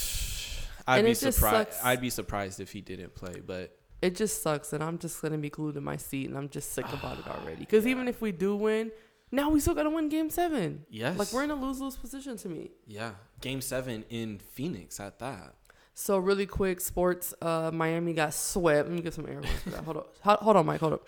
I'd 0.88 0.98
And 0.98 1.06
be 1.06 1.14
surprised. 1.14 1.78
I'd 1.84 2.00
be 2.00 2.08
surprised 2.08 2.58
if 2.58 2.72
he 2.72 2.80
didn't 2.80 3.14
play. 3.14 3.42
But 3.46 3.76
it 4.00 4.16
just 4.16 4.42
sucks 4.42 4.72
and 4.72 4.82
i'm 4.82 4.96
just 4.96 5.20
gonna 5.20 5.36
be 5.36 5.50
glued 5.50 5.74
to 5.74 5.80
my 5.82 5.94
seat 5.98 6.26
and 6.26 6.38
i'm 6.38 6.48
just 6.48 6.72
sick 6.72 6.86
about 6.90 7.18
it 7.18 7.28
already 7.28 7.60
because 7.66 7.86
even 7.86 8.08
if 8.08 8.22
we 8.22 8.32
do 8.32 8.56
win 8.56 8.90
now 9.30 9.50
we 9.50 9.60
still 9.60 9.74
gotta 9.74 9.90
win 9.90 10.08
game 10.08 10.30
seven 10.30 10.86
yes, 10.88 11.18
like 11.18 11.30
we're 11.34 11.44
in 11.44 11.50
a 11.50 11.54
lose-lose 11.54 11.96
position 11.96 12.34
to 12.38 12.48
me 12.48 12.70
yeah, 12.86 13.10
Game 13.42 13.60
Seven 13.60 14.04
in 14.08 14.38
Phoenix 14.38 14.98
at 15.00 15.18
that. 15.18 15.52
so 15.92 16.16
really 16.16 16.46
quick 16.46 16.80
sports 16.80 17.34
uh 17.42 17.70
miami 17.74 18.14
got 18.14 18.32
swept 18.32 18.88
let 18.88 18.96
me 18.96 19.02
get 19.02 19.12
some 19.12 19.26
air 19.28 19.42
for 19.42 19.68
that 19.70 19.84
hold 19.84 19.98
on 19.98 20.04
hold, 20.22 20.38
hold 20.38 20.56
on 20.56 20.64
mike 20.64 20.80
hold 20.80 20.94
up 20.94 21.06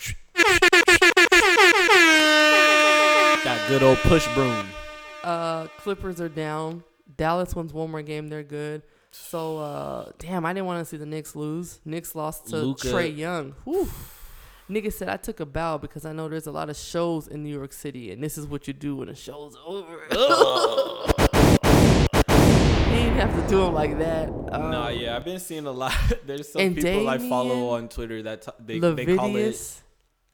That 3.44 3.64
good 3.68 3.82
old 3.82 3.98
push 3.98 4.28
broom. 4.34 4.66
Uh 5.22 5.66
clippers 5.78 6.20
are 6.20 6.28
down 6.28 6.84
dallas 7.16 7.54
wins 7.54 7.72
one 7.72 7.90
more 7.90 8.02
game 8.02 8.28
they're 8.28 8.42
good 8.42 8.82
so 9.10 9.58
uh 9.58 10.10
damn 10.18 10.46
i 10.46 10.52
didn't 10.52 10.66
want 10.66 10.80
to 10.80 10.84
see 10.84 10.96
the 10.96 11.04
Knicks 11.06 11.36
lose 11.36 11.80
Knicks 11.84 12.14
lost 12.14 12.46
to 12.48 12.56
Luka. 12.56 12.88
Trae 12.88 13.14
Young 13.14 13.54
Whew. 13.64 13.88
Nigga 14.70 14.92
said 14.92 15.08
I 15.08 15.16
took 15.18 15.40
a 15.40 15.46
bow 15.46 15.76
because 15.76 16.06
I 16.06 16.12
know 16.12 16.28
there's 16.28 16.46
a 16.46 16.52
lot 16.52 16.70
of 16.70 16.76
shows 16.76 17.28
in 17.28 17.42
New 17.42 17.52
York 17.54 17.72
City, 17.74 18.10
and 18.10 18.22
this 18.22 18.38
is 18.38 18.46
what 18.46 18.66
you 18.66 18.72
do 18.72 18.96
when 18.96 19.10
a 19.10 19.14
show's 19.14 19.54
over. 19.66 19.98
he 20.08 20.16
didn't 22.96 23.18
have 23.18 23.34
to 23.34 23.46
do 23.50 23.60
him 23.66 23.74
like 23.74 23.98
that. 23.98 24.28
Um, 24.28 24.70
nah, 24.70 24.88
yeah, 24.88 25.16
I've 25.16 25.24
been 25.26 25.40
seeing 25.40 25.66
a 25.66 25.70
lot. 25.70 25.94
There's 26.26 26.50
some 26.50 26.62
and 26.62 26.76
people 26.76 27.06
I 27.08 27.18
follow 27.18 27.70
on 27.70 27.88
Twitter 27.88 28.22
that 28.22 28.42
t- 28.42 28.52
they, 28.60 28.78
they 28.78 29.16
call 29.16 29.36
it 29.36 29.42
Leviticus, 29.42 29.82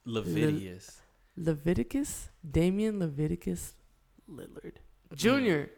Levidius. 0.04 1.00
Leviticus, 1.36 2.28
Damian 2.48 3.00
Leviticus 3.00 3.74
Lillard 4.30 4.74
Jr. 5.14 5.70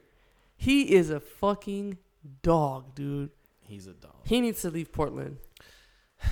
He 0.56 0.94
is 0.94 1.10
a 1.10 1.20
fucking 1.20 1.98
dog, 2.42 2.94
dude. 2.94 3.30
He's 3.62 3.86
a 3.86 3.92
dog. 3.92 4.16
He 4.24 4.40
needs 4.40 4.60
to 4.62 4.70
leave 4.70 4.92
Portland. 4.92 5.38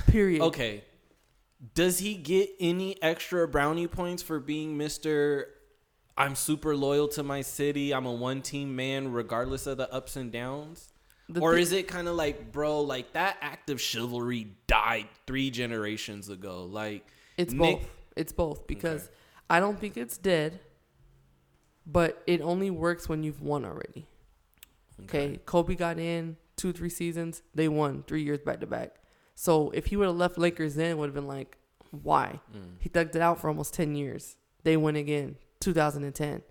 Period. 0.08 0.42
Okay. 0.42 0.84
Does 1.74 1.98
he 1.98 2.14
get 2.14 2.50
any 2.60 3.00
extra 3.02 3.48
brownie 3.48 3.86
points 3.88 4.22
for 4.22 4.38
being 4.38 4.76
Mr. 4.78 5.44
I'm 6.16 6.34
super 6.34 6.76
loyal 6.76 7.08
to 7.08 7.22
my 7.22 7.40
city. 7.42 7.92
I'm 7.94 8.06
a 8.06 8.12
one 8.12 8.42
team 8.42 8.74
man 8.76 9.12
regardless 9.12 9.66
of 9.66 9.76
the 9.78 9.92
ups 9.92 10.16
and 10.16 10.30
downs? 10.30 10.92
The 11.28 11.40
or 11.40 11.54
thi- 11.54 11.60
is 11.62 11.72
it 11.72 11.88
kind 11.88 12.08
of 12.08 12.16
like, 12.16 12.52
bro, 12.52 12.80
like 12.82 13.12
that 13.12 13.36
act 13.40 13.70
of 13.70 13.80
chivalry 13.80 14.48
died 14.66 15.08
three 15.26 15.50
generations 15.50 16.28
ago? 16.28 16.64
Like, 16.64 17.06
It's 17.36 17.52
Nick- 17.52 17.80
both. 17.80 17.88
It's 18.16 18.32
both 18.32 18.66
because 18.66 19.08
I 19.48 19.60
don't 19.60 19.78
think 19.78 19.96
it's 19.96 20.18
dead, 20.18 20.60
but 21.90 22.22
it 22.26 22.42
only 22.42 22.70
works 22.70 23.08
when 23.08 23.22
you've 23.22 23.40
won 23.40 23.64
already. 23.64 24.06
Okay. 25.04 25.40
Kobe 25.46 25.74
got 25.74 25.98
in 25.98 26.36
two, 26.56 26.72
three 26.72 26.90
seasons. 26.90 27.42
They 27.54 27.66
won 27.68 28.04
three 28.06 28.22
years 28.22 28.40
back 28.40 28.60
to 28.60 28.66
back. 28.66 28.96
So 29.34 29.70
if 29.70 29.86
he 29.86 29.96
would 29.96 30.06
have 30.06 30.16
left 30.16 30.36
Lakers 30.36 30.74
then, 30.74 30.98
would 30.98 31.06
have 31.06 31.14
been 31.14 31.26
like, 31.26 31.56
why? 31.90 32.40
Mm. 32.54 32.74
He 32.80 32.88
thugged 32.90 33.14
it 33.14 33.22
out 33.22 33.40
for 33.40 33.48
almost 33.48 33.72
10 33.72 33.94
years. 33.94 34.36
They 34.64 34.76
win 34.76 34.96
again, 34.96 35.36
2010. 35.60 36.42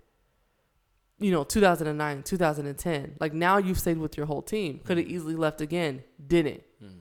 You 1.20 1.30
know, 1.30 1.44
2009, 1.44 2.22
2010. 2.22 3.16
Like 3.20 3.32
now 3.32 3.58
you've 3.58 3.78
stayed 3.78 3.98
with 3.98 4.16
your 4.16 4.26
whole 4.26 4.42
team. 4.42 4.80
Could 4.84 4.98
have 4.98 5.06
mm. 5.06 5.10
easily 5.10 5.34
left 5.36 5.60
again. 5.60 6.02
Didn't. 6.26 6.62
Mm. 6.82 6.98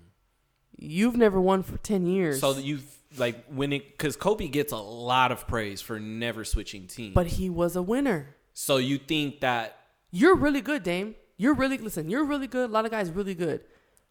You've 0.77 1.15
never 1.15 1.41
won 1.41 1.63
for 1.63 1.77
10 1.77 2.05
years. 2.05 2.39
So 2.41 2.53
that 2.53 2.63
you 2.63 2.79
like 3.17 3.45
when 3.47 3.71
it 3.73 3.91
because 3.97 4.15
Kobe 4.15 4.47
gets 4.47 4.71
a 4.73 4.77
lot 4.77 5.31
of 5.31 5.47
praise 5.47 5.81
for 5.81 5.99
never 5.99 6.43
switching 6.43 6.87
teams. 6.87 7.13
but 7.15 7.27
he 7.27 7.49
was 7.49 7.75
a 7.75 7.81
winner. 7.81 8.35
so 8.53 8.77
you 8.77 8.97
think 8.97 9.39
that 9.41 9.77
You're 10.11 10.35
really 10.35 10.61
good, 10.61 10.83
Dame. 10.83 11.15
You're 11.37 11.53
really 11.53 11.77
listen. 11.77 12.09
You're 12.09 12.25
really 12.25 12.47
good. 12.47 12.69
A 12.69 12.73
lot 12.73 12.85
of 12.85 12.91
guys 12.91 13.11
really 13.11 13.35
good. 13.35 13.61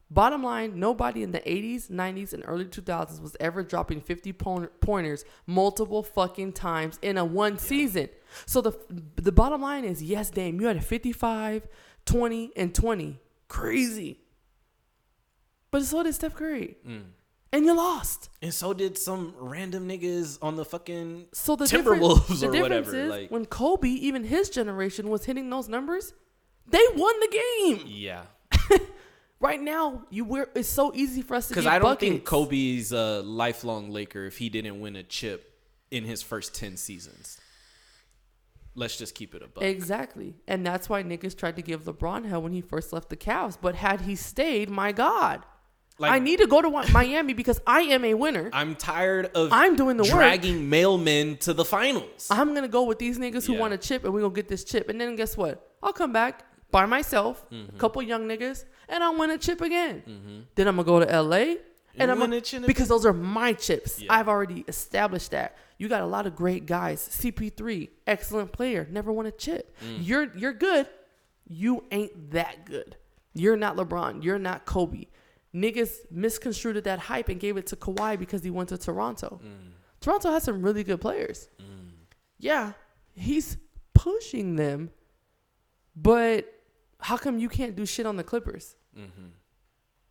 Bottom 0.09 0.45
line, 0.45 0.79
nobody 0.79 1.25
in 1.25 1.33
the 1.33 1.41
80s, 1.41 1.91
90s, 1.91 2.33
and 2.33 2.45
early 2.47 2.65
2000s 2.65 3.21
was 3.21 3.37
ever 3.41 3.65
dropping 3.65 4.01
50 4.01 4.33
pointers 4.81 5.25
multiple 5.47 6.05
fucking 6.05 6.53
times 6.53 7.01
in 7.03 7.19
a 7.19 7.25
one 7.25 7.59
season. 7.59 8.09
So 8.47 8.61
the 8.61 8.73
the 9.17 9.33
bottom 9.33 9.61
line 9.63 9.85
is, 9.85 10.01
yes, 10.03 10.31
Dame, 10.31 10.61
you 10.61 10.69
had 10.69 10.77
a 10.77 10.81
55, 10.81 11.67
20, 12.05 12.53
and 12.57 12.73
20. 12.73 13.19
Crazy. 13.49 14.21
But 15.73 15.83
so 15.83 16.05
did 16.05 16.15
Steph 16.15 16.35
Curry. 16.35 16.77
Mm. 16.87 17.03
And 17.57 17.65
you 17.65 17.75
lost. 17.75 18.29
and 18.43 18.53
so 18.53 18.75
did 18.75 18.99
some 18.99 19.35
random 19.39 19.89
niggas 19.89 20.39
on 20.43 20.57
the 20.57 20.65
fucking 20.65 21.27
So 21.33 21.57
the 21.57 21.65
Timberwolves 21.65 22.41
the 22.41 22.49
or 22.49 22.61
whatever. 22.61 22.95
is 22.95 23.11
like 23.11 23.31
when 23.31 23.47
Kobe, 23.47 23.89
even 23.89 24.25
his 24.25 24.51
generation, 24.51 25.09
was 25.09 25.25
hitting 25.25 25.49
those 25.49 25.69
numbers, 25.69 26.13
they 26.69 26.83
won 26.95 27.15
the 27.21 27.29
game. 27.69 27.81
yeah, 27.87 28.23
Right 29.41 29.61
now, 29.61 30.03
you 30.11 30.25
wear 30.25 30.49
it's 30.55 30.69
so 30.69 30.93
easy 30.95 31.23
for 31.23 31.35
us 31.35 31.49
to 31.49 31.53
because 31.55 31.67
I 31.67 31.79
don't 31.79 31.83
buckets. 31.91 32.11
think 32.11 32.25
Kobe's 32.25 32.93
a 32.93 33.23
lifelong 33.23 33.91
Laker 33.91 34.25
if 34.27 34.39
he 34.39 34.49
didn't 34.49 34.81
win 34.81 34.97
a 34.97 35.03
chip 35.03 35.53
in 35.91 36.05
his 36.05 36.23
first 36.23 36.55
ten 36.55 36.77
seasons. 36.77 37.39
Let's 38.75 38.97
just 38.99 39.15
keep 39.15 39.35
it 39.35 39.43
a 39.43 39.47
buck. 39.49 39.65
Exactly, 39.65 40.35
and 40.47 40.67
that's 40.67 40.89
why 40.91 41.03
niggas 41.03 41.37
tried 41.37 41.57
to 41.57 41.63
give 41.63 41.85
LeBron 41.85 42.27
hell 42.29 42.43
when 42.43 42.53
he 42.53 42.61
first 42.61 42.93
left 42.93 43.09
the 43.09 43.17
Cavs. 43.17 43.57
But 43.61 43.75
had 43.77 44.03
he 44.03 44.15
stayed, 44.17 44.69
my 44.69 44.93
God, 44.93 45.45
Like 45.99 46.13
I 46.13 46.19
need 46.19 46.41
to 46.41 46.47
go 46.47 46.61
to 46.61 46.71
Miami 46.93 47.33
because 47.33 47.61
I 47.67 47.81
am 47.83 48.05
a 48.05 48.13
winner. 48.15 48.51
I'm 48.53 48.75
tired 48.75 49.27
of 49.35 49.51
I'm 49.53 49.77
doing 49.77 49.97
the 49.97 50.03
work. 50.03 50.13
dragging 50.13 50.71
mailmen 50.71 51.39
to 51.41 51.55
the 51.55 51.65
finals. 51.65 52.29
I'm 52.31 52.55
gonna 52.55 52.69
go 52.69 52.83
with 52.85 52.99
these 52.99 53.19
niggas 53.19 53.47
who 53.47 53.55
Yeah. 53.55 53.61
want 53.61 53.73
a 53.75 53.79
chip, 53.79 54.05
and 54.05 54.13
we 54.13 54.21
gonna 54.21 54.35
get 54.35 54.49
this 54.49 54.63
chip. 54.65 54.89
And 54.91 55.01
then 55.01 55.17
guess 55.17 55.37
what? 55.37 55.73
I'll 55.83 55.95
come 55.95 56.13
back 56.13 56.45
by 56.71 56.85
myself, 56.85 57.49
Mm-hmm. 57.51 57.77
a 57.77 57.79
couple 57.79 58.03
young 58.03 58.29
niggas, 58.29 58.65
and 58.89 59.03
I'll 59.03 59.17
win 59.17 59.31
a 59.31 59.39
chip 59.39 59.61
again. 59.63 60.47
Then 60.55 60.69
I'm 60.69 60.77
gonna 60.77 60.85
go 60.87 61.01
to 61.01 61.07
LA, 61.23 61.57
and 61.99 62.11
I'm 62.11 62.19
gonna, 62.19 62.43
because 62.67 62.89
those 62.89 63.07
are 63.07 63.15
my 63.15 63.55
chips. 63.55 63.99
Yeah. 64.01 64.13
I've 64.13 64.29
already 64.29 64.65
established 64.69 65.31
that. 65.31 65.57
You 65.79 65.89
got 65.89 66.03
a 66.03 66.07
lot 66.07 66.27
of 66.27 66.37
great 66.37 66.67
guys. 66.67 67.01
CP3, 67.11 67.89
excellent 68.07 68.53
player, 68.53 68.87
never 68.91 69.11
won 69.13 69.25
a 69.25 69.31
chip. 69.31 69.75
Mm. 69.83 69.99
You're 70.07 70.37
you're 70.37 70.53
good. 70.53 70.89
You 71.49 71.85
ain't 71.91 72.33
that 72.33 72.67
good. 72.67 72.97
You're 73.35 73.57
not 73.57 73.77
LeBron. 73.77 74.23
You're 74.25 74.39
not 74.39 74.67
Kobe. 74.67 75.05
Niggas 75.57 75.91
misconstrued 76.11 76.85
that 76.85 76.99
hype 76.99 77.29
and 77.31 77.41
gave 77.41 77.57
it 77.57 77.67
to 77.69 77.77
Kawhi 77.77 78.19
because 78.19 78.45
he 78.45 78.51
went 78.51 78.69
to 78.69 78.77
Toronto. 78.79 79.41
Mm. 79.43 79.71
Toronto 80.01 80.31
has 80.31 80.43
some 80.43 80.61
really 80.61 80.85
good 80.85 81.01
players. 81.01 81.49
Yeah, 82.39 82.73
he's 83.15 83.57
pushing 83.95 84.57
them, 84.57 84.91
but 85.97 86.53
how 87.01 87.17
come 87.17 87.39
you 87.39 87.49
can't 87.49 87.75
do 87.75 87.87
shit 87.87 88.05
on 88.05 88.17
the 88.17 88.25
Clippers? 88.25 88.77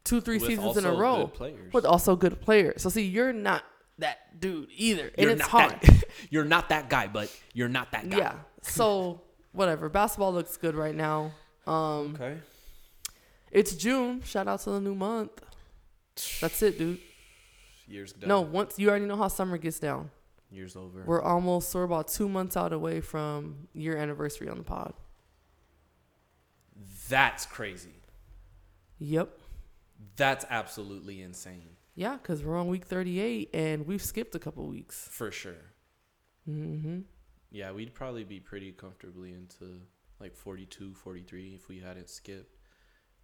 Two, 0.03 0.21
three 0.21 0.37
With 0.37 0.47
seasons 0.47 0.77
in 0.77 0.85
a 0.85 0.91
row 0.91 1.31
with 1.73 1.85
also 1.85 2.15
good 2.15 2.39
players. 2.41 2.81
So 2.81 2.89
see, 2.89 3.03
you're 3.05 3.33
not 3.33 3.63
that 3.99 4.39
dude 4.39 4.69
either, 4.75 5.07
and 5.17 5.23
You're 5.23 5.31
it's 5.31 5.39
not 5.41 5.49
hard. 5.49 5.81
that. 5.81 6.03
You're 6.29 6.45
not 6.45 6.69
that 6.69 6.89
guy, 6.89 7.07
but 7.07 7.31
you're 7.53 7.69
not 7.69 7.91
that 7.91 8.09
guy. 8.09 8.17
yeah. 8.17 8.33
So 8.61 9.21
whatever. 9.51 9.89
Basketball 9.89 10.33
looks 10.33 10.57
good 10.57 10.75
right 10.75 10.95
now. 10.95 11.31
Um, 11.67 12.15
okay. 12.15 12.37
It's 13.55 13.73
June. 13.73 14.21
Shout 14.23 14.47
out 14.47 14.59
to 14.61 14.71
the 14.71 14.81
new 14.81 14.95
month. 14.95 15.41
That's 16.41 16.61
it, 16.61 16.77
dude. 16.77 16.99
Years 17.87 18.13
done. 18.13 18.27
No, 18.27 18.41
once 18.41 18.77
you 18.77 18.89
already 18.89 19.05
know 19.05 19.15
how 19.15 19.27
summer 19.27 19.57
gets 19.57 19.79
down. 19.79 20.11
Years 20.51 20.75
over. 20.75 21.03
We're 21.05 21.21
almost 21.21 21.73
we're 21.73 21.83
about 21.83 22.07
two 22.07 22.29
months 22.29 22.57
out 22.57 22.73
away 22.73 23.01
from 23.01 23.67
your 23.73 23.97
anniversary 23.97 24.49
on 24.49 24.57
the 24.57 24.63
pod. 24.63 24.93
That's 27.09 27.45
crazy. 27.45 28.01
Yep. 28.99 29.39
That's 30.15 30.45
absolutely 30.49 31.21
insane. 31.21 31.69
Yeah, 31.95 32.17
because 32.17 32.43
we're 32.43 32.57
on 32.57 32.67
week 32.67 32.85
38 32.85 33.49
and 33.53 33.87
we've 33.87 34.03
skipped 34.03 34.35
a 34.35 34.39
couple 34.39 34.65
weeks. 34.67 35.07
For 35.11 35.31
sure. 35.31 35.53
Mm-hmm. 36.49 36.99
Yeah, 37.51 37.71
we'd 37.71 37.93
probably 37.93 38.25
be 38.25 38.39
pretty 38.39 38.71
comfortably 38.73 39.31
into 39.31 39.81
like 40.19 40.35
42, 40.35 40.93
43 40.93 41.53
if 41.55 41.67
we 41.69 41.79
hadn't 41.79 42.09
skipped. 42.09 42.55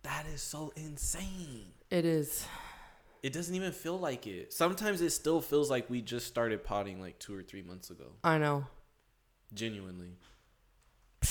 That 0.04 0.26
is 0.34 0.42
so 0.42 0.72
insane. 0.76 1.68
It 1.90 2.06
is. 2.06 2.46
It 3.24 3.34
doesn't 3.34 3.54
even 3.54 3.72
feel 3.72 4.00
like 4.00 4.26
it. 4.26 4.52
Sometimes 4.52 5.02
it 5.02 5.12
still 5.12 5.42
feels 5.42 5.70
like 5.70 5.90
we 5.90 6.02
just 6.02 6.26
started 6.28 6.64
potting 6.64 7.00
like 7.00 7.20
two 7.20 7.36
or 7.38 7.44
three 7.44 7.62
months 7.62 7.92
ago. 7.92 8.06
I 8.24 8.38
know. 8.40 8.66
Genuinely. 9.54 10.14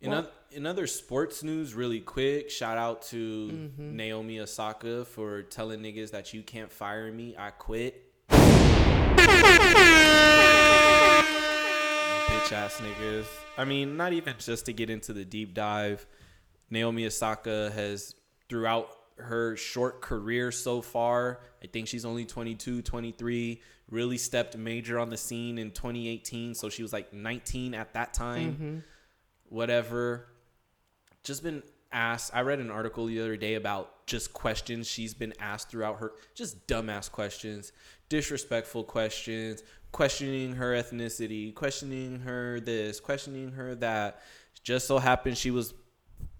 In, 0.00 0.10
Well- 0.10 0.20
oth- 0.20 0.30
in 0.52 0.66
other 0.66 0.86
sports 0.86 1.42
news, 1.42 1.74
really 1.74 1.98
quick, 2.00 2.48
shout 2.48 2.78
out 2.78 3.02
to 3.02 3.48
Mm-hmm. 3.52 3.96
Naomi 3.96 4.38
Osaka 4.40 5.04
for 5.04 5.42
telling 5.42 5.80
niggas 5.80 6.12
that 6.12 6.32
you 6.32 6.42
can't 6.44 6.70
fire 6.70 7.10
me. 7.10 7.34
I 7.36 7.50
quit. 7.50 8.12
Bitch 12.28 12.52
ass 12.52 12.80
niggas. 12.80 13.26
I 13.56 13.64
mean, 13.64 13.96
not 13.96 14.12
even 14.12 14.34
just 14.38 14.66
to 14.66 14.72
get 14.72 14.90
into 14.90 15.12
the 15.12 15.24
deep 15.24 15.54
dive. 15.54 16.06
Naomi 16.70 17.06
Osaka 17.06 17.70
has, 17.74 18.14
throughout 18.48 18.88
her 19.16 19.56
short 19.56 20.00
career 20.00 20.50
so 20.50 20.80
far, 20.80 21.40
I 21.62 21.66
think 21.66 21.88
she's 21.88 22.04
only 22.04 22.24
22, 22.24 22.82
23, 22.82 23.60
really 23.90 24.18
stepped 24.18 24.56
major 24.56 24.98
on 24.98 25.10
the 25.10 25.16
scene 25.16 25.58
in 25.58 25.70
2018. 25.70 26.54
So 26.54 26.68
she 26.68 26.82
was 26.82 26.92
like 26.92 27.12
19 27.12 27.74
at 27.74 27.94
that 27.94 28.14
time. 28.14 28.52
Mm-hmm. 28.52 28.78
Whatever. 29.48 30.26
Just 31.22 31.42
been 31.42 31.62
asked. 31.92 32.32
I 32.34 32.40
read 32.40 32.58
an 32.58 32.70
article 32.70 33.06
the 33.06 33.20
other 33.20 33.36
day 33.36 33.54
about 33.54 34.06
just 34.06 34.32
questions 34.32 34.86
she's 34.88 35.14
been 35.14 35.32
asked 35.38 35.70
throughout 35.70 35.98
her, 36.00 36.12
just 36.34 36.66
dumbass 36.66 37.10
questions, 37.10 37.72
disrespectful 38.08 38.84
questions, 38.84 39.62
questioning 39.92 40.54
her 40.54 40.74
ethnicity, 40.74 41.54
questioning 41.54 42.20
her 42.20 42.60
this, 42.60 43.00
questioning 43.00 43.52
her 43.52 43.74
that. 43.76 44.20
Just 44.62 44.86
so 44.86 44.98
happened 44.98 45.36
she 45.38 45.50
was 45.50 45.74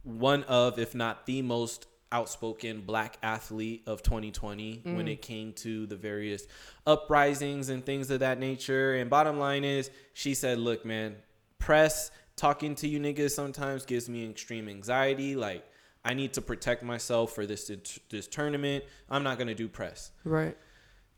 one 0.04 0.44
of, 0.44 0.78
if 0.78 0.94
not 0.94 1.26
the 1.26 1.42
most 1.42 1.86
outspoken 2.12 2.82
black 2.82 3.16
athlete 3.24 3.82
of 3.88 4.00
2020 4.02 4.82
when 4.84 5.08
it 5.08 5.20
came 5.20 5.52
to 5.54 5.84
the 5.86 5.96
various 5.96 6.46
uprisings 6.86 7.70
and 7.70 7.84
things 7.84 8.08
of 8.10 8.20
that 8.20 8.38
nature. 8.38 8.94
And 8.94 9.10
bottom 9.10 9.38
line 9.38 9.64
is, 9.64 9.90
she 10.12 10.34
said, 10.34 10.58
Look, 10.58 10.84
man, 10.84 11.16
press 11.58 12.10
talking 12.36 12.74
to 12.76 12.86
you 12.88 13.00
niggas 13.00 13.32
sometimes 13.32 13.84
gives 13.84 14.08
me 14.08 14.28
extreme 14.28 14.68
anxiety. 14.68 15.34
Like, 15.34 15.64
I 16.04 16.14
need 16.14 16.34
to 16.34 16.42
protect 16.42 16.82
myself 16.84 17.32
for 17.32 17.46
this 17.46 17.70
this 18.10 18.28
tournament. 18.28 18.84
I'm 19.10 19.24
not 19.24 19.38
gonna 19.38 19.54
do 19.54 19.68
press 19.68 20.12
Right. 20.24 20.56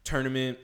tournament 0.05 0.59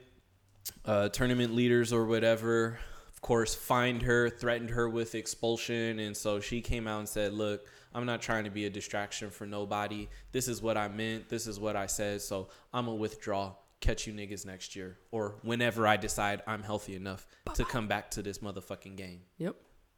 uh, 0.84 1.08
tournament 1.08 1.54
leaders 1.54 1.92
or 1.92 2.06
whatever 2.06 2.78
of 3.12 3.20
course 3.20 3.54
fined 3.54 4.02
her 4.02 4.30
threatened 4.30 4.70
her 4.70 4.88
with 4.88 5.14
expulsion 5.16 5.98
and 5.98 6.16
so 6.16 6.38
she 6.38 6.60
came 6.60 6.86
out 6.86 7.00
and 7.00 7.08
said 7.08 7.32
look 7.32 7.66
i'm 7.94 8.06
not 8.06 8.23
trying 8.23 8.44
to 8.44 8.51
be 8.51 8.66
a 8.66 8.70
distraction 8.70 9.31
for 9.31 9.47
nobody. 9.47 10.09
This 10.32 10.48
is 10.48 10.62
what 10.62 10.77
i 10.77 10.89
meant. 10.89 11.28
This 11.28 11.47
is 11.47 11.59
what 11.60 11.77
i 11.77 11.86
said. 11.86 12.23
So 12.23 12.48
i'm 12.73 12.86
gonna 12.86 12.97
withdraw 12.97 13.55
catch 13.81 14.06
you 14.06 14.12
niggas 14.12 14.47
next 14.47 14.77
year 14.77 14.97
or 15.10 15.36
whenever 15.43 15.86
i 15.86 15.97
decide 15.97 16.40
i'm 16.47 16.62
healthy 16.62 16.94
enough 16.94 17.27
to 17.55 17.64
come 17.64 17.89
back 17.89 18.10
to 18.12 18.23
this 18.23 18.39
motherfucking 18.39 18.97
game. 18.97 19.20
Yep. 19.39 19.56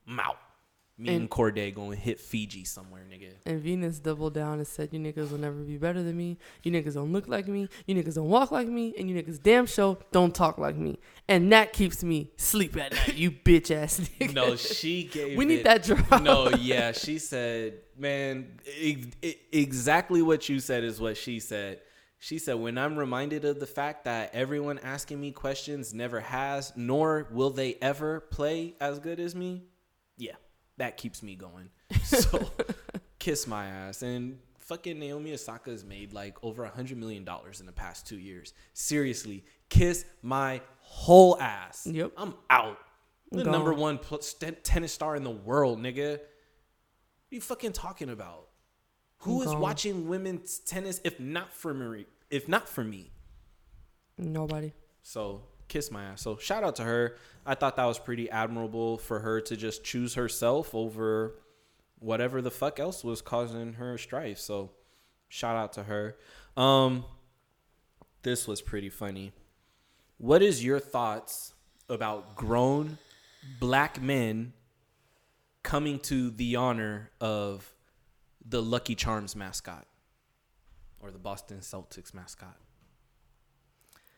i'm 0.08 0.20
out 0.20 0.38
me 0.96 1.08
and, 1.08 1.22
And- 1.22 1.30
corday 1.30 1.72
gonna 1.72 1.96
hit 1.96 2.20
fiji 2.20 2.64
somewhere 2.64 3.02
nigga 3.10 3.30
And 3.46 3.60
Venus 3.60 3.98
doubled 3.98 4.34
down 4.34 4.58
and 4.58 4.66
said, 4.66 4.90
You 4.92 5.00
niggas 5.00 5.30
will 5.32 5.38
never 5.38 5.56
be 5.56 5.76
better 5.76 6.02
than 6.02 6.16
me. 6.16 6.38
You 6.62 6.70
niggas 6.70 6.94
don't 6.94 7.12
look 7.12 7.26
like 7.26 7.48
me. 7.48 7.68
You 7.86 7.94
niggas 7.96 8.14
don't 8.14 8.28
walk 8.28 8.52
like 8.52 8.68
me. 8.68 8.94
And 8.96 9.10
you 9.10 9.20
niggas 9.20 9.42
damn 9.42 9.66
sure 9.66 9.98
don't 10.12 10.32
talk 10.34 10.56
like 10.58 10.76
me. 10.76 10.98
And 11.28 11.50
that 11.52 11.72
keeps 11.72 12.04
me 12.04 12.30
sleep 12.36 12.76
at 12.76 12.92
night, 12.92 13.14
you 13.16 13.30
bitch 13.46 13.70
ass 13.74 13.98
nigga. 14.00 14.34
No, 14.34 14.54
she 14.56 15.04
gave. 15.04 15.36
We 15.36 15.44
need 15.44 15.60
it- 15.60 15.64
that 15.64 15.82
drop. 15.82 16.22
No, 16.22 16.50
yeah, 16.50 16.92
she 16.92 17.18
said, 17.18 17.74
man, 17.98 18.58
exactly 19.52 20.22
what 20.22 20.48
you 20.48 20.60
said 20.60 20.84
is 20.84 21.00
what 21.00 21.16
she 21.16 21.40
said. 21.40 21.80
She 22.18 22.38
said, 22.38 22.54
when 22.54 22.78
I'm 22.78 22.96
reminded 22.96 23.44
of 23.44 23.60
the 23.60 23.66
fact 23.66 24.04
that 24.04 24.30
everyone 24.34 24.78
asking 24.78 25.20
me 25.20 25.30
questions 25.32 25.92
never 25.92 26.20
has, 26.20 26.72
nor 26.74 27.28
will 27.30 27.50
they 27.50 27.74
ever 27.82 28.20
play 28.20 28.76
as 28.80 28.98
good 28.98 29.20
as 29.20 29.34
me, 29.34 29.64
that 30.78 30.96
keeps 30.96 31.22
me 31.22 31.34
going. 31.36 31.70
So, 32.04 32.50
kiss 33.18 33.46
my 33.46 33.66
ass. 33.66 34.02
And 34.02 34.38
fucking 34.58 34.98
Naomi 34.98 35.32
Osaka 35.32 35.70
has 35.70 35.84
made 35.84 36.12
like 36.12 36.36
over 36.42 36.64
a 36.64 36.68
hundred 36.68 36.98
million 36.98 37.24
dollars 37.24 37.60
in 37.60 37.66
the 37.66 37.72
past 37.72 38.06
two 38.06 38.18
years. 38.18 38.52
Seriously, 38.72 39.44
kiss 39.70 40.04
my 40.22 40.60
whole 40.80 41.40
ass. 41.40 41.86
Yep. 41.90 42.12
I'm 42.16 42.34
out. 42.50 42.78
The 43.32 43.42
Gone. 43.44 43.52
number 43.52 43.72
one 43.72 43.98
tennis 44.62 44.92
star 44.92 45.16
in 45.16 45.24
the 45.24 45.30
world, 45.30 45.80
nigga. 45.80 46.12
What 46.12 46.20
are 46.20 47.34
you 47.34 47.40
fucking 47.40 47.72
talking 47.72 48.10
about? 48.10 48.48
Who 49.18 49.40
is 49.42 49.48
Gone. 49.48 49.60
watching 49.60 50.08
women's 50.08 50.58
tennis 50.58 51.00
if 51.04 51.18
not 51.18 51.52
for 51.52 51.72
me? 51.74 52.06
If 52.30 52.48
not 52.48 52.68
for 52.68 52.84
me. 52.84 53.12
Nobody. 54.18 54.72
So 55.02 55.42
kiss 55.68 55.90
my 55.90 56.04
ass. 56.04 56.22
So 56.22 56.36
shout 56.36 56.64
out 56.64 56.76
to 56.76 56.84
her. 56.84 57.16
I 57.46 57.54
thought 57.54 57.76
that 57.76 57.84
was 57.84 57.98
pretty 57.98 58.30
admirable 58.30 58.98
for 58.98 59.20
her 59.20 59.40
to 59.42 59.56
just 59.56 59.84
choose 59.84 60.14
herself 60.14 60.74
over 60.74 61.34
whatever 61.98 62.42
the 62.42 62.50
fuck 62.50 62.78
else 62.80 63.04
was 63.04 63.22
causing 63.22 63.74
her 63.74 63.96
strife. 63.98 64.38
So 64.38 64.72
shout 65.28 65.56
out 65.56 65.72
to 65.74 65.84
her. 65.84 66.16
Um 66.56 67.04
this 68.22 68.48
was 68.48 68.62
pretty 68.62 68.88
funny. 68.88 69.32
What 70.16 70.42
is 70.42 70.64
your 70.64 70.80
thoughts 70.80 71.52
about 71.88 72.36
grown 72.36 72.96
black 73.60 74.00
men 74.00 74.54
coming 75.62 75.98
to 75.98 76.30
the 76.30 76.56
honor 76.56 77.10
of 77.20 77.74
the 78.46 78.62
Lucky 78.62 78.94
Charms 78.94 79.36
mascot 79.36 79.86
or 81.00 81.10
the 81.10 81.18
Boston 81.18 81.58
Celtics 81.58 82.14
mascot? 82.14 82.56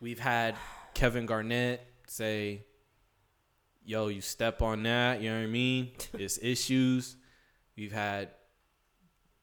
We've 0.01 0.21
had 0.21 0.55
Kevin 0.97 1.27
Garnett 1.27 1.87
say, 2.07 2.65
yo, 3.85 4.09
you 4.09 4.23
step 4.23 4.63
on 4.63 4.83
that, 4.85 5.21
you 5.21 5.29
know 5.29 5.37
what 5.37 5.43
I 5.43 5.47
mean? 5.47 5.91
It's 6.15 6.39
issues. 6.41 7.17
We've 7.77 7.93
had 7.93 8.31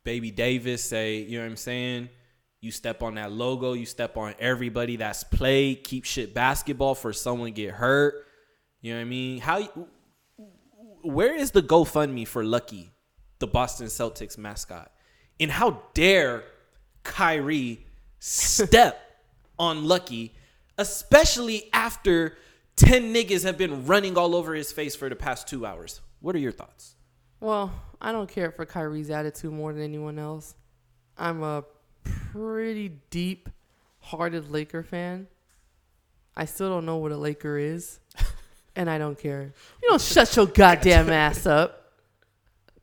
Baby 0.04 0.32
Davis 0.32 0.84
say, 0.84 1.18
you 1.18 1.38
know 1.38 1.44
what 1.44 1.52
I'm 1.52 1.58
saying? 1.58 2.10
You 2.60 2.72
step 2.72 3.04
on 3.04 3.16
that 3.16 3.32
logo, 3.32 3.74
you 3.74 3.86
step 3.86 4.18
on 4.18 4.34
everybody 4.40 4.96
that's 4.96 5.24
played, 5.24 5.84
keep 5.84 6.06
shit 6.06 6.34
basketball 6.34 6.96
for 6.96 7.14
someone 7.14 7.52
get 7.52 7.76
hurt. 7.76 8.26
You 8.82 8.94
know 8.94 8.98
what 8.98 9.02
I 9.02 9.10
mean? 9.10 9.40
How 9.40 9.62
where 11.04 11.36
is 11.36 11.52
the 11.52 11.62
GoFundMe 11.62 12.28
for 12.28 12.44
Lucky, 12.44 12.90
the 13.38 13.46
Boston 13.46 13.88
Celtics 13.88 14.40
mascot? 14.40 14.92
And 15.40 15.52
how 15.52 15.84
dare 15.94 16.46
Kyrie 17.04 17.86
step 18.20 19.00
on 19.60 19.86
Lucky, 19.86 20.34
especially 20.78 21.70
after 21.74 22.38
10 22.76 23.14
niggas 23.14 23.44
have 23.44 23.58
been 23.58 23.86
running 23.86 24.18
all 24.18 24.36
over 24.36 24.54
his 24.54 24.72
face 24.72 24.96
for 24.96 25.10
the 25.10 25.16
past 25.16 25.48
two 25.48 25.66
hours. 25.66 26.02
What 26.22 26.36
are 26.36 26.40
your 26.40 26.52
thoughts? 26.52 26.96
Well, 27.40 27.74
I 28.02 28.12
don't 28.12 28.30
care 28.30 28.52
for 28.52 28.66
Kyrie's 28.66 29.10
attitude 29.10 29.52
more 29.52 29.74
than 29.74 29.84
anyone 29.84 30.18
else. 30.18 30.56
I'm 31.18 31.44
a 31.44 31.64
pretty 32.04 32.90
deep 33.10 33.50
hearted 34.00 34.50
Laker 34.50 34.84
fan. 34.84 35.28
I 36.36 36.46
still 36.46 36.70
don't 36.70 36.86
know 36.86 36.98
what 36.98 37.12
a 37.12 37.18
Laker 37.18 37.58
is. 37.58 38.00
and 38.76 38.90
I 38.90 38.98
don't 38.98 39.18
care. 39.18 39.54
You 39.82 39.90
don't 39.90 40.02
shut 40.02 40.36
your 40.36 40.48
goddamn 40.48 41.10
ass 41.10 41.46
up. 41.46 41.92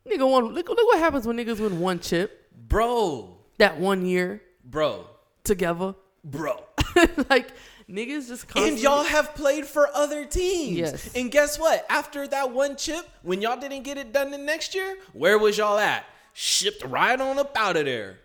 Nigga 0.07 0.29
won 0.29 0.45
look, 0.53 0.67
look 0.67 0.77
what 0.77 0.99
happens 0.99 1.27
when 1.27 1.37
niggas 1.37 1.59
win 1.59 1.79
one 1.79 1.99
chip. 1.99 2.49
Bro. 2.67 3.37
That 3.57 3.79
one 3.79 4.05
year 4.05 4.41
Bro. 4.63 5.05
together. 5.43 5.95
Bro. 6.23 6.63
like 7.29 7.49
niggas 7.89 8.27
just 8.27 8.45
And 8.55 8.79
y'all 8.79 9.03
have 9.03 9.33
played 9.35 9.65
for 9.65 9.87
other 9.93 10.25
teams. 10.25 10.77
Yes. 10.77 11.09
And 11.15 11.31
guess 11.31 11.59
what? 11.59 11.85
After 11.89 12.27
that 12.27 12.51
one 12.51 12.75
chip, 12.75 13.07
when 13.23 13.41
y'all 13.41 13.59
didn't 13.59 13.83
get 13.83 13.97
it 13.97 14.11
done 14.13 14.31
the 14.31 14.37
next 14.37 14.73
year, 14.75 14.97
where 15.13 15.37
was 15.37 15.57
y'all 15.57 15.77
at? 15.77 16.05
Shipped 16.33 16.83
right 16.85 17.19
on 17.19 17.37
up 17.39 17.55
out 17.57 17.77
of 17.77 17.85
there. 17.85 18.19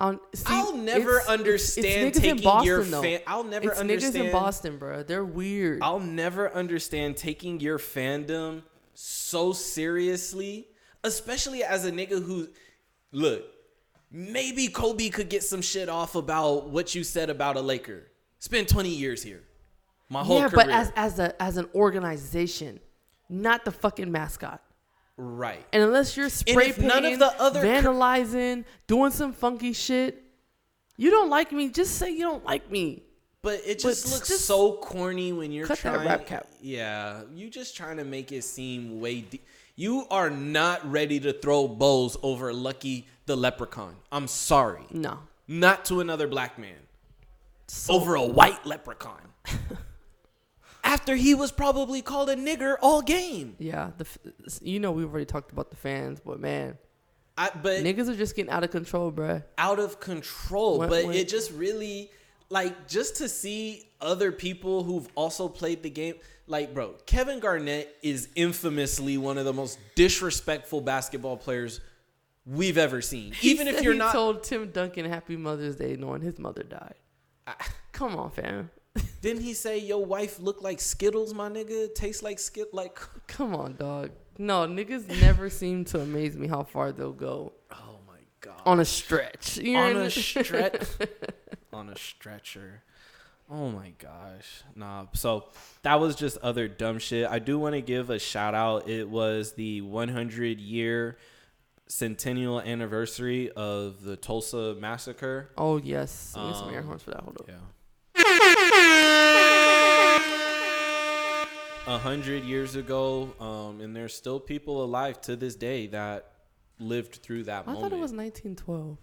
Um, 0.00 0.18
see, 0.34 0.44
I'll 0.48 0.76
never 0.76 1.18
it's- 1.18 1.28
understand 1.28 2.08
it's, 2.08 2.18
it's 2.18 2.26
taking 2.26 2.42
Boston, 2.42 2.66
your 2.66 2.82
though. 2.84 3.02
fan- 3.02 3.20
I'll 3.26 3.44
never 3.44 3.70
it's 3.70 3.78
niggas 3.78 3.80
understand- 3.80 4.16
in 4.26 4.32
Boston, 4.32 4.78
bro. 4.78 5.02
They're 5.04 5.24
weird. 5.24 5.80
I'll 5.82 6.00
never 6.00 6.52
understand 6.52 7.16
taking 7.16 7.60
your 7.60 7.78
fandom 7.78 8.62
so 8.94 9.52
seriously, 9.52 10.66
especially 11.04 11.62
as 11.62 11.84
a 11.84 11.92
nigga 11.92 12.22
who, 12.24 12.48
look, 13.12 13.44
maybe 14.10 14.68
Kobe 14.68 15.10
could 15.10 15.28
get 15.28 15.42
some 15.44 15.62
shit 15.62 15.88
off 15.88 16.14
about 16.16 16.70
what 16.70 16.94
you 16.94 17.04
said 17.04 17.30
about 17.30 17.56
a 17.56 17.60
Laker. 17.60 18.04
Spent 18.44 18.68
20 18.68 18.90
years 18.90 19.22
here. 19.22 19.42
My 20.10 20.22
whole 20.22 20.36
yeah, 20.38 20.48
career. 20.50 20.66
but 20.66 20.68
as 20.70 20.92
as 20.96 21.18
a 21.18 21.42
as 21.42 21.56
an 21.56 21.66
organization, 21.74 22.78
not 23.30 23.64
the 23.64 23.70
fucking 23.72 24.12
mascot. 24.12 24.60
right. 25.16 25.64
And 25.72 25.82
unless 25.82 26.14
you're 26.14 26.28
spray 26.28 26.68
if 26.68 26.78
none 26.78 26.98
of 26.98 27.02
painting, 27.04 27.18
the 27.20 27.32
other 27.40 27.60
cr- 27.60 27.66
vandalizing, 27.66 28.66
doing 28.86 29.12
some 29.12 29.32
funky 29.32 29.72
shit, 29.72 30.22
you 30.98 31.10
don't 31.10 31.30
like 31.30 31.52
me. 31.52 31.70
Just 31.70 31.96
say 31.96 32.10
you 32.10 32.20
don't 32.20 32.44
like 32.44 32.70
me. 32.70 33.04
But 33.40 33.62
it 33.64 33.78
just 33.78 34.04
But 34.04 34.12
looks 34.12 34.28
just 34.28 34.44
so 34.44 34.74
corny 34.76 35.32
when 35.32 35.50
you're 35.50 35.66
cut 35.66 35.78
that 35.78 35.94
trying. 35.94 36.06
rap 36.06 36.26
cap. 36.26 36.46
Yeah, 36.60 37.22
you 37.34 37.48
just 37.48 37.74
trying 37.74 37.96
to 37.96 38.04
make 38.04 38.30
it 38.30 38.44
seem 38.44 39.00
way. 39.00 39.22
De- 39.22 39.40
you 39.74 40.06
are 40.10 40.28
not 40.28 40.84
ready 40.90 41.18
to 41.20 41.32
throw 41.32 41.66
bows 41.66 42.18
over 42.22 42.52
Lucky 42.52 43.06
the 43.24 43.36
Leprechaun. 43.36 43.96
I'm 44.12 44.26
sorry. 44.26 44.84
No. 44.90 45.20
Not 45.48 45.86
to 45.86 46.00
another 46.00 46.28
black 46.28 46.58
man. 46.58 46.76
Over 47.88 48.14
a 48.14 48.24
white 48.24 48.64
leprechaun. 48.66 49.20
After 50.82 51.16
he 51.16 51.34
was 51.34 51.50
probably 51.50 52.02
called 52.02 52.28
a 52.28 52.36
nigger 52.36 52.76
all 52.82 53.00
game. 53.00 53.56
Yeah, 53.58 53.90
the 53.96 54.04
f- 54.04 54.18
you 54.60 54.80
know 54.80 54.92
we've 54.92 55.08
already 55.08 55.24
talked 55.24 55.50
about 55.50 55.70
the 55.70 55.76
fans, 55.76 56.20
but 56.20 56.38
man, 56.40 56.76
I, 57.38 57.50
but 57.62 57.82
niggas 57.82 58.08
are 58.10 58.16
just 58.16 58.36
getting 58.36 58.50
out 58.52 58.64
of 58.64 58.70
control, 58.70 59.10
bruh. 59.10 59.42
out 59.56 59.78
of 59.78 59.98
control. 59.98 60.78
When- 60.80 60.90
but 60.90 61.06
when- 61.06 61.16
it 61.16 61.28
just 61.28 61.52
really 61.52 62.10
like 62.50 62.86
just 62.86 63.16
to 63.16 63.28
see 63.30 63.88
other 64.00 64.30
people 64.30 64.84
who've 64.84 65.08
also 65.14 65.48
played 65.48 65.82
the 65.82 65.90
game. 65.90 66.16
Like, 66.46 66.74
bro, 66.74 66.94
Kevin 67.06 67.40
Garnett 67.40 67.96
is 68.02 68.28
infamously 68.34 69.16
one 69.16 69.38
of 69.38 69.46
the 69.46 69.54
most 69.54 69.78
disrespectful 69.94 70.82
basketball 70.82 71.38
players 71.38 71.80
we've 72.44 72.76
ever 72.76 73.00
seen. 73.00 73.32
Even 73.40 73.66
if 73.68 73.80
you're 73.82 73.94
not 73.94 74.12
told 74.12 74.42
Tim 74.42 74.70
Duncan 74.70 75.06
Happy 75.06 75.38
Mother's 75.38 75.76
Day, 75.76 75.96
knowing 75.96 76.20
his 76.20 76.38
mother 76.38 76.62
died. 76.62 76.96
Come 77.92 78.16
on, 78.16 78.30
fam. 78.30 78.70
didn't 79.20 79.42
he 79.42 79.54
say 79.54 79.78
your 79.78 80.04
wife 80.04 80.38
look 80.40 80.62
like 80.62 80.80
Skittles, 80.80 81.34
my 81.34 81.48
nigga? 81.48 81.94
Tastes 81.94 82.22
like 82.22 82.38
Skit 82.38 82.72
like 82.74 82.98
Come 83.26 83.54
on, 83.54 83.76
dog. 83.76 84.10
No, 84.38 84.66
niggas 84.66 85.08
never 85.20 85.48
seem 85.50 85.84
to 85.86 86.00
amaze 86.00 86.36
me 86.36 86.48
how 86.48 86.64
far 86.64 86.90
they'll 86.92 87.12
go 87.12 87.52
Oh 87.72 87.98
my 88.06 88.18
god. 88.40 88.62
on 88.66 88.80
a 88.80 88.84
stretch. 88.84 89.58
You 89.58 89.76
on 89.76 89.96
a 89.96 90.10
stretch 90.10 90.82
on 91.72 91.88
a 91.88 91.96
stretcher. 91.96 92.82
Oh 93.50 93.68
my 93.70 93.92
gosh. 93.98 94.62
Nah. 94.74 95.06
So 95.12 95.48
that 95.82 96.00
was 96.00 96.16
just 96.16 96.38
other 96.38 96.66
dumb 96.66 96.98
shit. 96.98 97.28
I 97.30 97.38
do 97.38 97.58
want 97.58 97.74
to 97.74 97.80
give 97.82 98.10
a 98.10 98.18
shout 98.18 98.54
out. 98.54 98.88
It 98.88 99.08
was 99.08 99.52
the 99.52 99.82
100 99.82 100.58
year 100.60 101.18
centennial 101.88 102.60
anniversary 102.60 103.50
of 103.52 104.02
the 104.02 104.16
Tulsa 104.16 104.74
massacre. 104.80 105.50
Oh 105.58 105.76
yes, 105.78 106.32
we 106.36 106.42
need 106.44 106.56
some 106.56 106.70
air 106.70 106.80
Um, 106.80 106.86
horns 106.86 107.02
for 107.02 107.10
that. 107.10 107.20
Hold 107.20 107.38
up. 107.40 107.48
Yeah. 107.48 107.54
A 111.86 111.98
hundred 111.98 112.44
years 112.44 112.76
ago, 112.76 113.34
um, 113.38 113.82
and 113.82 113.94
there's 113.94 114.14
still 114.14 114.40
people 114.40 114.82
alive 114.82 115.20
to 115.22 115.36
this 115.36 115.54
day 115.54 115.86
that 115.88 116.32
lived 116.78 117.16
through 117.16 117.44
that 117.44 117.66
moment. 117.66 117.68
I 117.68 117.72
moment. 117.74 117.90
thought 117.92 117.98
it 117.98 118.00
was 118.00 118.12
1912. 118.12 118.98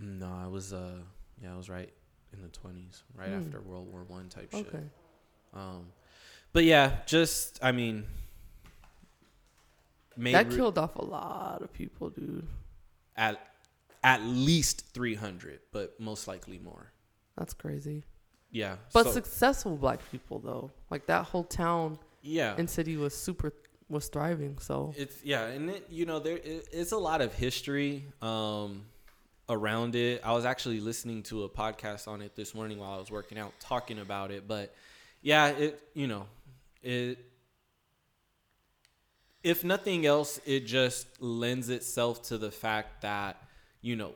No, 0.00 0.46
it 0.46 0.50
was 0.50 0.72
uh 0.72 1.00
yeah, 1.42 1.52
it 1.52 1.56
was 1.56 1.68
right 1.68 1.92
in 2.32 2.40
the 2.42 2.48
twenties, 2.48 3.02
right 3.14 3.28
Hmm. 3.28 3.44
after 3.44 3.60
World 3.60 3.92
War 3.92 4.04
One 4.04 4.28
type 4.30 4.50
shit. 4.52 4.66
Okay. 4.68 4.84
Um, 5.52 5.88
but 6.54 6.64
yeah, 6.64 6.96
just 7.04 7.58
I 7.62 7.72
mean, 7.72 8.06
made 10.18 10.34
That 10.34 10.48
re- 10.48 10.56
killed 10.56 10.76
off 10.78 10.96
a 10.96 11.04
lot 11.04 11.62
of 11.62 11.72
people, 11.72 12.10
dude. 12.10 12.46
at 13.16 13.40
at 14.04 14.22
least 14.22 14.92
three 14.94 15.14
hundred, 15.14 15.60
but 15.72 15.98
most 15.98 16.28
likely 16.28 16.58
more. 16.58 16.92
That's 17.36 17.54
crazy. 17.54 18.04
Yeah, 18.50 18.76
But 18.92 19.04
so- 19.04 19.12
successful 19.12 19.76
black 19.76 20.00
people 20.10 20.38
though, 20.38 20.70
like 20.90 21.06
that 21.06 21.24
whole 21.26 21.44
town 21.44 21.98
yeah, 22.22 22.54
and 22.58 22.68
city 22.68 22.96
was 22.96 23.14
super 23.14 23.52
was 23.88 24.08
thriving. 24.08 24.58
So 24.58 24.92
It's 24.96 25.22
yeah, 25.24 25.46
and 25.46 25.70
it, 25.70 25.86
you 25.90 26.06
know 26.06 26.18
there 26.18 26.36
it, 26.38 26.68
it's 26.72 26.92
a 26.92 26.98
lot 26.98 27.20
of 27.20 27.32
history 27.34 28.04
um, 28.22 28.84
around 29.48 29.94
it. 29.96 30.20
I 30.24 30.32
was 30.32 30.44
actually 30.44 30.80
listening 30.80 31.22
to 31.24 31.44
a 31.44 31.48
podcast 31.48 32.08
on 32.08 32.22
it 32.22 32.34
this 32.36 32.54
morning 32.54 32.78
while 32.78 32.92
I 32.92 32.98
was 32.98 33.10
working 33.10 33.38
out, 33.38 33.52
talking 33.60 33.98
about 33.98 34.30
it. 34.30 34.46
But 34.48 34.74
yeah, 35.22 35.48
it 35.48 35.80
you 35.94 36.06
know 36.06 36.26
it. 36.82 37.18
If 39.48 39.64
nothing 39.64 40.04
else, 40.04 40.40
it 40.44 40.66
just 40.66 41.22
lends 41.22 41.70
itself 41.70 42.22
to 42.24 42.36
the 42.36 42.50
fact 42.50 43.00
that 43.00 43.42
you 43.80 43.96
know 43.96 44.12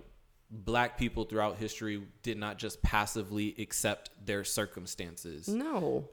black 0.51 0.99
people 0.99 1.25
throughout 1.25 1.57
history 1.57 2.03
did 2.23 2.37
not 2.37 2.59
just 2.59 2.83
passively 2.83 3.55
accept 3.59 4.11
their 4.27 4.45
circumstances 4.45 5.49
no, 5.49 6.07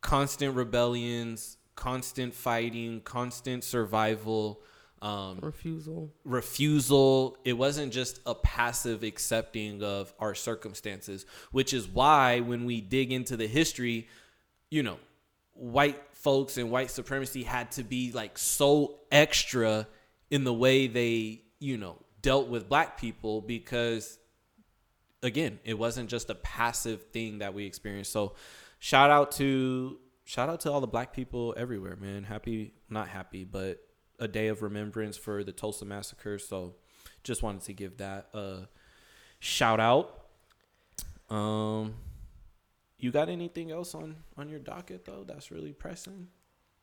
constant 0.00 0.54
rebellions, 0.54 1.56
constant 1.74 2.32
fighting, 2.32 3.00
constant 3.00 3.64
survival, 3.64 4.60
um, 5.02 5.40
refusal. 5.42 6.12
refusal. 6.24 7.36
It 7.44 7.54
wasn't 7.54 7.92
just 7.92 8.20
a 8.26 8.34
passive 8.36 9.02
accepting 9.02 9.82
of 9.82 10.14
our 10.20 10.36
circumstances, 10.36 11.26
which 11.50 11.74
is 11.74 11.88
why 11.88 12.40
when 12.40 12.64
we 12.64 12.80
dig 12.80 13.12
into 13.12 13.36
the 13.36 13.48
history, 13.48 14.06
you 14.70 14.84
know, 14.84 14.98
white 15.54 16.00
folks 16.26 16.56
and 16.56 16.72
white 16.72 16.90
supremacy 16.90 17.44
had 17.44 17.70
to 17.70 17.84
be 17.84 18.10
like 18.10 18.36
so 18.36 18.96
extra 19.12 19.86
in 20.28 20.42
the 20.42 20.52
way 20.52 20.88
they, 20.88 21.40
you 21.60 21.76
know, 21.76 22.02
dealt 22.20 22.48
with 22.48 22.68
black 22.68 22.98
people 22.98 23.40
because 23.40 24.18
again, 25.22 25.60
it 25.62 25.78
wasn't 25.78 26.10
just 26.10 26.28
a 26.28 26.34
passive 26.34 27.00
thing 27.12 27.38
that 27.38 27.54
we 27.54 27.64
experienced. 27.64 28.10
So 28.10 28.34
shout 28.80 29.08
out 29.08 29.30
to 29.32 30.00
shout 30.24 30.48
out 30.48 30.58
to 30.62 30.72
all 30.72 30.80
the 30.80 30.88
black 30.88 31.12
people 31.12 31.54
everywhere, 31.56 31.94
man. 31.94 32.24
Happy 32.24 32.74
not 32.90 33.06
happy, 33.06 33.44
but 33.44 33.78
a 34.18 34.26
day 34.26 34.48
of 34.48 34.62
remembrance 34.62 35.16
for 35.16 35.44
the 35.44 35.52
Tulsa 35.52 35.84
massacre. 35.84 36.40
So 36.40 36.74
just 37.22 37.44
wanted 37.44 37.62
to 37.62 37.72
give 37.72 37.98
that 37.98 38.26
a 38.34 38.66
shout 39.38 39.78
out. 39.78 40.26
Um 41.30 41.94
you 42.98 43.10
got 43.10 43.28
anything 43.28 43.70
else 43.70 43.94
on 43.94 44.16
on 44.36 44.48
your 44.48 44.58
docket 44.58 45.04
though 45.04 45.24
that's 45.26 45.50
really 45.50 45.72
pressing? 45.72 46.28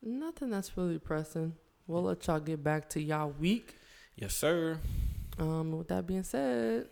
Nothing 0.02 0.50
that's 0.50 0.78
really 0.78 1.00
pressing. 1.00 1.56
We'll 1.88 2.04
let 2.04 2.28
y'all 2.28 2.40
get 2.40 2.64
back 2.64 2.90
to 2.92 3.02
y'all 3.02 3.34
week. 3.40 3.78
Yes, 4.16 4.36
sir. 4.36 4.80
Um, 5.40 5.72
with 5.78 5.88
that 5.88 6.06
being 6.06 6.24
said, 6.24 6.88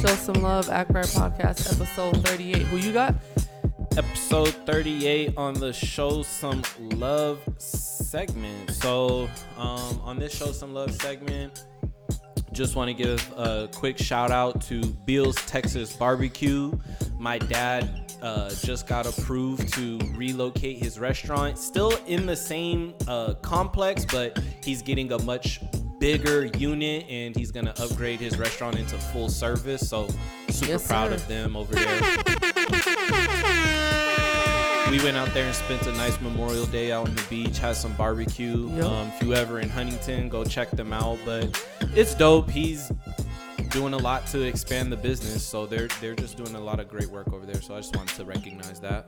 show 0.00 0.14
some 0.16 0.42
love. 0.42 0.68
Act 0.68 0.90
Right 0.90 1.04
Podcast, 1.06 1.72
episode 1.72 2.26
thirty-eight. 2.26 2.66
Who 2.66 2.78
you 2.78 2.92
got? 2.92 3.14
Episode 3.96 4.54
38 4.66 5.34
on 5.36 5.54
the 5.54 5.72
show 5.72 6.22
some 6.22 6.62
love 6.96 7.40
segment 7.58 8.70
so 8.70 9.28
um, 9.56 10.00
on 10.04 10.18
this 10.18 10.34
show 10.36 10.52
some 10.52 10.72
love 10.72 10.92
segment 11.02 11.66
just 12.52 12.76
want 12.76 12.88
to 12.88 12.94
give 12.94 13.32
a 13.36 13.68
quick 13.74 13.96
shout 13.98 14.30
out 14.30 14.60
to 14.62 14.80
Beals 15.06 15.36
Texas 15.46 15.92
Barbecue. 15.92 16.72
My 17.16 17.38
dad 17.38 18.12
uh, 18.22 18.50
just 18.50 18.88
got 18.88 19.06
approved 19.06 19.72
to 19.74 20.00
relocate 20.16 20.78
his 20.78 20.98
restaurant, 20.98 21.56
still 21.58 21.92
in 22.06 22.26
the 22.26 22.34
same 22.34 22.92
uh, 23.06 23.34
complex, 23.34 24.04
but 24.04 24.36
he's 24.64 24.82
getting 24.82 25.12
a 25.12 25.18
much 25.22 25.60
bigger 26.00 26.46
unit 26.58 27.06
and 27.08 27.36
he's 27.36 27.52
gonna 27.52 27.74
upgrade 27.78 28.18
his 28.18 28.36
restaurant 28.36 28.76
into 28.76 28.96
full 28.98 29.28
service. 29.28 29.88
So 29.88 30.08
super 30.48 30.72
Yes, 30.72 30.86
proud 30.88 31.10
sir. 31.10 31.14
of 31.14 31.28
them 31.28 31.54
over 31.54 31.72
there. 31.72 33.56
We 34.90 34.98
went 35.04 35.16
out 35.16 35.32
there 35.32 35.46
and 35.46 35.54
spent 35.54 35.86
a 35.86 35.92
nice 35.92 36.20
Memorial 36.20 36.66
Day 36.66 36.90
out 36.90 37.08
on 37.08 37.14
the 37.14 37.22
beach, 37.30 37.58
had 37.58 37.76
some 37.76 37.92
barbecue. 37.94 38.68
Yep. 38.70 38.84
Um, 38.84 39.12
if 39.14 39.22
you 39.22 39.34
ever 39.34 39.60
in 39.60 39.68
Huntington, 39.68 40.28
go 40.28 40.44
check 40.44 40.68
them 40.72 40.92
out. 40.92 41.18
But 41.24 41.64
it's 41.94 42.12
dope. 42.14 42.50
He's 42.50 42.90
doing 43.68 43.92
a 43.94 43.98
lot 43.98 44.26
to 44.28 44.42
expand 44.42 44.90
the 44.90 44.96
business, 44.96 45.46
so 45.46 45.64
they're 45.64 45.86
they're 46.00 46.16
just 46.16 46.36
doing 46.36 46.56
a 46.56 46.60
lot 46.60 46.80
of 46.80 46.88
great 46.88 47.08
work 47.08 47.32
over 47.32 47.46
there. 47.46 47.60
So 47.62 47.74
I 47.76 47.78
just 47.78 47.94
wanted 47.94 48.16
to 48.16 48.24
recognize 48.24 48.80
that. 48.80 49.06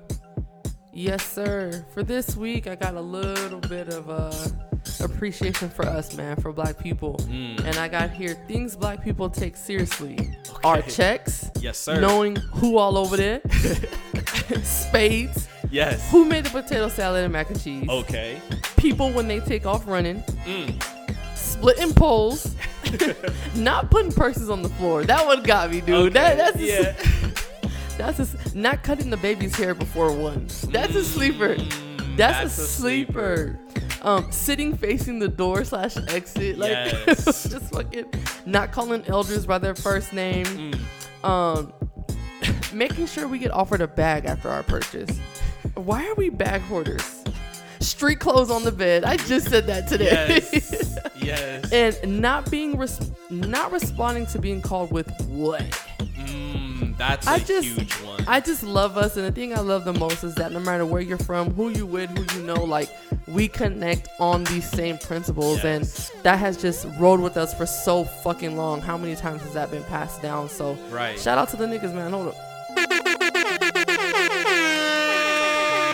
Yes, 0.93 1.27
sir. 1.27 1.85
For 1.95 2.05
this 2.05 2.37
week, 2.37 2.67
I 2.69 2.77
got 2.77 2.95
a 2.95 3.01
little 3.01 3.61
bit 3.61 3.89
of 3.89 4.09
uh, 4.09 4.33
appreciation 5.03 5.69
for 5.69 5.85
us, 5.87 6.15
man, 6.17 6.37
for 6.37 6.53
black 6.53 6.79
people. 6.79 7.17
Mm. 7.23 7.59
And 7.65 7.77
I 7.77 7.89
got 7.89 8.11
here 8.11 8.37
things 8.47 8.77
black 8.77 9.03
people 9.03 9.29
take 9.31 9.57
seriously 9.57 10.19
are 10.63 10.79
Okay. 10.79 10.91
checks, 10.91 11.51
Yes, 11.61 11.79
sir. 11.79 11.99
knowing 12.01 12.37
who 12.37 12.77
all 12.77 12.97
over 12.99 13.17
there, 13.17 13.41
spades, 14.63 15.49
Yes. 15.73 16.09
who 16.11 16.25
made 16.27 16.45
the 16.45 16.51
potato 16.51 16.89
salad 16.89 17.25
and 17.25 17.33
mac 17.33 17.51
and 17.51 17.61
cheese, 17.61 17.89
Okay. 17.89 18.41
people 18.77 19.11
when 19.11 19.27
they 19.27 19.41
take 19.41 19.67
off 19.67 19.87
running, 19.87 20.23
Mm. 20.47 21.37
splitting 21.37 21.95
poles, 21.95 22.55
not 23.57 23.91
putting 23.91 24.13
purses 24.13 24.51
on 24.51 24.63
the 24.63 24.69
floor. 24.69 25.05
That 25.05 25.25
one 25.27 25.43
got 25.43 25.71
me, 25.71 25.81
dude. 25.81 26.13
That, 26.13 26.37
that's 26.37 26.57
a- 26.59 26.63
yeah. 26.63 26.95
That's 27.99 28.19
a, 28.21 28.57
not 28.59 28.83
cutting 28.83 29.11
the 29.11 29.19
baby's 29.19 29.55
hair 29.55 29.75
before 29.75 30.11
one. 30.13 30.47
That's 30.71 30.95
a 30.95 31.05
sleeper. 31.05 31.57
That's, 31.57 31.63
Mm, 31.75 32.17
that's 32.17 32.59
a, 32.59 32.63
a 32.63 32.67
sleeper. 32.67 33.59
Um, 34.01 34.33
sitting 34.33 34.77
facing 34.77 35.19
the 35.19 35.29
door 35.29 35.63
slash 35.65 35.97
exit, 36.09 36.59
like 36.59 36.71
Yes. 37.07 37.25
just 37.49 37.71
fucking 37.73 38.07
not 38.47 38.73
calling 38.73 39.05
elders 39.07 39.47
by 39.47 39.59
their 39.59 39.75
first 39.75 40.13
name. 40.15 40.47
Mm. 41.23 41.25
Um, 41.25 41.73
making 42.73 43.07
sure 43.07 43.29
we 43.29 43.39
get 43.39 43.51
offered 43.53 43.83
a 43.83 43.87
bag 43.87 44.25
after 44.25 44.49
our 44.49 44.63
purchase. 44.63 45.21
Why 45.75 46.07
are 46.09 46.15
we 46.15 46.29
bag 46.31 46.61
hoarders? 46.63 47.25
Street 47.81 48.21
clothes 48.21 48.51
on 48.51 48.63
the 48.63 48.73
bed. 48.73 49.05
I 49.05 49.17
just 49.17 49.49
said 49.49 49.67
that 49.67 49.89
today. 49.89 50.41
Yes. 50.53 50.99
yes. 51.17 51.73
and 51.73 52.21
not 52.21 52.51
being 52.51 52.77
res- 52.79 53.11
not 53.31 53.73
responding 53.73 54.27
to 54.27 54.39
being 54.39 54.63
called 54.63 54.93
with 54.93 55.09
what. 55.29 55.63
Mm, 56.01 56.97
that's 56.97 57.27
a 57.27 57.31
I 57.31 57.39
just, 57.41 57.67
huge 57.67 57.93
one. 58.03 58.25
I 58.29 58.39
just 58.41 58.63
love 58.63 58.97
us, 58.97 59.17
and 59.17 59.27
the 59.27 59.33
thing 59.33 59.53
I 59.53 59.61
love 59.61 59.85
the 59.85 59.93
most 59.95 60.23
is 60.23 60.35
that 60.37 60.53
no 60.53 60.61
matter 60.61 60.87
where 60.87 61.01
you're 61.03 61.19
from, 61.19 61.53
who 61.55 61.71
you 61.71 61.85
with, 61.87 62.17
who 62.17 62.39
you 62.39 62.47
know, 62.47 62.63
like 62.63 62.89
we 63.27 63.49
connect 63.49 64.09
on 64.21 64.45
these 64.45 64.69
same 64.69 64.97
principles, 64.99 65.65
Yes. 65.65 66.11
and 66.13 66.23
that 66.23 66.39
has 66.39 66.57
just 66.57 66.87
rode 66.99 67.21
with 67.21 67.37
us 67.37 67.53
for 67.55 67.67
so 67.67 68.05
fucking 68.05 68.57
long. 68.57 68.81
How 68.81 68.97
many 68.97 69.17
times 69.17 69.43
has 69.43 69.55
that 69.55 69.71
been 69.73 69.85
passed 69.85 70.23
down? 70.23 70.49
So, 70.49 70.75
Right. 70.91 71.19
shout 71.19 71.39
out 71.39 71.49
to 71.51 71.57
the 71.57 71.67
niggas, 71.67 71.93
man. 71.95 72.13
Hold 72.13 72.29
up. 72.29 72.37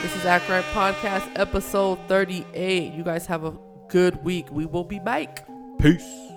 This 0.03 0.15
is 0.15 0.25
Right 0.25 0.65
Podcast, 0.73 1.29
episode 1.35 1.99
38. 2.07 2.93
You 2.93 3.03
guys 3.03 3.27
have 3.27 3.45
a 3.45 3.59
good 3.89 4.23
week. 4.25 4.47
We 4.53 4.65
will 4.65 4.85
be 4.85 5.01
back. 5.01 5.45
Peace. 5.81 6.28